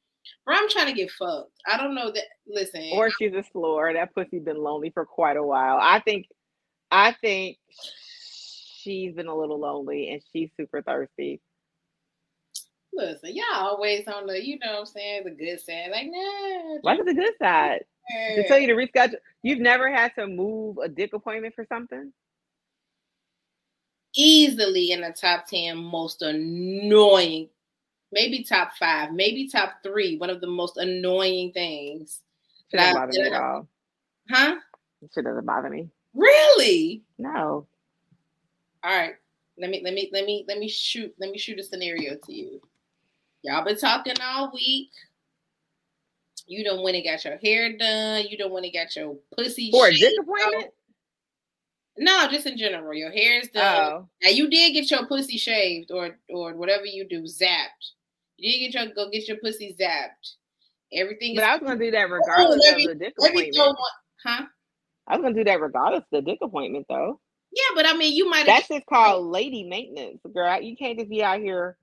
Bro, 0.46 0.56
I'm 0.58 0.70
trying 0.70 0.88
to 0.88 0.94
get 0.94 1.12
fucked. 1.12 1.52
I 1.66 1.78
don't 1.78 1.96
know 1.96 2.12
that. 2.12 2.24
Listen, 2.48 2.90
or 2.94 3.10
she's 3.12 3.34
a 3.34 3.44
slur. 3.52 3.94
That 3.94 4.14
pussy 4.14 4.40
been 4.40 4.62
lonely 4.62 4.90
for 4.90 5.06
quite 5.06 5.38
a 5.38 5.44
while. 5.44 5.78
I 5.82 6.02
think, 6.02 6.28
I 6.92 7.16
think 7.22 7.58
she's 8.82 9.14
been 9.14 9.28
a 9.28 9.36
little 9.36 9.60
lonely 9.60 10.10
and 10.10 10.22
she's 10.34 10.50
super 10.58 10.82
thirsty. 10.82 11.42
Listen, 12.94 13.36
y'all 13.36 13.68
always 13.68 14.08
on 14.08 14.26
the, 14.26 14.44
you 14.44 14.58
know 14.60 14.72
what 14.72 14.80
I'm 14.80 14.86
saying, 14.86 15.24
the 15.26 15.32
good 15.32 15.60
side. 15.62 15.90
Like, 15.92 16.08
nah. 16.10 16.78
What's 16.82 17.06
the 17.06 17.14
good 17.14 17.34
side? 17.40 17.84
To 18.10 18.48
tell 18.48 18.60
you 18.60 18.68
to 18.68 18.74
reschedule, 18.74 19.16
you've 19.44 19.60
never 19.60 19.92
had 19.92 20.14
to 20.16 20.28
move 20.28 20.78
a 20.78 20.88
dick 20.88 21.14
appointment 21.14 21.56
for 21.56 21.66
something? 21.68 22.14
easily 24.18 24.92
in 24.92 25.02
the 25.02 25.12
top 25.12 25.48
10 25.48 25.78
most 25.78 26.22
annoying, 26.22 27.48
maybe 28.12 28.44
top 28.44 28.72
five, 28.78 29.14
maybe 29.14 29.48
top 29.48 29.76
three, 29.84 30.18
one 30.18 30.30
of 30.30 30.42
the 30.42 30.48
most 30.48 30.78
annoying 30.78 31.52
things. 31.54 32.22
It 32.74 32.78
doesn't 32.78 32.96
bother 32.96 33.12
me 33.14 33.22
at 33.22 33.42
all. 33.42 33.68
Huh? 34.30 34.56
It 35.02 35.12
shit 35.14 35.24
doesn't 35.24 35.46
bother 35.46 35.70
me. 35.70 35.88
Really? 36.14 37.04
No. 37.18 37.68
All 38.84 38.98
right. 38.98 39.16
Let 39.60 39.70
me 39.70 39.82
let 39.84 39.94
me 39.94 40.10
let 40.14 40.26
me 40.26 40.46
let 40.48 40.60
me 40.60 40.68
shoot 40.68 41.14
let 41.20 41.32
me 41.32 41.38
shoot 41.38 41.60
a 41.60 41.64
scenario 41.64 42.16
to 42.16 42.34
you. 42.34 42.62
Y'all 43.42 43.64
been 43.64 43.78
talking 43.78 44.14
all 44.22 44.52
week. 44.54 44.90
You 46.48 46.64
don't 46.64 46.82
want 46.82 46.96
to 46.96 47.02
get 47.02 47.26
your 47.26 47.38
hair 47.38 47.78
done. 47.78 48.26
You 48.30 48.38
don't 48.38 48.52
want 48.52 48.66
to 48.66 48.72
get 48.72 48.96
your 48.96 49.18
pussy 49.36 49.70
for 49.70 49.88
a 49.88 49.94
disappointment. 49.94 50.72
No, 51.98 52.28
just 52.30 52.46
in 52.46 52.58
general. 52.58 52.94
Your 52.94 53.12
hair 53.12 53.42
is 53.42 53.50
done. 53.50 53.92
Oh. 53.92 54.10
Now 54.24 54.30
you 54.30 54.50
did 54.50 54.74
get 54.74 54.90
your 54.90 55.06
pussy 55.08 55.38
shaved 55.38 55.92
or 55.92 56.18
or 56.30 56.56
whatever 56.56 56.86
you 56.86 57.08
do, 57.08 57.24
zapped. 57.24 57.92
You 58.38 58.52
did 58.52 58.72
get 58.72 58.86
your 58.86 58.94
go 58.94 59.10
get 59.10 59.28
your 59.28 59.38
pussy 59.38 59.76
zapped. 59.80 60.36
Everything. 60.94 61.36
But 61.36 61.44
is- 61.44 61.48
I 61.48 61.56
was 61.56 61.64
gonna 61.64 61.80
do 61.80 61.92
that 61.92 62.10
regardless 62.10 62.62
oh, 62.64 62.76
me, 62.76 62.86
of 62.86 62.90
the 62.92 63.06
dick 63.06 63.14
appointment. 63.20 63.58
One, 63.58 63.76
huh? 64.24 64.46
I 65.08 65.18
was 65.18 65.24
gonna 65.24 65.36
do 65.36 65.44
that 65.44 65.60
regardless 65.60 66.04
of 66.04 66.10
the 66.12 66.22
dick 66.22 66.40
appointment 66.42 66.86
though. 66.88 67.20
Yeah, 67.52 67.76
but 67.76 67.86
I 67.88 67.94
mean, 67.98 68.16
you 68.16 68.30
might. 68.30 68.46
That's 68.46 68.68
just 68.68 68.86
called 68.86 69.26
lady 69.26 69.64
maintenance, 69.64 70.22
girl. 70.34 70.62
You 70.62 70.78
can't 70.78 70.98
just 70.98 71.10
be 71.10 71.24
out 71.24 71.40
here, 71.40 71.78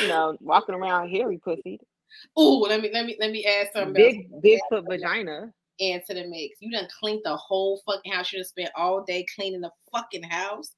you 0.00 0.08
know, 0.08 0.36
walking 0.40 0.74
around 0.74 1.10
hairy 1.10 1.38
pussy. 1.38 1.80
Oh, 2.36 2.66
let 2.68 2.80
me 2.80 2.90
let 2.92 3.06
me 3.06 3.16
let 3.18 3.30
me 3.30 3.44
ask 3.44 3.72
something. 3.72 3.92
Big 3.92 4.30
Bigfoot 4.70 4.88
vagina 4.88 5.52
into 5.78 6.14
the 6.14 6.26
mix. 6.28 6.56
You 6.60 6.70
done 6.70 6.88
cleaned 7.00 7.22
the 7.24 7.36
whole 7.36 7.80
fucking 7.86 8.12
house. 8.12 8.32
You 8.32 8.38
done 8.38 8.46
spent 8.46 8.70
all 8.76 9.02
day 9.02 9.26
cleaning 9.34 9.60
the 9.60 9.70
fucking 9.92 10.22
house. 10.22 10.74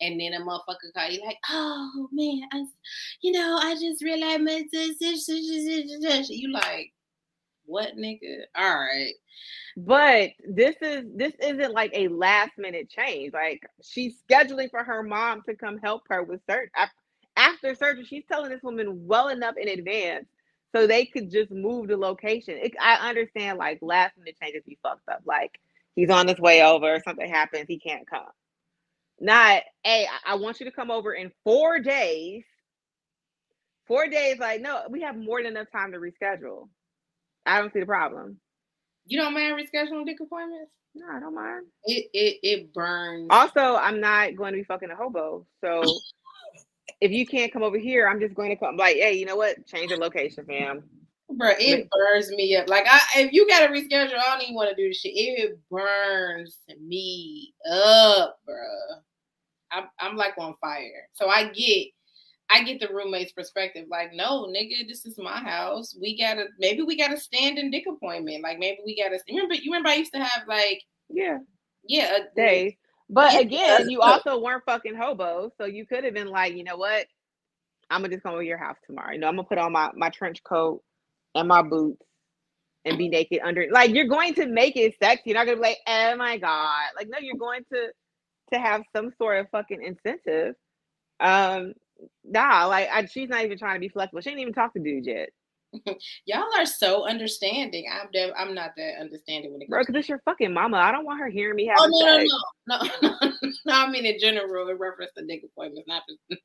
And 0.00 0.20
then 0.20 0.34
a 0.34 0.40
motherfucker 0.40 0.92
call 0.94 1.10
you 1.10 1.24
like, 1.24 1.38
oh 1.50 2.08
man, 2.12 2.42
I, 2.52 2.64
you 3.22 3.32
know, 3.32 3.58
I 3.60 3.74
just 3.74 4.02
realized 4.02 4.42
my 4.42 4.64
you 4.72 6.52
like, 6.52 6.92
what 7.64 7.96
nigga? 7.96 8.42
All 8.56 8.74
right. 8.74 9.14
But 9.76 10.30
this 10.46 10.76
is 10.82 11.06
this 11.16 11.32
isn't 11.40 11.72
like 11.72 11.90
a 11.94 12.08
last 12.08 12.52
minute 12.58 12.90
change. 12.90 13.32
Like 13.32 13.62
she's 13.82 14.16
scheduling 14.28 14.70
for 14.70 14.84
her 14.84 15.02
mom 15.02 15.42
to 15.48 15.54
come 15.54 15.78
help 15.78 16.02
her 16.10 16.22
with 16.22 16.40
surgery. 16.48 16.70
After 17.36 17.74
surgery, 17.74 18.04
she's 18.04 18.24
telling 18.30 18.50
this 18.50 18.62
woman 18.62 19.06
well 19.06 19.28
enough 19.28 19.56
in 19.56 19.68
advance 19.68 20.26
so 20.74 20.86
they 20.86 21.04
could 21.04 21.30
just 21.30 21.50
move 21.50 21.88
the 21.88 21.96
location. 21.96 22.58
It, 22.60 22.72
I 22.80 23.08
understand 23.08 23.58
like 23.58 23.78
last 23.80 24.16
minute 24.18 24.36
changes 24.42 24.62
be 24.66 24.78
fucked 24.82 25.08
up. 25.08 25.22
Like 25.24 25.52
he's 25.94 26.10
on 26.10 26.26
his 26.28 26.38
way 26.38 26.62
over, 26.62 27.00
something 27.04 27.28
happens, 27.28 27.66
he 27.68 27.78
can't 27.78 28.08
come. 28.08 28.26
Not, 29.20 29.62
hey, 29.84 30.06
I 30.26 30.34
want 30.34 30.58
you 30.58 30.66
to 30.66 30.72
come 30.72 30.90
over 30.90 31.12
in 31.12 31.30
four 31.44 31.78
days. 31.78 32.42
Four 33.86 34.08
days, 34.08 34.38
like, 34.38 34.62
no, 34.62 34.80
we 34.88 35.02
have 35.02 35.14
more 35.14 35.42
than 35.42 35.52
enough 35.52 35.70
time 35.70 35.92
to 35.92 35.98
reschedule. 35.98 36.68
I 37.44 37.60
don't 37.60 37.72
see 37.72 37.80
the 37.80 37.86
problem. 37.86 38.38
You 39.06 39.20
don't 39.20 39.34
mind 39.34 39.54
rescheduling 39.54 40.06
dick 40.06 40.16
appointments? 40.22 40.72
No, 40.94 41.06
I 41.14 41.20
don't 41.20 41.34
mind. 41.34 41.66
It 41.84 42.08
it 42.14 42.38
it 42.42 42.72
burns. 42.72 43.26
Also, 43.28 43.60
I'm 43.60 44.00
not 44.00 44.36
going 44.36 44.52
to 44.52 44.58
be 44.58 44.64
fucking 44.64 44.90
a 44.90 44.96
hobo. 44.96 45.46
So 45.62 45.82
if 47.04 47.12
you 47.12 47.26
can't 47.26 47.52
come 47.52 47.62
over 47.62 47.76
here, 47.76 48.08
I'm 48.08 48.18
just 48.18 48.34
going 48.34 48.48
to 48.48 48.56
come. 48.56 48.78
Like, 48.78 48.96
hey, 48.96 49.12
you 49.12 49.26
know 49.26 49.36
what? 49.36 49.66
Change 49.66 49.90
the 49.90 49.98
location, 49.98 50.46
fam. 50.46 50.82
Bro, 51.28 51.52
it 51.58 51.86
burns 51.90 52.30
me 52.30 52.56
up. 52.56 52.66
Like, 52.68 52.86
I 52.90 53.00
if 53.16 53.32
you 53.32 53.46
gotta 53.46 53.72
reschedule, 53.72 54.18
I 54.18 54.32
don't 54.32 54.42
even 54.42 54.54
want 54.54 54.70
to 54.70 54.76
do 54.76 54.88
the 54.88 54.94
shit. 54.94 55.12
It 55.14 55.58
burns 55.70 56.58
me 56.80 57.52
up, 57.70 58.38
bro. 58.46 58.54
I'm 59.70 59.84
I'm 59.98 60.16
like 60.16 60.34
on 60.38 60.54
fire. 60.60 61.08
So 61.12 61.28
I 61.28 61.48
get 61.48 61.88
I 62.50 62.62
get 62.62 62.78
the 62.78 62.92
roommate's 62.92 63.32
perspective. 63.32 63.86
Like, 63.90 64.12
no, 64.12 64.46
nigga, 64.46 64.86
this 64.86 65.06
is 65.06 65.18
my 65.18 65.38
house. 65.38 65.96
We 66.00 66.18
gotta 66.18 66.44
maybe 66.58 66.82
we 66.82 66.96
gotta 66.96 67.18
stand 67.18 67.58
in 67.58 67.70
dick 67.70 67.84
appointment. 67.88 68.42
Like 68.42 68.58
maybe 68.58 68.80
we 68.84 69.02
gotta 69.02 69.18
remember. 69.28 69.54
You 69.54 69.72
remember 69.72 69.88
I 69.88 69.94
used 69.96 70.12
to 70.12 70.22
have 70.22 70.46
like 70.46 70.82
yeah 71.08 71.38
yeah 71.88 72.18
a 72.18 72.34
day 72.36 72.76
but 73.10 73.40
again, 73.40 73.88
you 73.90 74.00
also 74.00 74.40
weren't 74.40 74.64
fucking 74.64 74.94
hobos, 74.96 75.52
so 75.58 75.66
you 75.66 75.86
could 75.86 76.04
have 76.04 76.14
been 76.14 76.28
like, 76.28 76.54
you 76.54 76.64
know 76.64 76.76
what? 76.76 77.06
I'm 77.90 78.00
gonna 78.00 78.14
just 78.14 78.22
come 78.22 78.32
over 78.32 78.42
your 78.42 78.58
house 78.58 78.76
tomorrow. 78.86 79.12
You 79.12 79.18
know, 79.20 79.28
I'm 79.28 79.36
gonna 79.36 79.48
put 79.48 79.58
on 79.58 79.72
my 79.72 79.90
my 79.94 80.10
trench 80.10 80.42
coat 80.42 80.82
and 81.34 81.48
my 81.48 81.62
boots, 81.62 82.02
and 82.84 82.98
be 82.98 83.08
naked 83.08 83.40
under 83.44 83.66
like 83.70 83.90
you're 83.94 84.08
going 84.08 84.34
to 84.34 84.46
make 84.46 84.76
it 84.76 84.96
sexy. 85.02 85.22
You're 85.26 85.38
not 85.38 85.46
gonna 85.46 85.56
be 85.56 85.62
like, 85.62 85.78
oh 85.86 86.16
my 86.16 86.38
god. 86.38 86.90
Like, 86.96 87.08
no, 87.08 87.18
you're 87.20 87.36
going 87.36 87.64
to 87.72 87.88
to 88.52 88.58
have 88.58 88.82
some 88.94 89.12
sort 89.18 89.38
of 89.38 89.50
fucking 89.50 89.82
incentive. 89.82 90.54
Um, 91.20 91.74
nah, 92.24 92.66
like 92.66 92.88
I, 92.92 93.06
she's 93.06 93.28
not 93.28 93.44
even 93.44 93.58
trying 93.58 93.76
to 93.76 93.80
be 93.80 93.88
flexible. 93.88 94.20
She 94.20 94.30
didn't 94.30 94.42
even 94.42 94.54
talk 94.54 94.74
to 94.74 94.80
dudes 94.80 95.06
yet. 95.06 95.30
Y'all 96.26 96.44
are 96.56 96.66
so 96.66 97.06
understanding. 97.06 97.86
I'm 97.92 98.08
I'm 98.36 98.54
not 98.54 98.72
that 98.76 99.00
understanding 99.00 99.52
when 99.52 99.62
it 99.62 99.66
comes. 99.66 99.70
Bro, 99.70 99.80
because 99.82 99.94
it's 99.96 100.08
your 100.08 100.22
fucking 100.24 100.52
mama. 100.52 100.78
I 100.78 100.92
don't 100.92 101.04
want 101.04 101.20
her 101.20 101.28
hearing 101.28 101.56
me 101.56 101.66
have. 101.66 101.78
Oh 101.80 101.88
no, 101.88 102.18
no, 102.18 102.78
no, 103.02 103.08
no, 103.20 103.30
no, 103.42 103.50
no. 103.66 103.74
I 103.74 103.90
mean 103.90 104.06
in 104.06 104.18
general, 104.18 104.68
in 104.68 104.78
reference 104.78 105.12
to 105.16 105.24
dick 105.24 105.42
appointments, 105.44 105.88
not 105.88 106.02
just. 106.08 106.40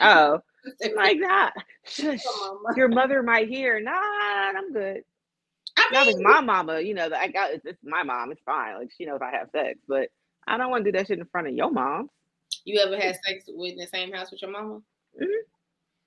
oh, 0.00 0.40
like 0.96 1.20
that. 1.20 1.52
Your 2.76 2.88
mother 2.88 3.22
might 3.22 3.48
hear. 3.48 3.80
Nah, 3.80 3.92
I'm 3.92 4.72
good. 4.72 5.02
I 5.76 6.06
mean, 6.06 6.22
my 6.22 6.40
mama. 6.40 6.80
You 6.80 6.94
know, 6.94 7.10
I 7.14 7.28
got 7.28 7.52
it's, 7.52 7.64
it's 7.64 7.78
my 7.82 8.02
mom. 8.02 8.32
It's 8.32 8.42
fine. 8.44 8.76
Like 8.76 8.90
she 8.96 9.06
knows 9.06 9.20
I 9.22 9.30
have 9.36 9.50
sex, 9.50 9.78
but 9.88 10.08
I 10.46 10.56
don't 10.56 10.70
want 10.70 10.84
to 10.84 10.92
do 10.92 10.98
that 10.98 11.06
shit 11.06 11.18
in 11.18 11.24
front 11.26 11.48
of 11.48 11.54
your 11.54 11.70
mom. 11.70 12.10
You 12.64 12.80
ever 12.80 12.96
had 12.96 13.18
sex 13.24 13.44
with 13.48 13.72
in 13.72 13.78
the 13.78 13.86
same 13.86 14.12
house 14.12 14.30
with 14.30 14.42
your 14.42 14.50
mama? 14.50 14.80
Mm-hmm. 15.20 15.24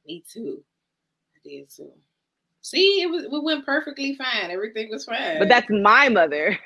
Me 0.06 0.24
too. 0.32 0.64
I 1.36 1.40
did 1.48 1.70
too. 1.70 1.92
See, 2.64 3.02
it 3.02 3.08
was 3.08 3.28
we 3.30 3.42
went 3.42 3.66
perfectly 3.66 4.16
fine. 4.16 4.50
Everything 4.50 4.90
was 4.90 5.04
fine. 5.04 5.38
But 5.38 5.50
that's 5.50 5.70
my 5.70 6.08
mother. 6.08 6.58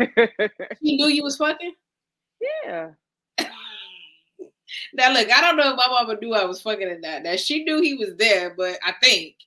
she 0.79 0.95
knew 0.95 1.07
you 1.07 1.23
was 1.23 1.37
fucking. 1.37 1.73
Yeah. 2.63 2.91
now 4.93 5.11
look, 5.11 5.31
I 5.31 5.41
don't 5.41 5.57
know 5.57 5.71
if 5.71 5.75
my 5.75 5.87
mama 5.89 6.15
knew 6.21 6.35
I 6.35 6.45
was 6.45 6.61
fucking 6.61 6.87
or 6.87 6.99
not. 6.99 7.23
Now 7.23 7.35
she 7.35 7.63
knew 7.63 7.81
he 7.81 7.95
was 7.95 8.15
there, 8.15 8.53
but 8.55 8.77
I 8.85 8.93
think, 9.01 9.37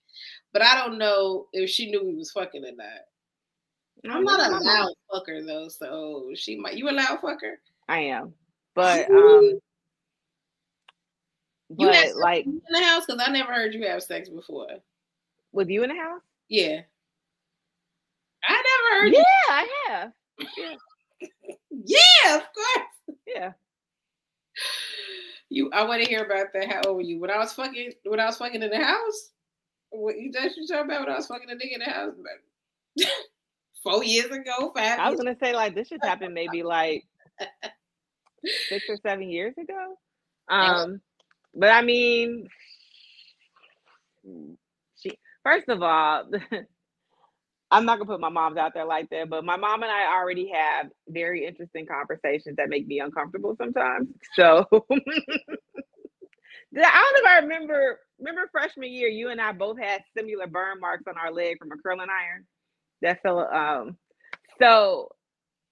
but 0.52 0.60
I 0.60 0.74
don't 0.74 0.98
know 0.98 1.46
if 1.52 1.70
she 1.70 1.88
knew 1.88 2.04
he 2.04 2.16
was 2.16 2.32
fucking 2.32 2.64
or 2.64 2.72
not. 2.74 4.12
I'm 4.12 4.24
not 4.24 4.40
a 4.40 4.58
loud 4.58 4.92
fucker 5.12 5.46
though, 5.46 5.68
so 5.68 6.32
she 6.34 6.56
might. 6.56 6.74
You 6.74 6.90
a 6.90 6.90
loud 6.90 7.20
fucker? 7.20 7.54
I 7.88 8.00
am, 8.00 8.34
but 8.74 9.08
um, 9.08 9.60
you 11.68 11.86
but 11.86 12.16
like 12.16 12.44
in 12.44 12.60
the 12.68 12.82
house 12.82 13.06
because 13.06 13.22
I 13.24 13.30
never 13.30 13.52
heard 13.52 13.72
you 13.72 13.86
have 13.86 14.02
sex 14.02 14.28
before. 14.28 14.66
With 15.52 15.68
you 15.68 15.84
in 15.84 15.90
the 15.90 15.96
house? 15.96 16.22
Yeah. 16.50 16.80
I 18.42 18.52
never 18.52 19.04
heard. 19.04 19.12
Yeah, 19.12 19.18
you. 19.18 19.24
I 19.48 19.68
have. 19.86 20.12
Yeah. 20.58 20.74
yeah, 21.70 22.36
of 22.36 22.42
course. 22.52 23.16
Yeah. 23.26 23.52
You, 25.48 25.70
I 25.72 25.84
want 25.84 26.02
to 26.02 26.08
hear 26.08 26.24
about 26.24 26.48
that. 26.54 26.70
How 26.70 26.82
old 26.86 26.96
were 26.96 27.02
you 27.02 27.20
when 27.20 27.30
I 27.30 27.38
was 27.38 27.52
fucking? 27.52 27.92
When 28.04 28.20
I 28.20 28.26
was 28.26 28.36
fucking 28.36 28.62
in 28.62 28.70
the 28.70 28.84
house? 28.84 29.30
What 29.90 30.18
you 30.18 30.32
just 30.32 30.56
you 30.56 30.66
talking 30.66 30.86
about 30.86 31.00
when 31.00 31.12
I 31.12 31.16
was 31.16 31.26
fucking 31.28 31.50
a 31.50 31.54
nigga 31.54 31.74
in 31.74 31.80
the 31.80 31.90
house? 31.90 32.14
Four 33.82 34.04
years 34.04 34.30
ago, 34.30 34.72
five. 34.76 34.98
I 34.98 35.08
was 35.08 35.18
gonna 35.18 35.36
say 35.40 35.54
like 35.54 35.74
this 35.74 35.88
should 35.88 36.02
happen 36.02 36.34
maybe 36.34 36.62
like 36.64 37.04
six 38.68 38.84
or 38.88 38.96
seven 38.96 39.28
years 39.28 39.54
ago. 39.56 39.94
Um, 40.48 41.00
but 41.54 41.70
I 41.70 41.82
mean, 41.82 42.48
first 45.44 45.68
of 45.68 45.82
all, 45.82 46.24
I'm 47.70 47.84
not 47.84 47.98
gonna 47.98 48.10
put 48.10 48.20
my 48.20 48.28
mom's 48.30 48.58
out 48.58 48.74
there 48.74 48.84
like 48.84 49.10
that, 49.10 49.30
but 49.30 49.44
my 49.44 49.56
mom 49.56 49.82
and 49.82 49.92
I 49.92 50.12
already 50.16 50.50
have 50.52 50.86
very 51.08 51.46
interesting 51.46 51.86
conversations 51.86 52.56
that 52.56 52.68
make 52.68 52.86
me 52.86 53.00
uncomfortable 53.00 53.54
sometimes. 53.56 54.08
So 54.34 54.66
I 54.72 54.84
don't 56.72 56.74
know 56.74 57.20
if 57.20 57.26
I 57.26 57.38
remember 57.40 58.00
remember 58.18 58.48
freshman 58.50 58.92
year, 58.92 59.08
you 59.08 59.30
and 59.30 59.40
I 59.40 59.52
both 59.52 59.78
had 59.78 60.02
similar 60.16 60.48
burn 60.48 60.80
marks 60.80 61.04
on 61.08 61.16
our 61.16 61.32
leg 61.32 61.58
from 61.58 61.70
a 61.72 61.76
curling 61.82 62.08
iron. 62.10 62.46
That 63.02 63.22
fell 63.22 63.40
um 63.40 63.96
so 64.60 65.10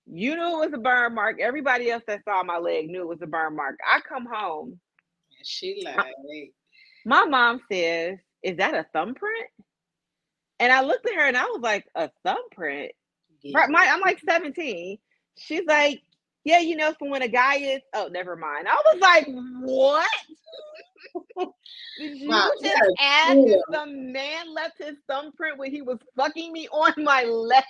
you 0.06 0.36
knew 0.36 0.62
it 0.62 0.66
was 0.70 0.74
a 0.74 0.78
burn 0.78 1.14
mark. 1.14 1.40
Everybody 1.40 1.90
else 1.90 2.04
that 2.06 2.24
saw 2.24 2.42
my 2.44 2.58
leg 2.58 2.88
knew 2.88 3.02
it 3.02 3.08
was 3.08 3.22
a 3.22 3.26
burn 3.26 3.56
mark. 3.56 3.76
I 3.84 4.00
come 4.00 4.26
home 4.26 4.80
she 5.44 5.82
like, 5.84 6.14
my 7.04 7.24
mom 7.24 7.60
says, 7.70 8.18
"Is 8.42 8.56
that 8.58 8.74
a 8.74 8.86
thumbprint?" 8.92 9.48
And 10.60 10.72
I 10.72 10.82
looked 10.82 11.06
at 11.08 11.14
her 11.14 11.26
and 11.26 11.36
I 11.36 11.44
was 11.44 11.60
like, 11.60 11.86
"A 11.94 12.10
thumbprint?" 12.24 12.92
Yeah. 13.42 13.66
My, 13.68 13.88
I'm 13.90 14.00
like 14.00 14.20
17. 14.28 14.98
She's 15.36 15.64
like, 15.66 16.02
"Yeah, 16.44 16.58
you 16.58 16.76
know, 16.76 16.92
from 16.98 17.10
when 17.10 17.22
a 17.22 17.28
guy 17.28 17.56
is." 17.56 17.80
Oh, 17.94 18.08
never 18.10 18.36
mind. 18.36 18.66
I 18.68 18.82
was 18.92 19.00
like, 19.00 19.26
"What?" 19.62 20.08
Did 21.98 22.18
you 22.18 22.28
wow, 22.28 22.50
just 22.62 22.82
ask 23.00 23.36
if 23.36 23.60
the 23.70 23.86
man 23.86 24.54
left 24.54 24.78
his 24.78 24.96
thumbprint 25.08 25.58
when 25.58 25.70
he 25.70 25.82
was 25.82 25.98
fucking 26.16 26.52
me 26.52 26.68
on 26.68 26.92
my 26.98 27.24
leg? 27.24 27.64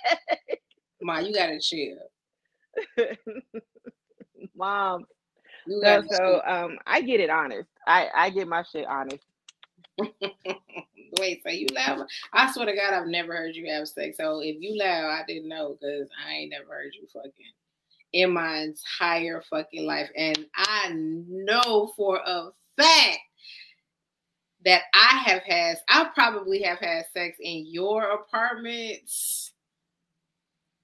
Mom, 1.01 1.25
you 1.25 1.33
gotta 1.33 1.59
chill. 1.59 1.97
Mom, 4.55 5.05
no, 5.67 6.03
so 6.11 6.41
um, 6.45 6.77
I 6.85 7.01
get 7.01 7.19
it 7.19 7.29
honest. 7.29 7.69
I 7.87 8.09
I 8.13 8.29
get 8.29 8.47
my 8.47 8.63
shit 8.63 8.85
honest. 8.85 9.23
Wait, 11.19 11.41
so 11.43 11.49
you 11.49 11.67
laugh? 11.73 11.99
I 12.33 12.51
swear 12.51 12.67
to 12.67 12.75
God, 12.75 12.93
I've 12.93 13.07
never 13.07 13.35
heard 13.35 13.55
you 13.55 13.69
have 13.71 13.87
sex. 13.87 14.17
So 14.17 14.41
if 14.41 14.57
you 14.59 14.77
laugh, 14.77 15.05
I 15.05 15.23
didn't 15.27 15.49
know 15.49 15.77
because 15.79 16.09
I 16.25 16.33
ain't 16.33 16.51
never 16.51 16.73
heard 16.73 16.93
you 16.93 17.07
fucking 17.07 17.33
in 18.13 18.31
my 18.33 18.57
entire 18.59 19.41
fucking 19.49 19.85
life. 19.85 20.09
And 20.15 20.45
I 20.55 20.91
know 20.93 21.91
for 21.95 22.17
a 22.25 22.49
fact 22.77 23.19
that 24.65 24.83
I 24.93 25.23
have 25.25 25.43
had, 25.43 25.77
I 25.89 26.09
probably 26.13 26.61
have 26.63 26.79
had 26.79 27.05
sex 27.13 27.37
in 27.39 27.65
your 27.67 28.11
apartments 28.11 29.53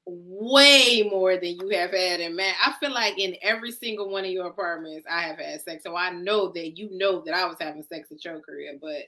way 0.05 1.07
more 1.09 1.37
than 1.37 1.57
you 1.59 1.69
have 1.69 1.91
had 1.91 2.19
in 2.19 2.35
man. 2.35 2.53
I 2.63 2.73
feel 2.79 2.91
like 2.91 3.17
in 3.17 3.35
every 3.41 3.71
single 3.71 4.09
one 4.09 4.25
of 4.25 4.31
your 4.31 4.47
apartments, 4.47 5.07
I 5.09 5.21
have 5.21 5.37
had 5.37 5.61
sex. 5.61 5.83
So 5.83 5.95
I 5.95 6.11
know 6.11 6.51
that 6.51 6.77
you 6.77 6.89
know 6.91 7.21
that 7.21 7.33
I 7.33 7.45
was 7.45 7.57
having 7.59 7.83
sex 7.83 8.11
at 8.11 8.23
your 8.23 8.39
crib, 8.39 8.77
but 8.81 9.03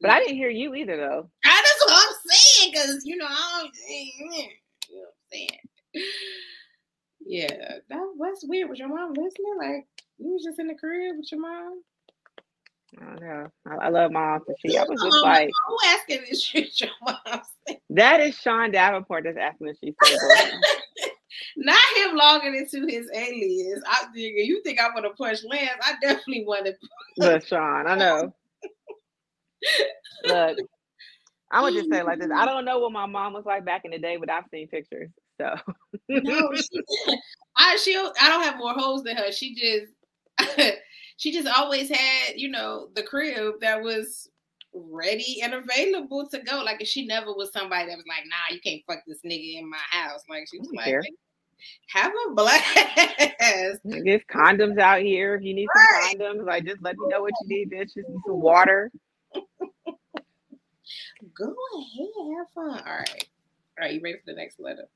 but 0.00 0.10
I 0.10 0.18
didn't 0.18 0.36
hear 0.36 0.50
you 0.50 0.74
either 0.74 0.96
though. 0.96 1.28
I, 1.44 1.62
that's 1.64 1.84
what 1.86 1.94
I'm 1.94 2.14
saying, 2.30 2.72
because 2.72 3.04
you 3.04 3.16
know 3.16 3.26
I 3.28 3.60
don't 3.62 3.74
you 3.88 4.30
know 4.30 5.00
what 5.00 5.08
I'm 5.08 5.30
saying. 5.32 6.04
Yeah, 7.24 7.78
that 7.88 8.12
was 8.16 8.44
weird. 8.46 8.68
Was 8.68 8.78
your 8.78 8.88
mom 8.88 9.14
listening? 9.14 9.56
Like 9.58 9.86
you 10.18 10.32
was 10.32 10.44
just 10.44 10.58
in 10.58 10.66
the 10.66 10.74
crib 10.74 11.16
with 11.16 11.30
your 11.30 11.40
mom? 11.40 11.82
I 13.00 13.04
don't 13.04 13.20
know. 13.20 13.46
I, 13.66 13.86
I 13.86 13.88
love 13.88 14.12
my 14.12 14.34
auntie. 14.34 14.52
She, 14.58 14.76
I 14.76 14.84
was 14.84 15.00
just 15.02 15.22
like, 15.22 15.50
who 15.66 15.76
asking 15.88 16.20
this 16.28 16.42
shit? 16.42 16.80
Your 16.80 16.90
mom. 17.02 17.40
That 17.90 18.20
is 18.20 18.36
Sean 18.36 18.70
Davenport 18.70 19.24
that's 19.24 19.38
asking 19.38 19.68
if 19.68 19.76
she's 19.82 19.94
Not 21.56 21.80
him 21.96 22.16
logging 22.16 22.54
into 22.54 22.86
his 22.86 23.08
alias. 23.14 23.82
I 23.86 24.06
you 24.14 24.62
think 24.62 24.80
I 24.80 24.88
want 24.88 25.04
to 25.04 25.10
push 25.10 25.42
Lance. 25.44 25.70
I 25.82 25.94
definitely 26.00 26.44
want 26.46 26.66
to. 26.66 26.74
Look, 27.18 27.46
Sean, 27.46 27.86
I 27.86 27.94
know. 27.96 28.34
Look, 30.24 30.58
I 31.50 31.62
would 31.62 31.74
just 31.74 31.90
say 31.90 32.02
like 32.02 32.18
this. 32.18 32.30
I 32.34 32.44
don't 32.44 32.64
know 32.64 32.78
what 32.78 32.92
my 32.92 33.06
mom 33.06 33.32
was 33.32 33.44
like 33.44 33.64
back 33.64 33.84
in 33.84 33.90
the 33.90 33.98
day, 33.98 34.16
but 34.16 34.30
I've 34.30 34.44
seen 34.50 34.68
pictures. 34.68 35.10
So 35.40 35.54
no, 36.08 36.50
she, 36.54 36.84
I 37.56 37.76
she 37.76 37.96
I 37.96 38.28
don't 38.28 38.42
have 38.42 38.58
more 38.58 38.72
holes 38.72 39.02
than 39.02 39.16
her. 39.16 39.32
She 39.32 39.54
just 39.54 39.92
she 41.22 41.30
just 41.30 41.46
always 41.46 41.88
had, 41.88 42.34
you 42.34 42.48
know, 42.48 42.88
the 42.96 43.02
crib 43.04 43.60
that 43.60 43.80
was 43.80 44.28
ready 44.74 45.40
and 45.40 45.54
available 45.54 46.28
to 46.28 46.40
go. 46.40 46.64
Like, 46.64 46.84
she 46.84 47.06
never 47.06 47.32
was 47.32 47.52
somebody 47.52 47.86
that 47.86 47.96
was 47.96 48.06
like, 48.08 48.24
nah, 48.26 48.52
you 48.52 48.60
can't 48.60 48.82
fuck 48.88 49.04
this 49.06 49.20
nigga 49.24 49.60
in 49.60 49.70
my 49.70 49.76
house. 49.90 50.22
Like, 50.28 50.48
she 50.50 50.58
was 50.58 50.68
like, 50.74 50.86
care. 50.86 51.04
have 51.90 52.12
a 52.26 52.34
blast. 52.34 52.64
There's 53.84 54.22
condoms 54.34 54.80
out 54.80 55.02
here. 55.02 55.36
If 55.36 55.44
you 55.44 55.54
need 55.54 55.68
some 55.72 56.18
condoms, 56.18 56.44
like, 56.44 56.64
just 56.64 56.82
let 56.82 56.96
me 56.98 57.06
know 57.06 57.22
what 57.22 57.34
you 57.42 57.56
need, 57.56 57.70
bitch. 57.70 57.94
Just 57.94 58.08
need 58.08 58.20
some 58.26 58.40
water. 58.40 58.90
go 59.32 59.44
ahead, 61.44 62.08
have 62.36 62.50
fun. 62.52 62.82
All 62.84 62.96
right. 62.96 63.28
All 63.78 63.84
right, 63.84 63.94
you 63.94 64.00
ready 64.02 64.16
for 64.16 64.24
the 64.26 64.34
next 64.34 64.58
letter? 64.58 64.88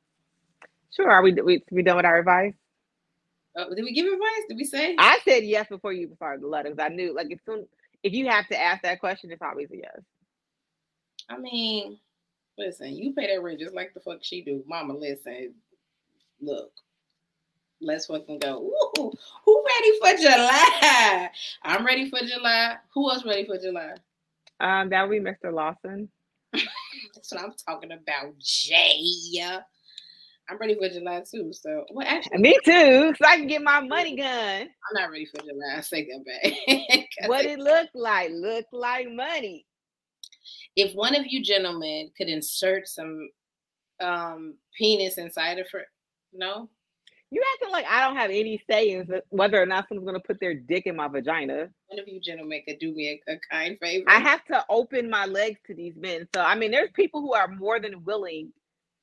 Sure. 0.93 1.09
Are 1.09 1.23
we, 1.23 1.35
we, 1.35 1.63
we 1.71 1.85
done 1.85 1.99
with 1.99 2.05
our 2.05 2.19
advice? 2.19 2.55
Uh, 3.57 3.75
did 3.75 3.85
we 3.85 3.93
give 3.93 4.07
advice? 4.07 4.43
Did 4.49 4.57
we 4.57 4.65
say? 4.65 4.97
I 4.99 5.19
said 5.25 5.45
yes 5.45 5.67
before 5.69 5.93
you 5.93 6.13
started 6.17 6.43
the 6.43 6.49
letters. 6.49 6.77
I 6.79 6.89
knew, 6.89 7.15
like, 7.15 7.31
as 7.33 7.39
soon 7.47 7.67
if 8.03 8.13
you 8.13 8.29
have 8.29 8.47
to 8.49 8.61
ask 8.61 8.83
that 8.83 9.01
question, 9.01 9.31
it's 9.31 9.43
always 9.43 9.71
a 9.71 9.77
yes. 9.77 10.01
I 11.29 11.39
mean, 11.39 11.99
listen, 12.59 12.95
you 12.95 13.13
pay 13.15 13.35
that 13.35 13.43
rent 13.43 13.61
just 13.61 13.75
like 13.75 13.95
the 13.95 14.01
fuck 14.01 14.19
she 14.23 14.43
do, 14.43 14.63
Mama. 14.67 14.95
Listen, 14.95 15.55
look, 16.41 16.71
let's 17.81 18.07
fucking 18.07 18.39
go. 18.39 18.71
Ooh, 18.99 19.13
who 19.45 19.65
ready 19.67 19.99
for 20.01 20.23
July? 20.23 21.31
I'm 21.63 21.85
ready 21.85 22.09
for 22.11 22.21
July. 22.21 22.77
Who 22.95 23.11
else 23.11 23.25
ready 23.25 23.47
for 23.47 23.59
July? 23.59 23.95
Um, 24.61 24.89
that 24.91 25.09
would 25.09 25.25
be 25.25 25.31
Mr. 25.31 25.53
Lawson. 25.53 26.09
That's 26.53 27.33
what 27.33 27.43
I'm 27.43 27.55
talking 27.67 27.93
about, 27.93 28.39
Jay. 28.39 29.03
I'm 30.49 30.59
ready 30.59 30.77
for 30.77 30.89
July 30.89 31.23
too. 31.29 31.53
So, 31.53 31.85
well, 31.91 32.07
actually, 32.09 32.39
me 32.39 32.57
too. 32.65 33.15
So 33.19 33.27
I 33.27 33.37
can 33.37 33.49
get 33.49 33.63
my 33.63 33.81
money 33.81 34.17
gun. 34.17 34.63
I'm 34.63 34.95
not 34.95 35.11
ready 35.11 35.27
for 35.27 35.41
July. 35.43 35.77
I 35.77 35.81
say 35.81 36.07
that 36.07 36.25
back. 36.25 37.05
what 37.29 37.45
it 37.45 37.59
look 37.59 37.89
like? 37.95 38.31
Look 38.33 38.67
like 38.73 39.11
money. 39.11 39.67
If 40.77 40.95
one 40.95 41.17
of 41.17 41.27
you 41.27 41.43
gentlemen 41.43 42.11
could 42.17 42.29
insert 42.29 42.87
some 42.87 43.29
um 44.01 44.55
penis 44.77 45.19
inside 45.19 45.59
of 45.59 45.67
her. 45.73 45.85
No. 46.33 46.69
You 47.31 47.43
acting 47.55 47.73
like 47.73 47.87
I 47.87 48.07
don't 48.07 48.17
have 48.17 48.31
any 48.31 48.63
say 48.71 48.91
in 48.91 49.09
whether 49.31 49.61
or 49.61 49.67
not 49.67 49.89
someone's 49.89 50.07
gonna 50.07 50.21
put 50.21 50.39
their 50.39 50.55
dick 50.55 50.87
in 50.87 50.95
my 50.95 51.09
vagina. 51.09 51.69
One 51.89 51.99
of 51.99 52.07
you 52.07 52.21
gentlemen 52.21 52.63
could 52.67 52.79
do 52.79 52.95
me 52.95 53.21
a, 53.27 53.33
a 53.33 53.39
kind 53.51 53.77
favor. 53.81 54.05
I 54.09 54.21
have 54.21 54.45
to 54.45 54.65
open 54.71 55.11
my 55.11 55.27
legs 55.27 55.59
to 55.67 55.75
these 55.75 55.97
men. 55.97 56.29
So 56.35 56.41
I 56.41 56.55
mean, 56.55 56.71
there's 56.71 56.91
people 56.95 57.21
who 57.21 57.35
are 57.35 57.49
more 57.49 57.81
than 57.81 58.05
willing 58.05 58.53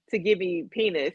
to 0.10 0.20
give 0.20 0.40
me 0.40 0.66
penis. 0.72 1.14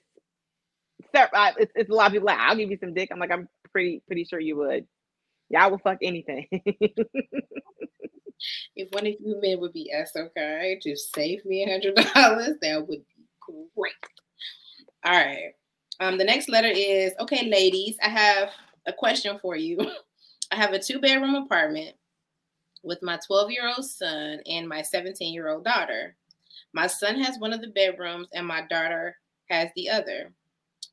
It's, 1.01 1.73
it's 1.75 1.91
a 1.91 1.95
lot 1.95 2.07
of 2.07 2.13
people 2.13 2.27
like 2.27 2.39
I'll 2.39 2.57
give 2.57 2.71
you 2.71 2.79
some 2.79 2.95
dick. 2.95 3.11
I'm 3.13 3.19
like 3.19 3.31
I'm 3.31 3.49
pretty 3.73 4.03
pretty 4.07 4.25
sure 4.25 4.41
you 4.41 4.57
would. 4.57 4.87
I 5.57 5.67
will 5.69 5.79
fuck 5.79 5.99
anything. 6.03 6.47
if 8.77 8.89
one 8.91 9.07
of 9.07 9.15
you 9.21 9.41
men 9.41 9.61
would 9.61 9.73
be 9.73 9.93
so 10.13 10.29
kind 10.37 10.81
to 10.83 10.97
save 10.97 11.45
me 11.45 11.65
a 11.65 11.71
hundred 11.71 11.95
dollars, 12.15 12.57
that 12.61 12.87
would 12.87 12.89
be 12.89 13.05
great. 13.75 13.95
All 15.05 15.13
right. 15.13 15.53
Um, 16.01 16.19
the 16.19 16.25
next 16.25 16.49
letter 16.49 16.69
is 16.69 17.13
okay, 17.21 17.49
ladies. 17.49 17.97
I 18.03 18.09
have 18.09 18.51
a 18.87 18.93
question 18.93 19.39
for 19.41 19.57
you. 19.57 19.79
I 20.53 20.57
have 20.57 20.73
a 20.73 20.79
two 20.79 21.01
bedroom 21.01 21.35
apartment 21.35 21.95
with 22.83 23.03
my 23.03 23.19
12 23.27 23.51
year 23.51 23.69
old 23.69 23.85
son 23.85 24.41
and 24.47 24.69
my 24.69 24.83
17 24.83 25.33
year 25.33 25.49
old 25.49 25.65
daughter. 25.65 26.17
My 26.73 26.87
son 26.87 27.21
has 27.21 27.39
one 27.39 27.53
of 27.53 27.61
the 27.61 27.69
bedrooms 27.69 28.29
and 28.33 28.47
my 28.47 28.63
daughter 28.63 29.17
has 29.51 29.71
the 29.75 29.89
other, 29.91 30.33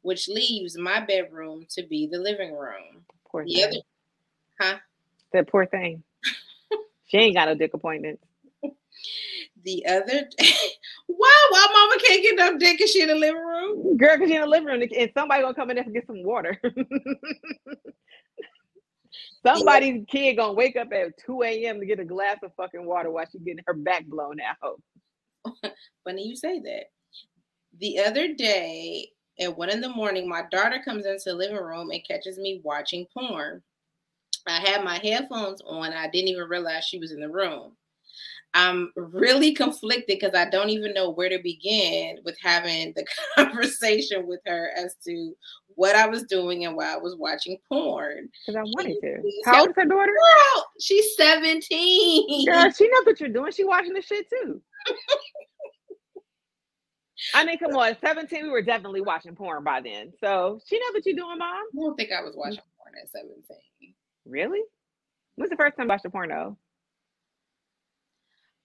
which 0.06 0.28
leaves 0.28 0.78
my 0.78 1.00
bedroom 1.04 1.66
to 1.68 1.82
be 1.82 2.06
the 2.06 2.20
living 2.20 2.54
room. 2.56 3.04
Poor 3.28 3.44
the 3.44 3.56
thing. 3.56 3.64
other, 3.64 3.78
huh? 4.62 4.78
That 5.34 5.48
poor 5.48 5.66
thing. 5.66 6.04
she 7.08 7.18
ain't 7.18 7.36
got 7.36 7.48
no 7.48 7.56
dick 7.56 7.74
appointment. 7.74 8.20
the 9.64 9.84
other 9.88 10.30
day, 10.38 10.54
why 11.08 11.48
why 11.50 11.68
mama 11.74 12.00
can't 12.06 12.22
get 12.22 12.36
no 12.36 12.56
dick 12.60 12.80
and 12.80 12.88
she 12.90 13.02
in 13.02 13.08
the 13.08 13.16
living 13.16 13.42
room? 13.42 13.98
Girl, 13.98 14.16
because 14.16 14.30
she 14.30 14.36
in 14.36 14.42
the 14.42 14.48
living 14.48 14.68
room 14.68 14.84
and 14.84 15.12
somebody 15.18 15.42
gonna 15.42 15.56
come 15.56 15.72
in 15.72 15.78
there 15.78 15.86
and 15.86 15.94
get 15.94 16.06
some 16.06 16.24
water. 16.24 16.62
Somebody's 19.44 19.96
yeah. 19.96 20.04
kid 20.08 20.38
gonna 20.38 20.54
wake 20.54 20.76
up 20.76 20.92
at 20.92 21.18
2 21.26 21.44
a.m. 21.44 21.80
to 21.80 21.86
get 21.86 22.00
a 22.00 22.06
glass 22.06 22.38
of 22.44 22.52
fucking 22.58 22.86
water 22.86 23.10
while 23.10 23.26
she's 23.32 23.42
getting 23.42 23.64
her 23.66 23.74
back 23.74 24.06
blown 24.06 24.38
out. 24.40 24.82
Funny 26.04 26.28
you 26.28 26.36
say 26.36 26.60
that. 26.60 26.86
The 27.80 28.00
other 28.00 28.34
day 28.34 29.10
at 29.40 29.58
one 29.58 29.70
in 29.70 29.82
the 29.82 29.90
morning, 29.90 30.28
my 30.28 30.44
daughter 30.52 30.82
comes 30.84 31.06
into 31.06 31.24
the 31.26 31.34
living 31.34 31.58
room 31.58 31.90
and 31.92 32.08
catches 32.08 32.38
me 32.38 32.62
watching 32.64 33.06
porn. 33.14 33.62
I 34.48 34.60
had 34.60 34.84
my 34.84 34.98
headphones 34.98 35.62
on. 35.66 35.92
I 35.92 36.08
didn't 36.08 36.30
even 36.30 36.48
realize 36.48 36.86
she 36.86 37.00
was 37.00 37.12
in 37.12 37.20
the 37.20 37.30
room. 37.30 37.76
I'm 38.54 38.94
really 38.96 39.54
conflicted 39.54 40.18
because 40.20 40.34
I 40.34 40.50
don't 40.50 40.70
even 40.70 40.94
know 40.94 41.10
where 41.10 41.28
to 41.28 41.40
begin 41.44 42.20
with 42.24 42.38
having 42.42 42.94
the 42.96 43.06
conversation 43.36 44.28
with 44.28 44.40
her 44.46 44.72
as 44.78 44.96
to 45.06 45.36
what 45.76 45.96
I 45.96 46.08
was 46.08 46.24
doing 46.24 46.64
and 46.64 46.78
why 46.78 46.94
I 46.94 46.98
was 46.98 47.18
watching 47.18 47.58
porn. 47.68 48.30
Because 48.48 48.58
I 48.58 48.64
wanted 48.64 49.02
to. 49.02 49.32
How 49.44 49.60
old 49.60 49.72
is 49.72 49.76
her 49.76 49.84
daughter? 49.84 50.06
Girl, 50.06 50.66
she's 50.80 51.18
17. 51.18 52.46
Girl, 52.46 52.72
she 52.72 52.88
knows 52.88 53.06
what 53.06 53.20
you're 53.20 53.28
doing. 53.28 53.52
She 53.52 53.66
watching 53.66 53.94
the 53.94 54.02
shit 54.02 54.26
too. 54.30 54.62
I 57.34 57.46
mean, 57.46 57.58
come 57.58 57.76
on, 57.76 57.96
17, 58.00 58.44
we 58.44 58.50
were 58.50 58.62
definitely 58.62 59.02
watching 59.02 59.36
porn 59.36 59.64
by 59.64 59.82
then. 59.82 60.12
So 60.20 60.60
she 60.68 60.78
knows 60.78 60.94
what 60.94 61.06
you're 61.06 61.16
doing, 61.16 61.38
mom. 61.38 61.50
I 61.50 61.66
don't 61.76 61.96
think 61.96 62.12
I 62.12 62.22
was 62.22 62.36
watching 62.36 62.60
porn 62.78 62.94
at 63.02 63.10
17. 63.10 63.94
Really? 64.26 64.62
When's 65.36 65.50
the 65.50 65.58
first 65.58 65.78
time 65.78 65.86
you 65.86 65.90
watched 65.90 66.06
a 66.06 66.10
porno? 66.10 66.58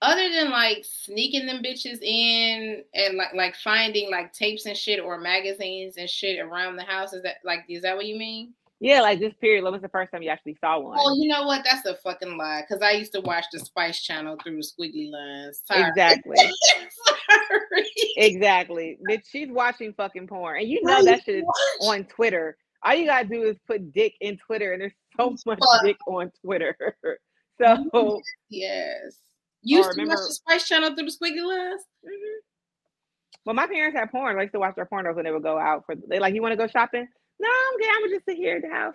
other 0.01 0.29
than 0.29 0.49
like 0.49 0.83
sneaking 0.83 1.45
them 1.45 1.61
bitches 1.63 2.01
in 2.01 2.83
and 2.93 3.17
like 3.17 3.33
like 3.35 3.55
finding 3.55 4.09
like 4.09 4.33
tapes 4.33 4.65
and 4.65 4.75
shit 4.75 4.99
or 4.99 5.19
magazines 5.19 5.95
and 5.97 6.09
shit 6.09 6.39
around 6.39 6.75
the 6.75 6.83
house, 6.83 7.13
is 7.13 7.23
that 7.23 7.35
like 7.43 7.63
is 7.69 7.83
that 7.83 7.95
what 7.95 8.05
you 8.05 8.17
mean? 8.17 8.53
Yeah, 8.81 9.01
like 9.01 9.19
this 9.19 9.33
period. 9.39 9.63
When 9.63 9.73
was 9.73 9.83
the 9.83 9.89
first 9.89 10.11
time 10.11 10.23
you 10.23 10.31
actually 10.31 10.57
saw 10.59 10.79
one? 10.79 10.97
Oh, 10.99 11.15
you 11.15 11.27
know 11.27 11.43
what? 11.43 11.63
That's 11.63 11.85
a 11.85 11.93
fucking 11.97 12.35
lie. 12.35 12.63
Because 12.67 12.81
I 12.81 12.93
used 12.93 13.13
to 13.13 13.21
watch 13.21 13.45
the 13.53 13.59
Spice 13.59 14.01
Channel 14.01 14.37
through 14.43 14.59
squiggly 14.61 15.11
lines. 15.11 15.61
Sorry. 15.65 15.87
Exactly. 15.87 16.35
exactly. 18.17 18.97
Bitch, 19.07 19.21
she's 19.29 19.49
watching 19.51 19.93
fucking 19.93 20.25
porn, 20.25 20.61
and 20.61 20.67
you 20.67 20.81
know 20.81 21.05
that 21.05 21.23
shit 21.23 21.35
is 21.35 21.45
on 21.81 22.05
Twitter. 22.05 22.57
All 22.83 22.95
you 22.95 23.05
gotta 23.05 23.27
do 23.27 23.43
is 23.43 23.55
put 23.67 23.93
dick 23.93 24.15
in 24.19 24.39
Twitter, 24.47 24.73
and 24.73 24.81
there's 24.81 24.93
so 25.15 25.35
much 25.45 25.59
Fuck. 25.59 25.85
dick 25.85 25.97
on 26.07 26.31
Twitter. 26.43 26.75
so 27.61 28.19
yes. 28.49 28.97
You 29.61 29.77
used 29.77 29.89
remember, 29.89 30.15
to 30.15 30.21
watch 30.21 30.27
the 30.27 30.33
Spice 30.33 30.67
Channel 30.67 30.95
through 30.95 31.05
the 31.05 31.11
squiggly 31.11 31.47
lines. 31.47 31.83
Mm-hmm. 32.03 32.39
Well, 33.45 33.55
my 33.55 33.67
parents 33.67 33.95
had 33.95 34.09
porn. 34.09 34.39
I 34.39 34.41
used 34.41 34.53
to 34.53 34.59
watch 34.59 34.73
their 34.75 34.87
pornos 34.91 35.15
when 35.15 35.25
they 35.25 35.31
would 35.31 35.43
go 35.43 35.59
out 35.59 35.83
for. 35.85 35.93
They 35.95 36.17
like, 36.17 36.33
you 36.33 36.41
want 36.41 36.53
to 36.53 36.57
go 36.57 36.65
shopping? 36.65 37.07
No, 37.41 37.49
I'm 37.49 37.77
good. 37.79 37.89
I'm 37.95 38.09
just 38.09 38.25
sit 38.25 38.37
here 38.37 38.57
at 38.57 38.61
the 38.61 38.69
house. 38.69 38.93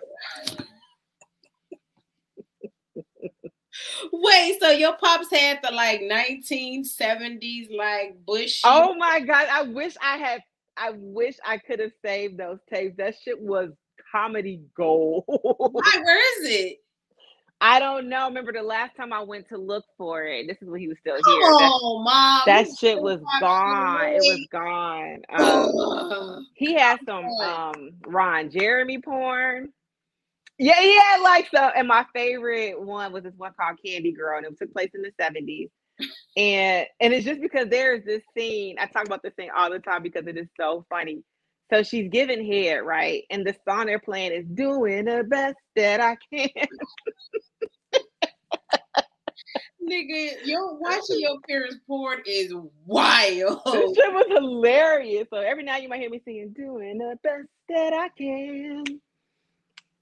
Wait, 4.11 4.57
so 4.59 4.69
your 4.71 4.95
pops 4.97 5.29
had 5.29 5.59
the 5.61 5.71
like 5.71 6.01
1970s 6.01 7.75
like 7.75 8.15
Bush? 8.25 8.61
Oh 8.63 8.95
my 8.95 9.19
god! 9.19 9.47
I 9.51 9.63
wish 9.63 9.95
I 10.01 10.17
had. 10.17 10.41
I 10.77 10.91
wish 10.95 11.37
I 11.45 11.57
could 11.57 11.79
have 11.79 11.91
saved 12.03 12.37
those 12.37 12.59
tapes. 12.71 12.97
That 12.97 13.15
shit 13.21 13.39
was 13.39 13.71
comedy 14.11 14.61
gold. 14.75 15.23
Why? 15.27 15.91
Where 16.01 16.43
is 16.45 16.49
it? 16.51 16.77
I 17.59 17.79
don't 17.79 18.07
know. 18.07 18.27
Remember 18.27 18.53
the 18.53 18.61
last 18.61 18.95
time 18.95 19.11
I 19.11 19.21
went 19.21 19.49
to 19.49 19.57
look 19.57 19.83
for 19.97 20.23
it. 20.23 20.47
This 20.47 20.57
is 20.61 20.69
when 20.69 20.79
he 20.79 20.87
was 20.87 20.97
still 20.99 21.15
here. 21.15 21.23
Oh, 21.25 22.01
mom! 22.03 22.41
That 22.45 22.67
shit 22.77 23.01
was 23.01 23.19
gone. 23.39 24.09
It 24.09 24.21
was 24.21 24.47
gone. 24.51 25.21
Um, 26.07 26.47
he 26.53 26.73
had 26.73 26.99
some 27.05 27.25
um, 27.25 27.91
Ron 28.05 28.49
Jeremy 28.49 28.99
porn. 28.99 29.69
Yeah, 30.59 30.79
yeah, 30.81 31.21
like 31.21 31.47
so. 31.53 31.69
And 31.75 31.87
my 31.87 32.05
favorite 32.13 32.79
one 32.79 33.11
was 33.11 33.23
this 33.23 33.33
one 33.37 33.53
called 33.59 33.77
Candy 33.83 34.11
Girl, 34.11 34.37
and 34.37 34.45
it 34.45 34.57
took 34.57 34.71
place 34.73 34.89
in 34.93 35.01
the 35.01 35.11
seventies. 35.19 35.69
And 36.35 36.87
and 36.99 37.13
it's 37.13 37.25
just 37.25 37.41
because 37.41 37.69
there's 37.69 38.03
this 38.05 38.21
scene. 38.35 38.77
I 38.79 38.85
talk 38.85 39.05
about 39.05 39.23
this 39.23 39.33
thing 39.35 39.49
all 39.55 39.69
the 39.69 39.79
time 39.79 40.03
because 40.03 40.27
it 40.27 40.37
is 40.37 40.47
so 40.59 40.85
funny. 40.89 41.23
So 41.69 41.83
she's 41.83 42.09
giving 42.09 42.45
head, 42.45 42.77
right? 42.77 43.23
And 43.29 43.45
the 43.45 43.55
song 43.67 43.87
they're 43.87 43.99
playing 43.99 44.31
is 44.31 44.45
doing 44.53 45.05
the 45.05 45.25
best 45.27 45.57
that 45.75 45.99
I 45.99 46.15
can. 46.33 46.49
Nigga, 49.89 50.45
your 50.45 50.73
watching 50.79 51.19
your 51.19 51.39
parents 51.47 51.77
porn 51.87 52.21
is 52.25 52.53
wild. 52.85 53.61
This 53.65 53.95
shit 53.95 54.13
was 54.13 54.25
hilarious. 54.29 55.27
So 55.31 55.39
every 55.39 55.63
now 55.63 55.77
you 55.77 55.89
might 55.89 55.99
hear 55.99 56.09
me 56.09 56.21
singing, 56.23 56.53
doing 56.53 56.97
the 56.97 57.17
best 57.23 57.47
that 57.69 57.93
I 57.93 58.09
can. 58.17 58.83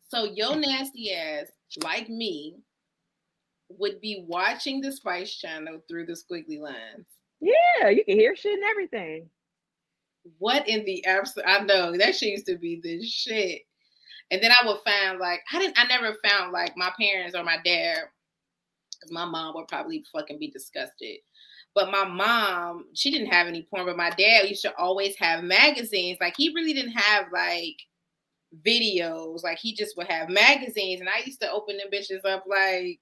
So 0.09 0.25
your 0.25 0.55
nasty 0.55 1.13
ass, 1.13 1.47
like 1.83 2.09
me, 2.09 2.57
would 3.69 3.99
be 4.01 4.23
watching 4.27 4.81
the 4.81 4.91
Spice 4.91 5.35
Channel 5.35 5.79
through 5.87 6.05
the 6.05 6.13
squiggly 6.13 6.59
lines. 6.59 7.07
Yeah, 7.41 7.89
you 7.89 8.05
can 8.05 8.17
hear 8.17 8.35
shit 8.35 8.53
and 8.53 8.63
everything 8.63 9.29
what 10.39 10.67
in 10.67 10.85
the 10.85 11.05
absolute? 11.05 11.47
I 11.47 11.59
know 11.61 11.95
that 11.97 12.15
shit 12.15 12.29
used 12.29 12.47
to 12.47 12.57
be 12.57 12.79
the 12.81 13.05
shit. 13.05 13.61
And 14.31 14.41
then 14.41 14.51
I 14.51 14.65
would 14.65 14.79
find 14.85 15.19
like 15.19 15.41
I 15.51 15.59
didn't. 15.59 15.77
I 15.79 15.85
never 15.85 16.15
found 16.23 16.51
like 16.51 16.75
my 16.75 16.91
parents 16.99 17.35
or 17.35 17.43
my 17.43 17.57
dad. 17.63 17.99
Cause 19.01 19.11
my 19.11 19.25
mom 19.25 19.53
would 19.55 19.67
probably 19.67 20.03
fucking 20.11 20.39
be 20.39 20.49
disgusted. 20.49 21.17
But 21.75 21.91
my 21.91 22.05
mom, 22.05 22.85
she 22.93 23.11
didn't 23.11 23.33
have 23.33 23.47
any 23.47 23.63
porn. 23.63 23.85
But 23.85 23.97
my 23.97 24.09
dad 24.09 24.47
used 24.47 24.63
to 24.63 24.75
always 24.77 25.15
have 25.17 25.43
magazines. 25.43 26.17
Like 26.19 26.35
he 26.37 26.53
really 26.55 26.73
didn't 26.73 26.93
have 26.93 27.25
like 27.31 27.75
videos. 28.65 29.43
Like 29.43 29.59
he 29.59 29.75
just 29.75 29.95
would 29.97 30.07
have 30.07 30.29
magazines, 30.29 31.01
and 31.01 31.09
I 31.09 31.21
used 31.25 31.41
to 31.41 31.51
open 31.51 31.77
them 31.77 31.87
bitches 31.93 32.25
up 32.25 32.45
like 32.47 32.99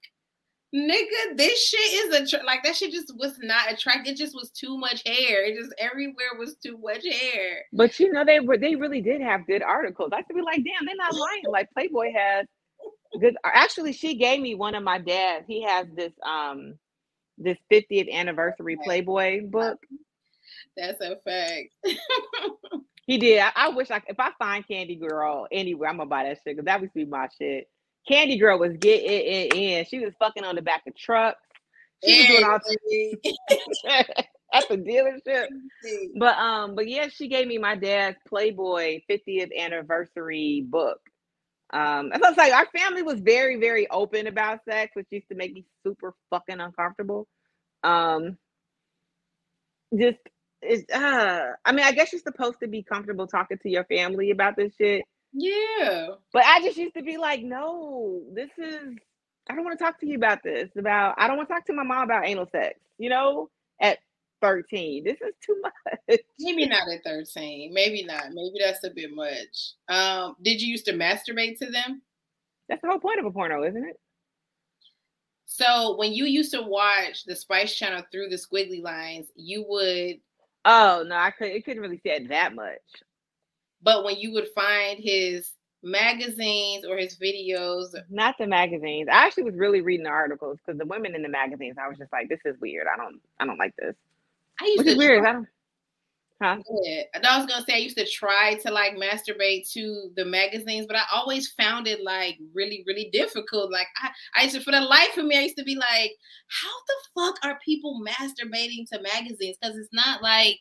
nigga, 0.74 1.36
this 1.36 1.68
shit 1.68 1.92
is 2.04 2.32
a 2.32 2.38
tr- 2.38 2.44
like 2.44 2.62
that 2.64 2.76
shit 2.76 2.92
just 2.92 3.12
was 3.16 3.38
not 3.38 3.72
attractive. 3.72 4.14
It 4.14 4.16
just 4.16 4.34
was 4.34 4.50
too 4.50 4.76
much 4.76 5.02
hair. 5.06 5.44
It 5.44 5.56
just 5.56 5.74
everywhere 5.78 6.38
was 6.38 6.56
too 6.56 6.78
much 6.78 7.04
hair. 7.04 7.64
But 7.72 7.98
you 8.00 8.12
know, 8.12 8.24
they 8.24 8.40
were 8.40 8.58
they 8.58 8.74
really 8.74 9.00
did 9.00 9.20
have 9.20 9.46
good 9.46 9.62
articles. 9.62 10.10
I 10.12 10.22
to 10.22 10.34
be 10.34 10.42
like, 10.42 10.64
damn, 10.64 10.84
they're 10.84 10.96
not 10.96 11.14
lying. 11.14 11.44
Like 11.48 11.70
Playboy 11.72 12.12
has 12.14 12.46
good 13.20 13.36
actually 13.44 13.92
she 13.92 14.16
gave 14.16 14.40
me 14.40 14.54
one 14.54 14.74
of 14.74 14.82
my 14.82 14.98
dad's. 14.98 15.46
He 15.46 15.62
has 15.62 15.86
this 15.94 16.12
um 16.26 16.74
this 17.38 17.58
50th 17.70 18.12
anniversary 18.12 18.76
Playboy 18.84 19.46
book. 19.46 19.78
That's 20.76 21.00
a 21.00 21.16
fact. 21.16 21.70
he 23.06 23.18
did. 23.18 23.40
I, 23.40 23.52
I, 23.54 23.68
wish 23.68 23.90
I 23.90 24.02
if 24.08 24.18
I 24.18 24.30
find 24.38 24.66
Candy 24.66 24.96
Girl 24.96 25.46
anywhere, 25.50 25.88
I'm 25.88 25.96
gonna 25.96 26.08
buy 26.08 26.24
that 26.24 26.38
shit 26.38 26.56
because 26.56 26.64
that 26.64 26.80
would 26.80 26.92
be 26.92 27.04
my 27.04 27.28
shit. 27.38 27.68
Candy 28.08 28.38
Girl 28.38 28.58
was 28.58 28.76
getting 28.76 29.10
it 29.10 29.54
in. 29.54 29.84
She 29.86 29.98
was 29.98 30.12
fucking 30.18 30.44
on 30.44 30.56
the 30.56 30.62
back 30.62 30.82
of 30.86 30.96
trucks. 30.96 31.40
She 32.04 32.18
was 32.18 32.26
doing 32.26 32.44
all 32.44 32.58
at 34.54 34.68
the 34.68 34.76
dealership. 34.76 35.46
But 36.18 36.36
um, 36.38 36.74
but 36.74 36.88
yeah, 36.88 37.08
she 37.08 37.28
gave 37.28 37.46
me 37.46 37.58
my 37.58 37.76
dad's 37.76 38.16
Playboy 38.28 39.00
50th 39.10 39.56
anniversary 39.58 40.64
book. 40.66 41.00
Um, 41.72 42.12
so 42.14 42.28
it's 42.28 42.38
like 42.38 42.52
our 42.52 42.66
family 42.66 43.02
was 43.02 43.20
very, 43.20 43.58
very 43.58 43.88
open 43.90 44.26
about 44.26 44.64
sex, 44.64 44.92
which 44.94 45.08
used 45.10 45.28
to 45.28 45.34
make 45.34 45.52
me 45.52 45.64
super 45.82 46.14
fucking 46.30 46.60
uncomfortable. 46.60 47.26
Um, 47.82 48.38
just 49.96 50.18
it's 50.62 50.90
uh 50.92 51.52
I 51.64 51.72
mean, 51.72 51.84
I 51.84 51.92
guess 51.92 52.12
you're 52.12 52.20
supposed 52.20 52.60
to 52.60 52.68
be 52.68 52.82
comfortable 52.82 53.26
talking 53.26 53.58
to 53.58 53.68
your 53.70 53.84
family 53.84 54.30
about 54.30 54.56
this 54.56 54.74
shit. 54.76 55.04
Yeah. 55.34 56.08
But 56.32 56.44
I 56.44 56.60
just 56.60 56.76
used 56.78 56.94
to 56.94 57.02
be 57.02 57.16
like, 57.16 57.42
no, 57.42 58.22
this 58.32 58.50
is 58.56 58.96
I 59.48 59.54
don't 59.54 59.64
want 59.64 59.78
to 59.78 59.84
talk 59.84 60.00
to 60.00 60.06
you 60.06 60.16
about 60.16 60.42
this. 60.42 60.70
About 60.76 61.16
I 61.18 61.26
don't 61.26 61.36
want 61.36 61.48
to 61.48 61.54
talk 61.54 61.66
to 61.66 61.72
my 61.72 61.82
mom 61.82 62.04
about 62.04 62.26
anal 62.26 62.48
sex, 62.50 62.78
you 62.98 63.10
know, 63.10 63.50
at 63.80 63.98
13. 64.40 65.04
This 65.04 65.20
is 65.20 65.34
too 65.44 65.60
much. 65.60 66.20
Maybe 66.38 66.66
not 66.66 66.88
at 66.88 67.04
13. 67.04 67.72
Maybe 67.74 68.04
not. 68.04 68.32
Maybe 68.32 68.56
that's 68.60 68.84
a 68.84 68.90
bit 68.90 69.14
much. 69.14 69.72
Um, 69.88 70.36
did 70.42 70.62
you 70.62 70.68
used 70.68 70.86
to 70.86 70.92
masturbate 70.92 71.58
to 71.58 71.66
them? 71.66 72.02
That's 72.68 72.80
the 72.80 72.88
whole 72.88 73.00
point 73.00 73.18
of 73.18 73.26
a 73.26 73.30
porno, 73.30 73.64
isn't 73.64 73.84
it? 73.84 73.98
So 75.46 75.96
when 75.96 76.12
you 76.12 76.24
used 76.24 76.52
to 76.52 76.62
watch 76.62 77.24
the 77.24 77.36
Spice 77.36 77.74
Channel 77.74 78.02
through 78.10 78.28
the 78.28 78.36
squiggly 78.36 78.82
lines, 78.82 79.28
you 79.36 79.64
would. 79.68 80.16
Oh 80.64 81.04
no, 81.06 81.16
I 81.16 81.30
couldn't. 81.30 81.56
It 81.56 81.64
couldn't 81.64 81.82
really 81.82 82.00
see 82.02 82.10
it 82.10 82.28
that 82.28 82.54
much. 82.54 82.78
But 83.84 84.02
when 84.02 84.16
you 84.16 84.32
would 84.32 84.48
find 84.54 84.98
his 84.98 85.52
magazines 85.84 86.84
or 86.84 86.96
his 86.96 87.16
videos, 87.16 87.94
not 88.10 88.36
the 88.38 88.46
magazines. 88.46 89.06
I 89.08 89.26
actually 89.26 89.44
was 89.44 89.54
really 89.54 89.82
reading 89.82 90.04
the 90.04 90.10
articles 90.10 90.58
because 90.64 90.78
the 90.78 90.86
women 90.86 91.14
in 91.14 91.22
the 91.22 91.28
magazines, 91.28 91.76
I 91.78 91.88
was 91.88 91.98
just 91.98 92.12
like, 92.12 92.28
this 92.28 92.40
is 92.44 92.58
weird. 92.60 92.86
I 92.92 92.96
don't, 92.96 93.20
I 93.38 93.46
don't 93.46 93.58
like 93.58 93.74
this. 93.76 93.94
I 94.60 94.64
used 94.64 94.78
Which 94.78 94.86
to 94.86 94.92
is 94.92 94.98
weird. 94.98 95.24
I 95.24 95.32
don't. 95.32 95.48
Huh? 96.42 96.56
Yeah. 96.82 97.02
I 97.22 97.38
was 97.38 97.46
gonna 97.46 97.64
say 97.64 97.74
I 97.74 97.78
used 97.78 97.96
to 97.96 98.06
try 98.06 98.54
to 98.54 98.72
like 98.72 98.96
masturbate 98.96 99.70
to 99.72 100.10
the 100.16 100.24
magazines, 100.24 100.86
but 100.86 100.96
I 100.96 101.02
always 101.12 101.52
found 101.52 101.86
it 101.86 102.02
like 102.02 102.38
really, 102.52 102.82
really 102.86 103.08
difficult. 103.12 103.70
Like 103.70 103.86
I, 104.02 104.10
I 104.34 104.42
used 104.44 104.56
to, 104.56 104.62
for 104.62 104.72
the 104.72 104.80
life 104.80 105.16
of 105.16 105.26
me, 105.26 105.38
I 105.38 105.42
used 105.42 105.58
to 105.58 105.64
be 105.64 105.76
like, 105.76 106.12
how 106.48 106.72
the 106.88 106.94
fuck 107.14 107.38
are 107.44 107.58
people 107.64 108.02
masturbating 108.06 108.88
to 108.92 109.00
magazines? 109.00 109.56
Because 109.60 109.76
it's 109.76 109.92
not 109.92 110.22
like, 110.22 110.58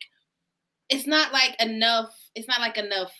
it's 0.89 1.07
not 1.07 1.31
like 1.33 1.55
enough. 1.59 2.13
It's 2.35 2.47
not 2.47 2.59
like 2.59 2.77
enough 2.77 3.11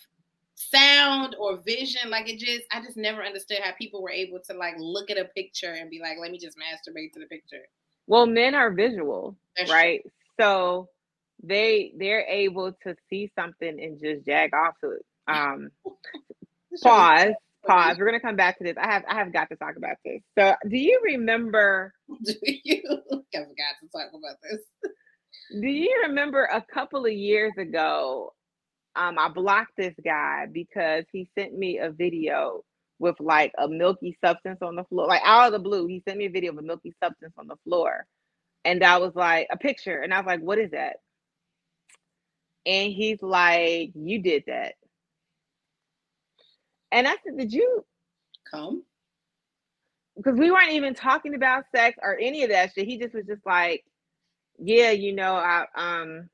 sound 0.54 1.36
or 1.38 1.58
vision. 1.58 2.10
Like 2.10 2.28
it 2.28 2.38
just, 2.38 2.62
I 2.72 2.80
just 2.80 2.96
never 2.96 3.22
understood 3.22 3.58
how 3.62 3.72
people 3.78 4.02
were 4.02 4.10
able 4.10 4.40
to 4.50 4.54
like 4.54 4.74
look 4.78 5.10
at 5.10 5.18
a 5.18 5.24
picture 5.24 5.72
and 5.72 5.90
be 5.90 6.00
like, 6.00 6.16
let 6.20 6.30
me 6.30 6.38
just 6.38 6.56
masturbate 6.56 7.12
to 7.12 7.20
the 7.20 7.26
picture. 7.26 7.66
Well, 8.06 8.26
men 8.26 8.54
are 8.54 8.70
visual, 8.70 9.36
That's 9.56 9.70
right? 9.70 10.02
True. 10.02 10.10
So 10.40 10.88
they 11.42 11.92
they're 11.96 12.26
able 12.26 12.72
to 12.84 12.96
see 13.10 13.30
something 13.36 13.80
and 13.80 14.00
just 14.00 14.26
jag 14.26 14.54
off 14.54 14.74
to 14.80 14.90
it. 14.92 15.04
Um, 15.26 15.70
pause, 16.82 17.32
pause. 17.66 17.96
We're 17.96 18.04
gonna 18.04 18.20
come 18.20 18.36
back 18.36 18.58
to 18.58 18.64
this. 18.64 18.76
I 18.78 18.92
have 18.92 19.04
I 19.08 19.14
have 19.14 19.32
got 19.32 19.48
to 19.48 19.56
talk 19.56 19.76
about 19.76 19.96
this. 20.04 20.20
So, 20.38 20.54
do 20.68 20.76
you 20.76 21.00
remember? 21.02 21.94
Do 22.24 22.34
you? 22.42 22.82
I 22.84 23.38
forgot 23.38 23.74
to 23.80 23.88
talk 23.90 24.10
about 24.10 24.36
this. 24.42 24.60
Do 25.50 25.68
you 25.68 26.04
remember 26.08 26.44
a 26.44 26.64
couple 26.72 27.04
of 27.06 27.12
years 27.12 27.52
ago? 27.58 28.34
Um, 28.96 29.18
I 29.18 29.28
blocked 29.28 29.76
this 29.76 29.94
guy 30.04 30.46
because 30.52 31.04
he 31.12 31.28
sent 31.36 31.56
me 31.56 31.78
a 31.78 31.90
video 31.90 32.62
with 32.98 33.16
like 33.20 33.52
a 33.58 33.68
milky 33.68 34.16
substance 34.24 34.58
on 34.62 34.76
the 34.76 34.84
floor, 34.84 35.08
like 35.08 35.22
out 35.24 35.46
of 35.46 35.52
the 35.52 35.58
blue. 35.58 35.86
He 35.86 36.02
sent 36.06 36.18
me 36.18 36.26
a 36.26 36.30
video 36.30 36.52
of 36.52 36.58
a 36.58 36.62
milky 36.62 36.94
substance 37.02 37.34
on 37.38 37.48
the 37.48 37.56
floor, 37.64 38.06
and 38.64 38.82
I 38.84 38.98
was 38.98 39.14
like, 39.14 39.48
a 39.50 39.56
picture, 39.56 40.00
and 40.00 40.14
I 40.14 40.18
was 40.18 40.26
like, 40.26 40.40
"What 40.40 40.58
is 40.58 40.70
that?" 40.72 40.96
And 42.66 42.92
he's 42.92 43.22
like, 43.22 43.92
You 43.94 44.22
did 44.22 44.44
that. 44.46 44.74
And 46.92 47.06
I 47.06 47.12
said, 47.24 47.36
Did 47.38 47.52
you 47.52 47.84
come? 48.50 48.84
Because 50.16 50.38
we 50.38 50.50
weren't 50.50 50.72
even 50.72 50.94
talking 50.94 51.34
about 51.34 51.64
sex 51.74 51.98
or 52.02 52.16
any 52.18 52.44
of 52.44 52.50
that 52.50 52.72
shit. 52.72 52.86
He 52.86 52.98
just 52.98 53.14
was 53.14 53.26
just 53.26 53.44
like, 53.44 53.84
Yeah, 54.58 54.90
you 54.90 55.14
know, 55.14 55.34
I 55.34 55.66
um 55.76 56.28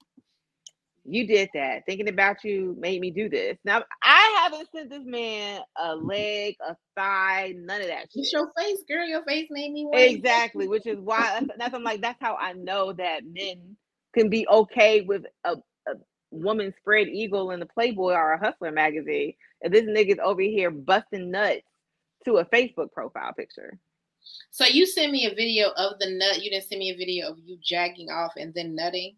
you 1.04 1.26
did 1.26 1.48
that. 1.54 1.86
Thinking 1.86 2.08
about 2.08 2.44
you 2.44 2.76
made 2.78 3.00
me 3.00 3.10
do 3.10 3.28
this. 3.28 3.56
Now 3.64 3.82
I 4.02 4.42
haven't 4.42 4.68
sent 4.74 4.90
this 4.90 5.04
man 5.04 5.60
a 5.76 5.96
leg, 5.96 6.56
a 6.66 6.76
thigh, 6.96 7.54
none 7.56 7.80
of 7.80 7.88
that. 7.88 8.08
It's 8.14 8.32
your 8.32 8.50
face, 8.58 8.82
girl. 8.88 9.06
Your 9.06 9.24
face 9.24 9.48
made 9.50 9.72
me 9.72 9.88
exactly, 9.92 10.68
which 10.68 10.86
is 10.86 10.98
why 10.98 11.20
that's, 11.40 11.58
that's 11.58 11.74
I'm 11.74 11.82
like 11.82 12.00
that's 12.02 12.20
how 12.20 12.36
I 12.36 12.52
know 12.52 12.92
that 12.92 13.22
men 13.24 13.76
can 14.14 14.28
be 14.28 14.46
okay 14.48 15.00
with 15.02 15.24
a, 15.44 15.56
woman 16.30 16.72
spread 16.78 17.08
eagle 17.08 17.50
in 17.50 17.60
the 17.60 17.66
Playboy 17.66 18.12
or 18.12 18.32
a 18.32 18.38
Hustler 18.38 18.70
magazine, 18.70 19.34
and 19.62 19.72
this 19.72 19.84
nigga's 19.84 20.20
over 20.24 20.42
here 20.42 20.70
busting 20.70 21.30
nuts 21.30 21.62
to 22.24 22.36
a 22.36 22.44
Facebook 22.46 22.92
profile 22.92 23.32
picture. 23.36 23.78
So 24.50 24.64
you 24.64 24.86
sent 24.86 25.12
me 25.12 25.26
a 25.26 25.34
video 25.34 25.70
of 25.70 25.98
the 25.98 26.10
nut. 26.10 26.42
You 26.42 26.50
didn't 26.50 26.68
send 26.68 26.80
me 26.80 26.90
a 26.90 26.96
video 26.96 27.30
of 27.30 27.38
you 27.38 27.58
jacking 27.62 28.10
off 28.10 28.32
and 28.36 28.52
then 28.54 28.74
nutting. 28.74 29.16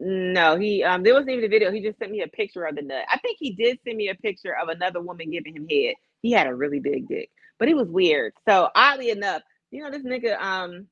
No, 0.00 0.56
he 0.56 0.84
um 0.84 1.02
there 1.02 1.14
wasn't 1.14 1.30
even 1.30 1.44
a 1.44 1.48
video. 1.48 1.72
He 1.72 1.82
just 1.82 1.98
sent 1.98 2.12
me 2.12 2.22
a 2.22 2.28
picture 2.28 2.64
of 2.64 2.76
the 2.76 2.82
nut. 2.82 3.04
I 3.10 3.18
think 3.18 3.36
he 3.40 3.52
did 3.52 3.78
send 3.84 3.96
me 3.96 4.08
a 4.08 4.14
picture 4.14 4.56
of 4.56 4.68
another 4.68 5.00
woman 5.00 5.30
giving 5.30 5.56
him 5.56 5.66
head. 5.68 5.94
He 6.22 6.30
had 6.30 6.46
a 6.46 6.54
really 6.54 6.78
big 6.78 7.08
dick, 7.08 7.30
but 7.58 7.68
it 7.68 7.74
was 7.74 7.88
weird. 7.88 8.32
So 8.48 8.68
oddly 8.74 9.10
enough, 9.10 9.42
you 9.70 9.82
know 9.82 9.90
this 9.90 10.04
nigga 10.04 10.40
um 10.40 10.86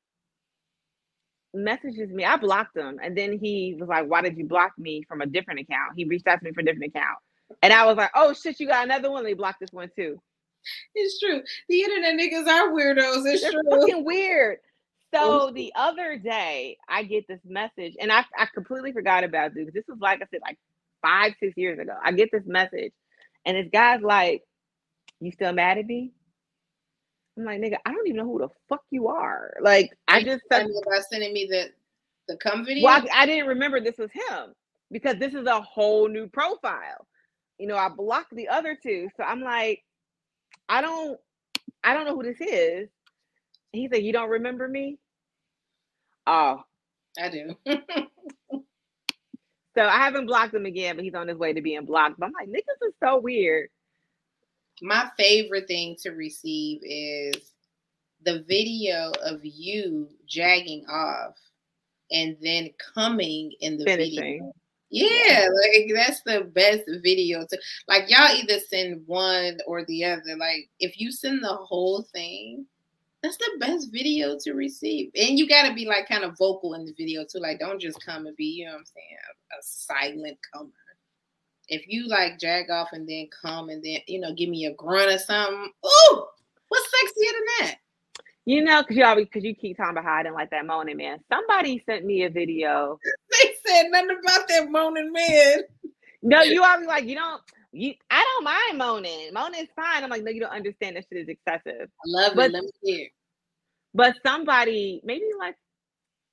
messages 1.54 2.10
me. 2.10 2.24
I 2.24 2.36
blocked 2.36 2.76
him, 2.76 2.98
and 3.02 3.16
then 3.16 3.38
he 3.38 3.76
was 3.78 3.88
like, 3.88 4.06
"Why 4.08 4.22
did 4.22 4.36
you 4.36 4.44
block 4.44 4.72
me 4.76 5.04
from 5.08 5.20
a 5.20 5.26
different 5.26 5.60
account?" 5.60 5.92
He 5.96 6.04
reached 6.04 6.26
out 6.26 6.40
to 6.40 6.44
me 6.44 6.52
for 6.52 6.60
a 6.60 6.64
different 6.64 6.94
account, 6.94 7.18
and 7.62 7.72
I 7.72 7.86
was 7.86 7.96
like, 7.96 8.10
"Oh 8.14 8.32
shit, 8.32 8.58
you 8.58 8.66
got 8.66 8.84
another 8.84 9.10
one." 9.10 9.24
They 9.24 9.34
blocked 9.34 9.60
this 9.60 9.72
one 9.72 9.90
too. 9.96 10.20
It's 10.94 11.18
true. 11.20 11.42
The 11.68 11.80
internet 11.80 12.14
niggas 12.14 12.46
are 12.46 12.70
weirdos. 12.70 13.24
It's 13.26 13.42
They're 13.42 13.52
true. 13.52 13.62
Fucking 13.70 14.04
weird. 14.04 14.58
So 15.14 15.48
oh, 15.48 15.50
the 15.52 15.72
other 15.76 16.18
day, 16.18 16.76
I 16.88 17.04
get 17.04 17.28
this 17.28 17.40
message, 17.46 17.94
and 18.00 18.12
I, 18.12 18.24
I 18.36 18.46
completely 18.52 18.92
forgot 18.92 19.24
about 19.24 19.54
this. 19.54 19.68
This 19.72 19.84
was 19.88 19.98
like 20.00 20.20
I 20.20 20.26
said, 20.30 20.40
like 20.42 20.58
five, 21.00 21.34
six 21.40 21.56
years 21.56 21.78
ago. 21.78 21.92
I 22.02 22.12
get 22.12 22.30
this 22.32 22.44
message, 22.44 22.92
and 23.44 23.56
this 23.56 23.68
guy's 23.72 24.02
like, 24.02 24.42
"You 25.20 25.30
still 25.30 25.52
mad 25.52 25.78
at 25.78 25.86
me?" 25.86 26.12
I'm 27.38 27.44
like, 27.44 27.60
nigga, 27.60 27.76
I 27.84 27.92
don't 27.92 28.06
even 28.06 28.16
know 28.16 28.24
who 28.24 28.38
the 28.38 28.48
fuck 28.68 28.82
you 28.90 29.08
are. 29.08 29.54
Like, 29.60 29.96
I 30.08 30.22
just 30.22 30.42
sent 30.50 30.70
about 30.70 31.02
sending 31.10 31.32
me 31.32 31.46
the 31.50 31.70
the 32.28 32.36
come 32.38 32.64
video. 32.64 32.84
Well, 32.84 33.02
I, 33.12 33.22
I, 33.22 33.26
didn't 33.26 33.46
remember 33.46 33.80
this 33.80 33.98
was 33.98 34.10
him 34.10 34.52
because 34.90 35.16
this 35.18 35.34
is 35.34 35.46
a 35.46 35.60
whole 35.60 36.08
new 36.08 36.28
profile. 36.28 37.06
You 37.58 37.68
know, 37.68 37.76
I 37.76 37.88
blocked 37.88 38.34
the 38.34 38.48
other 38.48 38.76
two, 38.80 39.08
so 39.16 39.22
I'm 39.22 39.40
like, 39.40 39.82
I 40.68 40.80
don't, 40.80 41.18
I 41.84 41.94
don't 41.94 42.06
know 42.06 42.16
who 42.16 42.22
this 42.24 42.40
is. 42.40 42.88
He 43.72 43.88
said, 43.92 44.02
"You 44.02 44.12
don't 44.12 44.30
remember 44.30 44.66
me?" 44.68 44.98
Oh, 46.26 46.62
I 47.20 47.28
do. 47.28 47.56
so 49.76 49.82
I 49.84 49.98
haven't 49.98 50.26
blocked 50.26 50.54
him 50.54 50.66
again, 50.66 50.96
but 50.96 51.04
he's 51.04 51.14
on 51.14 51.28
his 51.28 51.38
way 51.38 51.52
to 51.52 51.60
being 51.62 51.84
blocked. 51.84 52.18
But 52.18 52.26
I'm 52.26 52.32
like, 52.32 52.48
niggas 52.48 52.88
is 52.88 52.94
so 53.02 53.18
weird 53.18 53.68
my 54.82 55.08
favorite 55.16 55.66
thing 55.66 55.96
to 56.02 56.10
receive 56.10 56.80
is 56.82 57.52
the 58.24 58.44
video 58.48 59.12
of 59.24 59.40
you 59.42 60.08
jagging 60.26 60.84
off 60.88 61.34
and 62.10 62.36
then 62.40 62.70
coming 62.94 63.52
in 63.60 63.78
the 63.78 63.84
Finishing. 63.84 64.14
video. 64.14 64.52
Yeah, 64.90 65.48
like 65.64 65.90
that's 65.94 66.22
the 66.22 66.44
best 66.52 66.82
video 67.02 67.44
to 67.50 67.58
like 67.88 68.08
y'all 68.08 68.34
either 68.36 68.60
send 68.60 69.02
one 69.06 69.58
or 69.66 69.84
the 69.84 70.04
other. 70.04 70.36
Like 70.38 70.68
if 70.78 71.00
you 71.00 71.10
send 71.10 71.42
the 71.42 71.54
whole 71.54 72.02
thing, 72.12 72.66
that's 73.22 73.36
the 73.36 73.56
best 73.58 73.90
video 73.92 74.38
to 74.42 74.52
receive. 74.52 75.10
And 75.16 75.38
you 75.38 75.48
gotta 75.48 75.74
be 75.74 75.86
like 75.86 76.08
kind 76.08 76.24
of 76.24 76.38
vocal 76.38 76.74
in 76.74 76.84
the 76.84 76.92
video 76.92 77.24
too. 77.24 77.40
Like 77.40 77.58
don't 77.58 77.80
just 77.80 78.04
come 78.04 78.26
and 78.26 78.36
be, 78.36 78.44
you 78.44 78.66
know 78.66 78.72
what 78.72 78.78
I'm 78.78 78.84
saying, 78.86 79.16
a, 79.52 79.54
a 79.56 79.62
silent 79.62 80.38
comer 80.52 80.70
if 81.68 81.84
you 81.88 82.08
like 82.08 82.38
jag 82.38 82.70
off 82.70 82.88
and 82.92 83.08
then 83.08 83.28
come 83.42 83.68
and 83.68 83.82
then 83.82 83.98
you 84.06 84.20
know 84.20 84.32
give 84.34 84.48
me 84.48 84.66
a 84.66 84.74
grunt 84.74 85.12
or 85.12 85.18
something, 85.18 85.70
ooh, 85.84 86.26
what's 86.68 86.86
sexier 86.86 87.32
than 87.32 87.68
that? 87.68 87.76
You 88.46 88.62
know, 88.62 88.80
because 88.80 88.96
you 88.96 89.04
always 89.04 89.26
because 89.26 89.42
you 89.42 89.56
keep 89.56 89.76
talking 89.76 89.90
about 89.90 90.04
how 90.04 90.14
I 90.14 90.22
didn't 90.22 90.36
like 90.36 90.50
that 90.50 90.64
moaning 90.64 90.96
man. 90.96 91.18
Somebody 91.28 91.82
sent 91.84 92.04
me 92.04 92.22
a 92.22 92.30
video. 92.30 92.98
they 93.42 93.54
said 93.66 93.88
nothing 93.90 94.16
about 94.22 94.48
that 94.48 94.70
moaning 94.70 95.12
man. 95.12 95.62
No, 96.22 96.42
you 96.42 96.62
always 96.62 96.86
like 96.86 97.04
you 97.04 97.16
don't. 97.16 97.42
You, 97.72 97.94
I 98.08 98.22
don't 98.22 98.44
mind 98.44 98.78
moaning. 98.78 99.32
Moaning 99.34 99.62
is 99.62 99.68
fine. 99.74 100.02
I'm 100.02 100.10
like, 100.10 100.22
no, 100.22 100.30
you 100.30 100.40
don't 100.40 100.52
understand. 100.52 100.96
That 100.96 101.04
shit 101.12 101.22
is 101.22 101.28
excessive. 101.28 101.88
I 101.90 102.04
love 102.06 102.32
but, 102.36 102.46
it. 102.46 102.52
Let 102.52 102.62
me 102.62 102.70
hear. 102.82 103.08
But 103.92 104.14
somebody, 104.24 105.00
maybe 105.04 105.24
like 105.38 105.56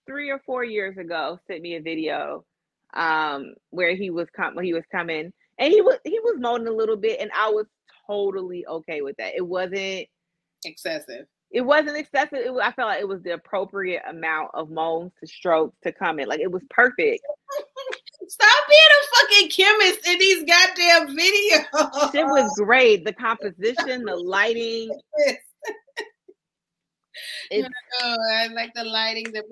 three 0.06 0.30
or 0.30 0.40
four 0.46 0.64
years 0.64 0.98
ago, 0.98 1.40
sent 1.48 1.62
me 1.62 1.76
a 1.76 1.82
video 1.82 2.46
um, 2.94 3.56
where 3.72 3.96
he 3.96 4.12
was 4.12 4.28
com- 4.36 4.58
he 4.60 4.74
was 4.74 4.84
coming 4.92 5.34
and 5.58 5.74
he 5.74 5.82
was 5.82 5.98
he 6.04 6.20
was 6.20 6.36
moaning 6.40 6.68
a 6.68 6.72
little 6.72 6.98
bit, 6.98 7.20
and 7.20 7.32
I 7.36 7.50
was 7.50 7.66
totally 8.08 8.66
okay 8.68 9.02
with 9.02 9.18
that. 9.18 9.34
It 9.36 9.46
wasn't 9.46 10.08
excessive. 10.64 11.26
It 11.54 11.62
wasn't 11.62 11.98
excessive. 11.98 12.40
It 12.40 12.52
was, 12.52 12.64
I 12.66 12.72
felt 12.72 12.90
like 12.90 13.00
it 13.00 13.08
was 13.08 13.22
the 13.22 13.36
appropriate 13.36 14.02
amount 14.10 14.50
of 14.56 14.72
moans 14.72 15.12
to 15.20 15.28
strokes 15.28 15.78
to 15.84 15.92
come 15.92 16.20
in. 16.20 16.28
Like 16.28 16.40
it 16.40 16.52
was 16.52 16.64
perfect. 16.72 17.24
Stop 18.28 18.64
being 18.68 18.82
a 18.90 19.06
fucking 19.18 19.50
chemist 19.50 20.08
in 20.08 20.18
these 20.18 20.44
goddamn 20.46 21.16
videos. 21.16 22.16
It 22.16 22.26
was 22.26 22.52
great. 22.58 23.06
The 23.06 23.14
composition, 23.14 24.04
the 24.04 24.16
lighting. 24.26 24.90
no, 27.52 28.18
I 28.34 28.48
like 28.48 28.74
the 28.74 28.86
lighting. 28.86 29.26
The 29.26 29.44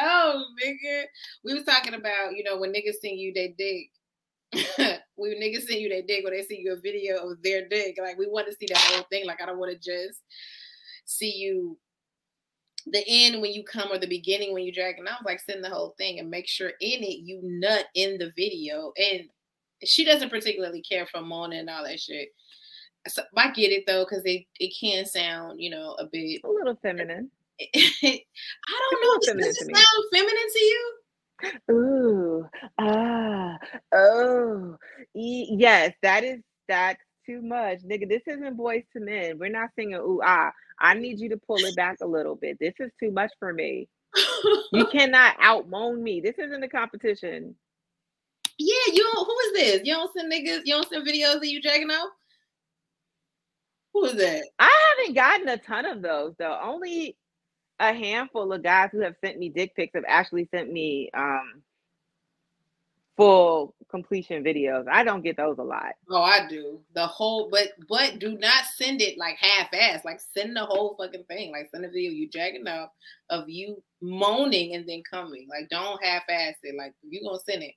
no, 0.00 0.44
nigga. 0.64 1.04
We 1.44 1.52
was 1.52 1.64
talking 1.64 1.92
about 1.92 2.36
you 2.36 2.42
know 2.42 2.58
when 2.58 2.72
niggas 2.72 3.00
sing 3.02 3.18
you 3.18 3.34
they 3.34 3.54
dick. 3.58 3.90
we 5.16 5.34
niggas 5.34 5.66
send 5.66 5.80
you 5.80 5.90
their 5.90 6.02
dick 6.02 6.24
when 6.24 6.32
they 6.32 6.42
see 6.42 6.60
you 6.60 6.72
a 6.72 6.80
video 6.80 7.28
of 7.30 7.42
their 7.42 7.68
dick. 7.68 7.98
Like 8.00 8.16
we 8.16 8.26
want 8.26 8.46
to 8.46 8.54
see 8.54 8.66
the 8.66 8.78
whole 8.78 9.04
thing. 9.10 9.26
Like 9.26 9.42
I 9.42 9.46
don't 9.46 9.58
want 9.58 9.72
to 9.72 9.78
just 9.78 10.22
see 11.10 11.34
you 11.36 11.76
the 12.86 13.04
end 13.06 13.42
when 13.42 13.52
you 13.52 13.62
come 13.64 13.90
or 13.90 13.98
the 13.98 14.06
beginning 14.06 14.54
when 14.54 14.64
you 14.64 14.72
drag 14.72 14.98
and 14.98 15.08
I 15.08 15.12
was 15.12 15.22
like 15.24 15.40
send 15.40 15.62
the 15.62 15.68
whole 15.68 15.94
thing 15.98 16.18
and 16.18 16.30
make 16.30 16.48
sure 16.48 16.68
in 16.68 17.02
it 17.02 17.20
you 17.24 17.40
nut 17.42 17.86
in 17.94 18.16
the 18.18 18.32
video. 18.36 18.92
And 18.96 19.28
she 19.84 20.04
doesn't 20.04 20.30
particularly 20.30 20.82
care 20.82 21.06
for 21.06 21.20
Mona 21.20 21.56
and 21.56 21.68
all 21.68 21.84
that 21.84 22.00
shit. 22.00 22.28
So 23.08 23.22
I 23.36 23.50
get 23.52 23.72
it 23.72 23.84
though, 23.86 24.04
because 24.04 24.22
it, 24.24 24.44
it 24.58 24.74
can 24.78 25.06
sound, 25.06 25.60
you 25.60 25.70
know, 25.70 25.96
a 25.98 26.06
bit 26.06 26.40
a 26.44 26.48
little 26.48 26.78
feminine. 26.80 27.30
I 27.60 28.18
don't 28.90 29.02
know. 29.02 29.40
Does, 29.42 29.46
it 29.46 29.56
sound 29.56 30.04
feminine 30.12 30.34
to 30.52 30.64
you? 30.64 30.96
Ooh, 31.70 32.48
ah, 32.78 33.56
oh, 33.94 34.76
e- 35.16 35.48
yes, 35.56 35.94
that 36.02 36.24
is 36.24 36.40
that's 36.68 37.02
too 37.30 37.42
much, 37.42 37.80
nigga. 37.80 38.08
This 38.08 38.22
isn't 38.26 38.56
Boyz 38.56 38.84
II 38.96 39.02
Men. 39.02 39.38
We're 39.38 39.50
not 39.50 39.70
singing 39.76 39.96
ooh 39.96 40.20
ah. 40.24 40.50
I 40.80 40.94
need 40.94 41.20
you 41.20 41.28
to 41.28 41.36
pull 41.36 41.58
it 41.58 41.76
back 41.76 41.98
a 42.00 42.06
little 42.06 42.34
bit. 42.34 42.58
This 42.58 42.74
is 42.80 42.90
too 42.98 43.10
much 43.10 43.30
for 43.38 43.52
me. 43.52 43.88
you 44.72 44.86
cannot 44.92 45.38
outmoan 45.38 46.00
me. 46.00 46.20
This 46.20 46.38
isn't 46.38 46.62
a 46.62 46.68
competition. 46.68 47.54
Yeah, 48.58 48.92
you 48.92 49.08
don't. 49.12 49.26
Who 49.26 49.38
is 49.46 49.52
this? 49.52 49.80
You 49.84 49.94
don't 49.94 50.12
send 50.12 50.32
niggas. 50.32 50.62
You 50.64 50.74
don't 50.74 50.88
send 50.88 51.06
videos 51.06 51.36
of 51.36 51.44
you 51.44 51.60
jacking 51.60 51.90
off. 51.90 52.10
Who 53.92 54.06
is 54.06 54.16
that? 54.16 54.44
I 54.58 54.94
haven't 54.98 55.14
gotten 55.14 55.48
a 55.48 55.56
ton 55.58 55.84
of 55.84 56.02
those 56.02 56.34
though. 56.38 56.58
Only 56.62 57.16
a 57.78 57.92
handful 57.92 58.52
of 58.52 58.62
guys 58.62 58.90
who 58.92 59.00
have 59.00 59.16
sent 59.24 59.38
me 59.38 59.48
dick 59.48 59.74
pics 59.74 59.94
have 59.94 60.04
actually 60.06 60.48
sent 60.52 60.70
me 60.70 61.10
um 61.14 61.62
full 63.16 63.74
completion 63.90 64.44
videos. 64.44 64.86
I 64.88 65.04
don't 65.04 65.22
get 65.22 65.36
those 65.36 65.58
a 65.58 65.62
lot. 65.62 65.92
Oh, 66.08 66.22
I 66.22 66.46
do. 66.48 66.80
The 66.94 67.06
whole 67.06 67.48
but 67.50 67.68
but 67.88 68.18
do 68.18 68.38
not 68.38 68.64
send 68.76 69.00
it 69.02 69.18
like 69.18 69.36
half 69.36 69.68
ass. 69.72 70.04
Like 70.04 70.20
send 70.36 70.56
the 70.56 70.64
whole 70.64 70.96
fucking 70.98 71.24
thing. 71.24 71.52
Like 71.52 71.68
send 71.70 71.84
a 71.84 71.88
video 71.88 72.10
you 72.10 72.28
jacking 72.28 72.66
up 72.66 72.92
of 73.28 73.48
you 73.48 73.82
moaning 74.00 74.74
and 74.74 74.88
then 74.88 75.02
coming. 75.08 75.46
Like 75.48 75.68
don't 75.70 76.02
half 76.04 76.22
ass 76.28 76.54
it. 76.62 76.74
Like 76.76 76.94
you 77.02 77.22
gonna 77.22 77.38
send 77.48 77.62
it. 77.62 77.74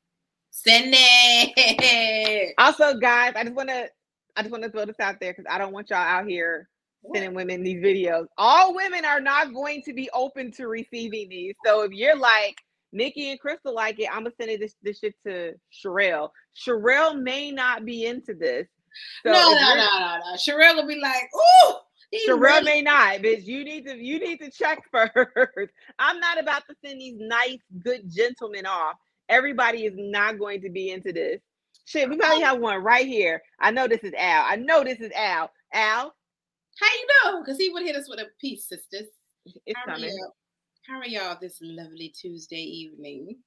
Send 0.52 0.94
it. 0.96 2.54
Also, 2.58 2.98
guys, 2.98 3.34
I 3.36 3.44
just 3.44 3.56
wanna 3.56 3.88
I 4.36 4.42
just 4.42 4.52
want 4.52 4.64
to 4.64 4.70
throw 4.70 4.86
this 4.86 5.00
out 5.00 5.20
there 5.20 5.32
because 5.32 5.46
I 5.50 5.58
don't 5.58 5.74
want 5.74 5.90
y'all 5.90 6.00
out 6.00 6.28
here 6.28 6.70
sending 7.14 7.34
women 7.34 7.64
these 7.64 7.84
videos. 7.84 8.26
All 8.38 8.74
women 8.74 9.06
are 9.06 9.20
not 9.20 9.54
going 9.54 9.82
to 9.84 9.94
be 9.94 10.10
open 10.14 10.52
to 10.54 10.68
receiving 10.68 11.30
these. 11.30 11.54
So 11.66 11.82
if 11.82 11.92
you're 11.92 12.18
like 12.18 12.58
Nikki 12.94 13.32
and 13.32 13.40
Crystal 13.40 13.74
like 13.74 14.00
it, 14.00 14.08
I'm 14.12 14.24
gonna 14.24 14.36
send 14.40 14.62
this, 14.62 14.76
this 14.82 15.00
shit 15.00 15.16
to 15.26 15.54
Sherelle. 15.74 16.30
Sherelle 16.56 17.22
may 17.22 17.52
not 17.52 17.86
be 17.86 18.06
into 18.06 18.34
this. 18.34 18.68
So 19.26 19.32
no, 19.32 19.54
no, 19.54 19.76
no, 19.76 20.00
no, 20.00 20.18
no. 20.20 20.36
Sherelle 20.38 20.76
will 20.76 20.88
be 20.88 21.00
like, 21.00 21.30
ooh. 21.36 21.76
Sherelle 22.28 22.40
really- 22.40 22.64
may 22.64 22.82
not, 22.82 23.18
bitch. 23.18 23.46
You 23.46 23.64
need 23.64 23.88
to 23.88 23.96
you 23.98 24.20
need 24.20 24.40
to 24.40 24.52
check 24.52 24.84
first. 24.92 25.74
I'm 25.98 26.20
not 26.20 26.40
about 26.40 26.64
to 26.70 26.76
send 26.86 27.02
these 27.02 27.16
nice, 27.18 27.60
good 27.84 28.04
gentlemen 28.10 28.66
off. 28.66 28.96
Everybody 29.30 29.86
is 29.86 29.94
not 29.96 30.38
going 30.38 30.62
to 30.62 30.70
be 30.70 30.92
into 30.92 31.12
this. 31.12 31.42
Shit, 31.86 32.10
we 32.10 32.18
probably 32.18 32.44
have 32.44 32.60
one 32.60 32.84
right 32.84 33.06
here. 33.06 33.42
I 33.60 33.72
know 33.72 33.88
this 33.88 34.04
is 34.04 34.14
Al. 34.18 34.46
I 34.48 34.56
know 34.56 34.84
this 34.84 35.00
is 35.00 35.12
Al. 35.16 35.50
Al, 35.74 36.14
how 36.80 36.88
you 36.88 37.08
know? 37.24 37.44
Because 37.44 37.58
he 37.58 37.70
would 37.70 37.84
hit 37.84 37.96
us 37.96 38.08
with 38.08 38.20
a 38.20 38.28
piece, 38.40 38.68
sisters. 38.70 39.08
It's 39.66 39.80
coming. 39.86 40.16
Y'all? 40.88 40.96
How 40.96 41.02
are 41.02 41.08
y'all 41.08 41.38
this 41.40 41.58
lovely 41.62 42.10
Tuesday 42.10 42.62
evening? 42.62 43.38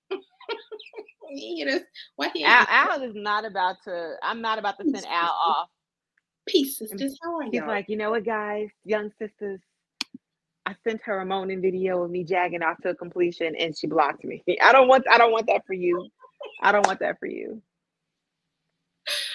hit 1.29 1.69
us. 1.69 1.83
What 2.17 2.33
Al, 2.43 2.67
Al 2.69 3.03
is 3.03 3.15
not 3.15 3.45
about 3.45 3.77
to. 3.85 4.15
I'm 4.23 4.41
not 4.41 4.59
about 4.59 4.79
to 4.79 4.85
send 4.85 4.95
peace, 4.95 5.05
Al 5.07 5.31
off. 5.31 5.69
Peace, 6.47 6.79
sisters. 6.79 7.19
How 7.23 7.37
are 7.37 7.45
you? 7.45 7.51
He's 7.53 7.63
like, 7.63 7.87
you 7.89 7.97
know 7.97 8.11
what, 8.11 8.25
guys, 8.25 8.69
young 8.85 9.11
sisters. 9.19 9.61
I 10.65 10.75
sent 10.83 11.01
her 11.03 11.21
a 11.21 11.27
moaning 11.27 11.61
video 11.61 12.03
of 12.03 12.11
me 12.11 12.25
jagging 12.25 12.63
off 12.63 12.79
to 12.83 12.95
completion, 12.95 13.55
and 13.57 13.77
she 13.77 13.87
blocked 13.87 14.25
me. 14.25 14.43
I 14.63 14.73
don't 14.73 14.89
want. 14.89 15.05
I 15.11 15.19
don't 15.19 15.33
want 15.33 15.47
that 15.47 15.67
for 15.67 15.75
you. 15.75 16.09
I 16.63 16.73
don't 16.73 16.87
want 16.87 17.01
that 17.01 17.19
for 17.19 17.27
you. 17.27 17.63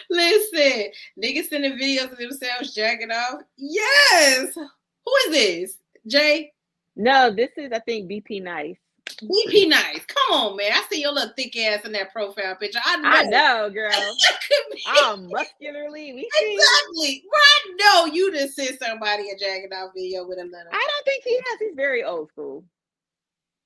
Listen, 0.09 0.87
niggas 1.23 1.47
sending 1.49 1.77
videos 1.79 2.11
of 2.11 2.17
themselves 2.17 2.73
jacking 2.73 3.11
off. 3.11 3.41
Yes. 3.57 4.53
Who 4.55 5.13
is 5.27 5.31
this? 5.31 5.77
Jay? 6.07 6.51
No, 6.95 7.31
this 7.33 7.51
is 7.57 7.71
I 7.71 7.79
think 7.79 8.09
BP 8.09 8.41
Nice. 8.43 8.77
BP 9.21 9.67
Nice. 9.69 10.05
Come 10.05 10.39
on, 10.39 10.57
man. 10.57 10.71
I 10.71 10.83
see 10.89 11.01
your 11.01 11.11
little 11.11 11.33
thick 11.35 11.55
ass 11.57 11.85
in 11.85 11.91
that 11.93 12.11
profile 12.11 12.55
picture. 12.55 12.79
I 12.83 12.97
know, 12.97 13.09
I 13.09 13.23
know 13.23 13.69
girl. 13.69 13.91
I'm 14.87 15.27
muscularly. 15.29 16.13
We 16.13 16.29
exactly. 16.39 17.23
Right. 17.31 17.75
No, 17.79 18.05
you 18.05 18.31
just 18.31 18.55
sent 18.55 18.79
somebody 18.81 19.29
a 19.29 19.37
jacking 19.37 19.73
off 19.73 19.91
video 19.95 20.27
with 20.27 20.39
a 20.39 20.43
little. 20.43 20.71
I 20.71 20.87
don't 20.89 21.05
think 21.05 21.23
he 21.23 21.35
has. 21.35 21.59
He's 21.59 21.75
very 21.75 22.03
old 22.03 22.29
school. 22.31 22.63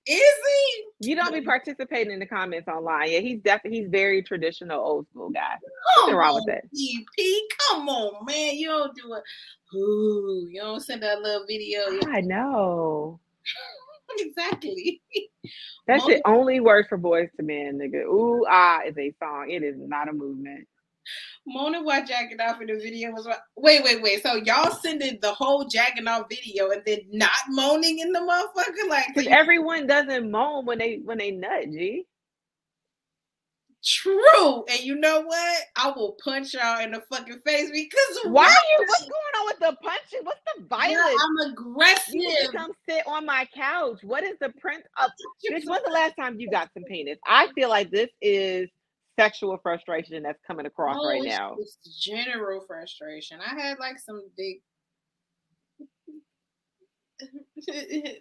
Is 0.07 0.19
he? 0.19 1.09
You 1.09 1.15
don't 1.15 1.33
be 1.33 1.41
participating 1.41 2.13
in 2.13 2.19
the 2.19 2.25
comments 2.25 2.67
online. 2.67 3.11
Yeah, 3.11 3.19
he's 3.19 3.39
definitely 3.41 3.79
he's 3.79 3.89
very 3.89 4.21
traditional, 4.21 4.79
old 4.79 5.07
school 5.09 5.29
guy. 5.29 5.55
Nothing 5.97 6.15
wrong 6.15 6.35
with 6.35 6.45
that. 6.47 6.63
BP, 6.73 7.39
come 7.67 7.89
on, 7.89 8.25
man. 8.25 8.55
You 8.55 8.67
don't 8.67 8.95
do 8.95 9.13
it. 9.13 9.77
Ooh, 9.77 10.47
you 10.49 10.61
don't 10.61 10.81
send 10.81 11.01
that 11.03 11.21
little 11.21 11.45
video. 11.47 11.81
I 12.07 12.21
know. 12.21 13.19
exactly. 14.19 15.01
That's 15.87 16.05
the 16.05 16.21
only 16.25 16.59
word 16.59 16.85
for 16.87 16.97
Boyz 16.97 17.29
II 17.39 17.45
Men, 17.45 17.79
nigga. 17.79 18.03
Ooh, 18.03 18.45
ah 18.49 18.81
is 18.85 18.97
a 18.97 19.13
song. 19.19 19.49
It 19.49 19.63
is 19.63 19.75
not 19.77 20.09
a 20.09 20.13
movement. 20.13 20.67
Mona 21.47 21.83
while 21.83 22.05
jacking 22.05 22.39
off 22.39 22.61
in 22.61 22.67
the 22.67 22.75
video 22.75 23.11
was 23.11 23.27
wait, 23.55 23.83
wait, 23.83 24.01
wait. 24.01 24.23
So 24.23 24.35
y'all 24.35 24.71
sending 24.71 25.19
the 25.21 25.33
whole 25.33 25.65
jacking 25.65 26.07
off 26.07 26.27
video 26.29 26.71
and 26.71 26.81
then 26.85 27.01
not 27.11 27.31
moaning 27.49 27.99
in 27.99 28.11
the 28.11 28.19
motherfucker? 28.19 28.89
Like 28.89 29.05
so 29.15 29.29
everyone 29.29 29.87
doesn't 29.87 30.29
moan 30.31 30.65
when 30.65 30.79
they 30.79 30.99
when 31.03 31.17
they 31.17 31.31
nut, 31.31 31.65
G. 31.71 32.05
True. 33.85 34.65
And 34.65 34.79
you 34.79 34.95
know 34.95 35.21
what? 35.21 35.61
I 35.75 35.91
will 35.95 36.17
punch 36.23 36.55
y'all 36.55 36.83
in 36.83 36.91
the 36.91 37.01
fucking 37.01 37.39
face 37.45 37.69
because 37.69 38.19
why 38.23 38.45
are 38.45 38.49
you 38.49 38.85
what's 38.87 39.01
going 39.01 39.11
on 39.11 39.45
with 39.45 39.59
the 39.59 39.77
punching? 39.83 40.19
What's 40.23 40.41
the 40.57 40.63
violence? 40.65 41.21
I'm 41.23 41.51
aggressive. 41.51 42.15
You 42.15 42.49
come 42.51 42.71
sit 42.89 43.03
on 43.05 43.27
my 43.27 43.47
couch. 43.53 43.99
What 44.01 44.23
is 44.23 44.37
the 44.41 44.49
print 44.59 44.83
of 44.97 45.11
this? 45.49 45.65
When's 45.65 45.83
the 45.85 45.91
last 45.91 46.15
time 46.17 46.39
you 46.39 46.49
got 46.49 46.71
some 46.73 46.83
penis? 46.85 47.19
I 47.27 47.49
feel 47.53 47.69
like 47.69 47.91
this 47.91 48.09
is 48.21 48.69
sexual 49.17 49.57
frustration 49.61 50.23
that's 50.23 50.39
coming 50.45 50.65
across 50.65 50.97
oh, 50.99 51.07
right 51.07 51.23
it's, 51.23 51.37
now. 51.37 51.55
It's 51.59 51.77
general 51.99 52.61
frustration. 52.67 53.39
I 53.45 53.59
had 53.59 53.79
like 53.79 53.99
some 53.99 54.23
big 54.37 54.57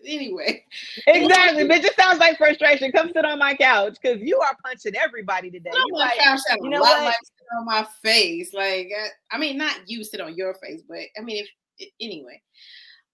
anyway. 0.07 0.65
Exactly. 1.07 1.67
But 1.67 1.79
it 1.79 1.83
just 1.83 1.97
sounds 1.99 2.19
like 2.19 2.39
frustration. 2.39 2.93
Come 2.93 3.11
sit 3.13 3.25
on 3.25 3.39
my 3.39 3.55
couch 3.55 3.97
because 4.01 4.21
you 4.23 4.39
are 4.39 4.57
punching 4.65 4.95
everybody 4.97 5.51
today. 5.51 5.71
You 5.75 5.97
like, 5.97 6.19
couch 6.19 6.41
you 6.63 6.71
know 6.71 6.81
what? 6.81 7.03
Like 7.03 7.15
sit 7.25 7.59
on 7.59 7.67
my 7.67 7.87
face. 8.03 8.55
Like 8.55 8.91
I, 8.97 9.37
I, 9.37 9.39
mean, 9.39 9.59
not 9.59 9.77
you 9.87 10.05
sit 10.05 10.21
on 10.21 10.37
your 10.37 10.55
face, 10.55 10.83
but 10.89 10.99
I 11.19 11.23
mean, 11.23 11.45
if 11.79 11.91
anyway 12.01 12.41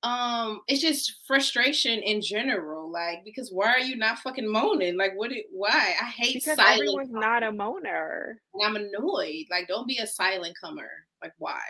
um 0.02 0.60
it's 0.66 0.80
just 0.80 1.20
frustration 1.26 2.00
in 2.00 2.22
general 2.22 2.90
like 2.90 3.22
because 3.24 3.50
why 3.50 3.68
are 3.68 3.80
you 3.80 3.96
not 3.96 4.18
fucking 4.18 4.50
moaning 4.50 4.96
like 4.96 5.12
what 5.14 5.30
it, 5.30 5.44
why 5.52 5.94
i 6.00 6.06
hate 6.06 6.34
because 6.34 6.56
silent 6.56 6.80
everyone's 6.80 7.10
not 7.10 7.42
a 7.42 7.52
moaner 7.52 8.34
and 8.54 8.64
i'm 8.64 8.76
annoyed 8.76 9.44
like 9.50 9.68
don't 9.68 9.86
be 9.86 9.98
a 9.98 10.06
silent 10.06 10.54
comer 10.58 10.88
like 11.22 11.34
why 11.38 11.60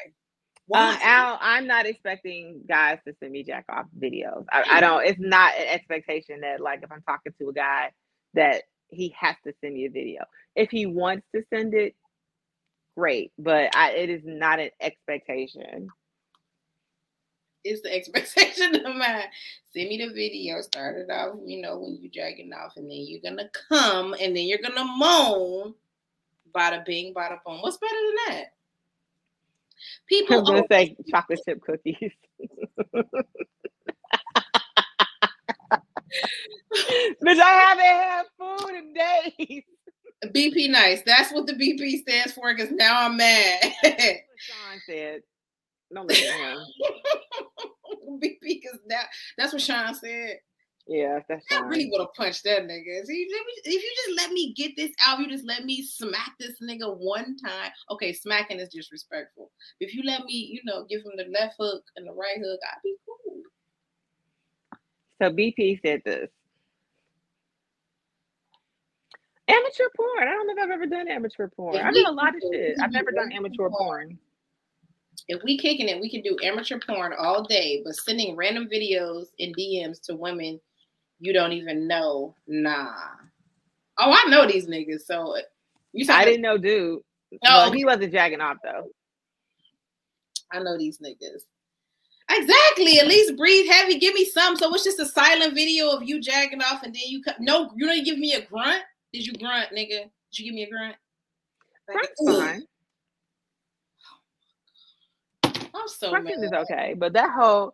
uh, 0.73 0.79
why? 0.79 0.95
Uh, 0.95 0.99
Al, 1.03 1.39
I'm 1.41 1.67
not 1.67 1.87
expecting 1.87 2.61
guys 2.69 2.99
to 3.05 3.13
send 3.19 3.33
me 3.33 3.43
jack 3.43 3.65
off 3.69 3.87
videos. 3.99 4.45
I, 4.53 4.65
I 4.71 4.81
don't. 4.81 5.05
It's 5.05 5.19
not 5.19 5.57
an 5.57 5.67
expectation 5.67 6.43
that, 6.43 6.61
like, 6.61 6.85
if 6.85 6.93
I'm 6.93 7.03
talking 7.03 7.33
to 7.41 7.49
a 7.49 7.53
guy, 7.53 7.91
that 8.35 8.63
he 8.87 9.13
has 9.19 9.35
to 9.45 9.53
send 9.61 9.75
me 9.75 9.87
a 9.87 9.91
video. 9.91 10.23
If 10.55 10.71
he 10.71 10.87
wants 10.87 11.27
to 11.35 11.43
send 11.53 11.75
it, 11.75 11.97
great. 12.97 13.33
But 13.37 13.75
I, 13.75 13.95
it 13.95 14.11
is 14.11 14.23
not 14.25 14.61
an 14.61 14.71
expectation 14.81 15.89
it's 17.65 17.83
the 17.83 17.93
expectation 17.95 18.75
of 18.87 18.97
mine. 18.97 19.25
Send 19.73 19.89
me 19.89 19.99
the 19.99 20.13
video. 20.13 20.61
Start 20.61 20.97
it 20.97 21.11
off, 21.11 21.37
you 21.45 21.61
know, 21.61 21.79
when 21.79 21.99
you 22.01 22.09
dragging 22.09 22.53
off, 22.53 22.77
and 22.77 22.91
then 22.91 22.99
you're 23.01 23.21
gonna 23.23 23.49
come, 23.69 24.15
and 24.15 24.37
then 24.37 24.47
you're 24.47 24.59
gonna 24.63 24.85
moan. 24.85 25.75
Bada 26.55 26.85
bing, 26.85 27.15
bada 27.15 27.39
boom. 27.47 27.61
What's 27.61 27.77
better 27.77 27.95
than 27.95 28.17
that? 28.35 28.45
People 30.07 30.39
I'm 30.39 30.45
gonna 30.45 30.65
say 30.71 30.97
chocolate 31.09 31.41
chip 31.47 31.61
cookies. 31.63 31.97
Bitch, 37.23 37.39
I 37.39 37.51
haven't 37.51 37.85
had 37.85 38.25
food 38.39 38.75
in 38.75 38.95
days. 38.95 39.63
BP 40.27 40.71
nice. 40.71 41.03
That's 41.03 41.33
what 41.33 41.47
the 41.47 41.53
BP 41.55 42.01
stands 42.01 42.33
for. 42.33 42.53
Because 42.55 42.73
now 42.73 43.07
I'm 43.07 43.17
mad. 43.17 43.73
Sean 43.85 44.81
said. 44.87 45.23
Don't 45.93 46.11
him. 46.11 46.59
BP 48.23 48.39
because 48.43 48.79
that 48.89 49.07
that's 49.37 49.53
what 49.53 49.63
Sean 49.63 49.95
said. 49.95 50.39
Yeah, 50.87 51.21
that's 51.29 51.45
I 51.53 51.61
really 51.61 51.89
would 51.91 52.01
have 52.01 52.15
punched 52.15 52.43
that 52.45 52.63
nigga. 52.63 53.05
See, 53.07 53.27
if 53.65 53.83
you 53.83 53.93
just 54.07 54.17
let 54.17 54.33
me 54.33 54.53
get 54.55 54.75
this 54.77 54.91
out, 55.07 55.21
you 55.21 55.29
just 55.29 55.45
let 55.45 55.65
me 55.65 55.83
smack 55.83 56.33
this 56.41 56.57
nigga 56.61 56.97
one 56.97 57.37
time. 57.37 57.71
Okay, 57.91 58.13
smacking 58.13 58.59
is 58.59 58.71
disrespectful. 58.71 59.53
If 59.79 59.95
you 59.95 60.03
let 60.05 60.25
me, 60.25 60.33
you 60.33 60.61
know, 60.65 60.87
give 60.89 61.03
him 61.03 61.13
the 61.17 61.27
left 61.33 61.55
hook 61.61 61.85
and 61.97 62.07
the 62.07 62.13
right 62.13 62.39
hook, 62.39 62.59
I'd 62.65 62.83
be 62.83 62.97
cool. 63.07 63.43
So 65.21 65.31
BP 65.31 65.81
said 65.83 66.03
this. 66.05 66.29
Amateur 69.47 69.89
porn. 69.97 70.29
I 70.29 70.33
don't 70.33 70.47
know 70.47 70.55
if 70.55 70.59
I've 70.61 70.71
ever 70.71 70.87
done 70.87 71.09
amateur 71.09 71.49
porn. 71.49 71.77
I've 71.77 71.95
done 71.95 72.07
a 72.07 72.11
lot 72.11 72.35
of 72.35 72.43
shit. 72.53 72.79
I've 72.81 72.93
never 72.93 73.13
done 73.13 73.31
amateur 73.33 73.69
porn. 73.69 74.19
If 75.31 75.43
we 75.45 75.57
kicking 75.57 75.89
it, 75.89 76.01
we 76.01 76.11
can 76.11 76.23
do 76.23 76.37
amateur 76.43 76.79
porn 76.85 77.13
all 77.19 77.45
day, 77.45 77.83
but 77.85 77.95
sending 77.95 78.37
random 78.37 78.69
videos 78.69 79.27
in 79.39 79.53
DMs 79.55 80.03
to 80.03 80.17
women 80.17 80.61
you 81.21 81.33
don't 81.33 81.53
even 81.53 81.87
know. 81.87 82.35
Nah. 82.49 82.95
Oh, 83.99 84.13
I 84.13 84.29
know 84.29 84.47
these 84.47 84.67
niggas. 84.67 85.03
So 85.03 85.37
uh, 85.37 85.43
you 85.93 86.07
I 86.11 86.25
didn't 86.25 86.41
know, 86.41 86.57
dude. 86.59 87.01
No, 87.45 87.51
well, 87.51 87.73
he 87.73 87.85
wasn't 87.85 88.13
jacking 88.13 88.41
off 88.41 88.57
though. 88.65 88.89
I 90.51 90.59
know 90.61 90.77
these 90.77 90.99
niggas. 90.99 91.43
Exactly. 92.33 92.99
At 92.99 93.07
least 93.07 93.37
breathe 93.37 93.71
heavy. 93.71 93.99
Give 93.99 94.15
me 94.15 94.25
some. 94.25 94.57
So 94.57 94.73
it's 94.75 94.85
just 94.85 94.99
a 94.99 95.07
silent 95.07 95.55
video 95.55 95.91
of 95.91 96.03
you 96.03 96.21
jacking 96.21 96.63
off, 96.63 96.83
and 96.83 96.95
then 96.95 97.03
you 97.07 97.23
come. 97.23 97.35
No, 97.39 97.71
you 97.77 97.87
don't 97.87 98.05
give 98.05 98.19
me 98.19 98.33
a 98.35 98.41
grunt. 98.41 98.83
Did 99.13 99.27
you 99.27 99.35
grunt, 99.35 99.71
nigga? 99.71 100.05
Did 100.33 100.39
you 100.39 100.45
give 100.47 100.55
me 100.55 100.63
a 100.65 100.71
grunt? 100.71 100.97
Grunt's 101.87 102.39
fine. 102.41 102.63
I'm 105.81 105.89
so 105.89 106.11
Grunting 106.11 106.43
is 106.43 106.53
okay, 106.53 106.95
but 106.97 107.13
that 107.15 107.31
whole 107.33 107.73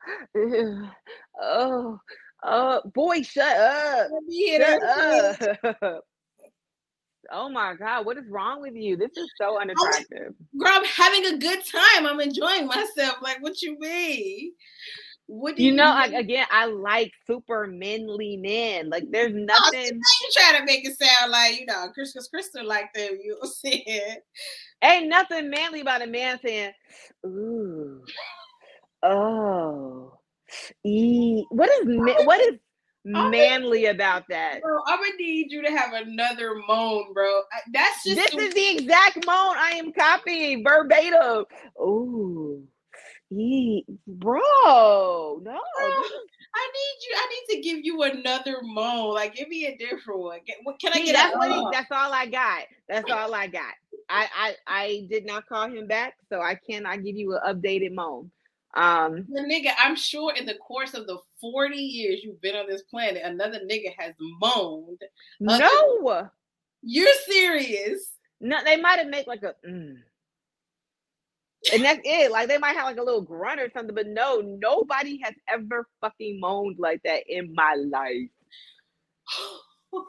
oh 1.41 1.99
uh, 2.43 2.81
boy, 2.95 3.23
shut 3.23 3.57
up. 3.57 4.09
Shut 4.59 5.83
up. 5.83 6.05
Oh 7.33 7.49
my 7.49 7.75
God, 7.75 8.07
what 8.07 8.19
is 8.19 8.29
wrong 8.29 8.61
with 8.61 8.75
you? 8.75 8.97
This 8.97 9.11
is 9.17 9.29
so 9.37 9.61
unattractive. 9.61 10.33
Girl, 10.57 10.71
I'm 10.71 10.85
having 10.85 11.27
a 11.27 11.39
good 11.39 11.59
time. 11.65 12.07
I'm 12.07 12.21
enjoying 12.21 12.67
myself. 12.67 13.17
Like, 13.21 13.43
what 13.43 13.61
you 13.63 13.79
mean? 13.79 14.53
What 15.27 15.57
do 15.57 15.63
you, 15.63 15.71
you 15.71 15.77
know? 15.77 15.91
I, 15.91 16.07
again, 16.07 16.47
I 16.51 16.67
like 16.67 17.13
super 17.27 17.67
manly 17.67 18.37
men. 18.37 18.91
Like, 18.91 19.05
there's 19.11 19.33
oh, 19.37 19.39
nothing. 19.39 19.91
Oh, 19.93 20.17
you 20.23 20.31
try 20.33 20.59
to 20.59 20.65
make 20.65 20.87
it 20.87 20.99
sound 20.99 21.33
like 21.33 21.61
you 21.61 21.67
know, 21.67 21.89
Chris, 21.93 22.15
Crystal 22.29 22.65
like 22.65 22.93
them. 22.95 23.19
You 23.23 23.39
saying? 23.45 24.19
Ain't 24.83 25.09
nothing 25.09 25.51
manly 25.51 25.81
about 25.81 26.03
a 26.03 26.07
man 26.07 26.39
saying, 26.45 26.73
"Ooh, 27.25 28.03
oh." 29.03 30.13
E- 30.85 31.45
what 31.51 31.69
is 31.71 31.87
what 32.25 32.41
is 32.41 32.59
manly 33.05 33.87
about 33.87 34.25
that? 34.29 34.63
Bro, 34.63 34.81
I'm 34.87 34.99
gonna 34.99 35.11
need 35.19 35.51
you 35.51 35.63
to 35.63 35.71
have 35.71 35.93
another 35.93 36.55
moan, 36.69 37.13
bro. 37.13 37.43
That's 37.73 38.05
just 38.05 38.17
this 38.17 38.49
is 38.49 38.55
the 38.55 38.77
exact 38.77 39.27
moan 39.27 39.57
I 39.57 39.73
am 39.77 39.93
copying 39.93 40.63
verbatim. 40.63 41.45
Oh, 41.79 42.63
e- 43.31 43.85
bro, 44.07 44.41
no. 44.41 45.43
Bro, 45.43 45.61
I 46.55 46.73
need 46.73 46.97
you. 47.03 47.17
I 47.17 47.29
need 47.29 47.55
to 47.55 47.61
give 47.63 47.85
you 47.85 48.03
another 48.03 48.59
moan. 48.63 49.15
Like, 49.15 49.35
give 49.35 49.49
me 49.49 49.67
a 49.67 49.77
different 49.77 50.21
one. 50.21 50.41
Get, 50.47 50.57
what 50.63 50.79
can 50.81 50.93
I 50.95 51.01
get? 51.01 51.15
That's 51.15 51.37
what. 51.37 51.51
He, 51.51 51.69
that's 51.73 51.91
all 51.91 52.13
I 52.13 52.27
got. 52.27 52.63
That's 52.89 53.11
all 53.11 53.35
I 53.35 53.47
got. 53.47 53.75
I, 54.09 54.27
I 54.37 54.55
I 54.67 55.07
did 55.11 55.27
not 55.27 55.47
call 55.49 55.69
him 55.69 55.87
back, 55.87 56.15
so 56.29 56.41
I 56.41 56.55
cannot 56.55 57.03
give 57.03 57.17
you 57.17 57.37
an 57.37 57.41
updated 57.55 57.95
moan. 57.95 58.31
Um, 58.75 59.27
the 59.31 59.41
nigga, 59.41 59.71
I'm 59.79 59.97
sure 59.97 60.35
in 60.35 60.45
the 60.45 60.55
course 60.55 60.93
of 60.93 61.07
the 61.07 61.19
40 61.41 61.77
years 61.77 62.21
you've 62.23 62.41
been 62.43 62.55
on 62.55 62.67
this 62.67 62.83
planet, 62.83 63.23
another 63.25 63.61
nigga 63.61 63.95
has 63.99 64.15
moaned. 64.21 65.03
No, 65.41 66.29
you're 66.83 67.09
serious. 67.27 68.11
No, 68.39 68.63
they 68.63 68.77
might 68.77 68.99
have 68.99 69.09
made 69.09 69.27
like 69.27 69.43
a, 69.43 69.55
mm. 69.67 69.97
And 71.73 71.85
that's 71.85 72.01
it. 72.05 72.31
Like 72.31 72.49
they 72.49 72.59
might 72.59 72.77
have 72.77 72.85
like 72.85 72.99
a 72.99 73.03
little 73.03 73.23
grunt 73.23 73.61
or 73.61 73.71
something, 73.73 73.95
but 73.95 74.07
no, 74.07 74.41
nobody 74.41 75.21
has 75.23 75.35
ever 75.49 75.87
fucking 76.01 76.41
moaned 76.41 76.79
like 76.79 77.03
that 77.05 77.25
in 77.29 77.55
my 77.55 77.75
life. 77.75 78.31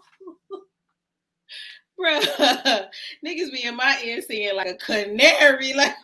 Bruh, 1.99 2.21
niggas 3.25 3.51
be 3.51 3.63
in 3.63 3.75
my 3.75 3.99
ear 4.03 4.21
saying 4.21 4.55
like 4.55 4.67
a 4.67 4.75
canary. 4.75 5.73
Like, 5.77 5.95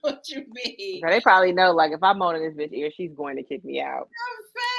what 0.00 0.28
you 0.28 0.44
mean? 0.52 1.00
they 1.06 1.20
probably 1.20 1.52
know, 1.52 1.72
like, 1.72 1.92
if 1.92 2.02
I'm 2.02 2.22
on 2.22 2.34
this 2.40 2.54
bitch 2.54 2.72
ear, 2.72 2.90
she's 2.94 3.12
going 3.12 3.36
to 3.36 3.42
kick 3.42 3.64
me 3.64 3.80
out. 3.80 4.08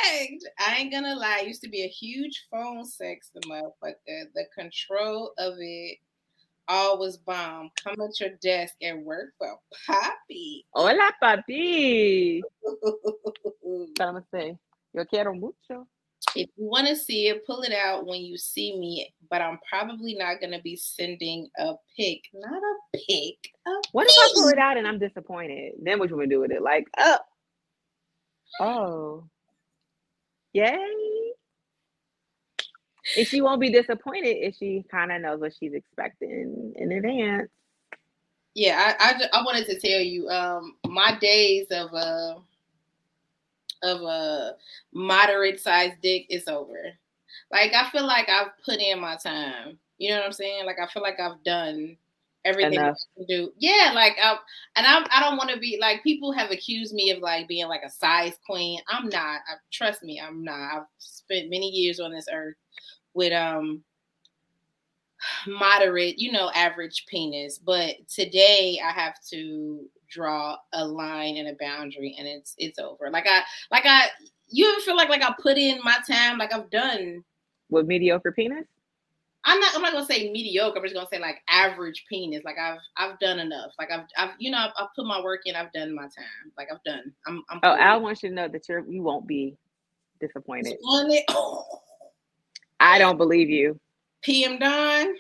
Perfect. 0.04 0.46
I 0.60 0.76
ain't 0.78 0.92
gonna 0.92 1.16
lie. 1.16 1.40
I 1.42 1.46
used 1.46 1.62
to 1.64 1.70
be 1.70 1.84
a 1.84 1.88
huge 1.88 2.46
phone 2.50 2.86
sex, 2.86 3.30
the 3.34 3.42
motherfucker. 3.42 4.26
The 4.34 4.46
control 4.58 5.34
of 5.38 5.56
it 5.60 5.98
all 6.70 7.00
was 7.00 7.18
bomb. 7.18 7.72
Come 7.84 8.00
at 8.00 8.20
your 8.20 8.30
desk 8.42 8.76
and 8.82 9.04
work 9.04 9.34
for 9.38 9.58
Papi. 9.90 10.64
Hola, 10.74 11.12
Papi. 11.22 12.42
Vamos 13.98 14.24
say, 14.32 14.56
yo 14.94 15.04
quiero 15.06 15.34
mucho. 15.34 15.88
If 16.36 16.50
you 16.58 16.66
want 16.66 16.88
to 16.88 16.96
see 16.96 17.28
it, 17.30 17.46
pull 17.46 17.62
it 17.64 17.74
out 17.74 18.06
when 18.06 18.22
you 18.22 18.38
see 18.38 18.78
me. 18.78 19.12
But 19.30 19.42
I'm 19.42 19.58
probably 19.68 20.14
not 20.14 20.40
going 20.40 20.52
to 20.52 20.62
be 20.62 20.76
sending 20.76 21.50
a 21.58 21.74
pic. 21.98 22.22
Not 22.34 22.62
a 22.62 22.98
pic. 22.98 23.52
A 23.66 23.72
what 23.94 24.08
if 24.08 24.16
I 24.18 24.30
pull 24.36 24.50
it 24.50 24.60
out 24.60 24.78
and 24.78 24.88
I'm 24.88 25.00
disappointed? 25.00 25.74
Then 25.82 25.98
what 25.98 26.10
you 26.10 26.16
going 26.16 26.30
to 26.30 26.36
do 26.36 26.42
with 26.42 26.52
it? 26.52 26.62
Like, 26.62 26.86
oh, 26.98 27.18
oh, 28.60 29.24
yay. 30.54 31.19
If 33.16 33.30
she 33.30 33.42
won't 33.42 33.62
be 33.62 33.72
disappointed 33.72 34.38
if 34.38 34.56
she 34.56 34.86
kind 34.90 35.12
of 35.12 35.22
knows 35.22 35.40
what 35.40 35.54
she's 35.60 35.74
expecting 35.74 36.74
in 36.76 36.92
advance. 36.92 37.50
Yeah, 38.56 38.94
I, 39.00 39.12
I, 39.12 39.40
I 39.40 39.44
wanted 39.44 39.66
to 39.68 39.80
tell 39.80 40.00
you, 40.00 40.28
um, 40.30 40.76
my 40.86 41.18
days 41.20 41.68
of 41.72 41.94
uh 41.94 42.36
of 43.82 44.02
a 44.02 44.56
moderate 44.94 45.60
sized 45.60 46.02
dick 46.02 46.26
is 46.30 46.48
over. 46.48 46.94
Like 47.52 47.74
I 47.74 47.90
feel 47.90 48.06
like 48.06 48.30
I've 48.30 48.52
put 48.66 48.80
in 48.80 49.00
my 49.00 49.16
time. 49.16 49.80
You 49.98 50.10
know 50.10 50.18
what 50.18 50.26
I'm 50.26 50.34
saying? 50.34 50.66
Like 50.66 50.78
I 50.82 50.88
feel 50.88 51.04
like 51.04 51.20
I've 51.20 51.44
done 51.44 51.98
everything. 52.46 52.80
I 52.80 52.94
can 53.16 53.26
do. 53.28 53.52
Yeah, 53.58 53.92
like 53.94 54.18
I 54.22 54.38
and 54.76 54.86
I'm 54.86 55.06
I 55.12 55.20
don't 55.22 55.38
want 55.38 55.52
to 55.52 55.60
be 55.60 55.78
like 55.80 56.04
people 56.04 56.32
have 56.32 56.52
accused 56.52 56.94
me 56.94 57.12
of 57.12 57.20
like 57.20 57.48
being 57.48 57.68
like 57.68 57.84
a 57.86 57.90
size 57.90 58.38
queen. 58.46 58.80
I'm 58.88 59.10
not. 59.10 59.42
I, 59.48 59.56
trust 59.72 60.04
me, 60.04 60.22
I'm 60.26 60.44
not. 60.44 60.78
I've 60.78 60.88
spent 60.98 61.50
many 61.50 61.70
years 61.70 62.00
on 62.00 62.12
this 62.12 62.28
earth 62.32 62.56
with 63.14 63.34
um 63.34 63.84
moderate, 65.48 66.20
you 66.20 66.32
know, 66.32 66.52
average 66.54 67.06
penis. 67.08 67.58
But 67.58 67.96
today 68.08 68.80
I 68.84 68.92
have 68.92 69.16
to 69.30 69.86
draw 70.10 70.58
a 70.74 70.84
line 70.86 71.38
and 71.38 71.50
a 71.50 71.56
boundary 71.60 72.16
and 72.18 72.28
it's 72.28 72.56
it's 72.58 72.80
over. 72.80 73.10
Like 73.10 73.28
I 73.28 73.42
like 73.72 73.86
I 73.86 74.08
you 74.48 74.72
ever 74.72 74.82
feel 74.82 74.96
like 74.96 75.10
like 75.10 75.24
I 75.24 75.34
put 75.42 75.58
in 75.58 75.80
my 75.84 75.98
time, 76.08 76.38
like 76.38 76.54
I've 76.54 76.70
done 76.70 77.24
with 77.70 77.86
mediocre 77.86 78.32
penis? 78.32 78.66
I'm 79.46 79.60
not 79.60 79.76
I'm 79.76 79.82
not 79.82 79.94
gonna 79.94 80.06
say 80.06 80.32
mediocre, 80.32 80.78
I'm 80.78 80.84
just 80.84 80.96
gonna 80.96 81.08
say 81.12 81.20
like 81.20 81.42
average 81.48 82.06
penis. 82.10 82.44
Like 82.44 82.58
I've 82.58 82.80
I've 82.98 83.20
done 83.20 83.40
enough. 83.40 83.72
Like 83.78 83.92
I've 83.92 84.06
I've 84.18 84.32
you 84.40 84.52
know 84.52 84.58
I've, 84.58 84.72
I've 84.78 84.94
put 84.96 85.06
my 85.06 85.22
work 85.22 85.42
in, 85.46 85.56
I've 85.56 85.72
done 85.72 85.94
my 85.94 86.04
time. 86.04 86.52
Like 86.58 86.70
I've 86.72 86.84
done. 86.84 87.14
I'm, 87.28 87.44
I'm 87.50 87.60
Oh, 87.64 87.72
I 87.72 87.96
want 87.98 88.24
you 88.24 88.30
to 88.30 88.36
know 88.36 88.48
that 88.48 88.68
you're 88.68 88.86
you 88.88 89.04
won't 89.04 89.28
be 89.28 89.56
disappointed. 90.20 90.78
I 92.80 92.98
don't 92.98 93.18
believe 93.18 93.50
you. 93.50 93.80
PM 94.22 94.60
Dawn. 94.60 95.16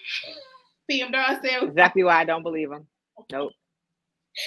PM 0.89 1.11
Dawn 1.11 1.39
said 1.43 1.63
exactly 1.63 2.03
why 2.03 2.19
I 2.21 2.25
don't 2.25 2.43
believe 2.43 2.71
him. 2.71 2.87
Nope. 3.31 3.51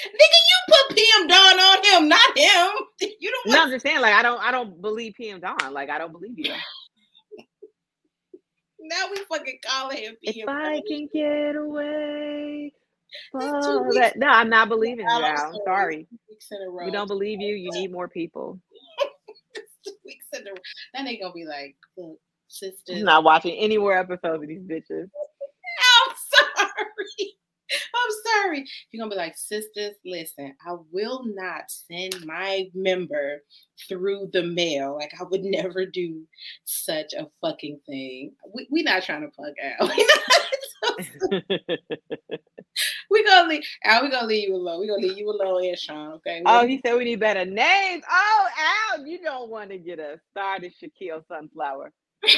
Nigga, 0.06 0.38
you 0.48 0.58
put 0.68 0.96
PM 0.96 1.26
Dawn 1.28 1.60
on 1.60 1.84
him, 1.84 2.08
not 2.08 2.38
him. 2.38 2.70
You 3.20 3.30
don't. 3.30 3.46
Want- 3.46 3.56
no, 3.56 3.62
I'm 3.64 3.70
just 3.70 3.82
saying, 3.84 4.00
like 4.00 4.14
I 4.14 4.22
don't, 4.22 4.40
I 4.40 4.50
don't 4.50 4.80
believe 4.80 5.14
PM 5.14 5.40
Dawn. 5.40 5.72
Like 5.72 5.90
I 5.90 5.98
don't 5.98 6.12
believe 6.12 6.38
you. 6.38 6.52
now 8.80 9.06
we 9.10 9.16
fucking 9.28 9.58
calling 9.64 9.98
him 9.98 10.16
PM. 10.22 10.48
If 10.48 10.54
I 10.54 10.80
can 10.86 11.08
get 11.12 11.56
away. 11.56 12.72
That, 13.34 14.14
no, 14.16 14.26
I'm 14.26 14.48
not 14.48 14.68
believing 14.68 15.06
you. 15.06 15.12
I'm 15.12 15.54
sorry. 15.66 16.06
We 16.84 16.90
don't 16.90 17.08
believe 17.08 17.40
you. 17.40 17.54
You 17.54 17.70
need 17.72 17.92
more 17.92 18.08
people. 18.08 18.58
weeks 20.04 20.26
in 20.32 20.46
a 20.46 20.50
row. 20.50 20.56
Then 20.94 21.04
they 21.04 21.16
gonna 21.18 21.32
be 21.32 21.44
like, 21.44 21.76
sisters. 22.52 22.98
I'm 22.98 23.04
not 23.04 23.24
watching 23.24 23.56
any 23.56 23.78
more 23.78 23.96
episodes 23.96 24.42
of 24.42 24.48
these 24.48 24.62
bitches. 24.62 25.08
I'm 26.08 26.14
sorry. 26.34 27.36
I'm 27.94 28.10
sorry. 28.42 28.66
You're 28.90 29.02
gonna 29.02 29.10
be 29.10 29.16
like, 29.16 29.36
sisters, 29.36 29.94
listen, 30.04 30.54
I 30.66 30.74
will 30.90 31.24
not 31.24 31.64
send 31.68 32.24
my 32.26 32.68
member 32.74 33.42
through 33.88 34.30
the 34.32 34.42
mail. 34.42 34.96
Like 34.96 35.12
I 35.18 35.24
would 35.24 35.42
never 35.42 35.86
do 35.86 36.22
such 36.64 37.14
a 37.14 37.28
fucking 37.40 37.80
thing. 37.86 38.32
We 38.54 38.68
we 38.70 38.82
not 38.82 39.02
trying 39.02 39.22
to 39.22 39.28
plug 39.28 39.54
out. 39.80 39.90
we 43.10 43.24
gonna 43.24 43.48
leave. 43.48 43.62
Al, 43.84 44.02
we 44.02 44.10
gonna 44.10 44.26
leave 44.26 44.48
you 44.48 44.56
alone. 44.56 44.80
We 44.80 44.88
gonna 44.88 45.02
leave 45.02 45.18
you 45.18 45.30
alone, 45.30 45.64
and 45.64 45.78
Sean. 45.78 46.12
Okay. 46.14 46.42
Oh, 46.44 46.66
he 46.66 46.80
said 46.84 46.96
we 46.96 47.04
need 47.04 47.20
better 47.20 47.44
names. 47.44 48.04
Oh, 48.10 48.48
Al, 48.94 49.06
you 49.06 49.22
don't 49.22 49.50
want 49.50 49.70
to 49.70 49.78
get 49.78 49.98
us 49.98 50.18
started, 50.30 50.72
Shaquille 50.82 51.26
Sunflower. 51.28 51.92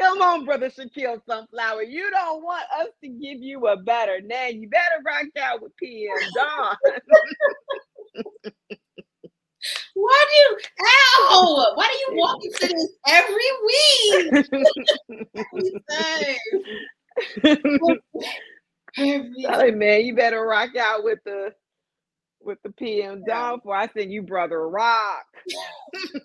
Come 0.00 0.22
on, 0.22 0.44
brother 0.44 0.70
Shaquille 0.70 1.20
Sunflower. 1.26 1.82
You 1.82 2.08
don't 2.10 2.42
want 2.42 2.64
us 2.80 2.88
to 3.02 3.08
give 3.08 3.40
you 3.40 3.66
a 3.68 3.76
better 3.76 4.20
name. 4.20 4.60
You 4.62 4.68
better 4.68 5.02
rock 5.04 5.26
out 5.40 5.62
with 5.62 5.76
PM 5.76 6.16
Dawn. 6.34 6.76
Why 9.94 10.24
do 10.28 10.34
you 10.38 10.58
ow? 10.80 11.72
Why 11.74 11.88
do 11.88 11.94
you 12.06 12.12
walk 12.18 12.38
into 12.44 12.66
this 12.68 12.88
every 13.08 13.50
week? 13.66 14.46
every 19.48 19.72
man, 19.72 20.04
you 20.04 20.14
better 20.14 20.46
rock 20.46 20.76
out 20.76 21.02
with 21.02 21.18
the 21.24 21.52
with 22.48 22.58
the 22.64 22.70
PM 22.70 23.22
for 23.62 23.76
I 23.76 23.88
said 23.94 24.10
you 24.10 24.22
brother 24.22 24.68
rock. 24.68 25.26
Who 25.92 26.20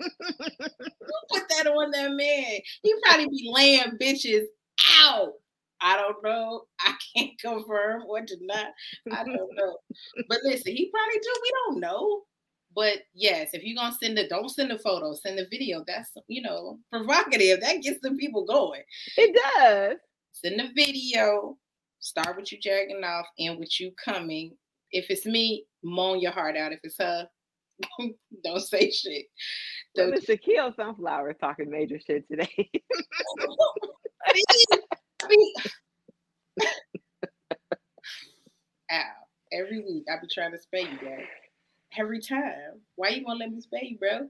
put 1.29 1.43
that 1.49 1.67
on 1.67 1.91
that 1.91 2.11
man. 2.13 2.59
He 2.81 2.95
probably 3.03 3.27
be 3.27 3.51
laying 3.53 3.97
bitches 4.01 4.45
out. 5.01 5.33
I 5.81 5.97
don't 5.97 6.23
know. 6.23 6.63
I 6.79 6.95
can't 7.13 7.37
confirm 7.39 8.03
or 8.07 8.21
deny. 8.21 8.69
I 9.11 9.23
don't 9.25 9.53
know. 9.53 9.77
But 10.29 10.39
listen, 10.43 10.73
he 10.73 10.89
probably 10.89 11.19
do. 11.19 11.33
We 11.41 11.51
don't 11.65 11.79
know. 11.81 12.21
But 12.73 12.99
yes, 13.13 13.49
if 13.53 13.61
you're 13.63 13.75
gonna 13.75 13.95
send 14.01 14.17
it, 14.17 14.29
don't 14.29 14.49
send 14.49 14.71
a 14.71 14.79
photo, 14.79 15.13
send 15.13 15.39
a 15.39 15.47
video. 15.51 15.83
That's 15.85 16.09
you 16.27 16.41
know 16.41 16.79
provocative. 16.89 17.59
That 17.59 17.81
gets 17.83 17.99
the 18.01 18.11
people 18.11 18.45
going. 18.45 18.81
It 19.17 19.37
does. 19.57 19.97
Send 20.31 20.61
a 20.61 20.71
video. 20.73 21.57
Start 21.99 22.37
with 22.37 22.51
you 22.51 22.59
jagging 22.59 23.03
off, 23.03 23.25
and 23.37 23.59
with 23.59 23.79
you 23.79 23.91
coming. 24.03 24.55
If 24.91 25.09
it's 25.09 25.25
me, 25.25 25.65
moan 25.83 26.19
your 26.19 26.31
heart 26.31 26.57
out. 26.57 26.71
If 26.71 26.79
it's 26.83 26.97
her, 26.99 27.27
don't 28.43 28.61
say 28.61 28.91
shit. 28.91 29.25
So 29.95 30.09
well, 30.09 30.19
Shaquille 30.19 30.75
Sunflower 30.75 31.31
is 31.31 31.37
talking 31.39 31.69
major 31.69 31.99
shit 31.99 32.27
today. 32.29 32.49
I 34.25 34.33
mean, 34.33 34.79
I 35.23 35.27
mean, 35.27 35.53
ow. 38.91 39.03
Every 39.51 39.79
week 39.79 40.05
I 40.11 40.19
be 40.19 40.27
trying 40.33 40.51
to 40.51 40.57
spay 40.57 40.91
you 40.91 40.97
guys 40.97 41.25
every 41.97 42.19
time. 42.19 42.81
Why 42.95 43.09
you 43.09 43.23
won't 43.25 43.39
let 43.39 43.51
me 43.51 43.61
spay, 43.61 43.91
you, 43.91 43.97
bro? 43.97 44.29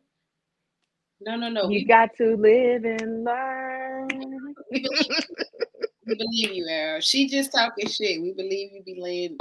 No, 1.21 1.37
no, 1.37 1.49
no. 1.49 1.63
You 1.63 1.79
we, 1.79 1.85
got 1.85 2.09
to 2.17 2.35
live 2.35 2.83
and 2.83 3.23
learn. 3.23 4.09
We 4.71 4.81
believe, 4.81 5.25
we 6.05 6.15
believe 6.15 6.51
you, 6.51 6.67
Al. 6.69 6.99
She 6.99 7.29
just 7.29 7.53
talking 7.53 7.87
shit. 7.87 8.21
We 8.21 8.33
believe 8.33 8.71
you 8.73 8.83
be 8.83 8.99
laying 8.99 9.37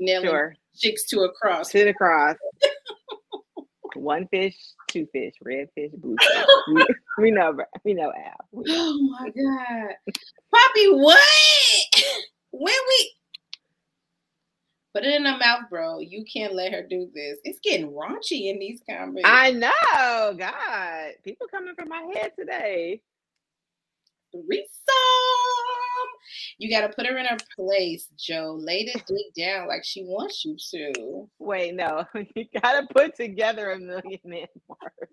nailing 0.00 0.28
sure. 0.28 0.54
chicks 0.76 1.06
to 1.06 1.20
a 1.20 1.32
cross. 1.32 1.70
To 1.70 1.84
the 1.84 1.94
cross. 1.94 2.36
One 3.96 4.28
fish, 4.28 4.56
two 4.88 5.06
fish, 5.12 5.34
red 5.42 5.68
fish, 5.74 5.90
blue 5.96 6.16
fish. 6.20 6.44
we, 6.72 6.86
we 7.18 7.30
know, 7.32 7.56
we 7.84 7.92
know 7.92 8.12
Al. 8.12 8.48
We 8.52 8.64
know. 8.66 8.74
Oh 8.78 9.18
my 9.20 9.28
god, 9.30 9.94
Poppy, 10.54 10.90
what? 10.92 11.20
when 12.52 12.74
we 12.88 13.12
Put 14.92 15.04
it 15.04 15.14
in 15.14 15.24
her 15.24 15.38
mouth, 15.38 15.70
bro. 15.70 16.00
You 16.00 16.24
can't 16.24 16.54
let 16.54 16.72
her 16.72 16.82
do 16.82 17.08
this. 17.14 17.38
It's 17.44 17.60
getting 17.62 17.92
raunchy 17.92 18.50
in 18.50 18.58
these 18.58 18.80
comments. 18.88 19.22
I 19.24 19.52
know. 19.52 20.34
God. 20.36 21.12
People 21.22 21.46
coming 21.48 21.74
from 21.76 21.88
my 21.88 22.10
head 22.12 22.32
today. 22.36 23.00
Threesome. 24.32 24.66
You 26.58 26.70
got 26.70 26.86
to 26.86 26.94
put 26.94 27.06
her 27.06 27.16
in 27.16 27.26
her 27.26 27.38
place, 27.56 28.08
Joe. 28.18 28.56
Lay 28.60 28.84
the 28.84 29.00
dick 29.00 29.34
down 29.36 29.68
like 29.68 29.84
she 29.84 30.02
wants 30.04 30.44
you 30.44 30.56
to. 30.72 31.28
Wait, 31.38 31.74
no. 31.74 32.04
You 32.34 32.44
got 32.62 32.80
to 32.80 32.86
put 32.94 33.16
together 33.16 33.72
a 33.72 33.78
million 33.78 34.20
man 34.24 34.46
mark. 34.68 35.10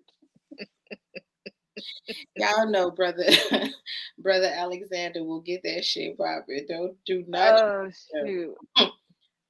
Y'all 2.36 2.70
know, 2.70 2.90
brother, 2.90 3.24
brother 4.18 4.50
Alexander 4.52 5.24
will 5.24 5.40
get 5.40 5.62
that 5.64 5.84
shit 5.84 6.16
popping. 6.18 6.66
Don't 6.68 6.96
do 7.06 7.24
not. 7.28 7.60
Oh 7.60 7.90
shoot! 7.90 8.54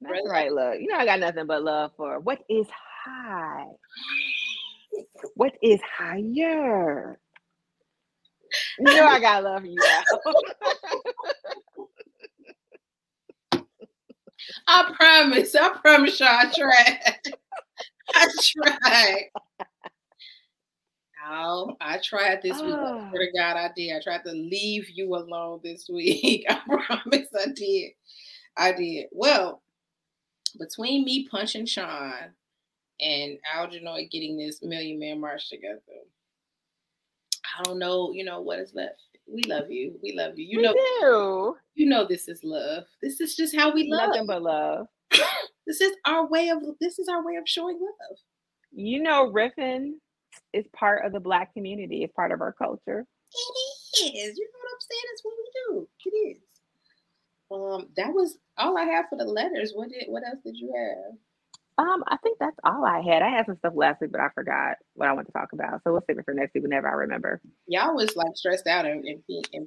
That's 0.01 0.29
right, 0.29 0.53
love. 0.53 0.77
You 0.81 0.89
know 0.89 0.97
I 0.97 1.05
got 1.05 1.21
nothing 1.21 1.47
but 1.47 1.63
love 1.63 1.93
for 1.97 2.21
what 2.21 2.41
is 2.49 2.67
high. 3.05 3.67
What 5.35 5.55
is 5.63 5.81
higher? 5.83 7.19
You 8.79 8.95
know 8.95 9.07
I 9.07 9.21
got 9.21 9.45
love 9.45 9.63
for 9.63 9.67
you. 9.67 9.81
I 14.67 14.93
promise. 14.95 15.55
I 15.55 15.71
promise 15.83 16.21
y'all 16.21 16.29
I 16.29 16.53
tried. 16.57 16.99
I 18.15 18.29
tried. 18.41 19.31
Oh, 21.31 21.77
I 21.81 21.99
tried 22.03 22.41
this 22.43 22.61
week. 22.61 22.75
Oh. 22.75 22.85
I 22.85 23.01
ah. 23.01 23.11
swear 23.11 23.27
to 23.27 23.39
God, 23.39 23.57
I 23.57 23.71
did. 23.77 23.95
I 23.95 24.01
tried 24.01 24.25
to 24.25 24.33
leave 24.33 24.89
you 24.91 25.15
alone 25.15 25.61
this 25.63 25.89
week. 25.89 26.47
I 26.49 26.61
promise 26.67 27.29
I 27.39 27.47
did. 27.55 27.93
I 28.57 28.73
did. 28.73 29.07
Well, 29.13 29.63
between 30.59 31.05
me 31.05 31.29
punching 31.29 31.67
Sean 31.67 32.15
and 33.01 33.39
Algernon 33.55 34.09
getting 34.11 34.39
this 34.39 34.63
Million 34.63 34.99
Man 34.99 35.21
March 35.21 35.51
together, 35.51 35.81
I 37.59 37.63
don't 37.63 37.79
know, 37.79 38.13
you 38.13 38.25
know, 38.25 38.41
what 38.41 38.59
is 38.59 38.73
left. 38.75 39.01
We 39.27 39.43
love 39.45 39.71
you. 39.71 39.99
We 40.03 40.15
love 40.17 40.39
you. 40.39 40.47
You 40.47 40.59
we 40.59 40.63
know, 40.63 40.73
do. 40.73 41.57
you 41.75 41.89
know, 41.89 42.07
this 42.07 42.29
is 42.29 42.41
love. 42.43 42.85
This 43.03 43.21
is 43.21 43.37
just 43.37 43.55
how 43.55 43.73
we 43.73 43.89
love. 43.91 44.09
Nothing 44.09 44.27
but 44.27 44.43
love. 44.43 44.87
this 45.67 45.81
is 45.81 45.93
our 46.07 46.27
way 46.27 46.49
of. 46.49 46.63
This 46.81 46.99
is 46.99 47.09
our 47.09 47.25
way 47.25 47.37
of 47.37 47.45
showing 47.47 47.79
love. 47.79 48.19
You 48.73 49.03
know, 49.03 49.31
riffing 49.31 49.93
is 50.53 50.67
part 50.75 51.05
of 51.05 51.13
the 51.13 51.21
black 51.21 51.53
community. 51.53 52.05
It's 52.05 52.13
part 52.15 52.33
of 52.33 52.41
our 52.41 52.53
culture. 52.53 53.07
It 54.01 54.15
is. 54.15 54.39
You 54.39 54.45
know 54.45 54.59
what 54.63 54.73
I'm 54.73 54.81
saying? 54.81 55.03
It's 55.13 55.25
what 55.25 55.35
we 55.39 55.51
do. 55.55 55.89
It 56.07 56.37
is. 56.37 56.43
Um, 57.51 57.89
that 57.97 58.13
was 58.13 58.39
all 58.57 58.77
I 58.77 58.85
have 58.85 59.07
for 59.09 59.17
the 59.17 59.25
letters. 59.25 59.73
What 59.75 59.91
did 59.91 60.05
what 60.09 60.23
else 60.27 60.41
did 60.45 60.57
you 60.57 60.73
have? 60.75 61.19
Um, 61.79 62.03
I 62.09 62.17
think 62.19 62.39
that's 62.41 62.57
all 62.65 62.85
I 62.85 63.01
had. 63.01 63.23
I 63.23 63.29
had 63.29 63.47
some 63.47 63.57
stuff 63.59 63.73
last 63.77 64.01
week, 64.01 64.11
but 64.11 64.21
I 64.21 64.29
forgot 64.35 64.77
what 64.95 65.09
I 65.09 65.13
want 65.13 65.29
to 65.29 65.33
talk 65.33 65.53
about. 65.53 65.81
So 65.85 65.93
we'll 65.93 66.03
save 66.09 66.19
it 66.19 66.25
for 66.25 66.35
next 66.35 66.55
week 66.55 66.65
whenever 66.65 66.89
I 66.89 66.95
remember. 66.95 67.41
Y'all 67.69 67.95
was 67.95 68.17
like 68.17 68.37
stressed 68.37 68.67
out 68.67 68.85
and 68.85 69.07
in, 69.07 69.23
in, 69.29 69.67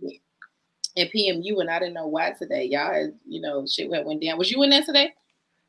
in, 0.96 1.08
PMU, 1.08 1.62
and 1.62 1.70
I 1.70 1.80
didn't 1.80 1.94
know 1.94 2.08
why 2.08 2.32
today. 2.32 2.66
Y'all, 2.66 3.12
you 3.26 3.40
know, 3.40 3.66
shit 3.66 3.90
went 3.90 4.06
went 4.06 4.22
down. 4.22 4.38
Was 4.38 4.52
you 4.52 4.62
in 4.62 4.70
there 4.70 4.84
today? 4.84 5.14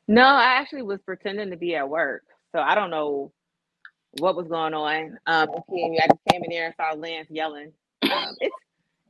No, 0.09 0.25
I 0.25 0.55
actually 0.61 0.83
was 0.83 1.01
pretending 1.03 1.51
to 1.51 1.57
be 1.57 1.77
at 1.77 1.89
work, 1.89 2.25
so 2.51 2.61
I 2.61 2.75
don't 2.75 2.91
know 2.91 3.33
what 4.19 4.35
was 4.37 4.49
going 4.49 4.75
on. 4.75 5.19
Um, 5.27 5.49
PMU, 5.71 5.97
I 6.03 6.09
just 6.09 6.21
came 6.29 6.43
in 6.43 6.51
there 6.51 6.67
and 6.67 6.75
saw 6.77 6.93
Lance 6.99 7.29
yelling. 7.31 7.73
Um, 8.03 8.35
it's 8.41 8.57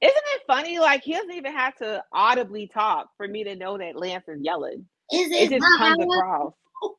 isn't 0.03 0.23
it 0.35 0.43
funny? 0.47 0.79
Like 0.81 1.03
he 1.03 1.13
doesn't 1.13 1.33
even 1.33 1.53
have 1.53 1.77
to 1.77 2.05
audibly 2.13 2.67
talk 2.67 3.09
for 3.17 3.27
me 3.27 3.45
to 3.45 3.57
know 3.57 3.79
that 3.79 3.97
Lance 3.97 4.25
is 4.29 4.41
yelling. 4.43 4.85
Is 5.13 5.31
it, 5.31 5.53
it 5.53 5.61
just 5.61 5.79
comes 5.79 6.05
across. 6.05 6.53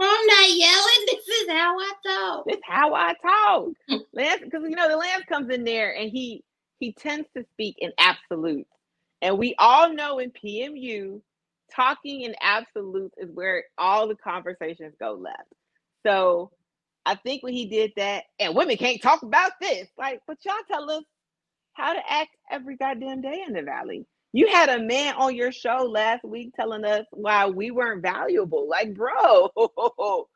I'm 0.00 0.26
not 0.26 0.50
yelling. 0.50 1.06
This 1.06 1.28
is 1.28 1.50
how 1.50 1.78
I 1.78 1.92
talk. 2.06 2.46
This 2.46 2.56
is 2.56 2.62
how 2.66 2.94
I 2.94 3.14
talk. 3.22 3.68
Lance, 4.14 4.42
because 4.44 4.62
you 4.68 4.76
know 4.76 4.88
the 4.88 4.96
Lance 4.96 5.24
comes 5.28 5.52
in 5.54 5.64
there 5.64 5.94
and 5.96 6.10
he 6.10 6.44
he 6.80 6.92
tends 6.94 7.28
to 7.36 7.44
speak 7.52 7.76
in 7.80 7.92
absolutes, 7.98 8.70
and 9.22 9.38
we 9.38 9.54
all 9.58 9.92
know 9.94 10.18
in 10.18 10.32
PMU, 10.32 11.20
talking 11.74 12.22
in 12.22 12.34
absolutes 12.42 13.14
is 13.18 13.30
where 13.34 13.64
all 13.78 14.08
the 14.08 14.16
conversations 14.16 14.94
go 15.00 15.12
left. 15.14 15.52
So 16.06 16.52
I 17.06 17.16
think 17.16 17.42
when 17.42 17.54
he 17.54 17.66
did 17.66 17.92
that, 17.96 18.24
and 18.40 18.54
women 18.56 18.76
can't 18.76 19.02
talk 19.02 19.22
about 19.22 19.52
this, 19.60 19.88
like, 19.98 20.20
but 20.26 20.38
y'all 20.44 20.54
tell 20.70 20.90
us 20.90 21.04
how 21.74 21.94
to 21.94 22.00
act 22.10 22.30
every 22.50 22.76
goddamn 22.76 23.22
day 23.22 23.44
in 23.46 23.54
the 23.54 23.62
valley. 23.62 24.06
You 24.32 24.48
had 24.48 24.68
a 24.68 24.78
man 24.78 25.14
on 25.14 25.34
your 25.34 25.50
show 25.50 25.88
last 25.90 26.24
week 26.24 26.54
telling 26.54 26.84
us 26.84 27.06
why 27.10 27.46
we 27.46 27.70
weren't 27.70 28.02
valuable. 28.02 28.68
Like, 28.68 28.94
bro, 28.94 29.50
you 29.56 30.26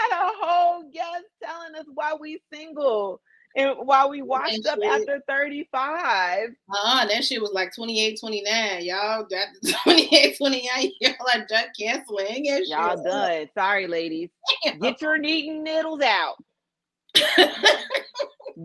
had 0.00 0.12
a 0.12 0.32
whole 0.40 0.90
guest 0.90 1.24
telling 1.42 1.74
us 1.74 1.84
why 1.92 2.14
we 2.18 2.40
single 2.52 3.20
and 3.56 3.74
why 3.82 4.06
we 4.06 4.22
washed 4.22 4.66
up 4.66 4.78
after 4.84 5.22
35. 5.28 6.50
Uh-uh, 6.72 7.06
that 7.06 7.24
shit 7.24 7.40
was 7.40 7.52
like 7.52 7.74
28, 7.74 8.18
29. 8.20 8.84
Y'all 8.84 9.24
got 9.24 9.48
28, 9.84 10.38
29. 10.38 10.90
Y'all 11.00 11.14
are 11.34 11.46
done 11.46 11.64
canceling. 11.78 12.46
Y'all 12.66 13.02
done. 13.02 13.48
Sorry, 13.54 13.86
ladies. 13.86 14.30
Damn. 14.64 14.78
Get 14.78 15.02
your 15.02 15.18
knitting 15.18 15.64
needles 15.64 16.02
out. 16.02 16.36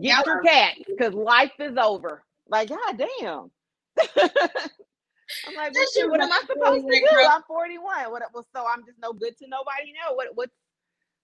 Get 0.00 0.26
your 0.26 0.42
cat 0.42 0.74
because 0.86 1.14
life 1.14 1.52
is 1.58 1.76
over. 1.76 2.22
Like, 2.48 2.68
god 2.68 3.02
damn. 3.20 3.50
I'm 3.98 5.54
like, 5.56 5.74
shit, 5.94 6.08
what 6.08 6.20
am 6.20 6.32
I 6.32 6.40
supposed 6.46 6.86
to 6.86 7.00
do? 7.00 7.28
I'm 7.30 7.42
41. 7.46 8.10
What 8.10 8.22
well, 8.32 8.46
so 8.54 8.66
I'm 8.66 8.84
just 8.84 8.98
no 9.00 9.12
good 9.12 9.36
to 9.38 9.48
nobody. 9.48 9.92
No, 10.06 10.14
what 10.14 10.28
what 10.34 10.50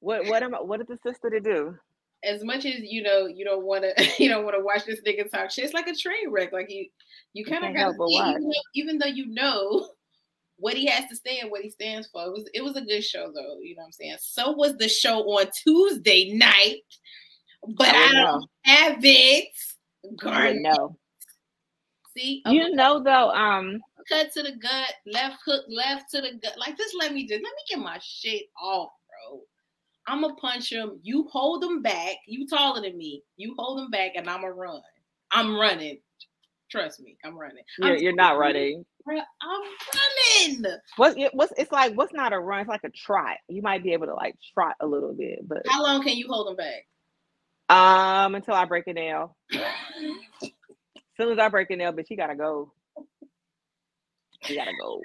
what 0.01 0.27
what 0.27 0.43
am 0.43 0.55
I 0.55 0.61
what 0.61 0.81
is 0.81 0.87
the 0.87 0.99
sister 1.05 1.31
to 1.31 1.41
do? 1.41 1.77
as 2.23 2.45
much 2.45 2.67
as 2.67 2.81
you 2.81 3.03
know, 3.03 3.27
you 3.27 3.45
don't 3.45 3.65
want 3.65 3.85
to, 3.85 4.11
you 4.23 4.29
don't 4.29 4.45
want 4.45 4.57
to 4.57 4.65
watch 4.65 4.85
this 4.85 5.01
nigga 5.03 5.31
talk 5.31 5.51
shit. 5.51 5.65
It's 5.65 5.75
like 5.75 5.87
a 5.87 5.95
train 5.95 6.31
wreck. 6.31 6.53
Like 6.53 6.71
you, 6.71 6.87
you 7.33 7.45
kind 7.45 7.65
of 7.65 7.75
got 7.75 7.95
even, 7.95 8.43
though, 8.43 8.53
even 8.75 8.99
though 8.99 9.07
you 9.07 9.27
know 9.27 9.89
what 10.57 10.75
he 10.75 10.87
has 10.87 11.09
to 11.09 11.17
stand, 11.17 11.51
what 11.51 11.63
he 11.63 11.71
stands 11.71 12.09
for. 12.09 12.25
It 12.25 12.33
was 12.33 12.51
it 12.55 12.63
was 12.63 12.77
a 12.77 12.83
good 12.83 13.03
show 13.03 13.31
though. 13.35 13.59
You 13.63 13.77
know 13.77 13.83
what 13.83 13.87
I'm 13.87 13.93
saying? 13.93 14.17
So 14.21 14.53
was 14.53 14.77
the 14.77 14.89
show 14.89 15.21
on 15.21 15.47
Tuesday 15.63 16.33
night, 16.35 16.83
but 17.77 17.89
I, 17.89 18.09
I 18.09 18.13
don't 18.13 18.51
have 18.65 18.99
it. 19.03 19.49
Garnet. 20.19 20.77
See, 22.17 22.43
okay. 22.47 22.55
you 22.55 22.75
know 22.75 23.03
though, 23.03 23.31
um, 23.31 23.81
cut 24.09 24.33
to 24.33 24.43
the 24.43 24.53
gut, 24.53 24.95
left 25.07 25.39
hook, 25.45 25.65
left 25.69 26.11
to 26.11 26.21
the 26.21 26.33
gut. 26.43 26.59
Like 26.59 26.77
just 26.77 26.95
let 26.99 27.13
me 27.13 27.27
just 27.27 27.43
let 27.43 27.53
me 27.53 27.63
get 27.69 27.79
my 27.79 27.99
shit 28.03 28.45
off, 28.61 28.91
bro. 29.09 29.41
I'm 30.07 30.23
gonna 30.23 30.35
punch 30.35 30.73
him. 30.73 30.99
You 31.03 31.29
hold 31.31 31.63
him 31.63 31.83
back. 31.83 32.17
You 32.27 32.47
taller 32.47 32.83
than 32.83 32.97
me. 32.97 33.23
You 33.37 33.55
hold 33.57 33.81
him 33.81 33.91
back, 33.91 34.13
and 34.17 34.29
I'm 34.29 34.41
gonna 34.41 34.55
run. 34.55 34.81
I'm 35.31 35.57
running. 35.57 35.99
Trust 36.71 37.01
me, 37.01 37.17
I'm 37.25 37.37
running. 37.37 37.65
You're, 37.79 37.97
I'm 37.97 38.03
you're 38.03 38.15
not 38.15 38.39
running. 38.39 38.85
I'm 39.09 39.63
running. 40.49 40.65
What? 40.97 41.17
What's? 41.33 41.53
It's 41.57 41.73
like 41.73 41.95
what's 41.95 42.13
not 42.13 42.33
a 42.33 42.39
run? 42.39 42.61
It's 42.61 42.69
like 42.69 42.85
a 42.85 42.91
trot. 42.91 43.37
You 43.49 43.63
might 43.63 43.83
be 43.83 43.93
able 43.93 44.07
to 44.07 44.15
like 44.15 44.37
trot 44.53 44.75
a 44.81 44.87
little 44.87 45.13
bit, 45.13 45.47
but 45.47 45.63
how 45.69 45.83
long 45.83 46.03
can 46.03 46.17
you 46.17 46.27
hold 46.29 46.49
him 46.49 46.57
back? 46.57 46.87
Um, 47.69 48.35
until 48.35 48.55
I 48.55 48.65
break 48.65 48.89
a 48.89 48.93
nail. 48.93 49.37
soon 51.21 51.33
as 51.33 51.39
I 51.39 51.49
break 51.49 51.71
a 51.71 51.77
nail, 51.77 51.93
but 51.93 52.09
she 52.09 52.17
gotta 52.17 52.35
go. 52.35 52.73
She 54.45 54.57
gotta 54.57 54.73
go. 54.81 55.03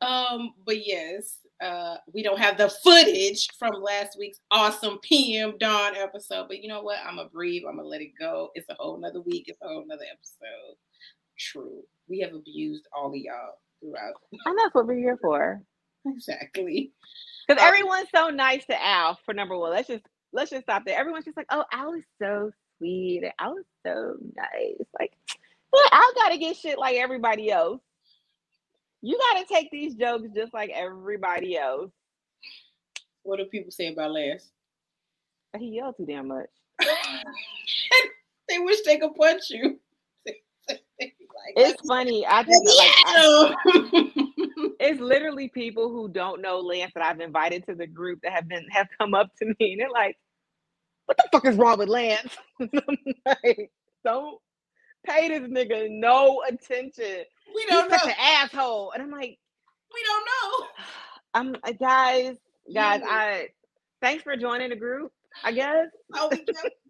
um, 0.06 0.54
but 0.64 0.86
yes, 0.86 1.38
uh, 1.60 1.96
we 2.12 2.22
don't 2.22 2.38
have 2.38 2.56
the 2.56 2.68
footage 2.68 3.48
from 3.58 3.82
last 3.82 4.16
week's 4.18 4.40
awesome 4.50 4.98
PM 5.02 5.58
Dawn 5.58 5.96
episode. 5.96 6.46
But 6.46 6.62
you 6.62 6.68
know 6.68 6.82
what? 6.82 6.98
I'm 7.04 7.16
gonna 7.16 7.28
breathe. 7.28 7.62
I'm 7.68 7.76
gonna 7.76 7.88
let 7.88 8.00
it 8.00 8.12
go. 8.18 8.50
It's 8.54 8.68
a 8.70 8.74
whole 8.74 8.98
nother 8.98 9.20
week. 9.22 9.46
It's 9.48 9.60
a 9.62 9.66
whole 9.68 9.84
nother 9.86 10.04
episode. 10.10 10.76
True. 11.36 11.82
We 12.08 12.20
have 12.20 12.34
abused 12.34 12.86
all 12.96 13.08
of 13.08 13.16
y'all 13.16 13.58
throughout. 13.80 14.14
And 14.46 14.58
that's 14.58 14.74
what 14.74 14.86
we're 14.86 14.98
here 14.98 15.18
for. 15.20 15.62
Exactly. 16.06 16.92
Because 17.48 17.62
um, 17.62 17.66
everyone's 17.66 18.08
so 18.14 18.28
nice 18.28 18.66
to 18.66 18.84
Al. 18.84 19.18
For 19.24 19.32
number 19.32 19.56
one, 19.56 19.70
let's 19.70 19.88
just 19.88 20.04
let's 20.34 20.50
just 20.50 20.64
stop 20.64 20.82
there. 20.84 20.98
Everyone's 20.98 21.24
just 21.24 21.38
like, 21.38 21.46
oh, 21.48 21.64
Al 21.72 21.94
is 21.94 22.04
so 22.20 22.50
sweet. 22.78 23.24
Al 23.38 23.56
is 23.56 23.64
so 23.86 24.16
nice. 24.36 24.86
Like, 24.98 25.12
well, 25.72 25.84
Al 25.92 26.14
gotta 26.14 26.38
get 26.38 26.56
shit 26.56 26.78
like 26.78 26.96
everybody 26.96 27.50
else. 27.50 27.80
You 29.06 29.18
got 29.18 29.40
to 29.40 29.54
take 29.54 29.70
these 29.70 29.94
jokes 29.96 30.28
just 30.34 30.54
like 30.54 30.70
everybody 30.74 31.58
else. 31.58 31.90
What 33.22 33.36
do 33.36 33.44
people 33.44 33.70
say 33.70 33.92
about 33.92 34.12
Lance? 34.12 34.50
He 35.58 35.76
yelled 35.76 35.96
too 35.98 36.06
damn 36.06 36.28
much. 36.28 36.48
they 38.48 38.58
wish 38.60 38.78
they 38.86 38.96
could 38.96 39.14
punch 39.14 39.42
you. 39.50 39.78
like, 40.26 40.42
it's 41.56 41.86
funny. 41.86 42.24
I 42.26 42.44
just 42.44 42.64
like. 42.64 42.90
I, 43.06 43.54
it's 44.80 45.00
literally 45.02 45.48
people 45.48 45.90
who 45.90 46.08
don't 46.08 46.40
know 46.40 46.60
Lance 46.60 46.92
that 46.94 47.04
I've 47.04 47.20
invited 47.20 47.66
to 47.66 47.74
the 47.74 47.86
group 47.86 48.20
that 48.22 48.32
have 48.32 48.48
been 48.48 48.66
have 48.70 48.88
come 48.98 49.12
up 49.12 49.28
to 49.36 49.44
me 49.44 49.72
and 49.72 49.80
they're 49.82 49.90
like, 49.90 50.16
"What 51.06 51.16
the 51.18 51.28
fuck 51.32 51.46
is 51.46 51.56
wrong 51.56 51.78
with 51.78 51.88
Lance?" 51.88 52.36
like, 53.26 53.70
don't 54.04 54.38
pay 55.06 55.28
this 55.28 55.48
nigga 55.48 55.88
no 55.90 56.42
attention. 56.48 57.24
We 57.54 57.66
don't 57.66 57.84
He's 57.84 57.92
know. 57.92 57.98
Such 57.98 58.08
an 58.08 58.14
asshole. 58.18 58.92
And 58.92 59.02
I'm 59.02 59.10
like, 59.10 59.38
we 59.92 60.02
don't 60.06 60.26
know. 60.26 60.66
I'm 61.34 61.56
uh, 61.64 61.72
guys, 61.72 62.36
guys. 62.72 63.02
I 63.04 63.48
thanks 64.00 64.22
for 64.22 64.36
joining 64.36 64.70
the 64.70 64.76
group. 64.76 65.12
I 65.42 65.52
guess. 65.52 65.86
Oh, 66.16 66.30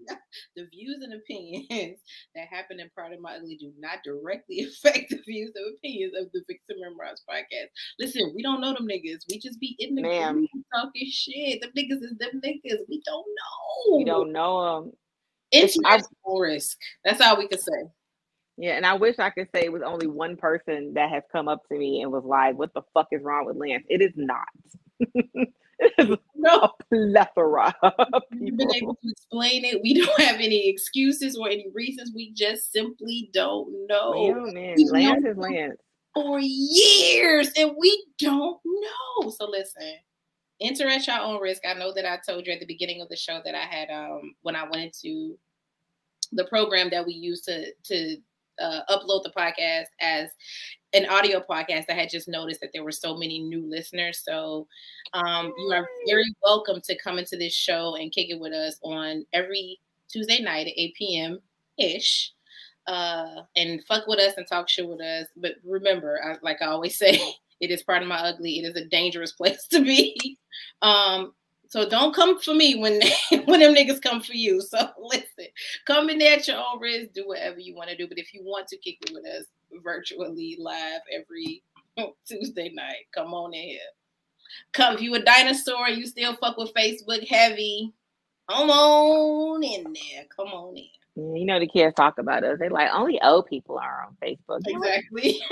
the 0.56 0.66
views 0.66 1.00
and 1.02 1.14
opinions 1.14 1.98
that 2.34 2.48
happen 2.50 2.78
in 2.78 2.90
Pardon 2.94 3.22
My 3.22 3.36
Ugly 3.36 3.56
do 3.56 3.72
not 3.78 4.00
directly 4.04 4.60
affect 4.60 5.08
the 5.08 5.18
views 5.26 5.52
and 5.54 5.74
opinions 5.74 6.12
of 6.20 6.30
the 6.32 6.42
Vixen 6.46 6.76
Memoirs 6.78 7.22
podcast. 7.28 7.68
Listen, 7.98 8.32
we 8.34 8.42
don't 8.42 8.60
know 8.60 8.74
them 8.74 8.86
niggas. 8.86 9.22
We 9.30 9.38
just 9.38 9.58
be 9.60 9.76
in 9.78 9.94
the 9.94 10.02
group 10.02 10.50
talking 10.74 11.08
shit. 11.10 11.62
Them 11.62 11.70
niggas 11.70 12.02
is 12.02 12.18
them 12.18 12.42
niggas. 12.44 12.80
We 12.86 13.00
don't 13.06 13.24
know. 13.24 13.96
We 13.96 14.04
don't 14.04 14.30
know 14.30 14.82
them. 14.82 14.92
It's 15.50 15.78
risk. 16.26 16.78
That's 17.04 17.22
all 17.22 17.38
we 17.38 17.48
can 17.48 17.58
say. 17.58 17.84
Yeah, 18.56 18.72
and 18.72 18.86
I 18.86 18.94
wish 18.94 19.18
I 19.18 19.30
could 19.30 19.48
say 19.54 19.64
it 19.64 19.72
was 19.72 19.82
only 19.82 20.06
one 20.06 20.36
person 20.36 20.92
that 20.94 21.10
has 21.10 21.22
come 21.32 21.48
up 21.48 21.62
to 21.68 21.78
me 21.78 22.02
and 22.02 22.12
was 22.12 22.24
like, 22.24 22.56
"What 22.56 22.72
the 22.74 22.82
fuck 22.92 23.08
is 23.10 23.22
wrong 23.22 23.46
with 23.46 23.56
Lance?" 23.56 23.84
It 23.88 24.00
is 24.00 24.12
not. 24.16 24.46
no. 26.36 26.60
a 26.60 26.70
plethora. 26.90 27.74
We've 28.38 28.56
been 28.56 28.74
able 28.74 28.94
to 28.96 29.10
explain 29.10 29.64
it. 29.64 29.80
We 29.82 29.94
don't 29.94 30.20
have 30.20 30.36
any 30.36 30.68
excuses 30.68 31.36
or 31.36 31.48
any 31.48 31.66
reasons. 31.74 32.12
We 32.14 32.32
just 32.32 32.72
simply 32.72 33.30
don't 33.32 33.86
know. 33.88 34.12
Oh 34.14 34.52
man, 34.52 34.76
Lance 34.90 35.24
is 35.24 35.36
Lance. 35.36 35.76
For 36.14 36.38
years, 36.40 37.50
and 37.56 37.72
we 37.78 38.06
don't 38.18 38.60
know. 38.64 39.30
So 39.30 39.48
listen, 39.48 39.94
enter 40.60 40.88
at 40.88 41.06
your 41.06 41.18
own 41.18 41.40
risk. 41.40 41.62
I 41.66 41.74
know 41.74 41.92
that 41.94 42.04
I 42.04 42.18
told 42.26 42.46
you 42.46 42.52
at 42.52 42.60
the 42.60 42.66
beginning 42.66 43.00
of 43.00 43.08
the 43.08 43.16
show 43.16 43.40
that 43.44 43.54
I 43.54 43.64
had 43.64 43.90
um 43.90 44.34
when 44.42 44.56
I 44.56 44.62
went 44.62 44.82
into 44.84 45.38
the 46.32 46.44
program 46.44 46.90
that 46.90 47.06
we 47.06 47.14
use 47.14 47.42
to 47.42 47.72
to 47.84 48.16
uh, 48.60 48.80
upload 48.88 49.22
the 49.22 49.32
podcast 49.36 49.86
as 50.00 50.30
an 50.92 51.06
audio 51.06 51.40
podcast. 51.40 51.84
I 51.88 51.94
had 51.94 52.10
just 52.10 52.28
noticed 52.28 52.60
that 52.60 52.70
there 52.72 52.84
were 52.84 52.92
so 52.92 53.16
many 53.16 53.40
new 53.40 53.68
listeners. 53.68 54.22
So 54.24 54.66
um, 55.12 55.52
you 55.58 55.72
are 55.72 55.86
very 56.06 56.34
welcome 56.42 56.80
to 56.84 56.98
come 56.98 57.18
into 57.18 57.36
this 57.36 57.52
show 57.52 57.96
and 57.96 58.12
kick 58.12 58.30
it 58.30 58.40
with 58.40 58.52
us 58.52 58.78
on 58.82 59.24
every 59.32 59.78
Tuesday 60.08 60.40
night 60.40 60.66
at 60.66 60.74
8 60.76 60.94
p.m. 60.94 61.38
ish. 61.78 62.32
Uh, 62.86 63.42
and 63.56 63.82
fuck 63.84 64.06
with 64.06 64.20
us 64.20 64.34
and 64.36 64.46
talk 64.46 64.68
shit 64.68 64.88
with 64.88 65.00
us. 65.00 65.26
But 65.36 65.54
remember, 65.64 66.20
I, 66.24 66.36
like 66.42 66.62
I 66.62 66.66
always 66.66 66.96
say, 66.98 67.20
it 67.60 67.70
is 67.70 67.82
pardon 67.82 68.08
my 68.08 68.18
ugly. 68.18 68.58
It 68.58 68.64
is 68.64 68.76
a 68.76 68.88
dangerous 68.88 69.32
place 69.40 69.66
to 69.68 69.82
be. 69.82 70.38
Um, 70.82 71.32
so 71.74 71.88
don't 71.88 72.14
come 72.14 72.38
for 72.38 72.54
me 72.54 72.76
when 72.76 73.00
they, 73.00 73.38
when 73.46 73.58
them 73.58 73.74
niggas 73.74 74.00
come 74.00 74.22
for 74.22 74.34
you. 74.34 74.60
So 74.60 74.78
listen, 75.02 75.46
come 75.88 76.08
in 76.08 76.20
there 76.20 76.38
at 76.38 76.46
your 76.46 76.58
own 76.58 76.80
risk, 76.80 77.12
do 77.12 77.26
whatever 77.26 77.58
you 77.58 77.74
want 77.74 77.90
to 77.90 77.96
do. 77.96 78.06
But 78.06 78.16
if 78.16 78.32
you 78.32 78.44
want 78.44 78.68
to 78.68 78.76
kick 78.76 78.98
it 79.00 79.12
with 79.12 79.24
us 79.26 79.46
virtually 79.82 80.56
live 80.60 81.00
every 81.12 81.64
Tuesday 82.28 82.70
night, 82.72 83.06
come 83.12 83.34
on 83.34 83.52
in 83.54 83.62
here. 83.62 83.80
Come 84.72 84.94
if 84.94 85.02
you 85.02 85.16
a 85.16 85.18
dinosaur, 85.18 85.88
you 85.88 86.06
still 86.06 86.36
fuck 86.36 86.56
with 86.58 86.72
Facebook 86.74 87.26
heavy. 87.26 87.92
Come 88.48 88.70
on 88.70 89.64
in 89.64 89.82
there. 89.82 90.26
Come 90.36 90.52
on 90.52 90.76
in. 90.76 90.86
You 91.16 91.44
know 91.44 91.58
the 91.58 91.66
kids 91.66 91.96
talk 91.96 92.18
about 92.18 92.44
us. 92.44 92.60
They 92.60 92.68
like 92.68 92.90
only 92.92 93.20
old 93.20 93.46
people 93.46 93.78
are 93.78 94.06
on 94.06 94.16
Facebook. 94.22 94.60
Exactly. 94.64 95.42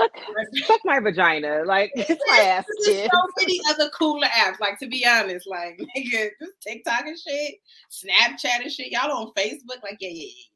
Suck, 0.00 0.66
suck 0.66 0.80
my 0.84 1.00
vagina. 1.00 1.62
Like 1.66 1.92
it's 1.94 2.22
my 2.26 2.38
ass. 2.38 2.64
There's 2.84 3.10
so 3.10 3.20
many 3.38 3.60
other 3.68 3.90
cooler 3.90 4.26
apps. 4.26 4.60
Like 4.60 4.78
to 4.78 4.88
be 4.88 5.06
honest, 5.06 5.46
like 5.46 5.78
nigga, 5.96 6.30
just 6.40 6.60
TikTok 6.66 7.06
and 7.06 7.18
shit, 7.18 7.56
Snapchat 7.90 8.62
and 8.62 8.72
shit. 8.72 8.92
Y'all 8.92 9.10
on 9.12 9.32
Facebook? 9.36 9.82
Like 9.82 9.98
yeah, 10.00 10.10
yeah, 10.10 10.26
yeah. 10.26 10.46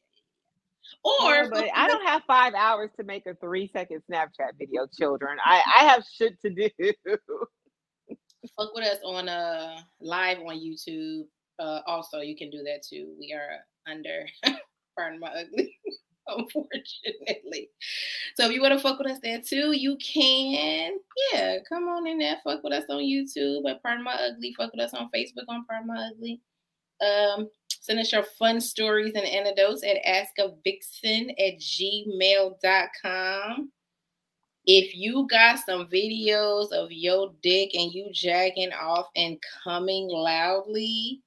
Or 1.05 1.35
yeah, 1.35 1.49
but 1.51 1.69
I 1.75 1.87
don't 1.87 2.07
have 2.07 2.23
five 2.27 2.55
hours 2.55 2.91
to 2.99 3.05
make 3.05 3.27
a 3.27 3.35
three 3.35 3.71
second 3.73 4.03
Snapchat 4.11 4.59
video, 4.59 4.87
children. 4.99 5.39
I 5.45 5.63
I 5.81 5.85
have 5.85 6.05
shit 6.05 6.41
to 6.43 6.51
do. 6.51 6.69
Fuck 8.57 8.75
with 8.75 8.85
us 8.85 8.99
on 9.05 9.29
uh 9.29 9.77
live 10.01 10.39
on 10.39 10.57
YouTube. 10.57 11.25
Uh, 11.59 11.81
also, 11.87 12.21
you 12.21 12.37
can 12.37 12.51
do 12.51 12.63
that 12.65 12.83
too. 12.83 13.15
We 13.19 13.33
are 13.33 13.61
under. 13.91 14.27
pardon 14.97 15.21
my 15.21 15.29
ugly. 15.29 15.77
unfortunately. 16.29 17.71
So 18.37 18.47
if 18.47 18.53
you 18.53 18.63
want 18.63 18.75
to 18.75 18.81
fuck 18.81 18.99
with 18.99 19.11
us 19.11 19.21
there 19.23 19.41
too, 19.41 19.73
you 19.73 19.97
can. 19.97 20.99
Yeah, 21.33 21.59
come 21.69 21.89
on 21.89 22.07
in 22.07 22.19
there, 22.19 22.37
fuck 22.45 22.63
with 22.63 22.73
us 22.73 22.85
on 22.89 23.03
YouTube 23.03 23.69
at 23.69 23.83
Pardon 23.83 24.05
My 24.05 24.15
Ugly. 24.15 24.55
Fuck 24.57 24.73
with 24.73 24.85
us 24.85 24.95
on 24.95 25.11
Facebook 25.15 25.45
on 25.49 25.65
Pardon 25.67 25.89
My 25.89 26.11
Ugly. 26.13 26.41
Um, 27.01 27.51
send 27.69 27.99
us 27.99 28.13
your 28.13 28.23
fun 28.23 28.61
stories 28.61 29.15
and 29.15 29.27
anecdotes 29.27 29.83
at 29.85 29.97
askavixen 30.05 31.31
at 31.39 31.59
gmail.com. 31.59 32.61
If 34.67 34.95
you 34.95 35.27
got 35.29 35.59
some 35.59 35.87
videos 35.89 36.73
of 36.73 36.91
your 36.91 37.35
dick 37.43 37.75
and 37.75 37.93
you 37.93 38.09
jacking 38.13 38.73
off 38.73 39.09
and 39.15 39.39
coming 39.63 40.09
loudly, 40.09 41.21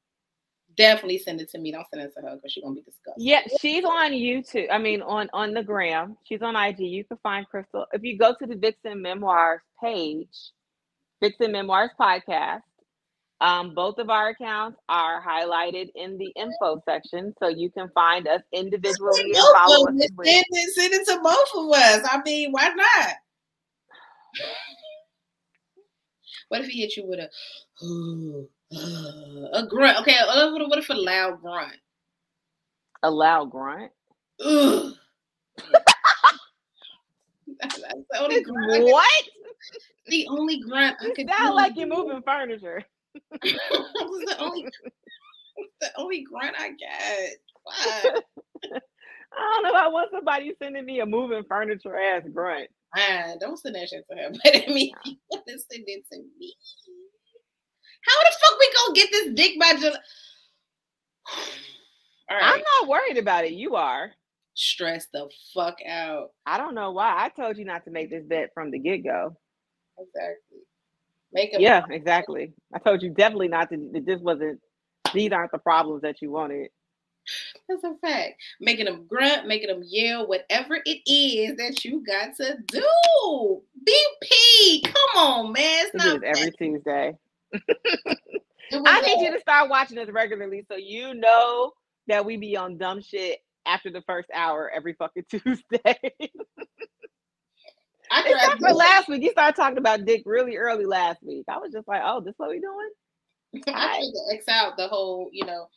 definitely 0.78 1.18
send 1.18 1.42
it 1.42 1.50
to 1.52 1.58
me. 1.58 1.72
Don't 1.72 1.88
send 1.90 2.04
it 2.04 2.14
to 2.16 2.22
her 2.22 2.36
because 2.36 2.52
she's 2.52 2.64
gonna 2.64 2.76
be 2.76 2.82
disgusted. 2.82 3.24
Yeah, 3.24 3.42
she's 3.60 3.84
on 3.84 4.12
YouTube. 4.12 4.68
I 4.72 4.78
mean, 4.78 5.02
on 5.02 5.30
on 5.34 5.54
the 5.54 5.64
gram. 5.64 6.18
She's 6.24 6.42
on 6.42 6.56
IG. 6.56 6.80
You 6.80 7.04
can 7.04 7.18
find 7.18 7.48
Crystal 7.48 7.86
if 7.92 8.04
you 8.04 8.18
go 8.18 8.34
to 8.40 8.48
the 8.48 8.56
Vixen 8.56 9.02
Memoirs 9.02 9.62
page, 9.84 10.52
Vixen 11.22 11.52
Memoirs 11.52 11.92
podcast. 12.00 12.62
Um, 13.40 13.76
both 13.76 14.00
of 14.00 14.10
our 14.10 14.30
accounts 14.30 14.80
are 14.90 15.22
highlighted 15.22 15.90
in 15.94 16.18
the 16.18 16.32
info 16.36 16.82
section, 16.86 17.36
so 17.40 17.50
you 17.50 17.70
can 17.70 17.88
find 17.94 18.28
us 18.28 18.42
individually 18.52 19.22
and 19.22 19.36
follow 19.54 19.88
us. 19.88 20.08
Send 20.24 20.46
it, 20.50 20.76
send 20.76 20.94
it 20.94 21.06
to 21.08 21.20
both 21.22 21.50
of 21.56 21.72
us. 21.72 22.08
I 22.10 22.20
mean, 22.26 22.52
why 22.52 22.70
not? 22.70 23.10
What 26.50 26.62
if 26.62 26.68
he 26.68 26.80
hit 26.80 26.96
you 26.96 27.06
with 27.06 27.20
a? 27.20 28.48
a 28.72 29.66
grunt. 29.68 30.00
Okay, 30.02 30.18
what, 30.26 30.70
what 30.70 30.80
if 30.80 30.90
a 30.90 30.94
loud 30.94 31.42
grunt? 31.42 31.76
A 33.04 33.12
loud 33.12 33.52
grunt. 33.52 33.92
Ugh. 34.44 34.94
That's 37.60 37.80
the 37.80 38.20
only 38.20 38.44
grunt. 38.44 38.84
What? 38.84 39.24
The 40.08 40.28
only 40.30 40.60
grunt 40.60 40.98
I 41.02 41.12
could 41.12 41.30
Sound 41.30 41.56
like 41.56 41.76
you're 41.76 41.88
moving 41.88 42.22
furniture. 42.22 42.84
the 43.32 44.36
only 44.40 44.68
the 45.82 45.90
only 45.98 46.24
grunt 46.24 46.56
I 46.58 46.70
get. 46.70 47.38
I 49.34 49.62
don't 49.62 49.64
know. 49.64 49.74
I 49.80 49.88
want 49.88 50.12
somebody 50.12 50.54
sending 50.62 50.86
me 50.86 51.00
a 51.02 51.06
moving 51.06 51.44
furniture 51.48 51.98
ass 51.98 52.24
grunt. 52.34 52.70
Ah, 52.96 53.34
don't 53.40 53.58
send 53.60 53.76
that 53.76 53.90
shit 53.90 54.06
to 54.10 54.16
her. 54.16 54.30
But 54.44 54.56
I 54.56 54.74
mean, 54.74 54.94
you 55.04 55.18
want 55.30 55.46
to 55.48 55.60
send 55.60 55.84
it 55.88 56.06
to 56.12 56.20
me? 56.40 56.56
How 58.06 58.22
the 58.24 58.36
fuck 58.40 58.60
we 58.60 58.74
gonna 58.76 58.94
get 58.94 59.12
this 59.12 59.34
dick 59.34 59.60
by 59.60 59.74
July? 59.80 60.00
I'm 62.30 62.62
not 62.80 62.90
worried 62.90 63.18
about 63.18 63.46
it. 63.46 63.54
You 63.54 63.76
are. 63.76 64.12
stress 64.54 65.08
the 65.14 65.30
fuck 65.54 65.78
out. 65.88 66.32
I 66.46 66.58
don't 66.58 66.76
know 66.76 66.92
why. 66.92 67.16
I 67.18 67.30
told 67.30 67.58
you 67.58 67.66
not 67.66 67.86
to 67.86 67.92
make 67.92 68.10
this 68.10 68.26
bet 68.26 68.50
from 68.54 68.72
the 68.72 68.80
get 68.80 69.04
go. 69.04 69.36
Exactly. 69.98 70.60
Make 71.32 71.54
a 71.54 71.62
Yeah, 71.62 71.84
exactly. 71.90 72.54
I 72.74 72.80
told 72.80 73.02
you 73.02 73.10
definitely 73.10 73.48
not 73.50 73.70
to. 73.70 73.90
That 73.94 74.06
this 74.06 74.20
wasn't. 74.20 74.60
These 75.14 75.32
aren't 75.32 75.52
the 75.52 75.58
problems 75.58 76.02
that 76.02 76.22
you 76.22 76.32
wanted. 76.32 76.70
That's 77.68 77.84
a 77.84 77.96
fact. 77.96 78.42
Making 78.60 78.86
them 78.86 79.06
grunt, 79.08 79.48
making 79.48 79.68
them 79.68 79.84
yell, 79.86 80.28
whatever 80.28 80.80
it 80.86 81.02
is 81.10 81.58
that 81.58 81.84
you 81.84 82.04
got 82.06 82.36
to 82.38 82.58
do. 82.68 83.62
BP, 83.88 84.84
come 84.84 85.22
on, 85.22 85.52
man. 85.52 85.86
It's 85.94 85.96
not 85.96 86.24
every 86.24 86.52
Tuesday. 86.52 87.16
It 87.52 88.22
I 88.86 89.02
need 89.02 89.26
you 89.26 89.32
to 89.32 89.40
start 89.40 89.70
watching 89.70 89.98
us 89.98 90.10
regularly 90.10 90.66
so 90.70 90.78
you 90.78 91.14
know 91.14 91.72
that 92.08 92.26
we 92.26 92.38
be 92.38 92.58
on 92.58 92.78
dumb 92.78 93.02
shit 93.02 93.40
after 93.66 93.92
the 93.92 94.02
first 94.02 94.30
hour 94.34 94.72
every 94.74 94.94
fucking 94.94 95.26
Tuesday. 95.30 96.00
I 98.10 98.24
Except 98.26 98.60
for 98.60 98.74
last 98.74 99.10
week, 99.10 99.22
you 99.22 99.32
started 99.32 99.56
talking 99.58 99.78
about 99.78 100.06
dick 100.06 100.24
really 100.26 100.56
early 100.56 100.86
last 100.86 101.22
week. 101.22 101.46
I 101.50 101.58
was 101.58 101.74
just 101.74 101.88
like, 101.88 102.02
oh, 102.06 102.22
this 102.22 102.36
what 102.38 102.50
we 102.50 102.60
doing? 102.60 102.90
I 103.68 103.72
tried 103.72 104.02
to 104.02 104.36
X 104.36 104.46
out 104.50 104.78
the 104.78 104.88
whole, 104.88 105.30
you 105.34 105.46
know, 105.46 105.68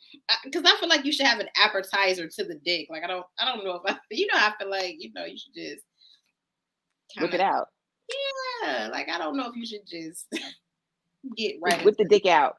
because 0.43 0.63
I, 0.65 0.77
feel 0.79 0.89
like 0.89 1.05
you 1.05 1.11
should 1.11 1.25
have 1.25 1.39
an 1.39 1.49
appetizer 1.55 2.27
to 2.27 2.43
the 2.43 2.55
dick. 2.65 2.87
Like 2.89 3.03
I 3.03 3.07
don't, 3.07 3.25
I 3.39 3.45
don't 3.45 3.65
know 3.65 3.75
if 3.75 3.81
I, 3.85 3.97
you 4.11 4.27
know, 4.27 4.39
I 4.39 4.53
feel 4.59 4.69
like 4.69 4.95
you 4.99 5.11
know 5.13 5.25
you 5.25 5.37
should 5.37 5.53
just 5.53 5.83
Whip 7.17 7.33
it 7.33 7.37
kinda- 7.37 7.45
out. 7.45 7.67
Yeah, 8.63 8.89
like 8.91 9.09
I 9.09 9.17
don't 9.17 9.37
know 9.37 9.47
if 9.47 9.55
you 9.55 9.65
should 9.65 9.87
just 9.87 10.27
get 11.37 11.55
right. 11.61 11.83
with 11.85 11.97
the 11.97 12.05
dick 12.05 12.25
out. 12.25 12.57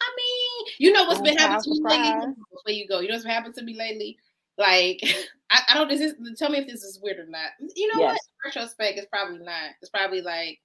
I 0.00 0.10
mean, 0.16 0.74
you 0.78 0.92
know 0.92 1.04
what's 1.04 1.20
been 1.20 1.36
happening 1.36 1.62
to 1.62 1.70
me 1.70 1.88
lately? 1.88 2.34
Before 2.50 2.72
you 2.72 2.88
go, 2.88 3.00
you 3.00 3.08
know 3.08 3.14
what's 3.14 3.24
been 3.24 3.32
happening 3.32 3.54
to 3.54 3.62
me 3.64 3.76
lately? 3.76 4.18
Like, 4.58 5.00
I, 5.50 5.60
I 5.68 5.74
don't. 5.74 5.88
This 5.88 6.00
is 6.00 6.14
tell 6.38 6.50
me 6.50 6.58
if 6.58 6.66
this 6.66 6.82
is 6.82 6.98
weird 7.02 7.18
or 7.18 7.26
not. 7.26 7.50
You 7.76 7.88
know 7.94 8.00
Yes. 8.00 8.12
what? 8.12 8.20
Retrospect 8.46 8.98
is 8.98 9.06
probably 9.06 9.38
not. 9.38 9.70
It's 9.80 9.90
probably 9.90 10.20
like 10.22 10.58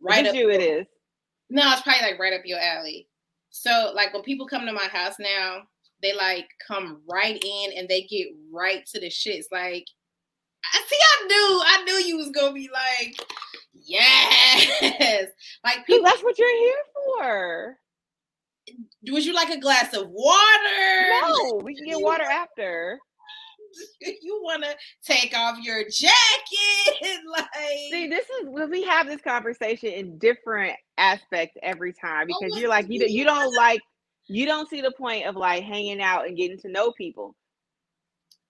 Right 0.00 0.16
right 0.16 0.26
up. 0.26 0.34
you, 0.34 0.50
it 0.50 0.60
is. 0.60 0.86
No, 1.48 1.70
it's 1.72 1.82
probably 1.82 2.02
like 2.02 2.18
right 2.18 2.32
up 2.32 2.42
your 2.44 2.58
alley. 2.58 3.08
So, 3.50 3.92
like 3.94 4.12
when 4.12 4.22
people 4.22 4.46
come 4.46 4.66
to 4.66 4.72
my 4.72 4.86
house 4.86 5.14
now, 5.18 5.62
they 6.02 6.12
like 6.14 6.48
come 6.66 7.02
right 7.08 7.42
in 7.42 7.72
and 7.78 7.88
they 7.88 8.02
get 8.02 8.28
right 8.52 8.84
to 8.86 9.00
the 9.00 9.08
shits. 9.08 9.44
Like, 9.52 9.86
I 10.74 10.82
see, 10.86 10.96
I 11.20 11.26
knew, 11.26 11.62
I 11.64 11.84
knew 11.84 12.06
you 12.06 12.16
was 12.16 12.30
gonna 12.30 12.52
be 12.52 12.68
like, 12.72 13.16
yes. 13.84 15.26
Like 15.64 15.86
people, 15.86 16.04
that's 16.04 16.22
what 16.22 16.38
you're 16.38 16.58
here 16.58 16.74
for. 16.94 17.78
would 19.10 19.24
you 19.24 19.32
like 19.32 19.50
a 19.50 19.60
glass 19.60 19.94
of 19.94 20.08
water? 20.08 21.10
No, 21.22 21.60
we 21.64 21.76
can 21.76 21.86
get 21.86 22.00
water 22.00 22.24
after. 22.24 22.98
you 24.00 24.40
want 24.42 24.64
to 24.64 24.74
take 25.04 25.34
off 25.36 25.58
your 25.62 25.84
jacket, 25.84 27.20
like 27.30 27.46
See, 27.90 28.08
this 28.08 28.26
is 28.28 28.48
when 28.48 28.70
we 28.70 28.82
have 28.82 29.06
this 29.06 29.20
conversation 29.22 29.90
in 29.90 30.18
different 30.18 30.74
aspects 30.98 31.56
every 31.62 31.92
time 31.92 32.26
oh, 32.30 32.36
because 32.40 32.52
what 32.52 32.60
you're 32.60 32.68
like 32.68 32.86
you 32.88 33.00
you 33.00 33.20
you 33.20 33.24
don't 33.24 33.54
like 33.54 33.80
you 34.28 34.46
don't 34.46 34.68
see 34.68 34.80
the 34.80 34.92
point 34.92 35.26
of 35.26 35.36
like 35.36 35.62
hanging 35.62 36.00
out 36.00 36.26
and 36.26 36.36
getting 36.36 36.58
to 36.58 36.70
know 36.70 36.92
people. 36.92 37.34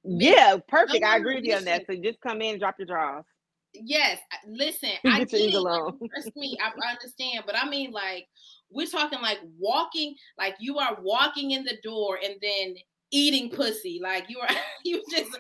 Yeah, 0.04 0.56
perfect. 0.68 1.04
I 1.04 1.16
oh, 1.16 1.20
agree 1.20 1.36
with 1.36 1.44
you 1.44 1.54
on 1.54 1.64
that. 1.64 1.84
So 1.88 1.94
just 1.96 2.20
come 2.20 2.42
in 2.42 2.52
and 2.52 2.60
drop 2.60 2.76
your 2.78 2.86
drawers. 2.86 3.24
Yes, 3.74 4.18
listen, 4.46 4.90
I 5.06 5.20
get 5.20 5.30
get 5.30 5.32
your 5.32 5.40
it. 5.40 5.50
eagle 5.50 5.98
trust 6.12 6.30
me, 6.36 6.58
I, 6.62 6.68
I 6.68 6.90
understand, 6.92 7.44
but 7.46 7.56
I 7.56 7.68
mean, 7.68 7.90
like, 7.90 8.28
we're 8.70 8.86
talking 8.86 9.20
like 9.20 9.40
walking, 9.58 10.14
like 10.38 10.54
you 10.60 10.78
are 10.78 10.98
walking 11.02 11.52
in 11.52 11.64
the 11.64 11.76
door 11.82 12.18
and 12.22 12.34
then 12.42 12.74
eating 13.10 13.50
pussy, 13.50 14.00
like 14.02 14.28
you 14.28 14.38
are, 14.40 14.48
you 14.84 15.02
just, 15.10 15.30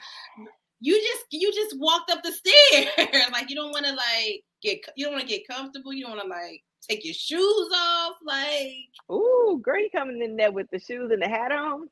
you 0.80 1.00
just, 1.00 1.24
you 1.30 1.52
just 1.52 1.78
walked 1.78 2.10
up 2.10 2.22
the 2.22 2.32
stairs, 2.32 2.88
like 3.32 3.50
you 3.50 3.56
don't 3.56 3.70
want 3.70 3.86
to 3.86 3.92
like 3.92 4.42
get, 4.62 4.80
you 4.96 5.04
don't 5.04 5.14
want 5.14 5.26
to 5.26 5.34
get 5.34 5.46
comfortable, 5.48 5.92
you 5.92 6.04
don't 6.04 6.16
want 6.16 6.22
to 6.22 6.28
like 6.28 6.62
take 6.88 7.04
your 7.04 7.14
shoes 7.14 7.68
off, 7.74 8.14
like 8.24 8.72
Ooh, 9.10 9.60
girl, 9.62 9.78
you 9.78 9.90
coming 9.94 10.22
in 10.22 10.36
there 10.36 10.52
with 10.52 10.68
the 10.70 10.78
shoes 10.78 11.10
and 11.10 11.22
the 11.22 11.28
hat 11.28 11.52
on? 11.52 11.88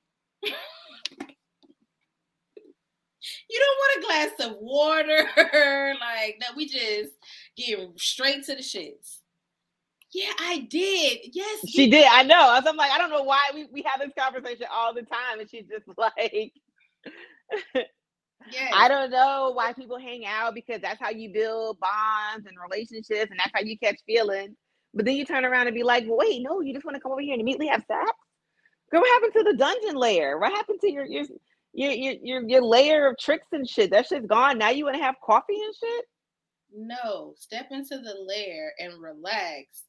You 3.50 3.58
don't 3.58 3.78
want 3.78 3.96
a 3.98 4.06
glass 4.06 4.48
of 4.48 4.56
water, 4.60 5.28
like 6.00 6.38
that. 6.40 6.56
We 6.56 6.66
just 6.68 7.12
get 7.56 7.78
straight 7.96 8.44
to 8.44 8.54
the 8.54 8.62
shits. 8.62 9.18
Yeah, 10.12 10.32
I 10.40 10.66
did. 10.70 11.18
Yes, 11.32 11.68
She 11.68 11.88
did. 11.88 12.06
I 12.10 12.22
know. 12.22 12.60
So 12.62 12.70
I'm 12.70 12.76
like, 12.76 12.90
I 12.90 12.98
don't 12.98 13.10
know 13.10 13.22
why 13.22 13.50
we, 13.54 13.66
we 13.72 13.82
have 13.82 14.00
this 14.00 14.12
conversation 14.18 14.66
all 14.72 14.92
the 14.92 15.02
time, 15.02 15.40
and 15.40 15.48
she's 15.48 15.66
just 15.66 15.86
like, 15.96 16.52
yes. 17.74 18.72
I 18.74 18.88
don't 18.88 19.10
know 19.10 19.52
why 19.54 19.72
people 19.72 19.98
hang 19.98 20.26
out 20.26 20.54
because 20.54 20.80
that's 20.80 21.00
how 21.00 21.10
you 21.10 21.32
build 21.32 21.78
bonds 21.80 22.46
and 22.46 22.56
relationships, 22.60 23.30
and 23.30 23.38
that's 23.38 23.52
how 23.54 23.60
you 23.60 23.78
catch 23.78 24.00
feelings. 24.06 24.56
But 24.94 25.04
then 25.04 25.14
you 25.14 25.24
turn 25.24 25.44
around 25.44 25.68
and 25.68 25.74
be 25.74 25.84
like, 25.84 26.04
well, 26.08 26.18
wait, 26.18 26.42
no, 26.42 26.60
you 26.60 26.72
just 26.72 26.84
want 26.84 26.96
to 26.96 27.00
come 27.00 27.12
over 27.12 27.20
here 27.20 27.32
and 27.32 27.40
immediately 27.40 27.68
have 27.68 27.84
sex? 27.86 28.10
Girl, 28.90 29.00
what 29.00 29.22
happened 29.22 29.32
to 29.34 29.52
the 29.52 29.56
dungeon 29.56 29.94
layer? 29.94 30.38
What 30.38 30.50
happened 30.52 30.80
to 30.80 30.90
your 30.90 31.04
your 31.04 31.24
your, 31.72 31.92
your 31.92 32.14
your 32.22 32.48
your 32.48 32.62
layer 32.62 33.06
of 33.08 33.16
tricks 33.18 33.46
and 33.52 33.68
shit. 33.68 33.90
That 33.90 34.06
shit's 34.06 34.26
gone. 34.26 34.58
Now 34.58 34.70
you 34.70 34.84
want 34.84 34.96
to 34.96 35.02
have 35.02 35.16
coffee 35.24 35.54
and 35.54 35.74
shit? 35.78 36.04
No, 36.74 37.34
step 37.36 37.68
into 37.70 37.98
the 37.98 38.14
lair 38.26 38.72
and 38.78 39.00
relax. 39.00 39.84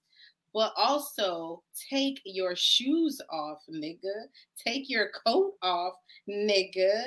But 0.53 0.73
also 0.75 1.63
take 1.89 2.19
your 2.25 2.57
shoes 2.57 3.21
off, 3.31 3.59
nigga. 3.73 4.25
Take 4.65 4.89
your 4.89 5.09
coat 5.25 5.53
off, 5.61 5.93
nigga. 6.29 7.05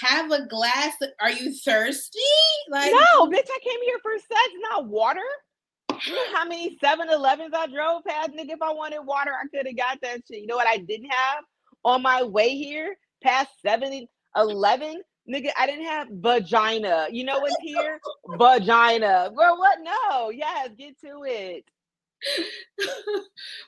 Have 0.00 0.30
a 0.30 0.46
glass. 0.46 0.94
Of, 1.02 1.10
are 1.20 1.30
you 1.30 1.52
thirsty? 1.52 2.18
Like 2.70 2.92
no, 2.92 3.26
bitch. 3.26 3.48
I 3.50 3.58
came 3.62 3.82
here 3.82 3.98
for 4.02 4.16
sex, 4.16 4.52
not 4.70 4.88
water. 4.88 5.20
You 6.06 6.14
know 6.14 6.34
how 6.34 6.46
many 6.46 6.78
7-Elevens 6.82 7.54
I 7.54 7.66
drove 7.66 8.04
past, 8.04 8.30
nigga? 8.30 8.52
If 8.52 8.62
I 8.62 8.72
wanted 8.72 9.00
water, 9.00 9.32
I 9.32 9.46
could 9.54 9.66
have 9.66 9.76
got 9.76 9.98
that 10.02 10.22
shit. 10.26 10.40
You 10.40 10.46
know 10.46 10.56
what 10.56 10.66
I 10.66 10.78
didn't 10.78 11.10
have 11.10 11.44
on 11.84 12.02
my 12.02 12.22
way 12.22 12.56
here? 12.56 12.96
Past 13.22 13.50
70, 13.62 14.08
11? 14.36 15.02
Nigga, 15.28 15.50
I 15.58 15.66
didn't 15.66 15.86
have 15.86 16.08
vagina. 16.10 17.08
You 17.10 17.24
know 17.24 17.40
what's 17.40 17.56
here? 17.60 17.98
vagina. 18.38 19.30
Bro, 19.34 19.56
what? 19.56 19.78
No. 19.82 20.30
Yes, 20.30 20.70
get 20.78 20.98
to 21.00 21.24
it. 21.24 21.64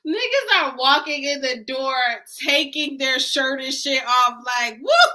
Niggas 0.07 0.63
are 0.63 0.77
walking 0.79 1.25
in 1.25 1.41
the 1.41 1.65
door, 1.67 1.97
taking 2.41 2.99
their 2.99 3.19
shirt 3.19 3.61
and 3.63 3.73
shit 3.73 4.03
off, 4.05 4.35
like, 4.45 4.79
whoo, 4.81 5.11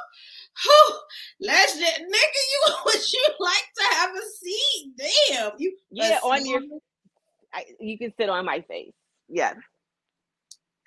whoo. 0.66 0.96
let's 1.42 1.78
just, 1.78 2.00
nigga, 2.00 2.42
you 2.52 2.74
would 2.86 3.14
you 3.14 3.26
like 3.40 3.68
to 3.76 3.96
have 3.96 4.12
a 4.12 4.22
seat? 4.22 4.94
Damn, 5.30 5.52
you 5.58 5.76
yeah 5.92 6.20
on 6.24 6.46
your, 6.46 6.62
I, 7.54 7.66
you 7.80 7.98
can 7.98 8.14
sit 8.20 8.30
on 8.30 8.46
my 8.46 8.62
face. 8.62 8.94
Yeah, 9.30 9.54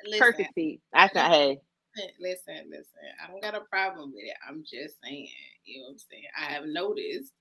Listen, 0.04 0.18
perfect 0.20 0.54
seat. 0.54 0.80
That's 0.92 1.14
not 1.14 1.30
hey. 1.32 1.58
Listen, 2.20 2.68
listen, 2.68 2.86
I 3.22 3.30
don't 3.30 3.42
got 3.42 3.54
a 3.54 3.60
problem 3.60 4.12
with 4.14 4.24
it. 4.24 4.36
I'm 4.48 4.62
just 4.62 4.96
saying, 5.02 5.28
you 5.64 5.80
know 5.80 5.86
what 5.86 5.92
I'm 5.92 5.98
saying? 5.98 6.24
I 6.38 6.52
have 6.52 6.64
noticed 6.66 7.32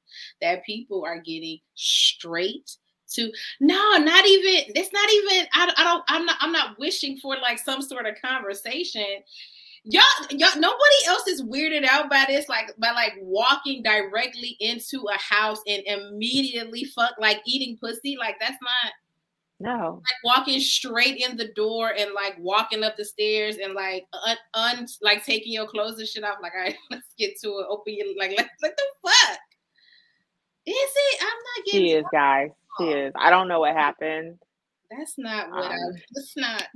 that 0.41 0.65
people 0.65 1.03
are 1.05 1.19
getting 1.19 1.59
straight 1.75 2.77
to 3.11 3.31
no, 3.59 3.97
not 3.97 4.25
even 4.25 4.71
it's 4.75 4.91
not 4.93 5.09
even 5.11 5.47
I, 5.53 5.73
I 5.77 5.83
don't 5.83 6.03
I'm 6.07 6.25
not 6.25 6.37
I'm 6.39 6.51
not 6.51 6.79
wishing 6.79 7.17
for 7.17 7.35
like 7.37 7.59
some 7.59 7.81
sort 7.81 8.05
of 8.05 8.15
conversation. 8.23 9.05
Y'all, 9.87 10.01
y'all, 10.31 10.59
nobody 10.59 11.05
else 11.05 11.27
is 11.27 11.43
weirded 11.43 11.85
out 11.85 12.09
by 12.09 12.25
this, 12.27 12.49
like 12.49 12.71
by 12.79 12.89
like 12.89 13.13
walking 13.21 13.83
directly 13.83 14.57
into 14.59 15.05
a 15.13 15.17
house 15.19 15.59
and 15.67 15.83
immediately 15.85 16.85
fuck 16.85 17.13
like 17.19 17.41
eating 17.45 17.77
pussy. 17.77 18.17
Like 18.17 18.37
that's 18.39 18.57
not 18.61 18.93
No. 19.59 20.01
like 20.03 20.37
walking 20.37 20.59
straight 20.59 21.17
in 21.17 21.37
the 21.37 21.47
door 21.53 21.93
and 21.97 22.11
like 22.13 22.35
walking 22.39 22.83
up 22.83 22.97
the 22.97 23.05
stairs 23.05 23.55
and 23.55 23.73
like 23.73 24.05
un, 24.25 24.37
un 24.53 24.87
like 25.01 25.23
taking 25.23 25.53
your 25.53 25.67
clothes 25.67 25.97
and 25.97 26.07
shit 26.07 26.25
off. 26.25 26.37
Like, 26.41 26.53
all 26.53 26.61
right, 26.61 26.75
let's 26.91 27.13
get 27.17 27.39
to 27.43 27.49
it. 27.49 27.67
Open 27.69 27.95
your 27.95 28.07
like, 28.17 28.31
like, 28.37 28.49
like 28.61 28.75
the 28.75 28.83
fuck 29.01 29.39
is 30.65 30.73
it? 30.75 31.21
I'm 31.21 31.27
not 31.27 31.65
getting. 31.65 31.87
She 31.87 31.93
is, 31.93 32.05
guys. 32.11 32.49
She 32.79 32.85
is. 32.85 33.13
I 33.15 33.29
don't 33.29 33.47
know 33.47 33.59
what 33.59 33.75
happened. 33.75 34.39
That's 34.89 35.13
not 35.17 35.51
what 35.51 35.65
I. 35.65 35.73
Um, 35.75 35.93
That's 36.13 36.33
not. 36.37 36.63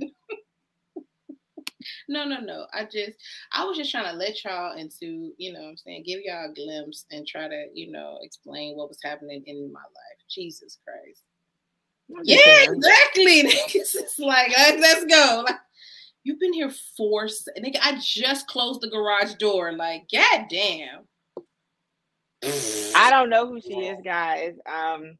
No, 2.08 2.24
no, 2.24 2.40
no. 2.40 2.66
I 2.74 2.84
just 2.84 3.12
I 3.52 3.64
was 3.64 3.76
just 3.76 3.90
trying 3.90 4.04
to 4.04 4.12
let 4.12 4.44
y'all 4.44 4.76
into, 4.76 5.32
you 5.38 5.52
know 5.52 5.60
what 5.60 5.68
I'm 5.68 5.76
saying, 5.78 6.02
give 6.04 6.20
y'all 6.22 6.50
a 6.50 6.54
glimpse 6.54 7.06
and 7.10 7.26
try 7.26 7.48
to, 7.48 7.66
you 7.72 7.90
know, 7.90 8.18
explain 8.20 8.76
what 8.76 8.88
was 8.88 8.98
happening 9.02 9.42
in 9.46 9.72
my 9.72 9.80
life. 9.80 10.20
Jesus 10.28 10.78
Christ. 10.84 11.22
Yeah, 12.22 12.62
exactly. 12.62 13.40
it's 13.74 14.18
like, 14.18 14.52
let's 14.56 15.04
go. 15.04 15.44
Like, 15.46 15.56
you've 16.24 16.40
been 16.40 16.52
here 16.52 16.70
for 16.96 17.26
nigga. 17.26 17.78
I 17.82 17.98
just 18.00 18.46
closed 18.46 18.80
the 18.80 18.90
garage 18.90 19.34
door. 19.34 19.72
Like, 19.72 20.08
god 20.12 20.46
damn. 20.48 21.00
I 22.42 23.10
don't 23.10 23.30
know 23.30 23.46
who 23.46 23.60
she 23.60 23.74
is, 23.74 23.98
guys. 24.04 24.54
Um, 24.66 25.18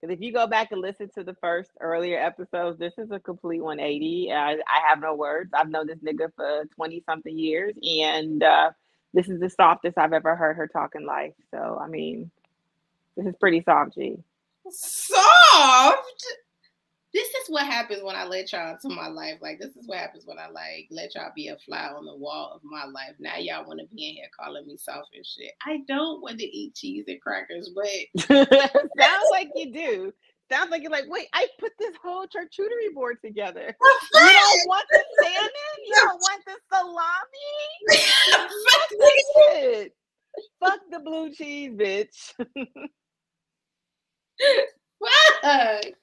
because 0.00 0.14
if 0.14 0.20
you 0.20 0.32
go 0.32 0.46
back 0.46 0.70
and 0.70 0.80
listen 0.80 1.10
to 1.16 1.24
the 1.24 1.34
first 1.40 1.70
earlier 1.80 2.20
episodes, 2.20 2.78
this 2.78 2.92
is 2.98 3.10
a 3.10 3.18
complete 3.18 3.60
180. 3.60 4.32
I, 4.32 4.52
I 4.52 4.88
have 4.88 5.00
no 5.00 5.14
words. 5.14 5.50
I've 5.52 5.70
known 5.70 5.88
this 5.88 5.98
nigga 5.98 6.30
for 6.36 6.66
20 6.76 7.02
something 7.04 7.36
years, 7.36 7.74
and 7.82 8.42
uh, 8.42 8.70
this 9.12 9.28
is 9.28 9.40
the 9.40 9.50
softest 9.50 9.98
I've 9.98 10.12
ever 10.12 10.36
heard 10.36 10.56
her 10.56 10.68
talk 10.68 10.94
in 10.94 11.04
life. 11.04 11.34
So, 11.50 11.80
I 11.82 11.88
mean, 11.88 12.30
this 13.16 13.26
is 13.26 13.34
pretty 13.40 13.62
soft, 13.64 13.94
G. 13.94 14.18
Soft? 14.70 16.26
this 17.14 17.28
is 17.28 17.48
what 17.48 17.66
happens 17.66 18.02
when 18.02 18.16
I 18.16 18.24
let 18.24 18.52
y'all 18.52 18.72
into 18.72 18.94
my 18.94 19.08
life. 19.08 19.38
Like 19.40 19.58
this 19.58 19.74
is 19.76 19.86
what 19.86 19.98
happens 19.98 20.24
when 20.26 20.38
I 20.38 20.48
like 20.48 20.88
let 20.90 21.14
y'all 21.14 21.32
be 21.34 21.48
a 21.48 21.56
fly 21.56 21.90
on 21.96 22.04
the 22.04 22.14
wall 22.14 22.52
of 22.54 22.60
my 22.62 22.84
life. 22.84 23.14
Now 23.18 23.36
y'all 23.38 23.66
want 23.66 23.80
to 23.80 23.86
be 23.94 24.08
in 24.08 24.14
here 24.14 24.28
calling 24.38 24.66
me 24.66 24.76
soft 24.76 25.08
and 25.14 25.24
shit. 25.24 25.52
I 25.66 25.80
don't 25.88 26.20
want 26.20 26.38
to 26.38 26.44
eat 26.44 26.74
cheese 26.74 27.04
and 27.08 27.20
crackers, 27.20 27.70
but 27.74 27.86
sounds 28.28 29.28
like 29.30 29.48
you 29.54 29.72
do. 29.72 30.12
Sounds 30.50 30.70
like 30.70 30.82
you're 30.82 30.90
like, 30.90 31.04
wait, 31.08 31.28
I 31.34 31.46
put 31.58 31.72
this 31.78 31.94
whole 32.02 32.24
charcuterie 32.24 32.94
board 32.94 33.18
together. 33.22 33.76
You 33.80 34.20
don't 34.20 34.68
want 34.68 34.86
the 34.90 35.04
salmon? 35.22 35.50
You 35.86 35.94
don't 35.94 36.20
want 36.20 36.42
the 36.46 36.56
salami? 36.72 37.90
Fuck 38.70 38.90
this 38.98 39.24
shit. 39.34 39.92
Fuck 40.60 40.80
the 40.90 41.00
blue 41.00 41.32
cheese, 41.34 41.72
bitch. 41.72 42.32
Fuck. 45.42 45.94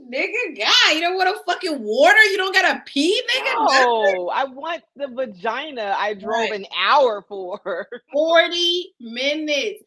Nigga, 0.00 0.58
guy, 0.58 0.92
you 0.92 1.00
don't 1.00 1.16
want 1.16 1.28
a 1.28 1.40
fucking 1.46 1.80
water? 1.80 2.22
You 2.24 2.36
don't 2.36 2.52
gotta 2.52 2.82
pee, 2.86 3.22
nigga? 3.34 3.54
No, 3.54 4.28
I 4.28 4.44
want 4.44 4.82
the 4.96 5.06
vagina 5.08 5.94
I 5.96 6.14
drove 6.14 6.50
right. 6.50 6.52
an 6.52 6.66
hour 6.76 7.24
for. 7.28 7.60
40 8.12 8.94
minutes. 9.00 9.82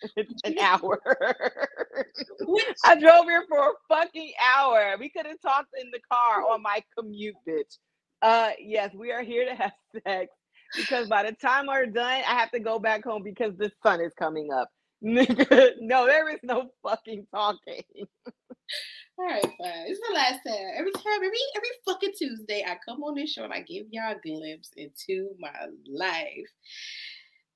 an 0.46 0.58
hour. 0.60 1.02
I 2.86 2.96
drove 2.96 3.26
here 3.26 3.46
for 3.50 3.72
a 3.72 3.74
fucking 3.90 4.32
hour. 4.56 4.96
We 5.00 5.10
could 5.10 5.26
have 5.26 5.42
talked 5.42 5.74
in 5.80 5.92
the 5.92 6.00
car 6.12 6.44
on 6.50 6.62
my 6.62 6.82
commute, 6.98 7.36
bitch. 7.48 7.78
Uh 8.22 8.52
yes, 8.60 8.94
we 8.96 9.12
are 9.12 9.22
here 9.22 9.46
to 9.46 9.56
have 9.56 9.74
sex 10.08 10.32
because 10.76 11.08
by 11.08 11.24
the 11.24 11.34
time 11.34 11.68
we're 11.68 11.86
done, 11.86 12.24
I 12.28 12.36
have 12.36 12.52
to 12.52 12.60
go 12.60 12.80
back 12.80 13.04
home 13.04 13.22
because 13.22 13.56
the 13.58 13.72
sun 13.84 14.02
is 14.02 14.14
coming 14.18 14.52
up. 14.52 14.70
Nigga, 15.04 15.72
no, 15.80 16.06
there 16.06 16.30
is 16.30 16.40
no 16.44 16.70
fucking 16.84 17.28
talking. 17.34 17.84
All 19.20 19.26
right, 19.26 19.42
fine. 19.42 19.86
It's 19.88 20.00
the 20.08 20.14
last 20.14 20.40
time. 20.46 20.68
Every 20.76 20.92
time, 20.92 21.16
every 21.16 21.38
every 21.56 21.70
fucking 21.86 22.14
Tuesday, 22.18 22.64
I 22.68 22.78
come 22.88 23.04
on 23.04 23.16
this 23.16 23.32
show 23.32 23.44
and 23.44 23.54
I 23.54 23.62
give 23.62 23.88
y'all 23.92 24.14
a 24.14 24.20
glimpse 24.20 24.72
into 24.76 25.30
my 25.40 25.50
life. 25.90 26.50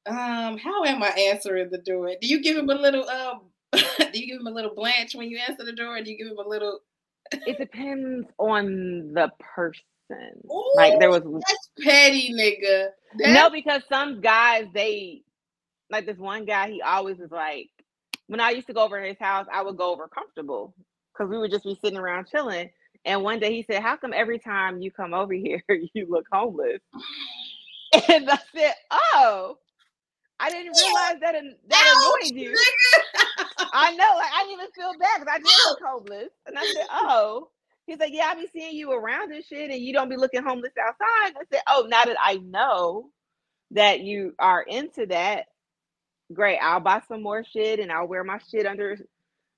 Um, 0.08 0.58
how 0.58 0.84
am 0.86 1.04
I 1.04 1.10
answering 1.10 1.70
the 1.70 1.78
door? 1.78 2.12
Do 2.20 2.28
you 2.28 2.42
give 2.42 2.58
him 2.58 2.70
a 2.70 2.76
little 2.76 3.08
um? 3.10 3.42
do 3.74 4.20
you 4.20 4.28
give 4.28 4.42
him 4.42 4.48
a 4.48 4.52
little 4.52 4.74
blanch 4.74 5.14
when 5.16 5.30
you 5.30 5.38
answer 5.38 5.64
the 5.64 5.74
door? 5.74 5.98
Or 5.98 6.02
do 6.02 6.10
you 6.12 6.18
give 6.18 6.28
him 6.28 6.40
a 6.40 6.48
little? 6.48 6.80
it 7.32 7.58
depends 7.58 8.28
on 8.38 9.14
the 9.14 9.32
person. 9.40 9.84
Ooh, 10.52 10.74
like 10.76 11.00
there 11.00 11.10
was 11.10 11.24
that's 11.24 11.70
petty, 11.82 12.34
nigga. 12.34 12.90
That's... 13.18 13.34
No, 13.34 13.50
because 13.50 13.84
some 13.88 14.22
guys 14.22 14.66
they 14.74 15.22
like 15.92 16.08
this 16.08 16.18
one 16.18 16.46
guy. 16.46 16.72
He 16.72 16.82
always 16.82 17.18
was 17.20 17.32
like, 17.32 17.70
when 18.28 18.42
I 18.42 18.52
used 18.52 18.68
to 18.68 18.74
go 18.74 18.84
over 18.86 19.02
to 19.02 19.08
his 19.08 19.20
house, 19.20 19.48
I 19.54 19.64
would 19.64 19.78
go 19.78 19.94
over 19.94 20.08
comfortable 20.08 20.76
because 21.14 21.30
we 21.30 21.38
would 21.40 21.52
just 21.52 21.66
be 21.66 21.78
sitting 21.82 22.00
around 22.00 22.28
chilling. 22.32 22.72
And 23.06 23.24
one 23.24 23.40
day 23.40 23.54
he 23.54 23.64
said, 23.64 23.84
How 23.84 23.98
come 23.98 24.14
every 24.14 24.40
time 24.40 24.82
you 24.82 24.92
come 24.92 25.14
over 25.14 25.34
here, 25.36 25.64
you 25.94 26.08
look 26.10 26.26
homeless? 26.32 26.82
And 28.10 28.30
I 28.30 28.38
said, 28.56 28.74
Oh, 28.92 29.58
I 30.40 30.52
didn't 30.52 30.76
realize 30.76 31.18
that 31.22 31.36
that 31.70 31.88
annoyed 31.96 32.36
you. 32.36 32.66
I 33.74 33.92
know, 33.92 34.14
like 34.18 34.32
I 34.34 34.44
didn't 34.44 34.54
even 34.60 34.72
feel 34.76 34.98
bad 35.00 35.20
because 35.22 35.34
I 35.36 35.40
did 35.40 35.62
look 35.64 35.80
homeless. 35.86 36.30
And 36.48 36.58
I 36.60 36.68
said, 36.74 36.86
Oh, 36.92 37.50
he's 37.88 38.00
like, 38.00 38.14
Yeah, 38.14 38.26
I 38.28 38.36
be 38.36 38.48
seeing 38.54 38.76
you 38.76 38.92
around 38.94 39.34
and 39.34 39.44
shit, 39.46 39.72
and 39.72 39.82
you 39.82 39.94
don't 39.94 40.10
be 40.10 40.18
looking 40.18 40.44
homeless 40.44 40.74
outside. 40.82 41.34
I 41.40 41.44
said, 41.52 41.62
Oh, 41.68 41.88
now 41.90 42.06
that 42.06 42.18
I 42.22 42.36
know 42.38 43.10
that 43.72 44.02
you 44.02 44.34
are 44.40 44.62
into 44.64 45.06
that, 45.08 45.48
great. 46.34 46.60
I'll 46.60 46.80
buy 46.80 47.02
some 47.08 47.22
more 47.22 47.44
shit 47.44 47.80
and 47.80 47.92
I'll 47.92 48.08
wear 48.08 48.24
my 48.24 48.40
shit 48.50 48.66
under 48.66 48.98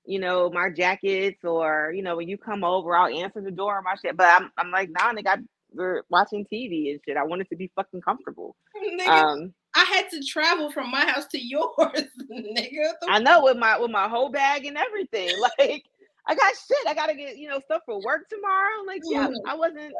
you 0.06 0.20
know, 0.20 0.50
my 0.50 0.70
jackets 0.70 1.44
or, 1.44 1.94
you 1.96 2.02
know, 2.04 2.18
when 2.18 2.28
you 2.28 2.38
come 2.38 2.64
over, 2.64 2.96
I'll 2.96 3.08
answer 3.08 3.42
the 3.42 3.52
door 3.52 3.78
or 3.78 3.82
my 3.82 3.96
shit. 4.04 4.18
But 4.18 4.28
I'm, 4.28 4.52
I'm 4.58 4.72
like, 4.72 4.90
nah, 4.90 5.14
nigga, 5.14 5.28
I, 5.28 5.38
we're 5.74 6.04
watching 6.10 6.46
TV 6.52 6.92
and 6.92 7.00
shit. 7.06 7.18
I 7.18 7.24
wanted 7.24 7.50
to 7.50 7.56
be 7.56 7.72
fucking 7.76 8.02
comfortable. 8.02 8.56
Nigga, 8.76 9.08
um, 9.08 9.54
I 9.76 9.86
had 9.86 10.10
to 10.12 10.22
travel 10.24 10.72
from 10.72 10.92
my 10.92 11.06
house 11.06 11.26
to 11.28 11.40
yours, 11.40 11.70
nigga. 12.32 12.92
I 13.08 13.20
know 13.20 13.44
with 13.44 13.58
my 13.58 13.80
with 13.80 13.92
my 13.92 14.08
whole 14.08 14.30
bag 14.30 14.66
and 14.66 14.78
everything. 14.78 15.30
Like, 15.60 15.84
I 16.26 16.36
got 16.36 16.54
shit. 16.54 16.88
I 16.88 16.94
gotta 16.94 17.16
get, 17.16 17.38
you 17.38 17.50
know, 17.50 17.60
stuff 17.66 17.82
for 17.86 18.02
work 18.02 18.30
tomorrow. 18.30 18.84
Like, 18.88 19.02
yeah, 19.04 19.28
mm-hmm. 19.28 19.48
I 19.48 19.56
wasn't. 19.56 19.94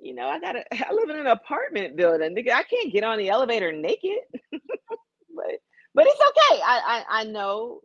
You 0.00 0.14
know, 0.14 0.28
I 0.28 0.38
gotta. 0.38 0.64
I 0.88 0.92
live 0.92 1.08
in 1.08 1.16
an 1.16 1.28
apartment 1.28 1.96
building, 1.96 2.34
nigga. 2.34 2.52
I 2.52 2.62
can't 2.62 2.92
get 2.92 3.04
on 3.04 3.18
the 3.18 3.28
elevator 3.28 3.72
naked. 3.72 4.18
But 5.96 6.06
it's 6.06 6.20
okay. 6.20 6.62
I, 6.62 7.04
I 7.08 7.20
I 7.20 7.24
know 7.24 7.80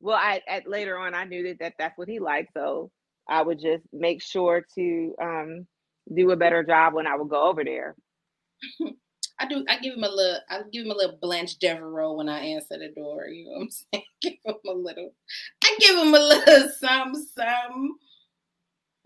well 0.00 0.18
I 0.18 0.42
at 0.46 0.68
later 0.68 0.98
on 0.98 1.14
I 1.14 1.24
knew 1.24 1.42
that, 1.48 1.58
that 1.60 1.72
that's 1.78 1.98
what 1.98 2.08
he 2.08 2.20
liked. 2.20 2.52
So 2.52 2.90
I 3.28 3.42
would 3.42 3.58
just 3.58 3.82
make 3.92 4.22
sure 4.22 4.64
to 4.76 5.14
um 5.20 5.66
do 6.14 6.30
a 6.30 6.36
better 6.36 6.62
job 6.62 6.92
when 6.92 7.06
I 7.06 7.16
would 7.16 7.30
go 7.30 7.48
over 7.48 7.64
there. 7.64 7.96
I 9.40 9.48
do. 9.48 9.64
I 9.68 9.78
give 9.80 9.94
him 9.94 10.04
a 10.04 10.08
little. 10.08 10.40
I 10.48 10.60
give 10.70 10.84
him 10.84 10.92
a 10.92 10.94
little 10.94 11.18
Blanche 11.20 11.58
Devereaux 11.58 12.12
when 12.12 12.28
I 12.28 12.38
answer 12.40 12.78
the 12.78 12.92
door. 12.94 13.26
You 13.26 13.46
know 13.46 13.52
what 13.52 13.62
I'm 13.62 13.70
saying? 13.92 14.04
give 14.20 14.34
him 14.44 14.54
a 14.68 14.72
little. 14.72 15.10
I 15.64 15.76
give 15.80 15.96
him 15.96 16.14
a 16.14 16.18
little 16.18 16.68
some 16.78 17.14
some. 17.14 17.96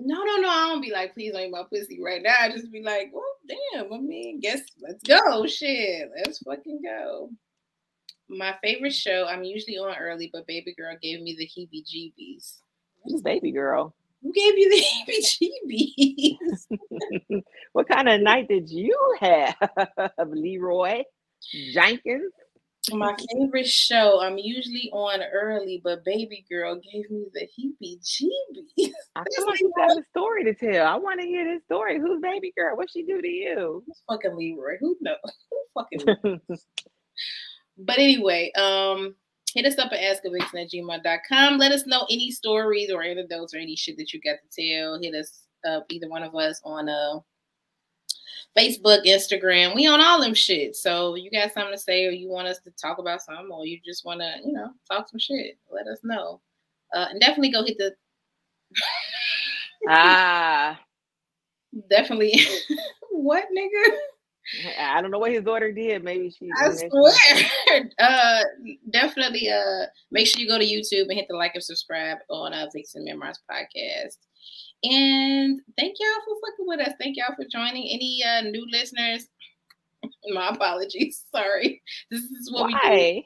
No, 0.01 0.23
no, 0.23 0.37
no. 0.37 0.49
I 0.49 0.69
don't 0.69 0.83
be 0.83 0.93
like, 0.93 1.15
please 1.15 1.33
don't 1.33 1.43
eat 1.43 1.51
my 1.51 1.63
pussy 1.73 2.01
right 2.03 2.23
now. 2.23 2.35
I 2.41 2.51
just 2.51 2.71
be 2.71 2.83
like, 2.83 3.11
well, 3.13 3.25
damn. 3.49 3.93
I 3.93 3.99
mean, 3.99 4.41
guess 4.41 4.61
let's 4.83 5.03
go. 5.05 5.47
Shit, 5.47 6.11
let's 6.25 6.41
fucking 6.41 6.83
go 6.85 7.31
my 8.29 8.55
favorite 8.63 8.95
show. 8.95 9.27
I'm 9.29 9.45
usually 9.45 9.79
on 9.79 9.97
early, 9.97 10.31
but 10.33 10.47
Baby 10.47 10.75
Girl 10.77 10.97
gave 11.01 11.21
me 11.21 11.37
the 11.39 11.47
heebie-jeebies. 11.47 12.61
Who's 13.05 13.23
Baby 13.23 13.53
Girl? 13.53 13.95
Who 14.23 14.33
gave 14.33 14.59
you 14.59 14.71
the 14.71 14.85
heebie-jeebies? 15.71 17.43
what 17.73 17.89
kind 17.89 18.09
of 18.09 18.21
night 18.21 18.49
did 18.49 18.69
you 18.69 18.97
have, 19.21 19.57
Leroy 20.27 21.05
Jenkins? 21.73 22.33
My 22.91 23.15
favorite 23.35 23.67
show. 23.69 24.21
I'm 24.21 24.39
usually 24.39 24.89
on 24.93 25.21
early, 25.23 25.81
but 25.85 26.05
Baby 26.07 26.47
Girl 26.51 26.77
gave 26.77 27.11
me 27.11 27.27
the 27.35 27.47
heebie-jeebies. 27.47 28.93
I 29.17 29.25
feel 29.35 29.47
like 29.47 29.61
you 29.61 29.73
have 29.79 29.99
a 29.99 30.03
story 30.11 30.45
to 30.45 30.55
tell. 30.55 30.87
I 30.87 30.97
want 30.97 31.21
to 31.21 31.27
hear 31.27 31.45
this 31.45 31.63
story. 31.65 31.99
Who's 31.99 32.21
Baby 32.23 32.53
Girl? 32.57 32.77
What 32.77 32.91
she 32.91 33.03
do 33.03 33.21
to 33.21 33.29
you? 33.29 33.83
Who's 33.87 34.03
fucking 34.09 34.37
Leroy? 34.37 34.79
Who 34.81 34.97
knows? 35.01 35.17
Who 35.51 35.59
fucking 35.75 36.41
But 37.79 37.99
anyway, 37.99 38.51
um, 38.53 39.15
hit 39.55 39.65
us 39.65 39.79
up 39.79 39.93
at 39.93 40.01
askavixen 40.01 40.63
at 40.63 40.71
gmail.com. 40.71 41.59
Let 41.59 41.73
us 41.73 41.87
know 41.87 42.07
any 42.11 42.31
stories 42.31 42.91
or 42.91 43.03
anecdotes 43.03 43.55
or 43.55 43.59
any 43.59 43.77
shit 43.77 43.97
that 43.99 44.13
you 44.13 44.21
got 44.21 44.37
to 44.43 44.73
tell. 44.73 45.01
Hit 45.01 45.15
us 45.15 45.43
up, 45.67 45.87
either 45.89 46.09
one 46.09 46.23
of 46.23 46.35
us, 46.35 46.61
on 46.65 46.89
uh, 46.89 47.21
Facebook, 48.57 49.05
Instagram. 49.07 49.75
We 49.75 49.87
on 49.87 50.01
all 50.01 50.21
them 50.21 50.35
shit. 50.35 50.77
So 50.77 51.15
you 51.15 51.31
got 51.31 51.53
something 51.53 51.73
to 51.73 51.79
say 51.79 52.07
or 52.07 52.11
you 52.11 52.29
want 52.29 52.49
us 52.49 52.61
to 52.61 52.71
talk 52.73 52.99
about 52.99 53.23
something 53.23 53.49
or 53.51 53.67
you 53.67 53.79
just 53.85 54.05
want 54.05 54.21
to, 54.21 54.35
you 54.45 54.53
know, 54.53 54.71
talk 54.91 55.09
some 55.09 55.19
shit, 55.19 55.59
let 55.71 55.87
us 55.87 56.01
know. 56.03 56.41
Uh, 56.95 57.07
and 57.11 57.21
definitely 57.21 57.51
go 57.51 57.65
hit 57.65 57.79
the. 57.79 57.95
ah. 59.89 60.81
Definitely. 61.91 62.33
what, 63.11 63.45
nigga? 63.57 63.97
I 64.79 65.01
don't 65.01 65.11
know 65.11 65.19
what 65.19 65.33
his 65.33 65.45
daughter 65.45 65.73
did. 65.73 66.03
Maybe 66.03 66.31
she. 66.31 66.49
I 66.57 66.71
swear. 66.71 67.91
uh, 67.99 68.43
definitely. 68.91 69.51
Uh, 69.51 69.87
make 70.11 70.27
sure 70.27 70.41
you 70.41 70.49
go 70.49 70.59
to 70.59 70.65
YouTube 70.65 71.09
and 71.09 71.13
hit 71.13 71.27
the 71.29 71.37
like 71.37 71.55
and 71.55 71.63
subscribe 71.63 72.19
on 72.31 72.53
uh 72.55 72.67
Vixen 72.73 73.05
Memoirs 73.05 73.41
podcast. 73.51 74.17
And 74.85 75.61
thank 75.77 75.97
y'all 75.99 76.25
for 76.25 76.37
fucking 76.51 76.67
with 76.67 76.81
us. 76.81 76.95
Thank 77.01 77.17
y'all 77.17 77.35
for 77.37 77.45
joining. 77.51 77.89
Any 77.91 78.23
uh 78.25 78.43
new 78.43 78.67
listeners? 78.71 79.29
My 80.29 80.49
apologies. 80.49 81.25
Sorry. 81.35 81.83
This 82.11 82.23
is 82.23 82.51
what 82.53 82.71
Why? 82.71 82.91
we 82.91 82.91
do. 82.91 83.23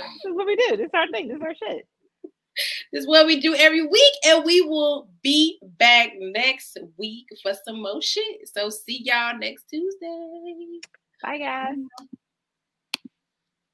This 0.00 0.24
is 0.24 0.36
what 0.36 0.46
we 0.46 0.56
do. 0.56 0.76
This 0.76 0.86
is 0.86 0.90
our 0.94 1.08
thing. 1.08 1.28
This 1.28 1.36
is 1.36 1.42
our 1.42 1.54
shit. 1.54 1.86
This 2.92 3.02
is 3.02 3.08
what 3.08 3.26
we 3.26 3.40
do 3.40 3.54
every 3.54 3.86
week, 3.86 4.12
and 4.26 4.44
we 4.44 4.60
will 4.60 5.08
be 5.22 5.58
back 5.78 6.10
next 6.18 6.76
week 6.98 7.26
for 7.42 7.52
some 7.64 7.82
more 7.82 8.02
shit. 8.02 8.48
So 8.48 8.68
see 8.68 9.02
y'all 9.02 9.38
next 9.38 9.64
Tuesday. 9.70 10.80
Bye, 11.22 11.38
guys. 11.38 11.76